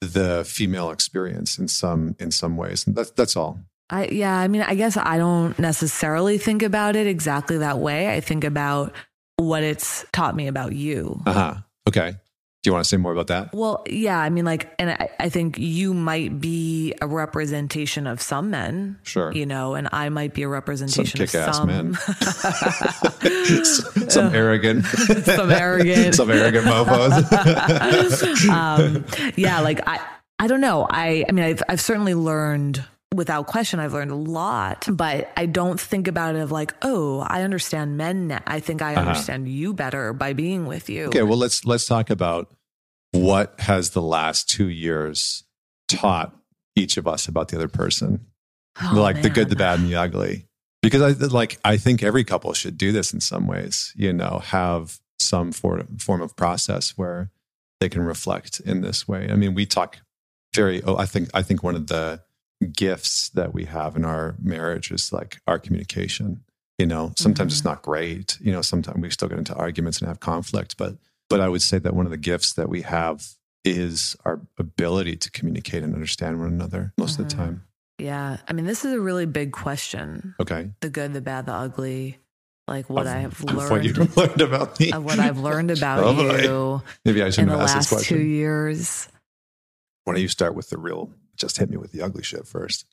the 0.02 0.44
female 0.46 0.92
experience 0.92 1.58
in 1.58 1.68
some 1.68 2.16
in 2.20 2.32
some 2.32 2.58
ways. 2.58 2.86
And 2.86 2.96
that's 2.96 3.12
that's 3.12 3.36
all. 3.36 3.60
I 3.90 4.08
yeah, 4.08 4.38
I 4.38 4.48
mean, 4.48 4.62
I 4.62 4.76
guess 4.76 4.98
I 4.98 5.18
don't 5.18 5.58
necessarily 5.60 6.38
think 6.38 6.64
about 6.64 6.96
it 6.96 7.08
exactly 7.08 7.58
that 7.60 7.80
way. 7.80 8.14
I 8.14 8.20
think 8.20 8.44
about 8.44 8.94
what 9.38 9.64
it's 9.64 10.06
taught 10.12 10.36
me 10.36 10.48
about 10.48 10.74
you. 10.74 11.22
Uh-huh. 11.26 11.56
Okay. 11.88 12.14
Do 12.64 12.70
you 12.70 12.74
want 12.74 12.86
to 12.86 12.90
say 12.90 12.98
more 12.98 13.12
about 13.12 13.26
that? 13.28 13.56
Well, 13.56 13.84
yeah. 13.90 14.20
I 14.20 14.30
mean, 14.30 14.46
like, 14.46 14.72
and 14.78 14.92
I, 14.92 15.10
I, 15.20 15.30
think 15.30 15.58
you 15.58 15.96
might 15.96 16.40
be 16.40 16.94
a 17.02 17.08
representation 17.08 18.06
of 18.06 18.22
some 18.22 18.52
men. 18.52 19.00
Sure. 19.02 19.32
You 19.32 19.48
know, 19.48 19.74
and 19.74 19.90
I 19.92 20.10
might 20.10 20.36
be 20.36 20.44
a 20.44 20.48
representation 20.48 21.28
some 21.28 21.48
of 21.48 21.56
some 21.56 21.68
men. 21.68 21.96
some 24.10 24.36
arrogant. 24.36 24.86
some 24.86 25.52
arrogant. 25.52 26.14
some 26.14 26.30
arrogant 26.30 26.68
mofos. 26.68 28.50
um, 28.50 29.06
yeah. 29.36 29.62
Like, 29.62 29.82
I, 29.88 30.00
I 30.38 30.46
don't 30.46 30.62
know. 30.62 30.86
I, 30.88 31.26
I 31.28 31.32
mean, 31.32 31.46
I've, 31.46 31.64
I've 31.68 31.82
certainly 31.82 32.14
learned 32.14 32.86
without 33.14 33.46
question 33.46 33.80
i've 33.80 33.92
learned 33.92 34.12
a 34.12 34.16
lot 34.16 34.88
but 34.92 35.30
i 35.36 35.46
don't 35.46 35.80
think 35.80 36.08
about 36.08 36.36
it 36.36 36.40
of 36.40 36.52
like 36.52 36.74
oh 36.82 37.20
i 37.28 37.42
understand 37.42 37.98
men 37.98 38.28
now. 38.28 38.40
i 38.48 38.60
think 38.60 38.82
i 38.82 38.94
uh-huh. 38.94 39.02
understand 39.02 39.50
you 39.50 39.74
better 39.74 40.14
by 40.14 40.32
being 40.32 40.66
with 40.66 40.90
you 40.90 41.06
okay 41.06 41.24
well 41.24 41.38
let's 41.38 41.66
let's 41.66 41.86
talk 41.86 42.10
about 42.10 42.54
what 43.12 43.60
has 43.60 43.90
the 43.90 44.02
last 44.02 44.50
two 44.50 44.70
years 44.70 45.44
taught 45.90 46.34
each 46.78 46.96
of 46.96 47.06
us 47.06 47.28
about 47.28 47.50
the 47.50 47.58
other 47.58 47.68
person 47.68 48.26
oh, 48.82 48.94
like 48.96 49.16
man. 49.16 49.24
the 49.24 49.30
good 49.30 49.50
the 49.50 49.58
bad 49.58 49.80
and 49.80 49.90
the 49.90 49.96
ugly 49.96 50.48
because 50.82 51.02
i 51.02 51.26
like 51.28 51.60
i 51.66 51.76
think 51.76 52.02
every 52.02 52.24
couple 52.24 52.54
should 52.54 52.78
do 52.78 52.94
this 52.94 53.14
in 53.14 53.20
some 53.20 53.46
ways 53.46 53.92
you 53.98 54.14
know 54.14 54.40
have 54.46 55.00
some 55.20 55.52
form, 55.52 55.98
form 55.98 56.22
of 56.22 56.36
process 56.38 56.92
where 56.98 57.30
they 57.82 57.90
can 57.90 58.04
reflect 58.04 58.62
in 58.62 58.80
this 58.80 59.06
way 59.06 59.28
i 59.30 59.36
mean 59.36 59.54
we 59.54 59.66
talk 59.66 59.98
very 60.56 60.82
oh 60.84 60.96
i 60.96 61.06
think 61.06 61.30
i 61.34 61.42
think 61.42 61.62
one 61.62 61.76
of 61.76 61.88
the 61.88 62.22
gifts 62.62 63.30
that 63.30 63.54
we 63.54 63.66
have 63.66 63.96
in 63.96 64.06
our 64.06 64.36
marriage 64.42 64.92
is 64.92 65.12
like 65.12 65.40
our 65.48 65.60
communication. 65.60 66.44
You 66.78 66.86
know, 66.88 67.14
sometimes 67.16 67.54
mm-hmm. 67.54 67.58
it's 67.58 67.66
not 67.66 67.82
great. 67.84 68.38
You 68.42 68.52
know, 68.52 68.62
sometimes 68.62 69.02
we 69.02 69.10
still 69.12 69.28
get 69.28 69.38
into 69.38 69.54
arguments 69.54 70.00
and 70.00 70.08
have 70.08 70.20
conflict, 70.20 70.78
but 70.78 70.96
but 71.30 71.40
I 71.40 71.48
would 71.48 71.62
say 71.62 71.78
that 71.80 71.96
one 71.96 72.06
of 72.06 72.12
the 72.12 72.18
gifts 72.18 72.54
that 72.54 72.70
we 72.70 72.82
have 72.82 73.26
is 73.64 74.16
our 74.26 74.42
ability 74.58 75.16
to 75.18 75.32
communicate 75.32 75.84
and 75.84 75.94
understand 75.94 76.40
one 76.40 76.50
another 76.50 76.94
most 76.98 77.14
mm-hmm. 77.14 77.22
of 77.22 77.30
the 77.30 77.36
mm-hmm. 77.36 77.44
time. 77.44 77.64
Yeah. 78.00 78.38
I 78.48 78.54
mean, 78.54 78.66
this 78.66 78.84
is 78.84 78.94
a 78.94 79.00
really 79.00 79.28
big 79.28 79.52
question. 79.52 80.34
Okay. 80.40 80.72
The 80.82 80.90
good, 80.90 81.14
the 81.14 81.22
bad, 81.22 81.46
the 81.46 81.54
ugly. 81.54 82.18
Like 82.68 82.90
what 82.90 83.06
of, 83.06 83.14
I 83.14 83.20
have 83.20 83.44
learned. 83.44 83.70
What 83.70 83.84
you 83.84 83.94
learned 84.16 84.42
about 84.42 84.80
me. 84.80 84.92
What 84.92 85.20
I've 85.20 85.38
learned 85.38 85.72
about 85.78 86.00
oh, 86.04 86.38
you. 86.38 86.82
Maybe 87.06 87.22
I 87.22 87.28
in 87.28 87.34
have 87.34 87.50
the 87.50 87.58
last 87.58 88.06
two 88.06 88.22
years. 88.22 89.08
Why 90.04 90.14
don't 90.14 90.22
you 90.22 90.28
start 90.28 90.56
with 90.56 90.70
the 90.70 90.78
real 90.78 91.12
just 91.42 91.58
hit 91.58 91.70
me 91.70 91.78
with 91.78 91.92
the 91.92 92.02
ugly 92.02 92.24
shit 92.24 92.48
first. 92.48 92.86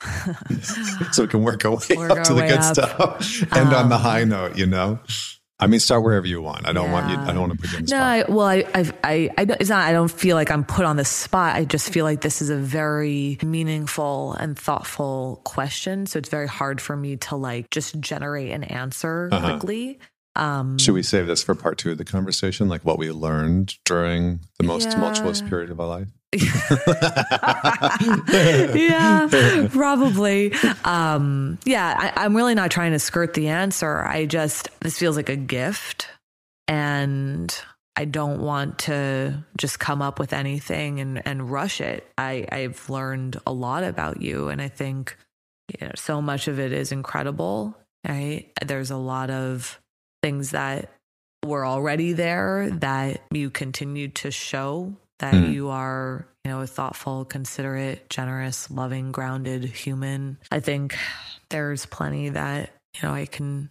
so 1.12 1.22
we 1.22 1.28
can 1.28 1.42
work 1.44 1.64
our 1.64 1.72
way 1.72 1.96
work 1.96 2.10
up 2.10 2.18
our 2.18 2.24
to 2.24 2.34
the 2.34 2.42
good 2.42 2.58
up. 2.58 3.22
stuff. 3.22 3.42
End 3.56 3.68
um, 3.68 3.74
on 3.84 3.88
the 3.88 3.98
high 3.98 4.22
um, 4.22 4.28
note, 4.30 4.56
you 4.58 4.66
know. 4.66 4.98
I 5.60 5.68
mean, 5.68 5.78
start 5.78 6.02
wherever 6.02 6.26
you 6.26 6.42
want. 6.42 6.66
I 6.68 6.72
don't 6.72 6.90
want 6.90 7.10
you. 7.10 7.16
I 7.16 7.26
don't 7.28 7.40
want 7.48 7.52
to 7.52 7.58
put 7.58 7.72
you 7.72 7.78
in 7.78 7.84
the 7.84 7.90
No, 7.92 7.96
spot. 7.96 8.28
I, 8.28 8.32
well, 8.32 8.46
I, 8.46 8.64
I, 8.74 8.92
I, 9.04 9.30
I, 9.38 9.44
don't- 9.44 9.60
it's 9.60 9.70
not. 9.70 9.84
I 9.86 9.92
don't 9.92 10.10
feel 10.10 10.34
like 10.36 10.50
I'm 10.50 10.64
put 10.64 10.84
on 10.84 10.96
the 10.96 11.04
spot. 11.04 11.54
I 11.54 11.64
just 11.64 11.90
feel 11.90 12.04
like 12.04 12.22
this 12.22 12.42
is 12.42 12.50
a 12.50 12.56
very 12.56 13.38
meaningful 13.40 14.32
and 14.34 14.58
thoughtful 14.58 15.40
question. 15.44 16.06
So 16.06 16.18
it's 16.18 16.28
very 16.28 16.48
hard 16.48 16.80
for 16.80 16.96
me 16.96 17.16
to 17.18 17.36
like 17.36 17.70
just 17.70 17.98
generate 18.00 18.50
an 18.50 18.64
answer 18.64 19.28
Uh-huh. 19.30 19.50
quickly. 19.52 20.00
Um, 20.36 20.78
Should 20.78 20.94
we 20.94 21.02
save 21.02 21.26
this 21.26 21.42
for 21.44 21.54
part 21.54 21.78
two 21.78 21.92
of 21.92 21.98
the 21.98 22.04
conversation, 22.04 22.68
like 22.68 22.84
what 22.84 22.98
we 22.98 23.10
learned 23.12 23.74
during 23.84 24.40
the 24.58 24.64
most 24.66 24.84
Yeah. 24.88 24.94
tumultuous 24.94 25.40
period 25.42 25.70
of 25.70 25.78
our 25.80 25.86
life? 25.86 26.08
yeah, 28.74 29.68
probably. 29.70 30.52
Um, 30.84 31.58
yeah, 31.64 32.12
I, 32.16 32.24
I'm 32.24 32.36
really 32.36 32.54
not 32.54 32.70
trying 32.70 32.92
to 32.92 32.98
skirt 32.98 33.34
the 33.34 33.48
answer. 33.48 34.02
I 34.04 34.26
just, 34.26 34.68
this 34.80 34.98
feels 34.98 35.16
like 35.16 35.28
a 35.28 35.36
gift. 35.36 36.08
And 36.66 37.54
I 37.96 38.04
don't 38.06 38.40
want 38.40 38.78
to 38.80 39.44
just 39.58 39.78
come 39.78 40.02
up 40.02 40.18
with 40.18 40.32
anything 40.32 41.00
and, 41.00 41.24
and 41.26 41.50
rush 41.50 41.80
it. 41.80 42.08
I, 42.18 42.46
I've 42.50 42.88
learned 42.90 43.38
a 43.46 43.52
lot 43.52 43.84
about 43.84 44.20
you. 44.22 44.48
And 44.48 44.60
I 44.60 44.68
think 44.68 45.16
you 45.68 45.86
know, 45.86 45.92
so 45.94 46.20
much 46.20 46.48
of 46.48 46.58
it 46.58 46.72
is 46.72 46.90
incredible, 46.92 47.76
right? 48.08 48.50
There's 48.64 48.90
a 48.90 48.96
lot 48.96 49.30
of 49.30 49.78
things 50.24 50.50
that 50.52 50.90
were 51.44 51.66
already 51.66 52.14
there 52.14 52.70
that 52.80 53.20
you 53.30 53.50
continue 53.50 54.08
to 54.08 54.30
show 54.30 54.96
that 55.18 55.34
Mm. 55.34 55.52
you 55.52 55.68
are, 55.68 56.26
you 56.44 56.50
know, 56.50 56.60
a 56.62 56.66
thoughtful, 56.66 57.24
considerate, 57.26 58.08
generous, 58.08 58.70
loving, 58.70 59.12
grounded 59.12 59.64
human. 59.64 60.38
I 60.50 60.60
think 60.60 60.96
there's 61.50 61.84
plenty 61.86 62.30
that, 62.30 62.70
you 62.96 63.06
know, 63.06 63.14
I 63.14 63.26
can, 63.26 63.70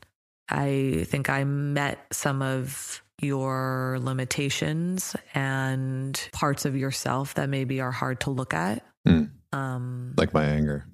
I 0.50 1.06
think 1.10 1.30
I 1.30 1.44
met 1.44 1.98
some 2.12 2.42
of 2.42 3.02
your 3.22 3.98
limitations 4.02 5.16
and 5.34 6.14
parts 6.34 6.66
of 6.66 6.76
yourself 6.76 7.34
that 7.36 7.50
maybe 7.50 7.82
are 7.82 7.92
hard 7.92 8.20
to 8.22 8.30
look 8.30 8.54
at. 8.54 8.86
Mm. 9.08 9.32
Um, 9.52 10.14
Like 10.18 10.34
my 10.34 10.46
anger. 10.46 10.86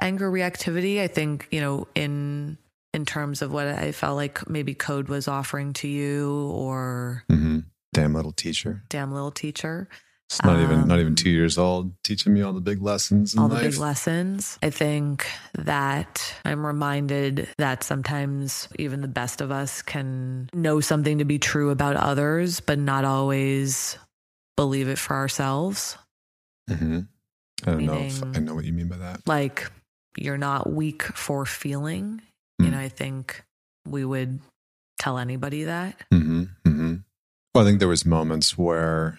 anger 0.00 0.30
reactivity 0.30 1.00
i 1.00 1.08
think 1.08 1.48
you 1.50 1.60
know 1.60 1.88
in 1.96 2.56
in 2.94 3.04
terms 3.04 3.42
of 3.42 3.52
what 3.52 3.66
i 3.66 3.92
felt 3.92 4.16
like 4.16 4.48
maybe 4.48 4.74
code 4.74 5.08
was 5.08 5.28
offering 5.28 5.72
to 5.72 5.88
you 5.88 6.48
or 6.52 7.24
hmm 7.28 7.60
Damn 7.94 8.14
little 8.14 8.32
teacher. 8.32 8.82
damn 8.90 9.12
little 9.12 9.30
teacher. 9.30 9.88
It's 10.28 10.44
not 10.44 10.60
even 10.60 10.86
not 10.86 10.98
even 11.00 11.12
Um, 11.12 11.14
two 11.14 11.30
years 11.30 11.56
old, 11.56 11.90
teaching 12.04 12.34
me 12.34 12.42
all 12.42 12.52
the 12.52 12.60
big 12.60 12.82
lessons 12.82 13.32
in 13.32 13.40
all 13.40 13.48
the 13.48 13.56
big 13.60 13.78
lessons. 13.78 14.58
I 14.62 14.68
think 14.68 15.26
that 15.54 16.34
i'm 16.44 16.64
reminded 16.66 17.48
that 17.56 17.82
sometimes 17.82 18.68
even 18.78 19.00
the 19.00 19.08
best 19.08 19.40
of 19.40 19.50
us 19.50 19.80
can 19.80 20.50
know 20.52 20.80
something 20.80 21.16
to 21.18 21.24
be 21.24 21.38
true 21.38 21.70
about 21.70 21.96
others 21.96 22.60
but 22.60 22.78
not 22.78 23.06
always 23.06 23.96
believe 24.56 24.88
it 24.88 24.98
for 24.98 25.16
ourselves. 25.16 25.96
Hmm 26.68 27.00
I 27.66 27.70
don't 27.72 27.86
know 27.86 27.94
if 28.02 28.22
I 28.36 28.38
know 28.40 28.54
what 28.54 28.66
you 28.66 28.74
mean 28.74 28.88
by 28.88 28.98
that. 28.98 29.26
like 29.26 29.70
you're 30.16 30.38
not 30.38 30.70
weak 30.70 31.02
for 31.04 31.46
feeling 31.46 32.20
you 32.58 32.66
Mm. 32.66 32.70
know 32.72 32.78
i 32.80 32.88
think 32.88 33.44
we 33.86 34.04
would 34.04 34.40
tell 34.98 35.18
anybody 35.18 35.64
that 35.64 35.96
hmm 36.12 36.44
hmm 36.66 36.94
Well, 37.54 37.64
I 37.64 37.66
think 37.68 37.78
there 37.78 37.88
was 37.88 38.04
moments 38.04 38.56
where, 38.58 39.18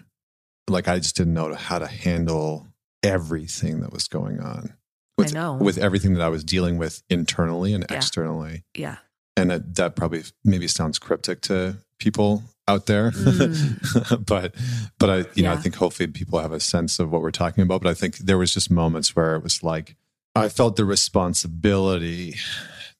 like, 0.70 0.88
I 0.88 1.00
just 1.00 1.16
didn't 1.18 1.34
know 1.34 1.54
how 1.56 1.80
to 1.80 1.88
handle 1.88 2.68
everything 3.04 3.80
that 3.82 3.92
was 3.92 4.08
going 4.08 4.40
on. 4.40 4.74
With, 5.18 5.34
know. 5.34 5.54
with 5.56 5.78
everything 5.78 6.14
that 6.14 6.22
I 6.22 6.30
was 6.30 6.44
dealing 6.44 6.78
with 6.78 7.02
internally 7.10 7.74
and 7.74 7.86
Yeah. 7.90 7.98
externally, 7.98 8.64
yeah 8.76 8.98
and 9.36 9.50
that, 9.52 9.76
that 9.76 9.96
probably 9.96 10.24
maybe 10.44 10.68
sounds 10.68 11.00
cryptic 11.00 11.42
to 11.44 11.78
people 11.98 12.44
out 12.68 12.86
there, 12.86 13.12
Mm. 13.12 14.26
but 14.34 14.54
but 15.00 15.10
I 15.10 15.18
you 15.36 15.44
know 15.44 15.54
I 15.54 15.58
think 15.58 15.76
hopefully 15.76 16.08
people 16.08 16.40
have 16.40 16.52
a 16.54 16.60
sense 16.60 17.00
of 17.00 17.10
what 17.12 17.22
we're 17.22 17.32
talking 17.32 17.64
about. 17.64 17.82
But 17.82 17.90
I 17.90 17.94
think 17.96 18.18
there 18.20 18.38
was 18.38 18.54
just 18.54 18.70
moments 18.70 19.16
where 19.16 19.36
it 19.36 19.44
was 19.44 19.64
like 19.64 19.96
I 20.36 20.50
felt 20.50 20.76
the 20.76 20.86
responsibility 20.86 22.36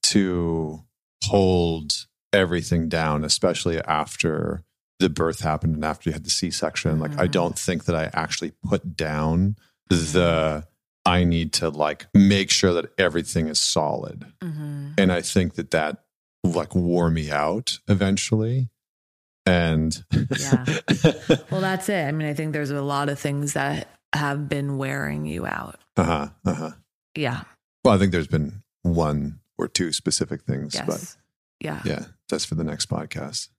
to 0.04 0.84
hold 1.26 2.06
everything 2.34 2.90
down, 2.90 3.24
especially 3.24 3.80
after 3.82 4.64
the 5.00 5.10
birth 5.10 5.40
happened 5.42 5.76
and 5.76 5.86
after 5.86 6.10
you 6.10 6.14
had 6.14 6.24
the 6.26 6.30
C 6.30 6.52
section. 6.52 7.00
Like 7.00 7.18
I 7.20 7.28
Mhm. 7.28 7.32
don't 7.32 7.58
think 7.60 7.86
that 7.86 7.96
I 7.96 8.10
actually 8.14 8.52
put 8.68 8.96
down 8.98 9.56
the 9.90 10.66
I 11.06 11.24
need 11.24 11.54
to 11.54 11.70
like 11.70 12.08
make 12.14 12.52
sure 12.52 12.74
that 12.74 12.92
everything 13.00 13.48
is 13.48 13.60
solid. 13.60 14.26
hmm 14.44 14.90
And 14.98 15.12
I 15.12 15.22
think 15.22 15.56
that 15.56 15.72
that 15.72 16.04
like 16.44 16.76
wore 16.76 17.10
me 17.10 17.32
out 17.32 17.80
eventually. 17.88 18.70
And 19.46 20.04
Yeah. 20.38 20.66
Well, 21.50 21.62
that's 21.62 21.90
it. 21.90 22.06
I 22.08 22.12
mean, 22.12 22.28
I 22.28 22.34
think 22.34 22.54
there's 22.54 22.70
a 22.70 22.82
lot 22.82 23.10
of 23.10 23.18
things 23.20 23.54
that 23.54 23.88
have 24.14 24.48
been 24.50 24.78
wearing 24.78 25.26
you 25.26 25.46
out. 25.48 25.80
uh-huh, 25.98 26.30
uh-huh. 26.46 26.72
Yeah. 27.16 27.44
Well, 27.84 27.94
I 27.94 27.98
think 27.98 28.12
there's 28.12 28.28
been 28.28 28.62
one 28.84 29.40
or 29.60 29.68
two 29.68 29.92
specific 29.94 30.42
things, 30.44 30.74
Yes. 30.74 30.86
but 30.88 31.16
yeah. 31.60 31.82
yeah, 31.86 32.06
that's 32.30 32.46
for 32.46 32.56
the 32.56 32.64
next 32.64 32.90
podcast. 32.90 33.50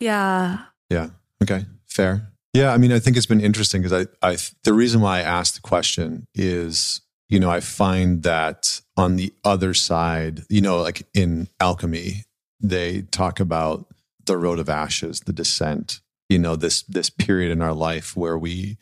Yeah. 0.00 0.64
Yeah. 0.88 1.10
Okay. 1.42 1.66
Fair. 1.86 2.32
Yeah. 2.54 2.72
I 2.72 2.78
mean, 2.78 2.90
I 2.92 2.98
think 2.98 3.16
it's 3.16 3.26
been 3.26 3.40
interesting 3.40 3.82
because 3.82 4.06
I, 4.22 4.28
I, 4.32 4.36
the 4.64 4.72
reason 4.72 5.00
why 5.00 5.18
I 5.18 5.22
asked 5.22 5.54
the 5.56 5.60
question 5.60 6.26
is, 6.34 7.02
you 7.28 7.38
know, 7.38 7.50
I 7.50 7.60
find 7.60 8.22
that 8.24 8.80
on 8.96 9.16
the 9.16 9.32
other 9.44 9.74
side, 9.74 10.42
you 10.48 10.60
know, 10.60 10.80
like 10.82 11.06
in 11.14 11.48
alchemy, 11.60 12.24
they 12.60 13.02
talk 13.02 13.38
about 13.40 13.86
the 14.24 14.36
road 14.36 14.58
of 14.58 14.68
ashes, 14.68 15.20
the 15.20 15.32
descent, 15.32 16.00
you 16.28 16.38
know, 16.38 16.56
this, 16.56 16.82
this 16.82 17.10
period 17.10 17.52
in 17.52 17.62
our 17.62 17.72
life 17.74 18.16
where 18.16 18.36
we, 18.38 18.78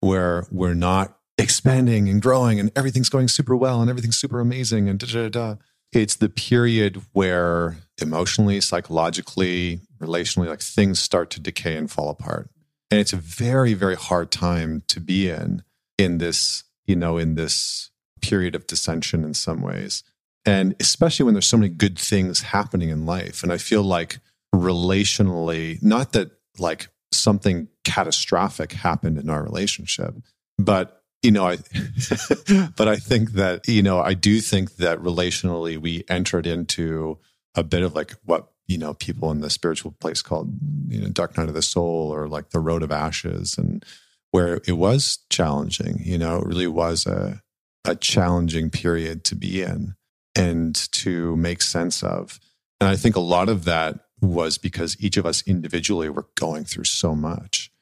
where 0.00 0.46
we're 0.50 0.74
not 0.74 1.16
expanding 1.38 2.08
and 2.08 2.20
growing 2.22 2.60
and 2.60 2.70
everything's 2.76 3.08
going 3.08 3.28
super 3.28 3.56
well 3.56 3.80
and 3.80 3.88
everything's 3.90 4.18
super 4.18 4.40
amazing 4.40 4.88
and 4.88 4.98
da 4.98 5.06
da 5.06 5.28
da. 5.28 5.54
It's 5.92 6.16
the 6.16 6.28
period 6.28 7.02
where 7.12 7.76
emotionally, 8.00 8.60
psychologically, 8.60 9.80
relationally, 10.00 10.48
like 10.48 10.60
things 10.60 11.00
start 11.00 11.30
to 11.30 11.40
decay 11.40 11.76
and 11.76 11.90
fall 11.90 12.10
apart. 12.10 12.50
And 12.90 13.00
it's 13.00 13.12
a 13.12 13.16
very, 13.16 13.74
very 13.74 13.96
hard 13.96 14.30
time 14.30 14.82
to 14.88 15.00
be 15.00 15.28
in, 15.28 15.62
in 15.96 16.18
this, 16.18 16.64
you 16.86 16.96
know, 16.96 17.18
in 17.18 17.34
this 17.34 17.90
period 18.20 18.54
of 18.54 18.66
dissension 18.66 19.24
in 19.24 19.34
some 19.34 19.60
ways. 19.60 20.02
And 20.44 20.74
especially 20.80 21.24
when 21.24 21.34
there's 21.34 21.46
so 21.46 21.58
many 21.58 21.68
good 21.68 21.98
things 21.98 22.40
happening 22.40 22.88
in 22.88 23.06
life. 23.06 23.42
And 23.42 23.52
I 23.52 23.58
feel 23.58 23.82
like 23.82 24.18
relationally, 24.54 25.82
not 25.82 26.12
that 26.12 26.30
like 26.58 26.88
something 27.12 27.68
catastrophic 27.84 28.72
happened 28.72 29.18
in 29.18 29.30
our 29.30 29.42
relationship, 29.42 30.14
but 30.58 30.97
you 31.22 31.30
know, 31.30 31.46
I, 31.46 31.56
but 32.76 32.88
I 32.88 32.96
think 32.96 33.32
that, 33.32 33.66
you 33.66 33.82
know, 33.82 34.00
I 34.00 34.14
do 34.14 34.40
think 34.40 34.76
that 34.76 34.98
relationally 35.00 35.78
we 35.78 36.04
entered 36.08 36.46
into 36.46 37.18
a 37.54 37.62
bit 37.62 37.82
of 37.82 37.94
like 37.94 38.14
what, 38.24 38.52
you 38.66 38.78
know, 38.78 38.94
people 38.94 39.30
in 39.30 39.40
the 39.40 39.50
spiritual 39.50 39.92
place 40.00 40.22
called, 40.22 40.52
you 40.88 41.00
know, 41.00 41.08
dark 41.08 41.36
night 41.36 41.48
of 41.48 41.54
the 41.54 41.62
soul 41.62 42.12
or 42.12 42.28
like 42.28 42.50
the 42.50 42.60
road 42.60 42.82
of 42.82 42.92
ashes 42.92 43.56
and 43.58 43.84
where 44.30 44.60
it 44.66 44.72
was 44.72 45.18
challenging, 45.30 46.00
you 46.04 46.18
know, 46.18 46.38
it 46.38 46.46
really 46.46 46.66
was 46.66 47.06
a, 47.06 47.42
a 47.84 47.96
challenging 47.96 48.70
period 48.70 49.24
to 49.24 49.34
be 49.34 49.62
in 49.62 49.94
and 50.36 50.74
to 50.92 51.34
make 51.36 51.62
sense 51.62 52.02
of. 52.02 52.38
And 52.80 52.88
I 52.88 52.96
think 52.96 53.16
a 53.16 53.20
lot 53.20 53.48
of 53.48 53.64
that 53.64 54.00
was 54.20 54.58
because 54.58 54.96
each 55.00 55.16
of 55.16 55.26
us 55.26 55.42
individually 55.46 56.08
were 56.08 56.26
going 56.36 56.64
through 56.64 56.84
so 56.84 57.14
much 57.14 57.72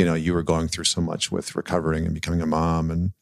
you 0.00 0.06
know, 0.06 0.14
you 0.14 0.32
were 0.32 0.42
going 0.42 0.66
through 0.66 0.84
so 0.84 1.02
much 1.02 1.30
with 1.30 1.54
recovering 1.54 2.06
and 2.06 2.14
becoming 2.14 2.40
a 2.40 2.46
mom 2.46 2.90
and 2.90 3.12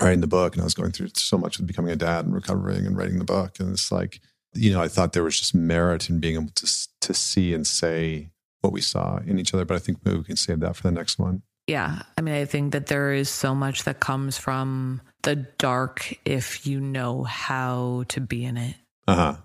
writing 0.00 0.22
the 0.22 0.26
book. 0.26 0.54
And 0.54 0.62
I 0.62 0.64
was 0.64 0.72
going 0.72 0.90
through 0.90 1.10
so 1.14 1.36
much 1.36 1.58
with 1.58 1.66
becoming 1.66 1.92
a 1.92 1.96
dad 1.96 2.24
and 2.24 2.34
recovering 2.34 2.86
and 2.86 2.96
writing 2.96 3.18
the 3.18 3.24
book. 3.26 3.60
And 3.60 3.72
it's 3.72 3.92
like, 3.92 4.22
you 4.54 4.72
know, 4.72 4.80
I 4.80 4.88
thought 4.88 5.12
there 5.12 5.24
was 5.24 5.38
just 5.38 5.54
merit 5.54 6.08
in 6.08 6.20
being 6.20 6.36
able 6.36 6.52
to, 6.54 6.88
to 7.02 7.12
see 7.12 7.52
and 7.52 7.66
say 7.66 8.30
what 8.62 8.72
we 8.72 8.80
saw 8.80 9.18
in 9.18 9.38
each 9.38 9.52
other. 9.52 9.66
But 9.66 9.74
I 9.74 9.78
think 9.78 9.98
maybe 10.06 10.16
we 10.16 10.24
can 10.24 10.36
save 10.36 10.60
that 10.60 10.74
for 10.74 10.84
the 10.84 10.90
next 10.90 11.18
one. 11.18 11.42
Yeah. 11.66 12.00
I 12.16 12.22
mean, 12.22 12.34
I 12.34 12.46
think 12.46 12.72
that 12.72 12.86
there 12.86 13.12
is 13.12 13.28
so 13.28 13.54
much 13.54 13.84
that 13.84 14.00
comes 14.00 14.38
from 14.38 15.02
the 15.24 15.36
dark 15.36 16.14
if 16.24 16.66
you 16.66 16.80
know 16.80 17.24
how 17.24 18.04
to 18.08 18.22
be 18.22 18.46
in 18.46 18.56
it. 18.56 18.76
Uh 19.06 19.14
huh. 19.14 19.36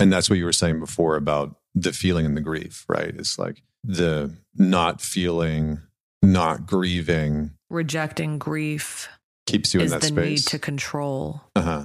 And 0.00 0.12
that's 0.12 0.28
what 0.28 0.40
you 0.40 0.44
were 0.44 0.52
saying 0.52 0.80
before 0.80 1.14
about 1.14 1.54
the 1.72 1.92
feeling 1.92 2.26
and 2.26 2.36
the 2.36 2.40
grief, 2.40 2.84
right? 2.88 3.14
It's 3.16 3.38
like 3.38 3.62
the 3.84 4.34
not 4.56 5.00
feeling, 5.00 5.82
not 6.22 6.66
grieving 6.66 7.50
Rejecting 7.70 8.38
grief 8.38 9.08
keeps 9.46 9.74
you 9.74 9.80
in 9.80 9.86
is 9.86 9.92
that 9.92 10.02
the 10.02 10.10
need 10.10 10.38
to 10.38 10.58
control. 10.58 11.40
uh 11.56 11.60
huh. 11.62 11.84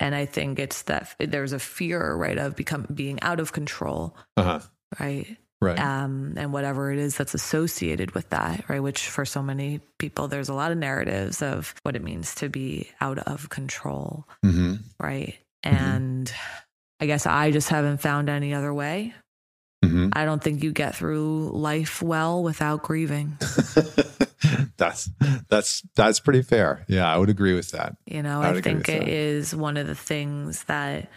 And 0.00 0.14
I 0.14 0.26
think 0.26 0.58
it's 0.58 0.82
that 0.82 1.14
there's 1.18 1.52
a 1.52 1.58
fear, 1.58 2.14
right, 2.14 2.38
of 2.38 2.54
become 2.56 2.86
being 2.94 3.20
out 3.22 3.40
of 3.40 3.52
control, 3.52 4.16
Uh 4.36 4.42
huh. 4.42 4.60
right? 5.00 5.36
Right. 5.60 5.78
um, 5.80 6.34
and 6.36 6.52
whatever 6.52 6.92
it 6.92 7.00
is 7.00 7.16
that's 7.16 7.34
associated 7.34 8.12
with 8.12 8.30
that, 8.30 8.68
right? 8.68 8.78
Which 8.80 9.08
for 9.08 9.24
so 9.24 9.42
many 9.42 9.80
people, 9.98 10.28
there's 10.28 10.48
a 10.48 10.54
lot 10.54 10.70
of 10.70 10.78
narratives 10.78 11.42
of 11.42 11.74
what 11.82 11.96
it 11.96 12.02
means 12.04 12.36
to 12.36 12.48
be 12.48 12.88
out 13.00 13.18
of 13.18 13.48
control, 13.50 14.24
hmm 14.44 14.74
right? 15.00 15.36
Mhm. 15.66 15.72
And 15.76 16.32
I 17.00 17.06
guess 17.06 17.26
I 17.26 17.50
just 17.50 17.68
haven't 17.70 18.00
found 18.00 18.28
any 18.28 18.54
other 18.54 18.72
way. 18.72 19.14
Mhm. 19.84 20.10
I 20.12 20.24
don't 20.24 20.42
think 20.42 20.62
you 20.64 20.72
get 20.72 20.96
through 20.96 21.50
life 21.54 22.02
well 22.02 22.42
without 22.42 22.82
grieving. 22.82 23.36
that's 24.76 25.08
that's 25.48 25.82
that's 25.94 26.20
pretty 26.20 26.42
fair. 26.42 26.84
Yeah, 26.88 27.12
I 27.12 27.16
would 27.16 27.28
agree 27.30 27.54
with 27.54 27.70
that. 27.72 27.96
You 28.06 28.22
know, 28.22 28.42
I 28.42 28.50
I 28.50 28.60
think 28.60 28.88
it 28.88 29.00
that. 29.00 29.08
is 29.08 29.54
one 29.54 29.76
of 29.76 29.86
the 29.86 29.94
things 29.94 30.64
that 30.64 31.10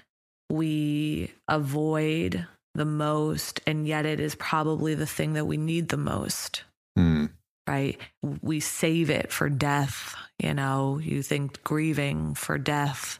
we 0.49 1.31
avoid 1.47 2.45
the 2.75 2.85
most, 2.85 3.61
and 3.65 3.87
yet 3.87 4.05
it 4.05 4.19
is 4.19 4.35
probably 4.35 4.95
the 4.95 5.05
thing 5.07 5.33
that 5.33 5.45
we 5.45 5.57
need 5.57 5.89
the 5.89 5.97
most, 5.97 6.63
Hmm. 6.95 7.25
right? 7.67 7.97
We 8.41 8.59
save 8.59 9.09
it 9.09 9.31
for 9.31 9.49
death. 9.49 10.15
You 10.39 10.53
know, 10.53 10.99
you 10.99 11.21
think 11.23 11.63
grieving 11.63 12.33
for 12.35 12.57
death 12.57 13.19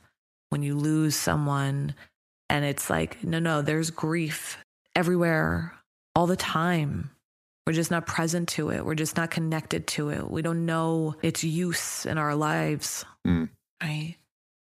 when 0.49 0.63
you 0.63 0.75
lose 0.75 1.15
someone, 1.15 1.95
and 2.49 2.63
it's 2.65 2.89
like, 2.89 3.23
no, 3.23 3.39
no, 3.39 3.61
there's 3.61 3.89
grief 3.91 4.57
everywhere 4.95 5.73
all 6.15 6.27
the 6.27 6.35
time. 6.35 7.11
We're 7.65 7.73
just 7.73 7.91
not 7.91 8.07
present 8.07 8.49
to 8.49 8.69
it. 8.69 8.85
We're 8.85 8.95
just 8.95 9.15
not 9.15 9.31
connected 9.31 9.87
to 9.87 10.09
it. 10.09 10.29
We 10.29 10.41
don't 10.41 10.65
know 10.65 11.15
its 11.21 11.43
use 11.43 12.05
in 12.05 12.17
our 12.17 12.35
lives. 12.35 13.05
Mm. 13.25 13.49
Right. 13.81 14.15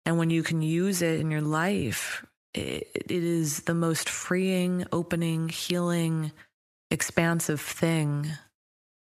And 0.05 0.17
when 0.17 0.29
you 0.29 0.43
can 0.43 0.61
use 0.61 1.01
it 1.01 1.19
in 1.19 1.31
your 1.31 1.41
life, 1.41 2.25
it, 2.53 2.89
it 2.93 3.11
is 3.11 3.61
the 3.61 3.73
most 3.73 4.09
freeing, 4.09 4.85
opening, 4.91 5.49
healing, 5.49 6.31
expansive 6.89 7.61
thing. 7.61 8.27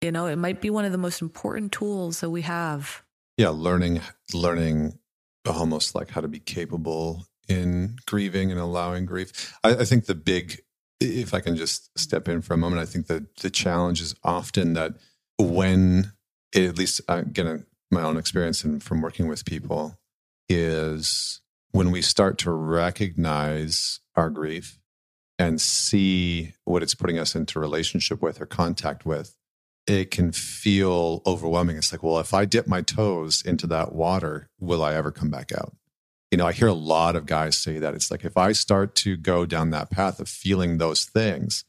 You 0.01 0.13
know, 0.13 0.27
it 0.27 0.37
might 0.37 0.61
be 0.61 0.71
one 0.71 0.85
of 0.85 0.93
the 0.93 0.99
most 0.99 1.21
important 1.21 1.73
tools 1.73 2.21
that 2.21 2.31
we 2.31 2.43
have. 2.43 3.03
Yeah, 3.37 3.51
learning 3.51 4.01
learning 4.33 4.99
almost 5.47 5.95
like 5.95 6.11
how 6.11 6.21
to 6.21 6.29
be 6.29 6.41
capable 6.41 7.27
in 7.49 7.97
grieving 8.07 8.51
and 8.51 8.61
allowing 8.61 9.07
grief. 9.07 9.55
I, 9.65 9.77
I 9.77 9.85
think 9.85 10.07
the 10.07 10.15
big, 10.15 10.61
if 11.01 11.33
I 11.35 11.41
can 11.41 11.57
just 11.57 11.99
step 11.99 12.29
in 12.29 12.43
for 12.43 12.55
a 12.55 12.59
moment, 12.59 12.83
I 12.83 12.87
think 12.87 13.07
that 13.07 13.37
the 13.37 13.51
challenge 13.51 14.01
is 14.01 14.15
often 14.23 14.75
that 14.75 14.95
when, 15.39 16.13
at 16.55 16.77
least 16.77 17.01
uh, 17.09 17.23
again, 17.27 17.47
uh, 17.47 17.59
my 17.91 18.03
own 18.03 18.17
experience 18.17 18.63
and 18.63 18.83
from 18.83 19.01
working 19.01 19.27
with 19.27 19.45
people, 19.45 19.99
is 20.49 21.41
when 21.73 21.91
we 21.91 22.03
start 22.03 22.39
to 22.39 22.51
recognize 22.51 24.01
our 24.17 24.31
grief 24.31 24.79
and 25.39 25.61
see 25.61 26.53
what 26.65 26.83
it's 26.83 26.95
putting 26.95 27.19
us 27.19 27.35
into 27.35 27.59
relationship 27.59 28.21
with 28.21 28.41
or 28.41 28.47
contact 28.47 29.07
with, 29.07 29.37
it 29.87 30.11
can 30.11 30.33
feel 30.33 31.23
overwhelming. 31.27 31.77
It's 31.79 31.93
like, 31.93 32.03
well, 32.03 32.19
if 32.19 32.35
I 32.35 32.45
dip 32.45 32.67
my 32.67 32.83
toes 32.83 33.43
into 33.45 33.67
that 33.69 33.95
water, 33.95 34.51
will 34.59 34.85
I 34.85 34.95
ever 34.95 35.11
come 35.11 35.31
back 35.31 35.51
out? 35.53 35.75
You 36.31 36.39
know, 36.39 36.47
I 36.47 36.53
hear 36.53 36.69
a 36.69 36.73
lot 36.73 37.17
of 37.17 37.27
guys 37.27 37.57
say 37.57 37.79
that. 37.79 37.95
It's 37.95 38.11
like, 38.11 38.25
if 38.25 38.37
I 38.37 38.53
start 38.53 38.95
to 38.97 39.17
go 39.17 39.47
down 39.47 39.71
that 39.71 39.91
path 39.91 40.21
of 40.21 40.29
feeling 40.29 40.79
those 40.79 41.05
things, 41.05 41.65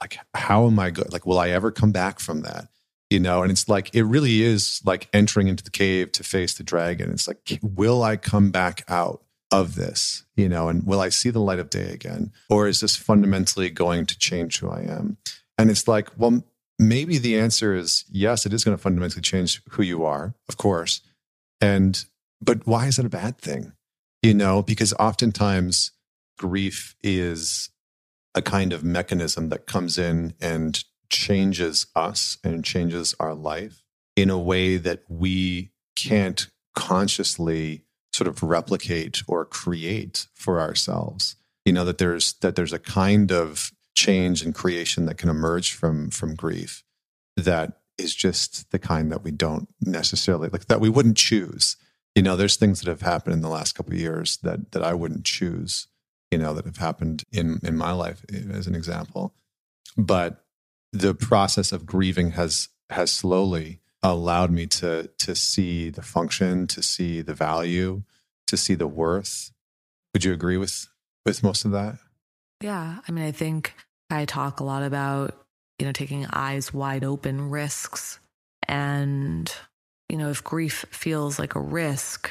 like, 0.00 0.18
how 0.34 0.66
am 0.66 0.78
I 0.78 0.90
good? 0.90 1.12
Like, 1.12 1.26
will 1.26 1.38
I 1.38 1.50
ever 1.50 1.70
come 1.70 1.92
back 1.92 2.18
from 2.18 2.40
that? 2.42 2.68
You 3.08 3.20
know, 3.20 3.42
and 3.42 3.50
it's 3.50 3.68
like, 3.68 3.94
it 3.94 4.04
really 4.04 4.42
is 4.42 4.80
like 4.84 5.08
entering 5.12 5.48
into 5.48 5.64
the 5.64 5.70
cave 5.70 6.12
to 6.12 6.24
face 6.24 6.54
the 6.54 6.62
dragon. 6.62 7.10
It's 7.10 7.28
like, 7.28 7.58
will 7.62 8.02
I 8.02 8.16
come 8.16 8.50
back 8.50 8.84
out 8.88 9.22
of 9.50 9.74
this? 9.74 10.24
You 10.36 10.48
know, 10.48 10.68
and 10.68 10.86
will 10.86 11.00
I 11.00 11.08
see 11.08 11.30
the 11.30 11.40
light 11.40 11.58
of 11.58 11.70
day 11.70 11.92
again? 11.92 12.32
Or 12.48 12.68
is 12.68 12.80
this 12.80 12.96
fundamentally 12.96 13.68
going 13.70 14.06
to 14.06 14.18
change 14.18 14.58
who 14.58 14.70
I 14.70 14.82
am? 14.82 15.18
And 15.58 15.70
it's 15.70 15.88
like, 15.88 16.08
well, 16.16 16.44
maybe 16.78 17.18
the 17.18 17.38
answer 17.38 17.74
is 17.74 18.04
yes, 18.10 18.46
it 18.46 18.52
is 18.52 18.64
going 18.64 18.76
to 18.76 18.82
fundamentally 18.82 19.22
change 19.22 19.60
who 19.70 19.82
you 19.82 20.04
are, 20.04 20.34
of 20.48 20.56
course. 20.56 21.00
And, 21.60 22.04
but 22.40 22.66
why 22.66 22.86
is 22.86 22.98
it 22.98 23.04
a 23.04 23.10
bad 23.10 23.38
thing? 23.38 23.72
You 24.22 24.34
know, 24.34 24.62
because 24.62 24.92
oftentimes 24.94 25.92
grief 26.38 26.94
is 27.02 27.70
a 28.34 28.42
kind 28.42 28.72
of 28.72 28.84
mechanism 28.84 29.48
that 29.48 29.66
comes 29.66 29.98
in 29.98 30.34
and 30.40 30.82
changes 31.10 31.86
us 31.96 32.38
and 32.44 32.64
changes 32.64 33.14
our 33.18 33.34
life 33.34 33.82
in 34.16 34.30
a 34.30 34.38
way 34.38 34.76
that 34.76 35.02
we 35.08 35.72
can't 35.96 36.48
consciously 36.74 37.84
sort 38.12 38.28
of 38.28 38.42
replicate 38.42 39.22
or 39.26 39.44
create 39.44 40.26
for 40.34 40.60
ourselves. 40.60 41.36
You 41.64 41.72
know 41.72 41.84
that 41.84 41.98
there's 41.98 42.34
that 42.34 42.56
there's 42.56 42.72
a 42.72 42.78
kind 42.78 43.32
of 43.32 43.70
change 43.94 44.42
and 44.42 44.54
creation 44.54 45.06
that 45.06 45.18
can 45.18 45.28
emerge 45.28 45.72
from 45.72 46.10
from 46.10 46.34
grief 46.34 46.84
that 47.36 47.80
is 47.98 48.14
just 48.14 48.70
the 48.70 48.78
kind 48.78 49.12
that 49.12 49.22
we 49.22 49.30
don't 49.30 49.68
necessarily 49.80 50.48
like 50.48 50.66
that 50.66 50.80
we 50.80 50.88
wouldn't 50.88 51.16
choose 51.16 51.76
you 52.14 52.22
know 52.22 52.36
there's 52.36 52.56
things 52.56 52.80
that 52.80 52.88
have 52.88 53.02
happened 53.02 53.34
in 53.34 53.42
the 53.42 53.48
last 53.48 53.74
couple 53.74 53.92
of 53.92 54.00
years 54.00 54.38
that 54.42 54.72
that 54.72 54.82
i 54.82 54.94
wouldn't 54.94 55.24
choose 55.24 55.86
you 56.30 56.38
know 56.38 56.54
that 56.54 56.64
have 56.64 56.78
happened 56.78 57.24
in 57.32 57.60
in 57.62 57.76
my 57.76 57.92
life 57.92 58.24
eh, 58.32 58.42
as 58.50 58.66
an 58.66 58.74
example 58.74 59.34
but 59.96 60.44
the 60.92 61.14
process 61.14 61.72
of 61.72 61.86
grieving 61.86 62.32
has 62.32 62.68
has 62.90 63.10
slowly 63.10 63.80
allowed 64.02 64.50
me 64.50 64.66
to 64.66 65.10
to 65.18 65.34
see 65.34 65.90
the 65.90 66.02
function 66.02 66.66
to 66.66 66.82
see 66.82 67.20
the 67.20 67.34
value 67.34 68.02
to 68.46 68.56
see 68.56 68.74
the 68.74 68.88
worth 68.88 69.52
would 70.14 70.24
you 70.24 70.32
agree 70.32 70.56
with 70.56 70.88
with 71.24 71.42
most 71.42 71.64
of 71.64 71.70
that 71.70 71.98
Yeah. 72.60 72.98
I 73.06 73.12
mean, 73.12 73.24
I 73.24 73.32
think 73.32 73.74
I 74.10 74.24
talk 74.24 74.60
a 74.60 74.64
lot 74.64 74.82
about, 74.82 75.34
you 75.78 75.86
know, 75.86 75.92
taking 75.92 76.26
eyes 76.32 76.74
wide 76.74 77.04
open 77.04 77.50
risks. 77.50 78.18
And, 78.68 79.52
you 80.10 80.16
know, 80.16 80.30
if 80.30 80.42
grief 80.44 80.84
feels 80.90 81.38
like 81.38 81.54
a 81.54 81.60
risk, 81.60 82.30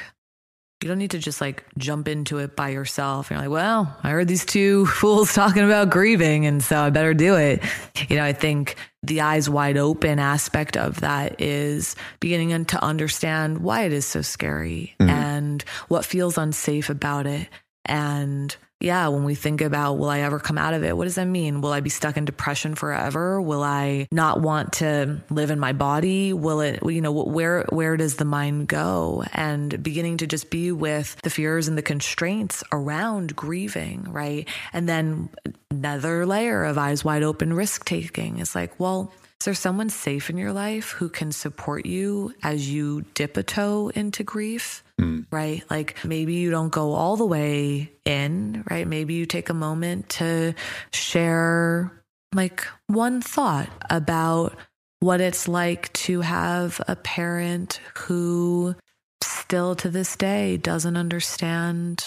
you 0.82 0.88
don't 0.88 0.98
need 0.98 1.10
to 1.10 1.18
just 1.18 1.40
like 1.42 1.64
jump 1.76 2.08
into 2.08 2.38
it 2.38 2.56
by 2.56 2.70
yourself. 2.70 3.28
You're 3.30 3.38
like, 3.38 3.50
well, 3.50 3.94
I 4.02 4.10
heard 4.10 4.28
these 4.28 4.46
two 4.46 4.86
fools 5.00 5.34
talking 5.34 5.62
about 5.64 5.90
grieving, 5.90 6.46
and 6.46 6.62
so 6.62 6.78
I 6.80 6.90
better 6.90 7.12
do 7.14 7.34
it. 7.36 7.62
You 8.08 8.16
know, 8.16 8.24
I 8.24 8.32
think 8.32 8.76
the 9.02 9.20
eyes 9.22 9.48
wide 9.50 9.76
open 9.76 10.18
aspect 10.18 10.76
of 10.76 11.00
that 11.00 11.40
is 11.40 11.96
beginning 12.20 12.64
to 12.66 12.82
understand 12.82 13.58
why 13.58 13.82
it 13.82 13.92
is 13.92 14.06
so 14.06 14.22
scary 14.22 14.94
Mhm. 15.00 15.08
and 15.10 15.62
what 15.88 16.04
feels 16.04 16.38
unsafe 16.38 16.88
about 16.90 17.26
it. 17.26 17.48
And 17.86 18.54
yeah, 18.80 19.08
when 19.08 19.24
we 19.24 19.34
think 19.34 19.60
about 19.60 19.94
will 19.94 20.08
I 20.08 20.20
ever 20.20 20.38
come 20.38 20.56
out 20.56 20.72
of 20.72 20.82
it, 20.82 20.96
what 20.96 21.04
does 21.04 21.16
that 21.16 21.26
mean? 21.26 21.60
Will 21.60 21.72
I 21.72 21.80
be 21.80 21.90
stuck 21.90 22.16
in 22.16 22.24
depression 22.24 22.74
forever? 22.74 23.40
Will 23.40 23.62
I 23.62 24.08
not 24.10 24.40
want 24.40 24.74
to 24.74 25.20
live 25.28 25.50
in 25.50 25.60
my 25.60 25.72
body? 25.72 26.32
Will 26.32 26.60
it, 26.62 26.80
you 26.82 27.02
know, 27.02 27.12
where 27.12 27.66
where 27.68 27.96
does 27.98 28.16
the 28.16 28.24
mind 28.24 28.68
go? 28.68 29.22
And 29.34 29.82
beginning 29.82 30.16
to 30.18 30.26
just 30.26 30.50
be 30.50 30.72
with 30.72 31.16
the 31.22 31.30
fears 31.30 31.68
and 31.68 31.76
the 31.76 31.82
constraints 31.82 32.64
around 32.72 33.36
grieving, 33.36 34.04
right? 34.10 34.48
And 34.72 34.88
then 34.88 35.28
another 35.70 36.24
layer 36.24 36.64
of 36.64 36.78
eyes 36.78 37.04
wide 37.04 37.22
open 37.22 37.52
risk 37.52 37.84
taking 37.84 38.38
is 38.38 38.54
like, 38.54 38.80
well, 38.80 39.12
is 39.40 39.46
there 39.46 39.54
someone 39.54 39.88
safe 39.88 40.28
in 40.28 40.36
your 40.36 40.52
life 40.52 40.90
who 40.90 41.08
can 41.08 41.32
support 41.32 41.86
you 41.86 42.34
as 42.42 42.70
you 42.70 43.06
dip 43.14 43.38
a 43.38 43.42
toe 43.42 43.90
into 43.94 44.22
grief? 44.22 44.84
Mm. 45.00 45.26
right? 45.30 45.62
Like 45.70 46.04
maybe 46.04 46.34
you 46.34 46.50
don't 46.50 46.68
go 46.68 46.92
all 46.92 47.16
the 47.16 47.24
way 47.26 47.90
in, 48.04 48.62
right? 48.70 48.86
Maybe 48.86 49.14
you 49.14 49.24
take 49.24 49.48
a 49.48 49.54
moment 49.54 50.10
to 50.10 50.54
share 50.92 51.90
like 52.34 52.66
one 52.86 53.22
thought 53.22 53.70
about 53.88 54.56
what 55.00 55.20
it's 55.20 55.48
like 55.48 55.90
to 55.94 56.20
have 56.20 56.80
a 56.86 56.94
parent 56.96 57.80
who 57.96 58.76
still 59.22 59.74
to 59.76 59.88
this 59.88 60.16
day 60.16 60.58
doesn't 60.58 60.96
understand 60.96 62.04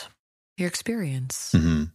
your 0.57 0.68
experience, 0.68 1.52
Mhm. 1.56 1.91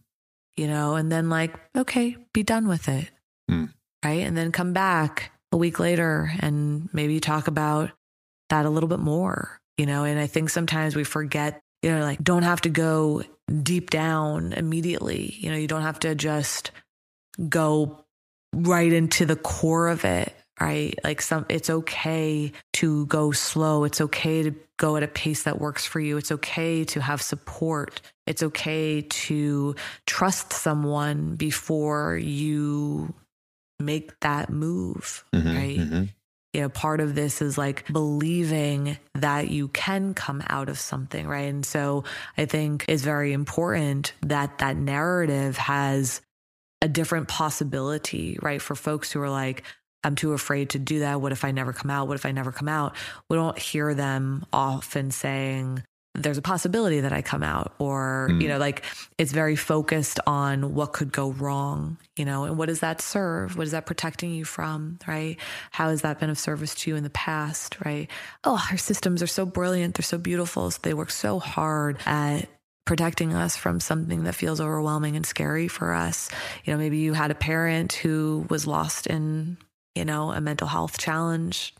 you 0.57 0.67
know, 0.67 0.95
and 0.95 1.09
then 1.11 1.29
like, 1.29 1.55
okay, 1.77 2.17
be 2.33 2.43
done 2.43 2.67
with 2.67 2.89
it. 2.89 3.09
Mm. 3.49 3.73
Right. 4.03 4.25
And 4.27 4.37
then 4.37 4.51
come 4.51 4.73
back 4.73 5.31
a 5.51 5.57
week 5.57 5.79
later 5.79 6.31
and 6.39 6.89
maybe 6.93 7.19
talk 7.19 7.47
about 7.47 7.91
that 8.49 8.65
a 8.65 8.69
little 8.69 8.89
bit 8.89 8.99
more, 8.99 9.58
you 9.79 9.85
know, 9.85 10.03
and 10.03 10.19
I 10.19 10.27
think 10.27 10.49
sometimes 10.49 10.93
we 10.93 11.05
forget, 11.05 11.61
you 11.81 11.91
know, 11.91 12.01
like 12.01 12.21
don't 12.21 12.43
have 12.43 12.59
to 12.61 12.69
go 12.69 13.23
deep 13.63 13.89
down 13.89 14.51
immediately. 14.51 15.35
You 15.39 15.51
know, 15.51 15.57
you 15.57 15.67
don't 15.67 15.83
have 15.83 15.99
to 15.99 16.15
just 16.15 16.71
go 17.47 18.05
right 18.53 18.91
into 18.91 19.25
the 19.25 19.37
core 19.37 19.87
of 19.87 20.03
it, 20.03 20.35
right? 20.59 20.93
Like 21.05 21.21
some 21.21 21.45
it's 21.47 21.69
okay 21.69 22.51
to 22.73 23.05
go 23.05 23.31
slow. 23.31 23.85
It's 23.85 24.01
okay 24.01 24.43
to 24.43 24.53
go 24.75 24.97
at 24.97 25.03
a 25.03 25.07
pace 25.07 25.43
that 25.43 25.61
works 25.61 25.85
for 25.85 26.01
you. 26.01 26.17
It's 26.17 26.33
okay 26.33 26.83
to 26.83 27.01
have 27.01 27.21
support. 27.21 28.01
It's 28.27 28.43
okay 28.43 29.01
to 29.01 29.75
trust 30.05 30.51
someone 30.51 31.37
before 31.37 32.17
you 32.17 33.13
make 33.79 34.19
that 34.19 34.49
move, 34.49 35.23
Mhm, 35.33 35.55
right? 35.55 35.77
mhm. 35.77 36.09
You 36.53 36.61
know, 36.61 36.69
part 36.69 36.99
of 36.99 37.13
this 37.13 37.41
is 37.41 37.57
like 37.57 37.87
believing 37.91 38.97
that 39.15 39.49
you 39.49 39.67
can 39.67 40.13
come 40.13 40.41
out 40.47 40.69
of 40.69 40.79
something, 40.79 41.27
right? 41.27 41.49
And 41.49 41.65
so 41.65 42.05
I 42.37 42.45
think 42.45 42.85
it's 42.87 43.03
very 43.03 43.33
important 43.33 44.13
that 44.23 44.57
that 44.57 44.75
narrative 44.75 45.57
has 45.57 46.21
a 46.81 46.87
different 46.87 47.27
possibility, 47.27 48.39
right? 48.41 48.61
For 48.61 48.73
folks 48.73 49.11
who 49.11 49.21
are 49.21 49.29
like, 49.29 49.63
I'm 50.03 50.15
too 50.15 50.33
afraid 50.33 50.71
to 50.71 50.79
do 50.79 50.99
that. 50.99 51.21
What 51.21 51.33
if 51.33 51.43
I 51.43 51.51
never 51.51 51.73
come 51.73 51.91
out? 51.91 52.07
What 52.07 52.15
if 52.15 52.25
I 52.25 52.31
never 52.31 52.51
come 52.51 52.69
out? 52.69 52.95
We 53.29 53.35
don't 53.35 53.59
hear 53.59 53.93
them 53.93 54.45
often 54.51 55.11
saying, 55.11 55.83
there's 56.15 56.37
a 56.37 56.41
possibility 56.41 57.01
that 57.01 57.13
I 57.13 57.21
come 57.21 57.43
out, 57.43 57.73
or, 57.79 58.29
mm. 58.31 58.41
you 58.41 58.47
know, 58.47 58.57
like 58.57 58.83
it's 59.17 59.31
very 59.31 59.55
focused 59.55 60.19
on 60.25 60.73
what 60.73 60.91
could 60.91 61.11
go 61.11 61.31
wrong, 61.31 61.97
you 62.15 62.25
know, 62.25 62.45
and 62.45 62.57
what 62.57 62.67
does 62.67 62.79
that 62.79 62.99
serve? 62.99 63.55
What 63.55 63.65
is 63.65 63.71
that 63.71 63.85
protecting 63.85 64.33
you 64.33 64.43
from, 64.43 64.97
right? 65.07 65.37
How 65.71 65.89
has 65.89 66.01
that 66.01 66.19
been 66.19 66.29
of 66.29 66.39
service 66.39 66.73
to 66.75 66.91
you 66.91 66.95
in 66.95 67.03
the 67.03 67.09
past, 67.11 67.77
right? 67.85 68.09
Oh, 68.43 68.61
our 68.71 68.77
systems 68.77 69.21
are 69.21 69.27
so 69.27 69.45
brilliant. 69.45 69.95
They're 69.95 70.03
so 70.03 70.17
beautiful. 70.17 70.71
So 70.71 70.79
they 70.81 70.93
work 70.93 71.11
so 71.11 71.39
hard 71.39 71.97
at 72.05 72.49
protecting 72.85 73.35
us 73.35 73.55
from 73.55 73.79
something 73.79 74.23
that 74.23 74.33
feels 74.33 74.59
overwhelming 74.59 75.15
and 75.15 75.25
scary 75.25 75.67
for 75.67 75.93
us. 75.93 76.29
You 76.65 76.73
know, 76.73 76.79
maybe 76.79 76.97
you 76.97 77.13
had 77.13 77.29
a 77.29 77.35
parent 77.35 77.93
who 77.93 78.47
was 78.49 78.65
lost 78.65 79.05
in, 79.05 79.57
you 79.93 80.05
know, 80.05 80.31
a 80.31 80.41
mental 80.41 80.67
health 80.67 80.97
challenge 80.97 81.75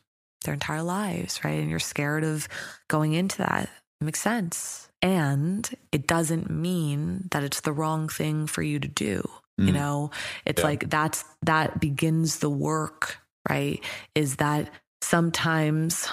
their 0.45 0.53
entire 0.53 0.83
lives, 0.83 1.43
right? 1.43 1.59
And 1.59 1.69
you're 1.69 1.79
scared 1.79 2.23
of 2.23 2.47
going 2.87 3.13
into 3.13 3.39
that 3.39 3.69
makes 4.01 4.21
sense. 4.21 4.89
And 5.01 5.69
it 5.91 6.07
doesn't 6.07 6.49
mean 6.49 7.27
that 7.31 7.43
it's 7.43 7.61
the 7.61 7.71
wrong 7.71 8.09
thing 8.09 8.47
for 8.47 8.61
you 8.61 8.79
to 8.79 8.87
do. 8.87 9.27
Mm. 9.59 9.67
You 9.67 9.73
know, 9.73 10.11
it's 10.45 10.61
yeah. 10.61 10.67
like 10.67 10.89
that's 10.89 11.23
that 11.43 11.79
begins 11.79 12.39
the 12.39 12.49
work, 12.49 13.17
right? 13.49 13.83
Is 14.15 14.37
that 14.37 14.69
sometimes 15.01 16.09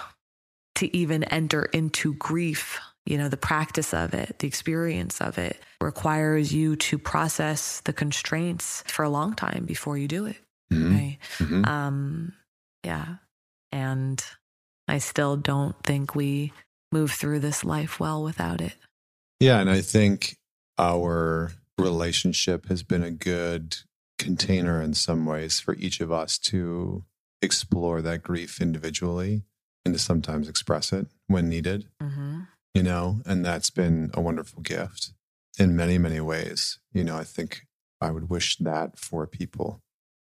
to 0.76 0.94
even 0.96 1.24
enter 1.24 1.64
into 1.64 2.14
grief, 2.14 2.78
you 3.06 3.18
know, 3.18 3.28
the 3.28 3.36
practice 3.36 3.94
of 3.94 4.14
it, 4.14 4.38
the 4.38 4.46
experience 4.46 5.20
of 5.20 5.38
it 5.38 5.58
requires 5.80 6.52
you 6.52 6.76
to 6.76 6.98
process 6.98 7.80
the 7.80 7.92
constraints 7.92 8.84
for 8.86 9.04
a 9.04 9.08
long 9.08 9.34
time 9.34 9.64
before 9.64 9.96
you 9.96 10.08
do 10.08 10.26
it. 10.26 10.36
Mm-hmm. 10.72 10.94
Right. 10.94 11.18
Mm-hmm. 11.38 11.64
Um, 11.64 12.32
yeah. 12.84 13.16
And 13.72 14.22
I 14.88 14.98
still 14.98 15.36
don't 15.36 15.76
think 15.82 16.14
we 16.14 16.52
move 16.92 17.12
through 17.12 17.40
this 17.40 17.64
life 17.64 18.00
well 18.00 18.22
without 18.22 18.60
it. 18.60 18.74
Yeah. 19.40 19.60
And 19.60 19.68
I 19.68 19.80
think 19.80 20.36
our 20.78 21.52
relationship 21.78 22.68
has 22.68 22.82
been 22.82 23.02
a 23.02 23.10
good 23.10 23.76
container 24.18 24.80
in 24.80 24.94
some 24.94 25.26
ways 25.26 25.60
for 25.60 25.74
each 25.74 26.00
of 26.00 26.10
us 26.10 26.38
to 26.38 27.04
explore 27.42 28.00
that 28.02 28.22
grief 28.22 28.60
individually 28.60 29.42
and 29.84 29.94
to 29.94 30.00
sometimes 30.00 30.48
express 30.48 30.92
it 30.92 31.06
when 31.26 31.48
needed. 31.48 31.86
Mm-hmm. 32.02 32.40
You 32.74 32.82
know, 32.82 33.20
and 33.24 33.44
that's 33.44 33.70
been 33.70 34.10
a 34.14 34.20
wonderful 34.20 34.62
gift 34.62 35.12
in 35.58 35.76
many, 35.76 35.96
many 35.96 36.20
ways. 36.20 36.78
You 36.92 37.04
know, 37.04 37.16
I 37.16 37.24
think 37.24 37.62
I 38.00 38.10
would 38.10 38.28
wish 38.28 38.56
that 38.58 38.98
for 38.98 39.26
people, 39.26 39.80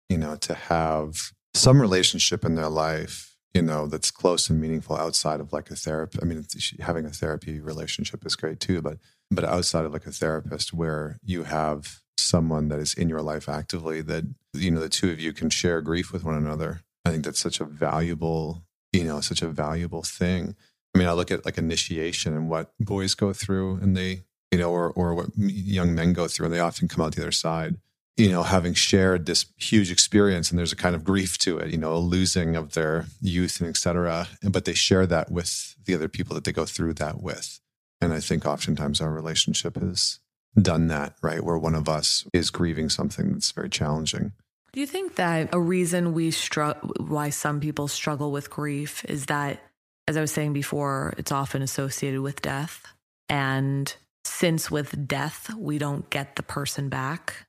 you 0.09 0.18
know, 0.18 0.36
to 0.36 0.55
have 0.55 1.32
some 1.55 1.81
relationship 1.81 2.44
in 2.44 2.55
their 2.55 2.68
life 2.68 3.34
you 3.55 3.62
know 3.62 3.86
that's 3.86 4.10
close 4.10 4.51
and 4.51 4.60
meaningful 4.60 4.97
outside 4.97 5.40
of 5.40 5.52
like 5.52 5.70
a 5.70 5.76
therapist 5.76 6.22
i 6.22 6.26
mean 6.26 6.44
having 6.81 7.06
a 7.06 7.10
therapy 7.10 7.60
relationship 7.60 8.26
is 8.26 8.36
great 8.36 8.60
too 8.60 8.82
but 8.82 8.98
but 9.31 9.44
outside 9.44 9.85
of 9.85 9.93
like 9.93 10.06
a 10.06 10.12
therapist 10.12 10.74
where 10.74 11.18
you 11.24 11.44
have 11.44 12.01
someone 12.18 12.68
that 12.68 12.78
is 12.78 12.94
in 12.94 13.09
your 13.09 13.22
life 13.22 13.48
actively 13.48 14.02
that 14.02 14.24
you 14.52 14.70
know 14.70 14.81
the 14.81 14.89
two 14.89 15.10
of 15.10 15.20
you 15.20 15.32
can 15.32 15.48
share 15.48 15.81
grief 15.81 16.12
with 16.12 16.24
one 16.24 16.35
another 16.35 16.81
i 17.05 17.10
think 17.10 17.24
that's 17.24 17.40
such 17.40 17.60
a 17.60 17.64
valuable 17.64 18.64
you 18.93 19.05
know 19.05 19.20
such 19.20 19.43
a 19.43 19.48
valuable 19.48 20.02
thing. 20.02 20.55
I 20.94 20.98
mean 20.98 21.09
i 21.09 21.12
look 21.12 21.31
at 21.31 21.44
like 21.44 21.59
initiation 21.59 22.35
and 22.35 22.48
what 22.48 22.72
boys 22.78 23.14
go 23.14 23.32
through 23.32 23.76
and 23.76 23.97
they 23.97 24.24
you 24.51 24.59
know 24.59 24.70
or 24.70 24.90
or 24.90 25.14
what 25.14 25.26
young 25.36 25.94
men 25.94 26.12
go 26.12 26.28
through 26.28 26.47
and 26.47 26.55
they 26.55 26.60
often 26.60 26.89
come 26.89 27.05
out 27.05 27.14
the 27.14 27.22
other 27.22 27.32
side 27.32 27.76
you 28.16 28.31
know, 28.31 28.43
having 28.45 28.74
shared 28.74 29.27
this 29.27 29.47
huge 29.57 29.91
experience 29.91 30.51
and 30.51 30.59
there's 30.59 30.73
a 30.73 30.77
kind 30.77 30.95
of 30.95 31.03
grief 31.03 31.36
to 31.39 31.59
it, 31.59 31.70
you 31.70 31.78
know, 31.78 31.95
a 31.95 31.99
losing 31.99 32.55
of 32.55 32.74
their 32.74 33.07
youth 33.20 33.61
and 33.61 33.69
et 33.69 33.77
cetera. 33.77 34.28
But 34.43 34.65
they 34.65 34.74
share 34.74 35.07
that 35.07 35.31
with 35.31 35.74
the 35.85 35.95
other 35.95 36.09
people 36.09 36.35
that 36.35 36.45
they 36.45 36.53
go 36.53 36.65
through 36.65 36.95
that 36.95 37.20
with. 37.20 37.61
And 38.01 38.12
I 38.12 38.20
think 38.20 38.47
oftentimes 38.47 39.01
our 39.01 39.11
relationship 39.11 39.77
has 39.77 40.20
done 40.61 40.86
that, 40.89 41.16
right? 41.23 41.43
Where 41.43 41.59
one 41.59 41.74
of 41.74 41.89
us 41.89 42.24
is 42.32 42.51
grieving 42.51 42.89
something 42.89 43.32
that's 43.32 43.51
very 43.51 43.69
challenging. 43.69 44.32
Do 44.73 44.81
you 44.81 44.86
think 44.86 45.16
that 45.16 45.53
a 45.53 45.61
reason 45.61 46.15
we 46.15 46.31
struggle, 46.31 46.93
why 46.99 47.31
some 47.31 47.61
people 47.61 47.89
struggle 47.89 48.31
with 48.31 48.51
grief 48.51 49.05
is 49.07 49.27
that, 49.27 49.61
as 50.07 50.16
I 50.16 50.20
was 50.20 50.32
saying 50.32 50.53
before, 50.53 51.15
it's 51.16 51.32
often 51.32 51.62
associated 51.62 52.20
with 52.20 52.43
death. 52.43 52.86
And 53.28 53.95
since 54.24 54.70
with 54.70 55.09
death, 55.09 55.53
we 55.55 55.78
don't 55.78 56.09
get 56.11 56.36
the 56.36 56.43
person 56.43 56.89
back, 56.89 57.47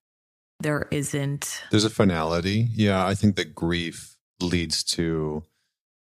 there 0.60 0.88
isn't. 0.92 1.64
There's 1.72 1.86
a 1.86 1.90
finality. 1.90 2.70
Yeah, 2.74 3.06
I 3.06 3.16
think 3.16 3.36
that 3.36 3.56
grief 3.56 4.18
leads 4.42 4.84
to, 4.84 5.44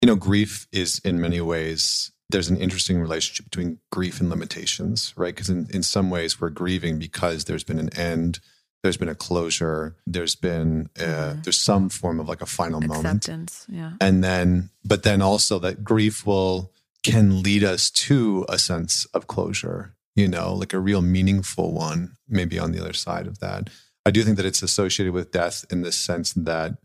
you 0.01 0.07
know, 0.07 0.15
grief 0.15 0.67
is 0.71 0.99
in 1.03 1.19
many 1.21 1.41
ways, 1.41 2.11
there's 2.29 2.49
an 2.49 2.57
interesting 2.57 2.99
relationship 2.99 3.45
between 3.45 3.79
grief 3.91 4.19
and 4.19 4.29
limitations, 4.29 5.13
right? 5.15 5.33
Because 5.35 5.49
in, 5.49 5.67
in 5.71 5.83
some 5.83 6.09
ways 6.09 6.39
we're 6.41 6.49
grieving 6.49 6.97
because 6.97 7.45
there's 7.45 7.63
been 7.63 7.79
an 7.79 7.95
end, 7.97 8.39
there's 8.81 8.97
been 8.97 9.09
a 9.09 9.15
closure, 9.15 9.95
there's 10.07 10.35
been, 10.35 10.89
a, 10.97 11.01
mm-hmm. 11.01 11.41
there's 11.41 11.57
some 11.57 11.89
form 11.89 12.19
of 12.19 12.27
like 12.27 12.41
a 12.41 12.45
final 12.45 12.83
Acceptance, 12.83 13.67
moment. 13.69 13.99
Yeah. 13.99 14.05
And 14.05 14.23
then, 14.23 14.69
but 14.83 15.03
then 15.03 15.21
also 15.21 15.59
that 15.59 15.83
grief 15.83 16.25
will, 16.25 16.71
can 17.03 17.43
lead 17.43 17.63
us 17.63 17.91
to 17.91 18.45
a 18.49 18.57
sense 18.57 19.05
of 19.13 19.27
closure, 19.27 19.93
you 20.15 20.27
know, 20.27 20.53
like 20.55 20.73
a 20.73 20.79
real 20.79 21.03
meaningful 21.03 21.71
one, 21.71 22.13
maybe 22.27 22.57
on 22.57 22.71
the 22.71 22.81
other 22.81 22.93
side 22.93 23.27
of 23.27 23.39
that. 23.39 23.69
I 24.05 24.11
do 24.11 24.23
think 24.23 24.37
that 24.37 24.45
it's 24.45 24.61
associated 24.61 25.13
with 25.13 25.31
death 25.31 25.65
in 25.71 25.81
the 25.81 25.91
sense 25.91 26.33
that 26.33 26.77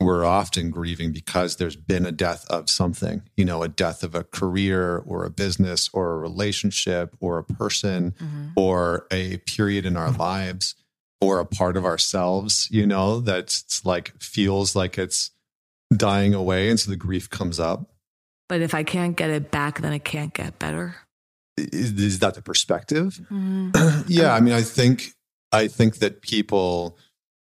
we're 0.00 0.24
often 0.24 0.70
grieving 0.70 1.12
because 1.12 1.56
there's 1.56 1.76
been 1.76 2.06
a 2.06 2.12
death 2.12 2.46
of 2.48 2.70
something, 2.70 3.22
you 3.36 3.44
know, 3.44 3.62
a 3.62 3.68
death 3.68 4.02
of 4.02 4.14
a 4.14 4.24
career 4.24 4.98
or 4.98 5.24
a 5.24 5.30
business 5.30 5.90
or 5.92 6.12
a 6.12 6.18
relationship 6.18 7.14
or 7.20 7.38
a 7.38 7.44
person 7.44 8.12
mm-hmm. 8.12 8.48
or 8.56 9.06
a 9.10 9.36
period 9.38 9.84
in 9.84 9.96
our 9.96 10.10
lives 10.10 10.74
or 11.20 11.38
a 11.38 11.44
part 11.44 11.76
of 11.76 11.84
ourselves, 11.84 12.66
you 12.70 12.86
know, 12.86 13.20
that's 13.20 13.84
like 13.84 14.14
feels 14.22 14.74
like 14.74 14.96
it's 14.96 15.32
dying 15.94 16.32
away. 16.32 16.70
And 16.70 16.80
so 16.80 16.90
the 16.90 16.96
grief 16.96 17.28
comes 17.28 17.60
up. 17.60 17.90
But 18.48 18.62
if 18.62 18.74
I 18.74 18.82
can't 18.82 19.16
get 19.16 19.28
it 19.28 19.50
back, 19.50 19.80
then 19.80 19.92
it 19.92 20.04
can't 20.04 20.32
get 20.32 20.58
better. 20.58 20.96
Is, 21.58 21.92
is 21.92 22.18
that 22.20 22.34
the 22.34 22.42
perspective? 22.42 23.20
Mm-hmm. 23.30 24.02
yeah. 24.08 24.32
I 24.32 24.40
mean, 24.40 24.54
I 24.54 24.62
think 24.62 25.12
I 25.52 25.68
think 25.68 25.96
that 25.98 26.22
people, 26.22 26.96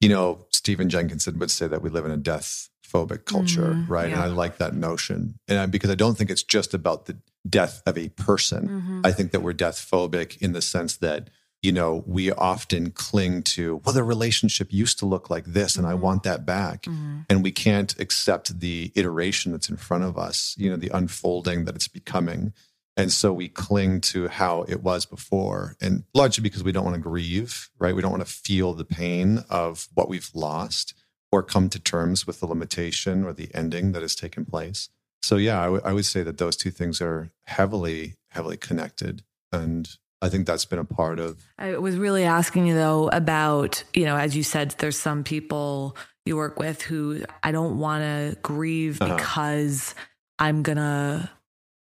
you 0.01 0.09
know, 0.09 0.47
Stephen 0.51 0.89
Jenkinson 0.89 1.39
would 1.39 1.51
say 1.51 1.69
that 1.69 1.83
we 1.83 1.91
live 1.91 2.05
in 2.05 2.11
a 2.11 2.17
death 2.17 2.69
phobic 2.87 3.25
culture, 3.25 3.75
mm, 3.75 3.89
right? 3.89 4.09
Yeah. 4.09 4.17
And 4.17 4.23
I 4.23 4.27
like 4.27 4.59
that 4.59 4.75
notion. 4.75 5.39
And 5.49 5.59
I, 5.59 5.67
because 5.67 5.91
I 5.91 5.95
don't 5.95 6.17
think 6.17 6.31
it's 6.31 6.43
just 6.43 6.75
about 6.75 7.07
the 7.07 7.17
death 7.49 7.83
of 7.87 7.97
a 7.97 8.11
person. 8.11 8.69
Mm-hmm. 8.69 9.01
I 9.05 9.13
think 9.13 9.33
that 9.33 9.41
we're 9.41 9.53
death 9.55 9.77
phobic 9.77 10.41
in 10.43 10.53
the 10.53 10.63
sense 10.63 10.97
that, 10.99 11.31
you 11.63 11.73
know, 11.73 12.03
we 12.07 12.31
often 12.33 12.91
cling 12.91 13.43
to, 13.45 13.81
well, 13.85 13.95
the 13.95 14.03
relationship 14.03 14.73
used 14.73 14.99
to 14.99 15.07
look 15.07 15.31
like 15.31 15.47
this 15.47 15.77
and 15.77 15.85
mm-hmm. 15.85 15.93
I 15.93 15.95
want 15.95 16.23
that 16.25 16.45
back. 16.45 16.83
Mm-hmm. 16.83 17.21
And 17.31 17.43
we 17.43 17.53
can't 17.53 17.99
accept 17.99 18.61
the 18.61 18.93
iteration 18.95 19.53
that's 19.53 19.71
in 19.71 19.77
front 19.77 20.05
of 20.05 20.19
us, 20.19 20.55
you 20.59 20.69
know, 20.69 20.77
the 20.77 20.91
unfolding 20.93 21.65
that 21.65 21.75
it's 21.75 21.89
becoming. 21.89 22.53
And 22.97 23.11
so 23.11 23.33
we 23.33 23.49
cling 23.49 24.01
to 24.03 24.29
how 24.29 24.63
it 24.69 24.83
was 24.83 25.07
before, 25.07 25.77
and 25.81 26.05
largely 26.15 26.43
because 26.43 26.63
we 26.63 26.73
don't 26.73 26.85
want 26.85 26.97
to 26.97 27.01
grieve, 27.01 27.71
right? 27.79 27.95
We 27.95 28.03
don't 28.03 28.11
want 28.11 28.27
to 28.27 28.33
feel 28.33 28.75
the 28.75 28.85
pain 28.85 29.45
of 29.49 29.89
what 29.95 30.09
we've 30.09 30.31
lost 30.35 30.95
or 31.31 31.43
come 31.43 31.71
to 31.71 31.81
terms 31.81 32.27
with 32.27 32.41
the 32.41 32.47
limitation 32.47 33.25
or 33.25 33.33
the 33.33 33.49
ending 33.55 33.93
that 33.93 34.03
has 34.03 34.15
taken 34.15 34.45
place. 34.45 34.91
So, 35.23 35.37
yeah, 35.37 35.61
I, 35.61 35.65
w- 35.65 35.83
I 35.85 35.93
would 35.95 36.05
say 36.05 36.23
that 36.23 36.37
those 36.37 36.57
two 36.57 36.71
things 36.71 37.01
are 37.01 37.31
heavily, 37.45 38.17
heavily 38.29 38.59
connected. 38.59 39.23
And 39.51 39.89
I 40.21 40.29
think 40.29 40.47
that's 40.47 40.67
been 40.67 40.79
a 40.79 40.85
part 40.85 41.19
of. 41.19 41.43
I 41.59 41.79
was 41.79 41.97
really 41.97 42.25
asking 42.25 42.67
you, 42.67 42.75
though, 42.75 43.09
about, 43.09 43.85
you 43.95 44.05
know, 44.05 44.17
as 44.17 44.37
you 44.37 44.43
said, 44.43 44.75
there's 44.79 44.99
some 44.99 45.25
people 45.25 45.97
you 46.27 46.37
work 46.37 46.59
with 46.59 46.83
who 46.83 47.25
I 47.43 47.53
don't 47.53 47.79
want 47.79 48.03
to 48.03 48.39
grieve 48.43 49.01
uh-huh. 49.01 49.17
because 49.17 49.95
I'm 50.39 50.63
going 50.63 50.79
to 50.79 51.31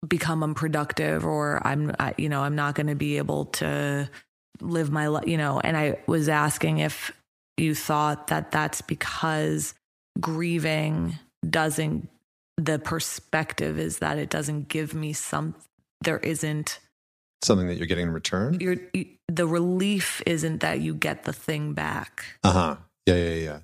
become 0.08 0.44
unproductive 0.44 1.26
or 1.26 1.66
I'm, 1.66 1.94
I, 2.00 2.14
you 2.18 2.30
know, 2.30 2.42
I'm 2.42 2.56
not 2.56 2.76
going 2.76 2.88
to 2.88 2.96
be 2.96 3.18
able 3.18 3.46
to 3.46 4.10
live 4.62 4.92
my 4.92 5.08
life, 5.08 5.28
you 5.28 5.38
know. 5.38 5.60
And 5.60 5.78
I 5.78 6.00
was 6.08 6.30
asking 6.30 6.80
if 6.80 7.12
you 7.58 7.74
thought 7.74 8.28
that 8.28 8.52
that's 8.52 8.82
because 8.82 9.74
grieving 10.20 11.18
doesn't, 11.50 12.10
the 12.58 12.80
perspective 12.80 13.80
is 13.80 14.00
that 14.00 14.18
it 14.18 14.30
doesn't 14.30 14.68
give 14.68 14.94
me 14.94 15.14
some, 15.14 15.56
there 16.02 16.20
isn't 16.20 16.80
something 17.42 17.68
that 17.68 17.78
you're 17.78 17.88
getting 17.88 18.08
in 18.08 18.14
return. 18.14 18.58
You're, 18.60 18.78
you, 18.94 19.08
the 19.28 19.48
relief 19.48 20.22
isn't 20.26 20.60
that 20.62 20.80
you 20.82 20.94
get 20.94 21.24
the 21.24 21.34
thing 21.34 21.74
back. 21.74 22.26
Uh 22.44 22.52
huh. 22.52 22.76
Yeah, 23.06 23.16
yeah, 23.16 23.36
yeah. 23.36 23.60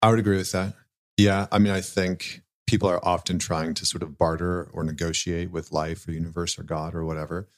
I 0.00 0.10
would 0.10 0.18
agree 0.18 0.36
with 0.36 0.52
that. 0.52 0.74
Yeah. 1.16 1.46
I 1.50 1.58
mean, 1.58 1.72
I 1.72 1.80
think 1.80 2.42
people 2.66 2.88
are 2.88 3.04
often 3.04 3.38
trying 3.38 3.74
to 3.74 3.86
sort 3.86 4.02
of 4.02 4.18
barter 4.18 4.70
or 4.72 4.84
negotiate 4.84 5.50
with 5.50 5.72
life 5.72 6.06
or 6.08 6.12
universe 6.12 6.58
or 6.58 6.62
God 6.62 6.94
or 6.94 7.04
whatever 7.04 7.48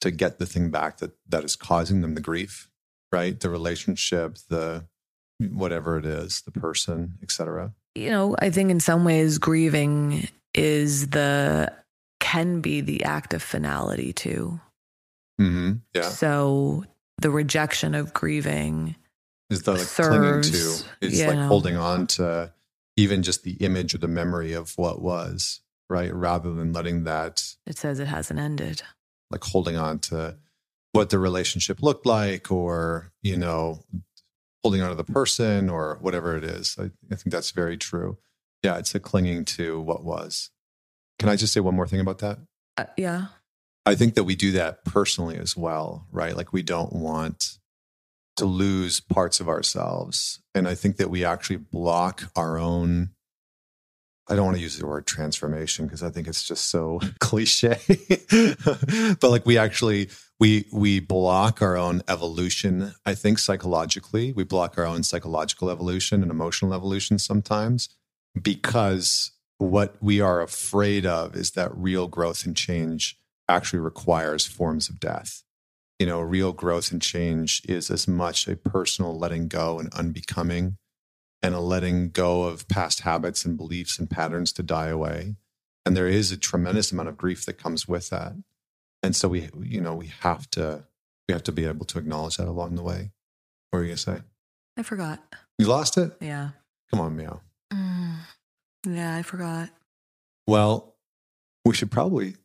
to 0.00 0.10
get 0.10 0.38
the 0.38 0.46
thing 0.46 0.70
back 0.70 0.98
that 0.98 1.12
that 1.28 1.44
is 1.44 1.56
causing 1.56 2.00
them 2.00 2.14
the 2.14 2.20
grief, 2.20 2.70
right? 3.12 3.38
The 3.38 3.50
relationship, 3.50 4.38
the 4.48 4.86
whatever 5.38 5.98
it 5.98 6.06
is, 6.06 6.42
the 6.42 6.52
person, 6.52 7.18
etc. 7.22 7.72
You 7.94 8.10
know, 8.10 8.36
I 8.38 8.50
think 8.50 8.70
in 8.70 8.80
some 8.80 9.04
ways 9.04 9.38
grieving 9.38 10.28
is 10.54 11.08
the 11.08 11.72
can 12.18 12.60
be 12.60 12.80
the 12.80 13.04
act 13.04 13.34
of 13.34 13.42
finality 13.42 14.12
too. 14.12 14.60
hmm 15.38 15.72
Yeah. 15.94 16.02
So 16.02 16.84
the 17.18 17.30
rejection 17.30 17.94
of 17.94 18.12
grieving 18.14 18.96
Is 19.48 19.62
the 19.62 19.72
like 19.72 19.86
clinging 19.86 20.42
to, 20.42 20.76
it's 21.00 21.20
like 21.20 21.36
know. 21.36 21.48
holding 21.48 21.76
on 21.76 22.06
to 22.08 22.52
even 23.00 23.22
just 23.22 23.44
the 23.44 23.52
image 23.54 23.94
or 23.94 23.98
the 23.98 24.06
memory 24.08 24.52
of 24.52 24.76
what 24.76 25.00
was, 25.00 25.60
right? 25.88 26.12
Rather 26.14 26.52
than 26.52 26.72
letting 26.72 27.04
that, 27.04 27.54
it 27.66 27.78
says 27.78 27.98
it 27.98 28.08
hasn't 28.08 28.38
ended. 28.38 28.82
like 29.30 29.42
holding 29.42 29.76
on 29.76 29.98
to 30.00 30.36
what 30.92 31.08
the 31.08 31.18
relationship 31.18 31.82
looked 31.82 32.04
like 32.04 32.50
or, 32.50 33.12
you 33.22 33.36
know, 33.36 33.82
holding 34.62 34.82
on 34.82 34.90
to 34.90 34.94
the 34.94 35.04
person 35.04 35.70
or 35.70 35.96
whatever 36.02 36.36
it 36.36 36.44
is. 36.44 36.76
I, 36.78 36.90
I 37.10 37.14
think 37.14 37.32
that's 37.32 37.52
very 37.52 37.78
true. 37.78 38.18
Yeah. 38.62 38.76
It's 38.76 38.94
a 38.94 39.00
clinging 39.00 39.46
to 39.56 39.80
what 39.80 40.04
was. 40.04 40.50
Can 41.18 41.28
I 41.28 41.36
just 41.36 41.52
say 41.54 41.60
one 41.60 41.74
more 41.76 41.86
thing 41.86 42.00
about 42.00 42.18
that? 42.18 42.38
Uh, 42.76 42.84
yeah. 42.96 43.26
I 43.86 43.94
think 43.94 44.14
that 44.14 44.24
we 44.24 44.34
do 44.34 44.52
that 44.52 44.84
personally 44.84 45.38
as 45.38 45.56
well, 45.56 46.06
right? 46.12 46.36
Like 46.36 46.52
we 46.52 46.62
don't 46.62 46.92
want 46.92 47.58
to 48.40 48.46
lose 48.46 49.00
parts 49.00 49.38
of 49.38 49.48
ourselves. 49.48 50.40
And 50.54 50.66
I 50.66 50.74
think 50.74 50.96
that 50.96 51.10
we 51.10 51.24
actually 51.24 51.58
block 51.58 52.30
our 52.34 52.58
own. 52.58 53.10
I 54.28 54.34
don't 54.34 54.46
want 54.46 54.56
to 54.56 54.62
use 54.62 54.78
the 54.78 54.86
word 54.86 55.06
transformation 55.06 55.86
because 55.86 56.02
I 56.02 56.08
think 56.08 56.26
it's 56.26 56.42
just 56.42 56.70
so 56.70 57.00
cliche. 57.20 57.78
but 59.20 59.30
like 59.30 59.44
we 59.44 59.58
actually 59.58 60.08
we 60.38 60.66
we 60.72 61.00
block 61.00 61.60
our 61.60 61.76
own 61.76 62.02
evolution, 62.08 62.94
I 63.04 63.14
think 63.14 63.38
psychologically. 63.38 64.32
We 64.32 64.44
block 64.44 64.78
our 64.78 64.86
own 64.86 65.02
psychological 65.02 65.70
evolution 65.70 66.22
and 66.22 66.30
emotional 66.30 66.72
evolution 66.72 67.18
sometimes 67.18 67.90
because 68.40 69.32
what 69.58 69.96
we 70.00 70.22
are 70.22 70.40
afraid 70.40 71.04
of 71.04 71.36
is 71.36 71.50
that 71.50 71.76
real 71.76 72.08
growth 72.08 72.46
and 72.46 72.56
change 72.56 73.18
actually 73.48 73.80
requires 73.80 74.46
forms 74.46 74.88
of 74.88 74.98
death. 74.98 75.42
You 76.00 76.06
know, 76.06 76.20
real 76.22 76.54
growth 76.54 76.92
and 76.92 77.02
change 77.02 77.60
is 77.68 77.90
as 77.90 78.08
much 78.08 78.48
a 78.48 78.56
personal 78.56 79.18
letting 79.18 79.48
go 79.48 79.78
and 79.78 79.92
unbecoming 79.92 80.78
and 81.42 81.54
a 81.54 81.60
letting 81.60 82.08
go 82.08 82.44
of 82.44 82.66
past 82.68 83.02
habits 83.02 83.44
and 83.44 83.54
beliefs 83.54 83.98
and 83.98 84.08
patterns 84.08 84.50
to 84.54 84.62
die 84.62 84.88
away. 84.88 85.36
And 85.84 85.94
there 85.94 86.08
is 86.08 86.32
a 86.32 86.38
tremendous 86.38 86.90
amount 86.90 87.10
of 87.10 87.18
grief 87.18 87.44
that 87.44 87.58
comes 87.58 87.86
with 87.86 88.08
that. 88.08 88.32
And 89.02 89.14
so 89.14 89.28
we, 89.28 89.50
you 89.62 89.82
know, 89.82 89.94
we 89.94 90.10
have 90.20 90.50
to, 90.52 90.84
we 91.28 91.34
have 91.34 91.42
to 91.44 91.52
be 91.52 91.66
able 91.66 91.84
to 91.84 91.98
acknowledge 91.98 92.38
that 92.38 92.48
along 92.48 92.76
the 92.76 92.82
way. 92.82 93.10
What 93.68 93.80
were 93.80 93.84
you 93.84 93.88
going 93.88 93.96
to 93.96 94.02
say? 94.02 94.18
I 94.78 94.82
forgot. 94.82 95.22
You 95.58 95.66
lost 95.66 95.98
it? 95.98 96.12
Yeah. 96.18 96.50
Come 96.90 97.00
on, 97.00 97.14
Meow. 97.14 97.42
Mm. 97.70 98.16
Yeah, 98.86 99.16
I 99.16 99.22
forgot. 99.22 99.68
Well, 100.46 100.94
we 101.66 101.74
should 101.74 101.90
probably 101.90 102.36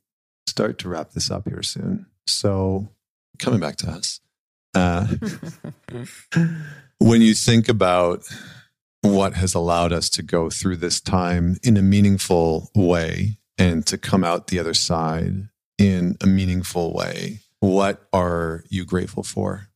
start 0.46 0.78
to 0.80 0.90
wrap 0.90 1.12
this 1.12 1.32
up 1.32 1.48
here 1.48 1.64
soon. 1.64 2.08
So, 2.28 2.90
coming 3.40 3.60
back 3.60 3.78
to 3.78 3.90
us, 3.90 4.20
uh, 4.76 5.08
when 7.00 7.22
you 7.22 7.34
think 7.34 7.70
about 7.70 8.24
what 9.02 9.34
has 9.34 9.54
allowed 9.54 9.94
us 9.94 10.10
to 10.10 10.24
go 10.24 10.50
through 10.50 10.78
this 10.78 11.00
time 11.00 11.58
in 11.64 11.78
a 11.78 11.82
meaningful 11.82 12.70
way 12.76 13.38
and 13.58 13.86
to 13.88 13.98
come 13.98 14.24
out 14.24 14.48
the 14.48 14.60
other 14.60 14.74
side 14.74 15.48
in 15.78 16.18
a 16.22 16.28
meaningful 16.28 16.94
way, 16.94 17.40
what 17.60 18.08
are 18.12 18.64
you 18.70 18.86
grateful 18.86 19.24
for? 19.24 19.70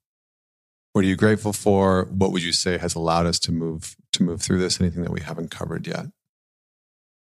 What 0.94 1.06
are 1.06 1.08
you 1.08 1.16
grateful 1.16 1.54
for? 1.54 2.08
What 2.12 2.32
would 2.32 2.44
you 2.44 2.52
say 2.52 2.78
has 2.78 2.96
allowed 2.96 3.26
us 3.26 3.40
to 3.40 3.52
move 3.52 3.96
to 4.14 4.24
move 4.24 4.42
through 4.42 4.60
this? 4.60 4.82
Anything 4.82 5.04
that 5.04 5.12
we 5.12 5.22
haven't 5.22 5.52
covered 5.52 5.88
yet? 5.88 6.08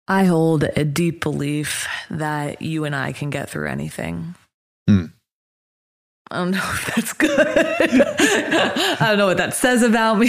I 0.07 0.25
hold 0.25 0.63
a 0.63 0.83
deep 0.83 1.21
belief 1.21 1.87
that 2.09 2.61
you 2.61 2.85
and 2.85 2.95
I 2.95 3.13
can 3.13 3.29
get 3.29 3.49
through 3.49 3.69
anything. 3.69 4.35
Hmm. 4.89 5.05
I 6.31 6.35
don't 6.37 6.51
know 6.51 6.59
if 6.73 6.95
that's 6.95 7.13
good. 7.13 7.39
I 7.39 9.07
don't 9.09 9.17
know 9.17 9.27
what 9.27 9.37
that 9.37 9.53
says 9.53 9.83
about 9.83 10.17
me. 10.17 10.27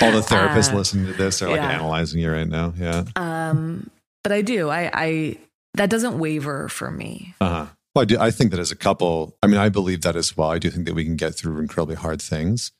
All 0.00 0.12
the 0.12 0.24
therapists 0.26 0.72
Uh, 0.72 0.76
listening 0.76 1.06
to 1.06 1.12
this 1.12 1.40
are 1.42 1.48
like 1.48 1.56
yeah. 1.60 1.70
analyzing 1.70 2.20
you 2.20 2.30
right 2.30 2.48
now. 2.48 2.72
Yeah. 2.76 3.04
Um, 3.16 3.88
but 4.22 4.32
I 4.32 4.42
do. 4.42 4.68
I, 4.70 4.90
I 4.92 5.36
that 5.74 5.90
doesn't 5.90 6.18
waver 6.18 6.68
for 6.68 6.90
me. 6.90 7.34
Uh-huh. 7.40 7.66
Well, 7.94 8.02
I 8.02 8.04
do. 8.04 8.18
I 8.18 8.30
think 8.30 8.50
that 8.50 8.60
as 8.60 8.72
a 8.72 8.76
couple, 8.76 9.36
I 9.42 9.46
mean, 9.46 9.58
I 9.58 9.68
believe 9.68 10.02
that 10.02 10.16
as 10.16 10.36
well. 10.36 10.50
I 10.50 10.58
do 10.58 10.70
think 10.70 10.86
that 10.86 10.94
we 10.94 11.04
can 11.04 11.16
get 11.16 11.34
through 11.34 11.58
incredibly 11.60 11.94
hard 11.96 12.20
things. 12.20 12.72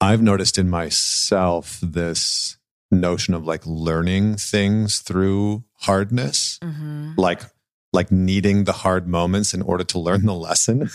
I've 0.00 0.22
noticed 0.22 0.58
in 0.58 0.70
myself 0.70 1.78
this 1.82 2.56
notion 2.90 3.34
of 3.34 3.46
like 3.46 3.62
learning 3.66 4.36
things 4.36 4.98
through 5.00 5.64
hardness, 5.80 6.58
hmm 6.62 7.12
like 7.16 7.42
like 7.92 8.10
needing 8.12 8.64
the 8.64 8.72
hard 8.72 9.06
moments 9.08 9.52
in 9.54 9.62
order 9.62 9.84
to 9.84 9.98
learn 9.98 10.24
the 10.26 10.34
lesson. 10.34 10.88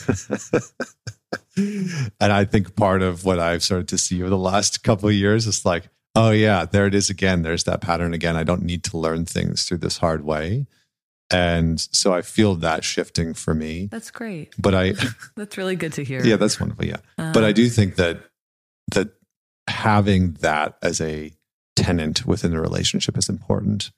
and 1.57 2.31
I 2.33 2.45
think 2.45 2.75
part 2.75 3.01
of 3.01 3.25
what 3.25 3.39
I've 3.39 3.63
started 3.63 3.87
to 3.89 3.97
see 3.97 4.21
over 4.21 4.29
the 4.29 4.37
last 4.37 4.83
couple 4.83 5.09
of 5.09 5.15
years 5.15 5.47
is 5.47 5.65
like, 5.65 5.89
oh 6.15 6.31
yeah, 6.31 6.65
there 6.65 6.87
it 6.87 6.95
is 6.95 7.09
again. 7.09 7.41
There's 7.41 7.63
that 7.65 7.81
pattern 7.81 8.13
again. 8.13 8.35
I 8.35 8.43
don't 8.43 8.63
need 8.63 8.83
to 8.85 8.97
learn 8.97 9.25
things 9.25 9.63
through 9.65 9.79
this 9.79 9.97
hard 9.97 10.23
way. 10.23 10.67
And 11.31 11.79
so 11.79 12.13
I 12.13 12.21
feel 12.21 12.55
that 12.55 12.83
shifting 12.83 13.33
for 13.33 13.53
me. 13.55 13.87
That's 13.91 14.11
great. 14.11 14.53
But 14.57 14.75
I 14.75 14.93
That's 15.35 15.57
really 15.57 15.75
good 15.75 15.93
to 15.93 16.03
hear. 16.03 16.23
yeah, 16.23 16.35
that's 16.35 16.59
wonderful. 16.59 16.85
Yeah. 16.85 16.97
But 17.17 17.43
I 17.43 17.47
Um, 17.49 17.53
do 17.53 17.67
think 17.69 17.95
that 17.95 18.21
that 18.93 19.09
having 19.67 20.33
that 20.41 20.77
as 20.83 21.01
a 21.01 21.31
tenant 21.75 22.25
within 22.27 22.51
the 22.51 22.59
relationship 22.61 23.17
is 23.17 23.27
important. 23.27 23.91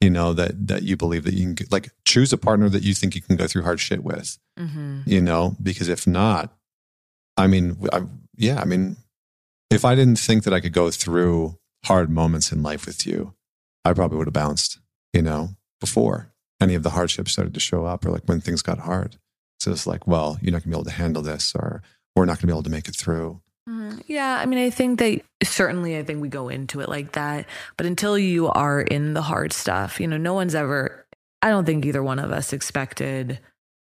You 0.00 0.10
know 0.10 0.32
that 0.34 0.66
that 0.66 0.82
you 0.82 0.96
believe 0.96 1.24
that 1.24 1.34
you 1.34 1.54
can 1.54 1.66
like 1.70 1.90
choose 2.04 2.32
a 2.32 2.38
partner 2.38 2.68
that 2.68 2.82
you 2.82 2.92
think 2.94 3.14
you 3.14 3.22
can 3.22 3.36
go 3.36 3.46
through 3.46 3.62
hard 3.62 3.80
shit 3.80 4.04
with. 4.04 4.38
mhm. 4.58 5.06
You 5.06 5.20
know, 5.20 5.56
because 5.62 5.88
if 5.88 6.06
not, 6.06 6.52
I 7.36 7.46
mean, 7.46 7.76
I, 7.92 8.02
yeah, 8.36 8.60
I 8.60 8.64
mean, 8.64 8.96
if 9.70 9.84
I 9.84 9.94
didn't 9.94 10.18
think 10.18 10.44
that 10.44 10.52
I 10.54 10.60
could 10.60 10.72
go 10.72 10.90
through 10.90 11.58
hard 11.84 12.10
moments 12.10 12.52
in 12.52 12.62
life 12.62 12.86
with 12.86 13.06
you, 13.06 13.34
I 13.84 13.92
probably 13.94 14.18
would 14.18 14.26
have 14.26 14.34
bounced. 14.34 14.78
You 15.12 15.22
know, 15.22 15.50
before 15.80 16.32
any 16.60 16.74
of 16.74 16.82
the 16.82 16.90
hardships 16.90 17.32
started 17.32 17.54
to 17.54 17.60
show 17.60 17.86
up, 17.86 18.04
or 18.04 18.10
like 18.10 18.24
when 18.26 18.40
things 18.40 18.62
got 18.62 18.78
hard. 18.80 19.16
So 19.60 19.70
it's 19.70 19.86
like, 19.86 20.06
well, 20.06 20.38
you're 20.42 20.52
not 20.52 20.62
gonna 20.64 20.76
be 20.76 20.80
able 20.80 20.84
to 20.90 20.90
handle 20.90 21.22
this, 21.22 21.54
or 21.54 21.82
we're 22.14 22.26
not 22.26 22.38
gonna 22.38 22.48
be 22.48 22.52
able 22.52 22.62
to 22.64 22.70
make 22.70 22.88
it 22.88 22.96
through. 22.96 23.40
Mhm. 23.68 24.02
Yeah, 24.06 24.38
I 24.40 24.46
mean, 24.46 24.58
I 24.58 24.70
think 24.70 24.98
that 24.98 25.20
certainly, 25.42 25.96
I 25.96 26.02
think 26.02 26.20
we 26.20 26.28
go 26.28 26.48
into 26.48 26.80
it 26.80 26.88
like 26.88 27.12
that. 27.12 27.46
But 27.76 27.86
until 27.86 28.18
you 28.18 28.48
are 28.48 28.80
in 28.80 29.14
the 29.14 29.22
hard 29.22 29.52
stuff, 29.52 30.00
you 30.00 30.06
know, 30.06 30.16
no 30.18 30.34
one's 30.34 30.54
ever, 30.54 31.06
I 31.40 31.48
don't 31.50 31.64
think 31.64 31.86
either 31.86 32.02
one 32.02 32.18
of 32.18 32.30
us 32.30 32.52
expected 32.52 33.38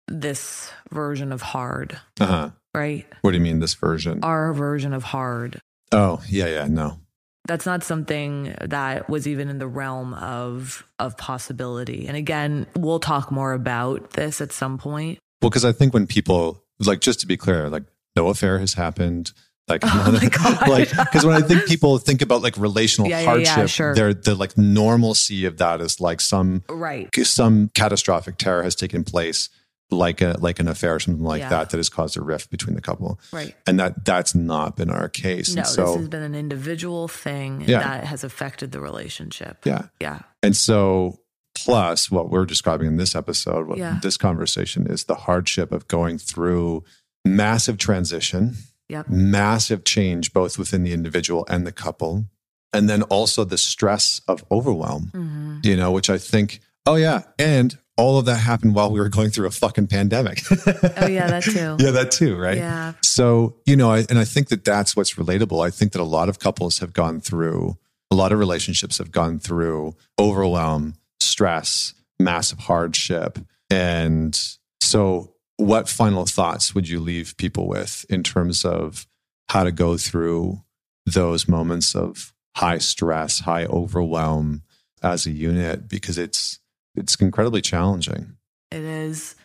this 0.07 0.71
version 0.91 1.31
of 1.31 1.41
hard, 1.41 1.99
Uh 2.19 2.25
huh. 2.25 2.49
right? 2.73 3.05
What 3.21 3.31
do 3.31 3.37
you 3.37 3.43
mean 3.43 3.59
this 3.59 3.73
version? 3.75 4.19
Our 4.23 4.53
version 4.53 4.93
of 4.93 5.03
hard. 5.03 5.59
oh, 5.91 6.21
yeah, 6.27 6.47
yeah, 6.47 6.67
no. 6.67 6.99
That's 7.47 7.65
not 7.65 7.81
something 7.83 8.53
that 8.59 9.09
was 9.09 9.25
even 9.25 9.47
in 9.47 9.57
the 9.57 9.67
realm 9.67 10.13
of 10.15 10.85
of 10.99 11.15
possibility. 11.17 12.05
And 12.07 12.17
again, 12.17 12.67
we'll 12.75 12.99
talk 12.99 13.31
more 13.31 13.53
about 13.53 14.11
this 14.11 14.41
at 14.41 14.51
some 14.51 14.77
point. 14.77 15.19
Well, 15.41 15.49
because 15.49 15.63
I 15.63 15.71
think 15.71 15.93
when 15.93 16.07
people 16.07 16.61
like, 16.79 16.99
just 16.99 17.21
to 17.21 17.27
be 17.27 17.37
clear, 17.37 17.69
like 17.69 17.83
no 18.17 18.27
affair 18.27 18.59
has 18.59 18.73
happened. 18.73 19.31
Like, 19.67 19.81
Oh 19.85 20.65
like, 20.69 20.89
because 20.89 21.25
when 21.25 21.35
I 21.35 21.45
think 21.45 21.65
people 21.65 21.97
think 21.97 22.21
about 22.21 22.41
like 22.41 22.57
relational 22.57 23.09
Yeah, 23.09 23.19
yeah, 23.21 23.35
yeah, 23.35 23.49
hardship, 23.55 23.69
sure. 23.69 23.93
they're 23.95 24.13
the 24.13 24.33
like 24.35 24.57
normalcy 24.57 25.45
of 25.45 25.57
that 25.57 25.81
is 25.81 25.99
like 25.99 26.21
some 26.21 26.63
Right. 26.69 27.09
some 27.25 27.69
catastrophic 27.73 28.37
terror 28.37 28.63
has 28.63 28.75
taken 28.75 29.03
place, 29.03 29.49
like 29.91 30.21
a 30.21 30.37
like 30.39 30.59
an 30.59 30.67
affair 30.69 30.95
or 30.95 30.99
something 31.01 31.23
like 31.23 31.41
Yeah. 31.41 31.49
that, 31.49 31.69
that 31.71 31.77
has 31.77 31.89
caused 31.89 32.15
a 32.17 32.21
rift 32.21 32.49
between 32.49 32.75
the 32.75 32.81
couple, 32.81 33.19
Right. 33.33 33.55
and 33.65 33.77
that 33.79 34.05
that's 34.05 34.33
not 34.33 34.77
been 34.77 34.89
our 34.89 35.09
case. 35.09 35.53
No, 35.53 35.63
so, 35.63 35.85
this 35.87 35.95
has 35.97 36.07
been 36.09 36.23
an 36.23 36.35
individual 36.35 37.07
thing 37.09 37.63
Yeah. 37.67 37.79
that 37.79 38.03
has 38.05 38.23
affected 38.23 38.71
the 38.71 38.79
relationship. 38.79 39.65
yeah, 39.65 39.87
Yeah. 39.99 40.19
And 40.41 40.55
so, 40.55 41.19
plus 41.55 42.09
what 42.11 42.29
we're 42.29 42.45
describing 42.45 42.87
in 42.87 42.95
this 42.97 43.15
episode, 43.15 43.67
what 43.67 43.79
Yeah. 43.79 43.99
this 44.01 44.15
conversation 44.15 44.87
is 44.89 45.05
the 45.05 45.15
hardship 45.15 45.71
of 45.73 45.87
going 45.89 46.19
through 46.19 46.83
massive 47.25 47.77
transition, 47.77 48.55
Yep. 48.89 49.09
massive 49.09 49.83
change, 49.83 50.31
both 50.33 50.57
within 50.57 50.83
the 50.83 50.93
individual 50.93 51.45
and 51.49 51.67
the 51.67 51.71
couple. 51.71 52.25
And 52.73 52.89
then 52.89 53.03
also 53.03 53.43
the 53.43 53.57
stress 53.57 54.21
of 54.27 54.43
overwhelm, 54.51 55.09
hmm 55.13 55.57
you 55.63 55.75
know, 55.75 55.91
which 55.91 56.09
I 56.09 56.17
think, 56.17 56.59
oh, 56.85 56.95
yeah. 56.95 57.23
And 57.39 57.77
all 57.97 58.19
of 58.19 58.25
that 58.25 58.35
happened 58.37 58.75
while 58.75 58.91
we 58.91 58.99
were 58.99 59.09
going 59.09 59.31
through 59.31 59.47
a 59.47 59.51
fucking 59.51 59.87
pandemic. 59.87 60.41
Oh, 60.97 61.07
yeah, 61.07 61.27
that 61.27 61.43
too. 61.43 61.75
yeah, 61.79 61.91
that 61.91 62.11
too, 62.11 62.35
right? 62.37 62.57
Yeah. 62.57 62.93
So, 63.01 63.55
you 63.65 63.75
know, 63.75 63.91
I, 63.91 64.05
and 64.09 64.19
I 64.19 64.25
think 64.25 64.49
that 64.49 64.63
that's 64.63 64.95
what's 64.95 65.15
relatable. 65.15 65.65
I 65.65 65.71
think 65.71 65.93
that 65.93 66.01
a 66.01 66.03
lot 66.05 66.29
of 66.29 66.37
couples 66.39 66.79
have 66.79 66.93
gone 66.93 67.19
through, 67.21 67.77
a 68.11 68.15
lot 68.15 68.31
of 68.31 68.37
relationships 68.39 68.99
have 68.99 69.11
gone 69.11 69.39
through 69.39 69.95
overwhelm, 70.19 70.93
stress, 71.19 71.93
massive 72.19 72.59
hardship. 72.59 73.39
And 73.69 74.39
so, 74.81 75.33
what 75.57 75.89
final 75.89 76.25
thoughts 76.25 76.73
would 76.73 76.87
you 76.87 76.99
leave 76.99 77.35
people 77.37 77.67
with 77.67 78.05
in 78.09 78.23
terms 78.23 78.63
of 78.63 79.07
how 79.49 79.63
to 79.63 79.71
go 79.71 79.97
through 79.97 80.61
those 81.05 81.47
moments 81.47 81.95
of 81.95 82.33
high 82.55 82.77
stress, 82.77 83.41
high 83.41 83.65
overwhelm 83.65 84.61
as 85.01 85.25
a 85.25 85.31
unit? 85.31 85.87
Because 85.87 86.17
it's, 86.17 86.59
it's 86.95 87.15
incredibly 87.15 87.61
challenging. 87.61 88.37
It 88.71 88.81
is. 88.83 89.35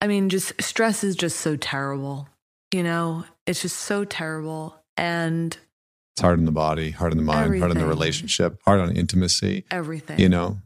I 0.00 0.06
mean, 0.06 0.28
just 0.28 0.60
stress 0.60 1.02
is 1.02 1.16
just 1.16 1.40
so 1.40 1.56
terrible. 1.56 2.28
You 2.72 2.82
know, 2.82 3.24
it's 3.46 3.62
just 3.62 3.76
so 3.78 4.04
terrible. 4.04 4.76
And 4.96 5.56
it's 6.14 6.20
hard 6.20 6.38
on 6.38 6.44
the 6.44 6.52
body, 6.52 6.90
hard 6.90 7.12
on 7.12 7.16
the 7.18 7.22
mind, 7.24 7.44
Everything. 7.46 7.60
hard 7.62 7.70
on 7.72 7.78
the 7.78 7.86
relationship, 7.86 8.60
hard 8.64 8.80
on 8.80 8.94
intimacy. 8.96 9.64
everything. 9.70 10.18
You 10.18 10.28
know, 10.28 10.58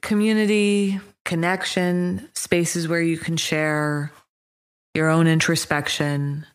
community, 0.00 1.00
connection, 1.24 2.28
spaces 2.34 2.88
where 2.88 3.02
you 3.02 3.16
can 3.16 3.36
share 3.36 4.12
your 4.94 5.08
own 5.08 5.26
introspection, 5.26 6.46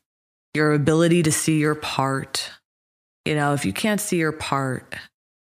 your 0.53 0.73
ability 0.73 1.23
to 1.23 1.31
see 1.31 1.59
your 1.59 1.75
part. 1.75 2.51
You 3.25 3.35
know, 3.35 3.53
if 3.53 3.65
you 3.65 3.73
can't 3.73 4.01
see 4.01 4.17
your 4.17 4.31
part, 4.31 4.95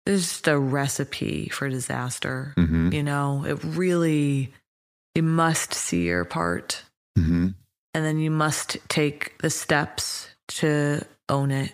there's 0.05 0.27
just 0.27 0.47
a 0.47 0.57
recipe 0.57 1.49
for 1.49 1.69
disaster. 1.69 2.53
hmm 2.55 2.91
You 2.91 3.03
know, 3.03 3.45
it 3.45 3.63
really, 3.63 4.53
you 5.15 5.23
must 5.23 5.73
see 5.73 6.05
your 6.05 6.25
part 6.25 6.83
hmm 7.17 7.49
and 7.93 8.05
then 8.05 8.19
you 8.19 8.31
must 8.31 8.77
take 8.87 9.37
the 9.39 9.49
steps 9.49 10.29
to 10.47 11.01
own 11.29 11.51
it. 11.51 11.73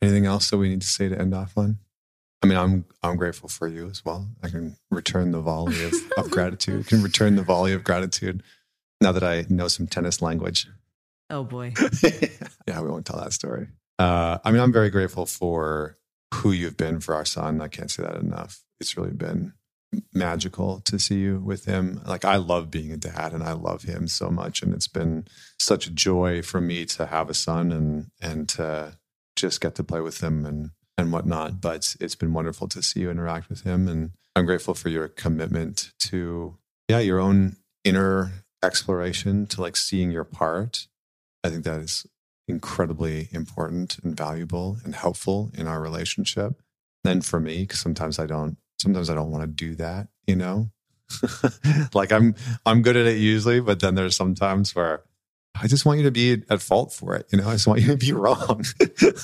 Anything 0.00 0.26
else 0.26 0.50
that 0.50 0.58
we 0.58 0.68
need 0.68 0.82
to 0.82 0.86
say 0.86 1.08
to 1.08 1.18
end 1.18 1.34
off 1.34 1.58
on? 1.58 1.78
I 2.42 2.46
mean, 2.46 2.58
I'm 2.58 2.84
I'm 3.02 3.16
grateful 3.16 3.48
for 3.48 3.66
you 3.66 3.88
as 3.88 4.04
well. 4.04 4.28
I 4.42 4.48
can 4.48 4.76
return 4.90 5.32
the 5.32 5.40
volley 5.40 5.84
of, 5.84 5.94
of 6.16 6.30
gratitude. 6.30 6.86
I 6.86 6.88
can 6.88 7.02
return 7.02 7.36
the 7.36 7.42
volley 7.42 7.72
of 7.72 7.84
gratitude 7.84 8.42
now 9.00 9.12
that 9.12 9.24
I 9.24 9.46
know 9.48 9.68
some 9.68 9.86
tennis 9.86 10.22
language. 10.22 10.68
Oh 11.30 11.44
boy. 11.44 11.74
yeah, 12.66 12.80
we 12.80 12.88
won't 12.88 13.06
tell 13.06 13.20
that 13.20 13.32
story. 13.32 13.68
Uh, 13.98 14.38
I 14.44 14.52
mean, 14.52 14.60
I'm 14.60 14.72
very 14.72 14.90
grateful 14.90 15.26
for 15.26 15.98
who 16.34 16.52
you've 16.52 16.76
been 16.76 17.00
for 17.00 17.14
our 17.14 17.24
son. 17.24 17.60
I 17.60 17.68
can't 17.68 17.90
say 17.90 18.02
that 18.04 18.16
enough. 18.16 18.62
It's 18.80 18.96
really 18.96 19.12
been 19.12 19.54
magical 20.12 20.80
to 20.80 20.98
see 20.98 21.18
you 21.18 21.40
with 21.40 21.64
him. 21.64 22.00
Like, 22.06 22.24
I 22.24 22.36
love 22.36 22.70
being 22.70 22.92
a 22.92 22.96
dad 22.96 23.32
and 23.32 23.42
I 23.42 23.52
love 23.52 23.82
him 23.82 24.06
so 24.06 24.30
much. 24.30 24.62
And 24.62 24.72
it's 24.72 24.88
been 24.88 25.26
such 25.58 25.86
a 25.86 25.90
joy 25.90 26.42
for 26.42 26.60
me 26.60 26.84
to 26.86 27.06
have 27.06 27.28
a 27.30 27.34
son 27.34 27.72
and, 27.72 28.10
and 28.20 28.48
to 28.50 28.98
just 29.34 29.60
get 29.60 29.74
to 29.76 29.84
play 29.84 30.00
with 30.00 30.22
him 30.22 30.44
and, 30.44 30.70
and 30.98 31.12
whatnot. 31.12 31.60
But 31.60 31.96
it's 32.00 32.16
been 32.16 32.34
wonderful 32.34 32.68
to 32.68 32.82
see 32.82 33.00
you 33.00 33.10
interact 33.10 33.48
with 33.48 33.62
him. 33.62 33.88
And 33.88 34.10
I'm 34.36 34.44
grateful 34.44 34.74
for 34.74 34.88
your 34.88 35.08
commitment 35.08 35.92
to, 36.00 36.58
yeah, 36.88 36.98
your 36.98 37.20
own 37.20 37.56
inner 37.84 38.44
exploration 38.62 39.46
to 39.46 39.60
like 39.60 39.76
seeing 39.76 40.10
your 40.10 40.24
part. 40.24 40.88
I 41.44 41.48
think 41.48 41.64
that 41.64 41.80
is 41.80 42.06
incredibly 42.48 43.28
important 43.32 43.98
and 44.02 44.16
valuable 44.16 44.78
and 44.84 44.94
helpful 44.94 45.50
in 45.54 45.66
our 45.66 45.80
relationship. 45.80 46.60
Then 47.04 47.20
for 47.20 47.38
me, 47.38 47.60
because 47.60 47.80
sometimes 47.80 48.18
I 48.18 48.26
don't, 48.26 48.56
sometimes 48.80 49.08
I 49.08 49.14
don't 49.14 49.30
want 49.30 49.42
to 49.42 49.46
do 49.46 49.74
that, 49.76 50.08
you 50.26 50.34
know. 50.36 50.70
like 51.94 52.12
I'm, 52.12 52.34
I'm 52.66 52.82
good 52.82 52.96
at 52.96 53.06
it 53.06 53.18
usually, 53.18 53.60
but 53.60 53.80
then 53.80 53.94
there's 53.94 54.16
some 54.16 54.34
times 54.34 54.74
where 54.74 55.02
I 55.60 55.66
just 55.66 55.84
want 55.84 55.98
you 55.98 56.04
to 56.04 56.10
be 56.10 56.42
at 56.48 56.62
fault 56.62 56.92
for 56.92 57.16
it, 57.16 57.26
you 57.32 57.38
know. 57.38 57.48
I 57.48 57.52
just 57.52 57.66
want 57.66 57.80
you 57.80 57.88
to 57.88 57.96
be 57.96 58.12
wrong. 58.14 58.64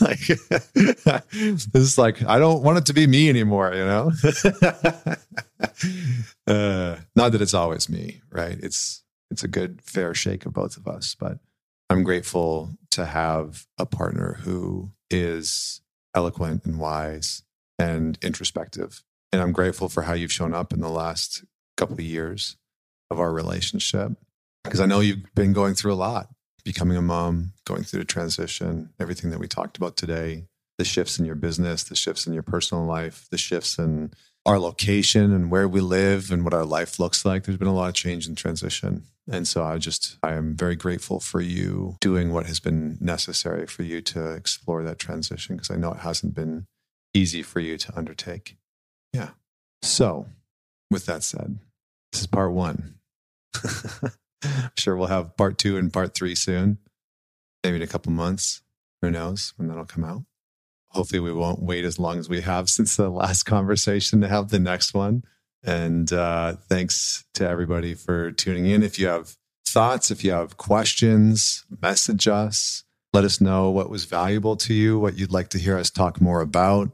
like 0.01 0.27
this 1.33 1.75
is 1.75 1.99
like 1.99 2.25
I 2.25 2.39
don't 2.39 2.63
want 2.63 2.79
it 2.79 2.87
to 2.87 2.93
be 2.93 3.07
me 3.07 3.29
anymore, 3.29 3.73
you 3.75 3.85
know. 3.85 4.11
uh, 6.47 6.97
not 7.15 7.33
that 7.33 7.41
it's 7.41 7.55
always 7.55 7.89
me, 7.89 8.21
right? 8.31 8.59
It's 8.61 9.03
it's 9.31 9.45
a 9.45 9.49
good 9.49 9.81
fair 9.83 10.15
shake 10.15 10.47
of 10.47 10.53
both 10.53 10.77
of 10.77 10.89
us, 10.89 11.15
but 11.19 11.39
I'm 11.89 12.03
grateful 12.03 12.77
to 12.93 13.07
have 13.07 13.67
a 13.79 13.87
partner 13.87 14.39
who 14.43 14.91
is 15.11 15.83
eloquent 16.15 16.65
and 16.65 16.79
wise 16.79 17.43
and 17.79 18.19
introspective. 18.23 19.03
And 19.33 19.43
I'm 19.43 19.53
grateful 19.53 19.89
for 19.89 20.03
how 20.03 20.13
you've 20.15 20.33
shown 20.33 20.55
up 20.55 20.73
in 20.73 20.81
the 20.81 20.89
last 20.89 21.45
couple 21.77 21.95
of 21.95 22.01
years 22.01 22.57
of 23.11 23.19
our 23.19 23.33
relationship 23.33 24.13
because 24.65 24.81
I 24.81 24.86
know 24.86 25.01
you've 25.01 25.35
been 25.35 25.53
going 25.53 25.74
through 25.74 25.93
a 25.93 25.95
lot, 25.95 26.28
becoming 26.65 26.97
a 26.97 27.03
mom, 27.03 27.53
going 27.65 27.85
through 27.85 28.01
the 28.01 28.07
transition, 28.07 28.91
everything 28.99 29.31
that 29.31 29.39
we 29.39 29.47
talked 29.47 29.77
about 29.77 29.97
today, 29.97 30.47
the 30.78 30.85
shifts 30.85 31.19
in 31.19 31.24
your 31.24 31.35
business, 31.36 31.85
the 31.85 31.95
shifts 31.95 32.27
in 32.27 32.32
your 32.32 32.43
personal 32.43 32.85
life, 32.85 33.28
the 33.31 33.39
shifts 33.39 33.78
in 33.78 34.12
our 34.47 34.59
location 34.59 35.32
and 35.32 35.51
where 35.51 35.69
we 35.69 35.81
live 35.81 36.31
and 36.31 36.45
what 36.45 36.55
our 36.55 36.65
life 36.65 36.99
looks 36.99 37.24
like. 37.24 37.45
There's 37.45 37.59
been 37.59 37.69
a 37.69 37.74
lot 37.74 37.89
of 37.89 37.95
change 37.95 38.27
and 38.27 38.36
transition. 38.36 39.05
And 39.31 39.49
so 39.49 39.65
I 39.65 39.78
just, 39.78 40.19
I 40.23 40.35
am 40.35 40.55
very 40.55 40.77
grateful 40.77 41.20
for 41.20 41.41
you 41.41 41.97
doing 42.01 42.32
what 42.32 42.47
has 42.47 42.61
been 42.61 42.99
necessary 43.01 43.66
for 43.66 43.82
you 43.82 44.03
to 44.03 44.32
explore 44.32 44.82
that 44.82 44.99
transition 44.99 45.57
because 45.57 45.70
I 45.70 45.77
know 45.77 45.93
it 45.93 46.01
hasn't 46.01 46.35
been 46.35 46.66
easy 47.15 47.43
for 47.43 47.61
you 47.61 47.78
to 47.78 47.97
undertake. 47.97 48.57
Yeah. 49.12 49.31
So, 49.81 50.27
with 50.91 51.07
that 51.07 51.23
said, 51.23 51.59
this 52.12 52.23
is 52.23 52.27
part 52.27 52.53
one. 52.53 52.97
I'm 54.45 54.71
sure 54.79 54.97
we'll 54.97 55.09
have 55.09 55.37
part 55.37 55.59
two 55.59 55.77
and 55.77 55.93
part 55.93 56.15
three 56.15 56.35
soon, 56.35 56.79
maybe 57.62 57.77
in 57.77 57.83
a 57.83 57.87
couple 57.87 58.12
months. 58.12 58.62
Who 59.03 59.11
knows 59.11 59.53
when 59.57 59.69
that'll 59.69 59.85
come 59.85 60.05
out? 60.05 60.23
Hopefully, 60.91 61.21
we 61.21 61.33
won't 61.33 61.62
wait 61.62 61.85
as 61.85 61.99
long 61.99 62.19
as 62.19 62.29
we 62.29 62.41
have 62.43 62.69
since 62.71 62.97
the 62.97 63.09
last 63.09 63.45
conversation 63.45 64.21
to 64.21 64.29
have 64.29 64.51
the 64.51 64.59
next 64.59 64.95
one. 64.95 65.25
And 65.62 66.12
uh, 66.12 66.57
thanks 66.69 67.25
to 67.35 67.49
everybody 67.49 67.95
for 67.95 68.31
tuning 68.33 68.66
in. 68.66 68.83
If 68.83 68.99
you 68.99 69.07
have 69.07 69.37
thoughts, 69.66 70.11
if 70.11 70.23
you 70.23 70.31
have 70.31 70.57
questions, 70.57 71.65
message 71.83 72.29
us. 72.29 72.85
Let 73.15 73.25
us 73.25 73.41
know 73.41 73.71
what 73.71 73.91
was 73.91 74.05
valuable 74.05 74.57
to 74.57 74.75
you, 74.75 74.99
what 74.99 75.16
you'd 75.16 75.33
like 75.33 75.49
to 75.51 75.59
hear 75.59 75.79
us 75.79 75.91
talk 75.91 76.21
more 76.21 76.41
about. 76.41 76.91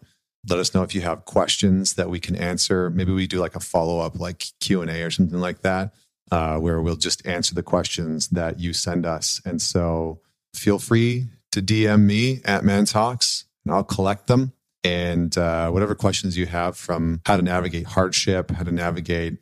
Let 0.48 0.58
us 0.58 0.74
know 0.74 0.82
if 0.82 0.94
you 0.94 1.00
have 1.00 1.24
questions 1.24 1.94
that 1.94 2.10
we 2.10 2.20
can 2.20 2.36
answer. 2.36 2.90
Maybe 2.90 3.12
we 3.12 3.26
do 3.26 3.40
like 3.40 3.56
a 3.56 3.60
follow 3.60 4.00
up, 4.00 4.18
like 4.18 4.44
Q 4.60 4.82
and 4.82 4.90
A 4.90 5.02
or 5.02 5.10
something 5.10 5.40
like 5.40 5.62
that, 5.62 5.92
uh, 6.30 6.58
where 6.58 6.80
we'll 6.80 6.96
just 6.96 7.26
answer 7.26 7.54
the 7.54 7.62
questions 7.62 8.28
that 8.28 8.60
you 8.60 8.72
send 8.72 9.06
us. 9.06 9.40
And 9.44 9.60
so 9.60 10.20
feel 10.54 10.78
free 10.78 11.26
to 11.52 11.62
DM 11.62 12.02
me 12.02 12.40
at 12.44 12.64
Man 12.64 12.84
Talks, 12.84 13.44
and 13.64 13.74
I'll 13.74 13.84
collect 13.84 14.26
them. 14.26 14.52
And 14.82 15.36
uh, 15.36 15.70
whatever 15.70 15.94
questions 15.94 16.38
you 16.38 16.46
have 16.46 16.76
from 16.76 17.20
how 17.26 17.36
to 17.36 17.42
navigate 17.42 17.86
hardship, 17.86 18.50
how 18.50 18.62
to 18.62 18.72
navigate 18.72 19.38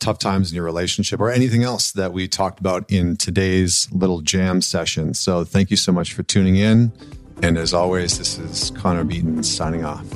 tough 0.00 0.18
times 0.18 0.50
in 0.50 0.56
your 0.56 0.64
relationship, 0.64 1.20
or 1.20 1.30
anything 1.30 1.62
else 1.62 1.92
that 1.92 2.12
we 2.12 2.26
talked 2.26 2.58
about 2.58 2.90
in 2.90 3.16
today's 3.16 3.88
little 3.92 4.20
jam 4.22 4.60
session. 4.60 5.14
So 5.14 5.44
thank 5.44 5.70
you 5.70 5.76
so 5.76 5.92
much 5.92 6.12
for 6.14 6.24
tuning 6.24 6.56
in. 6.56 6.92
And 7.42 7.56
as 7.56 7.72
always, 7.72 8.18
this 8.18 8.38
is 8.38 8.70
Connor 8.72 9.04
Beaton 9.04 9.42
signing 9.44 9.84
off. 9.84 10.06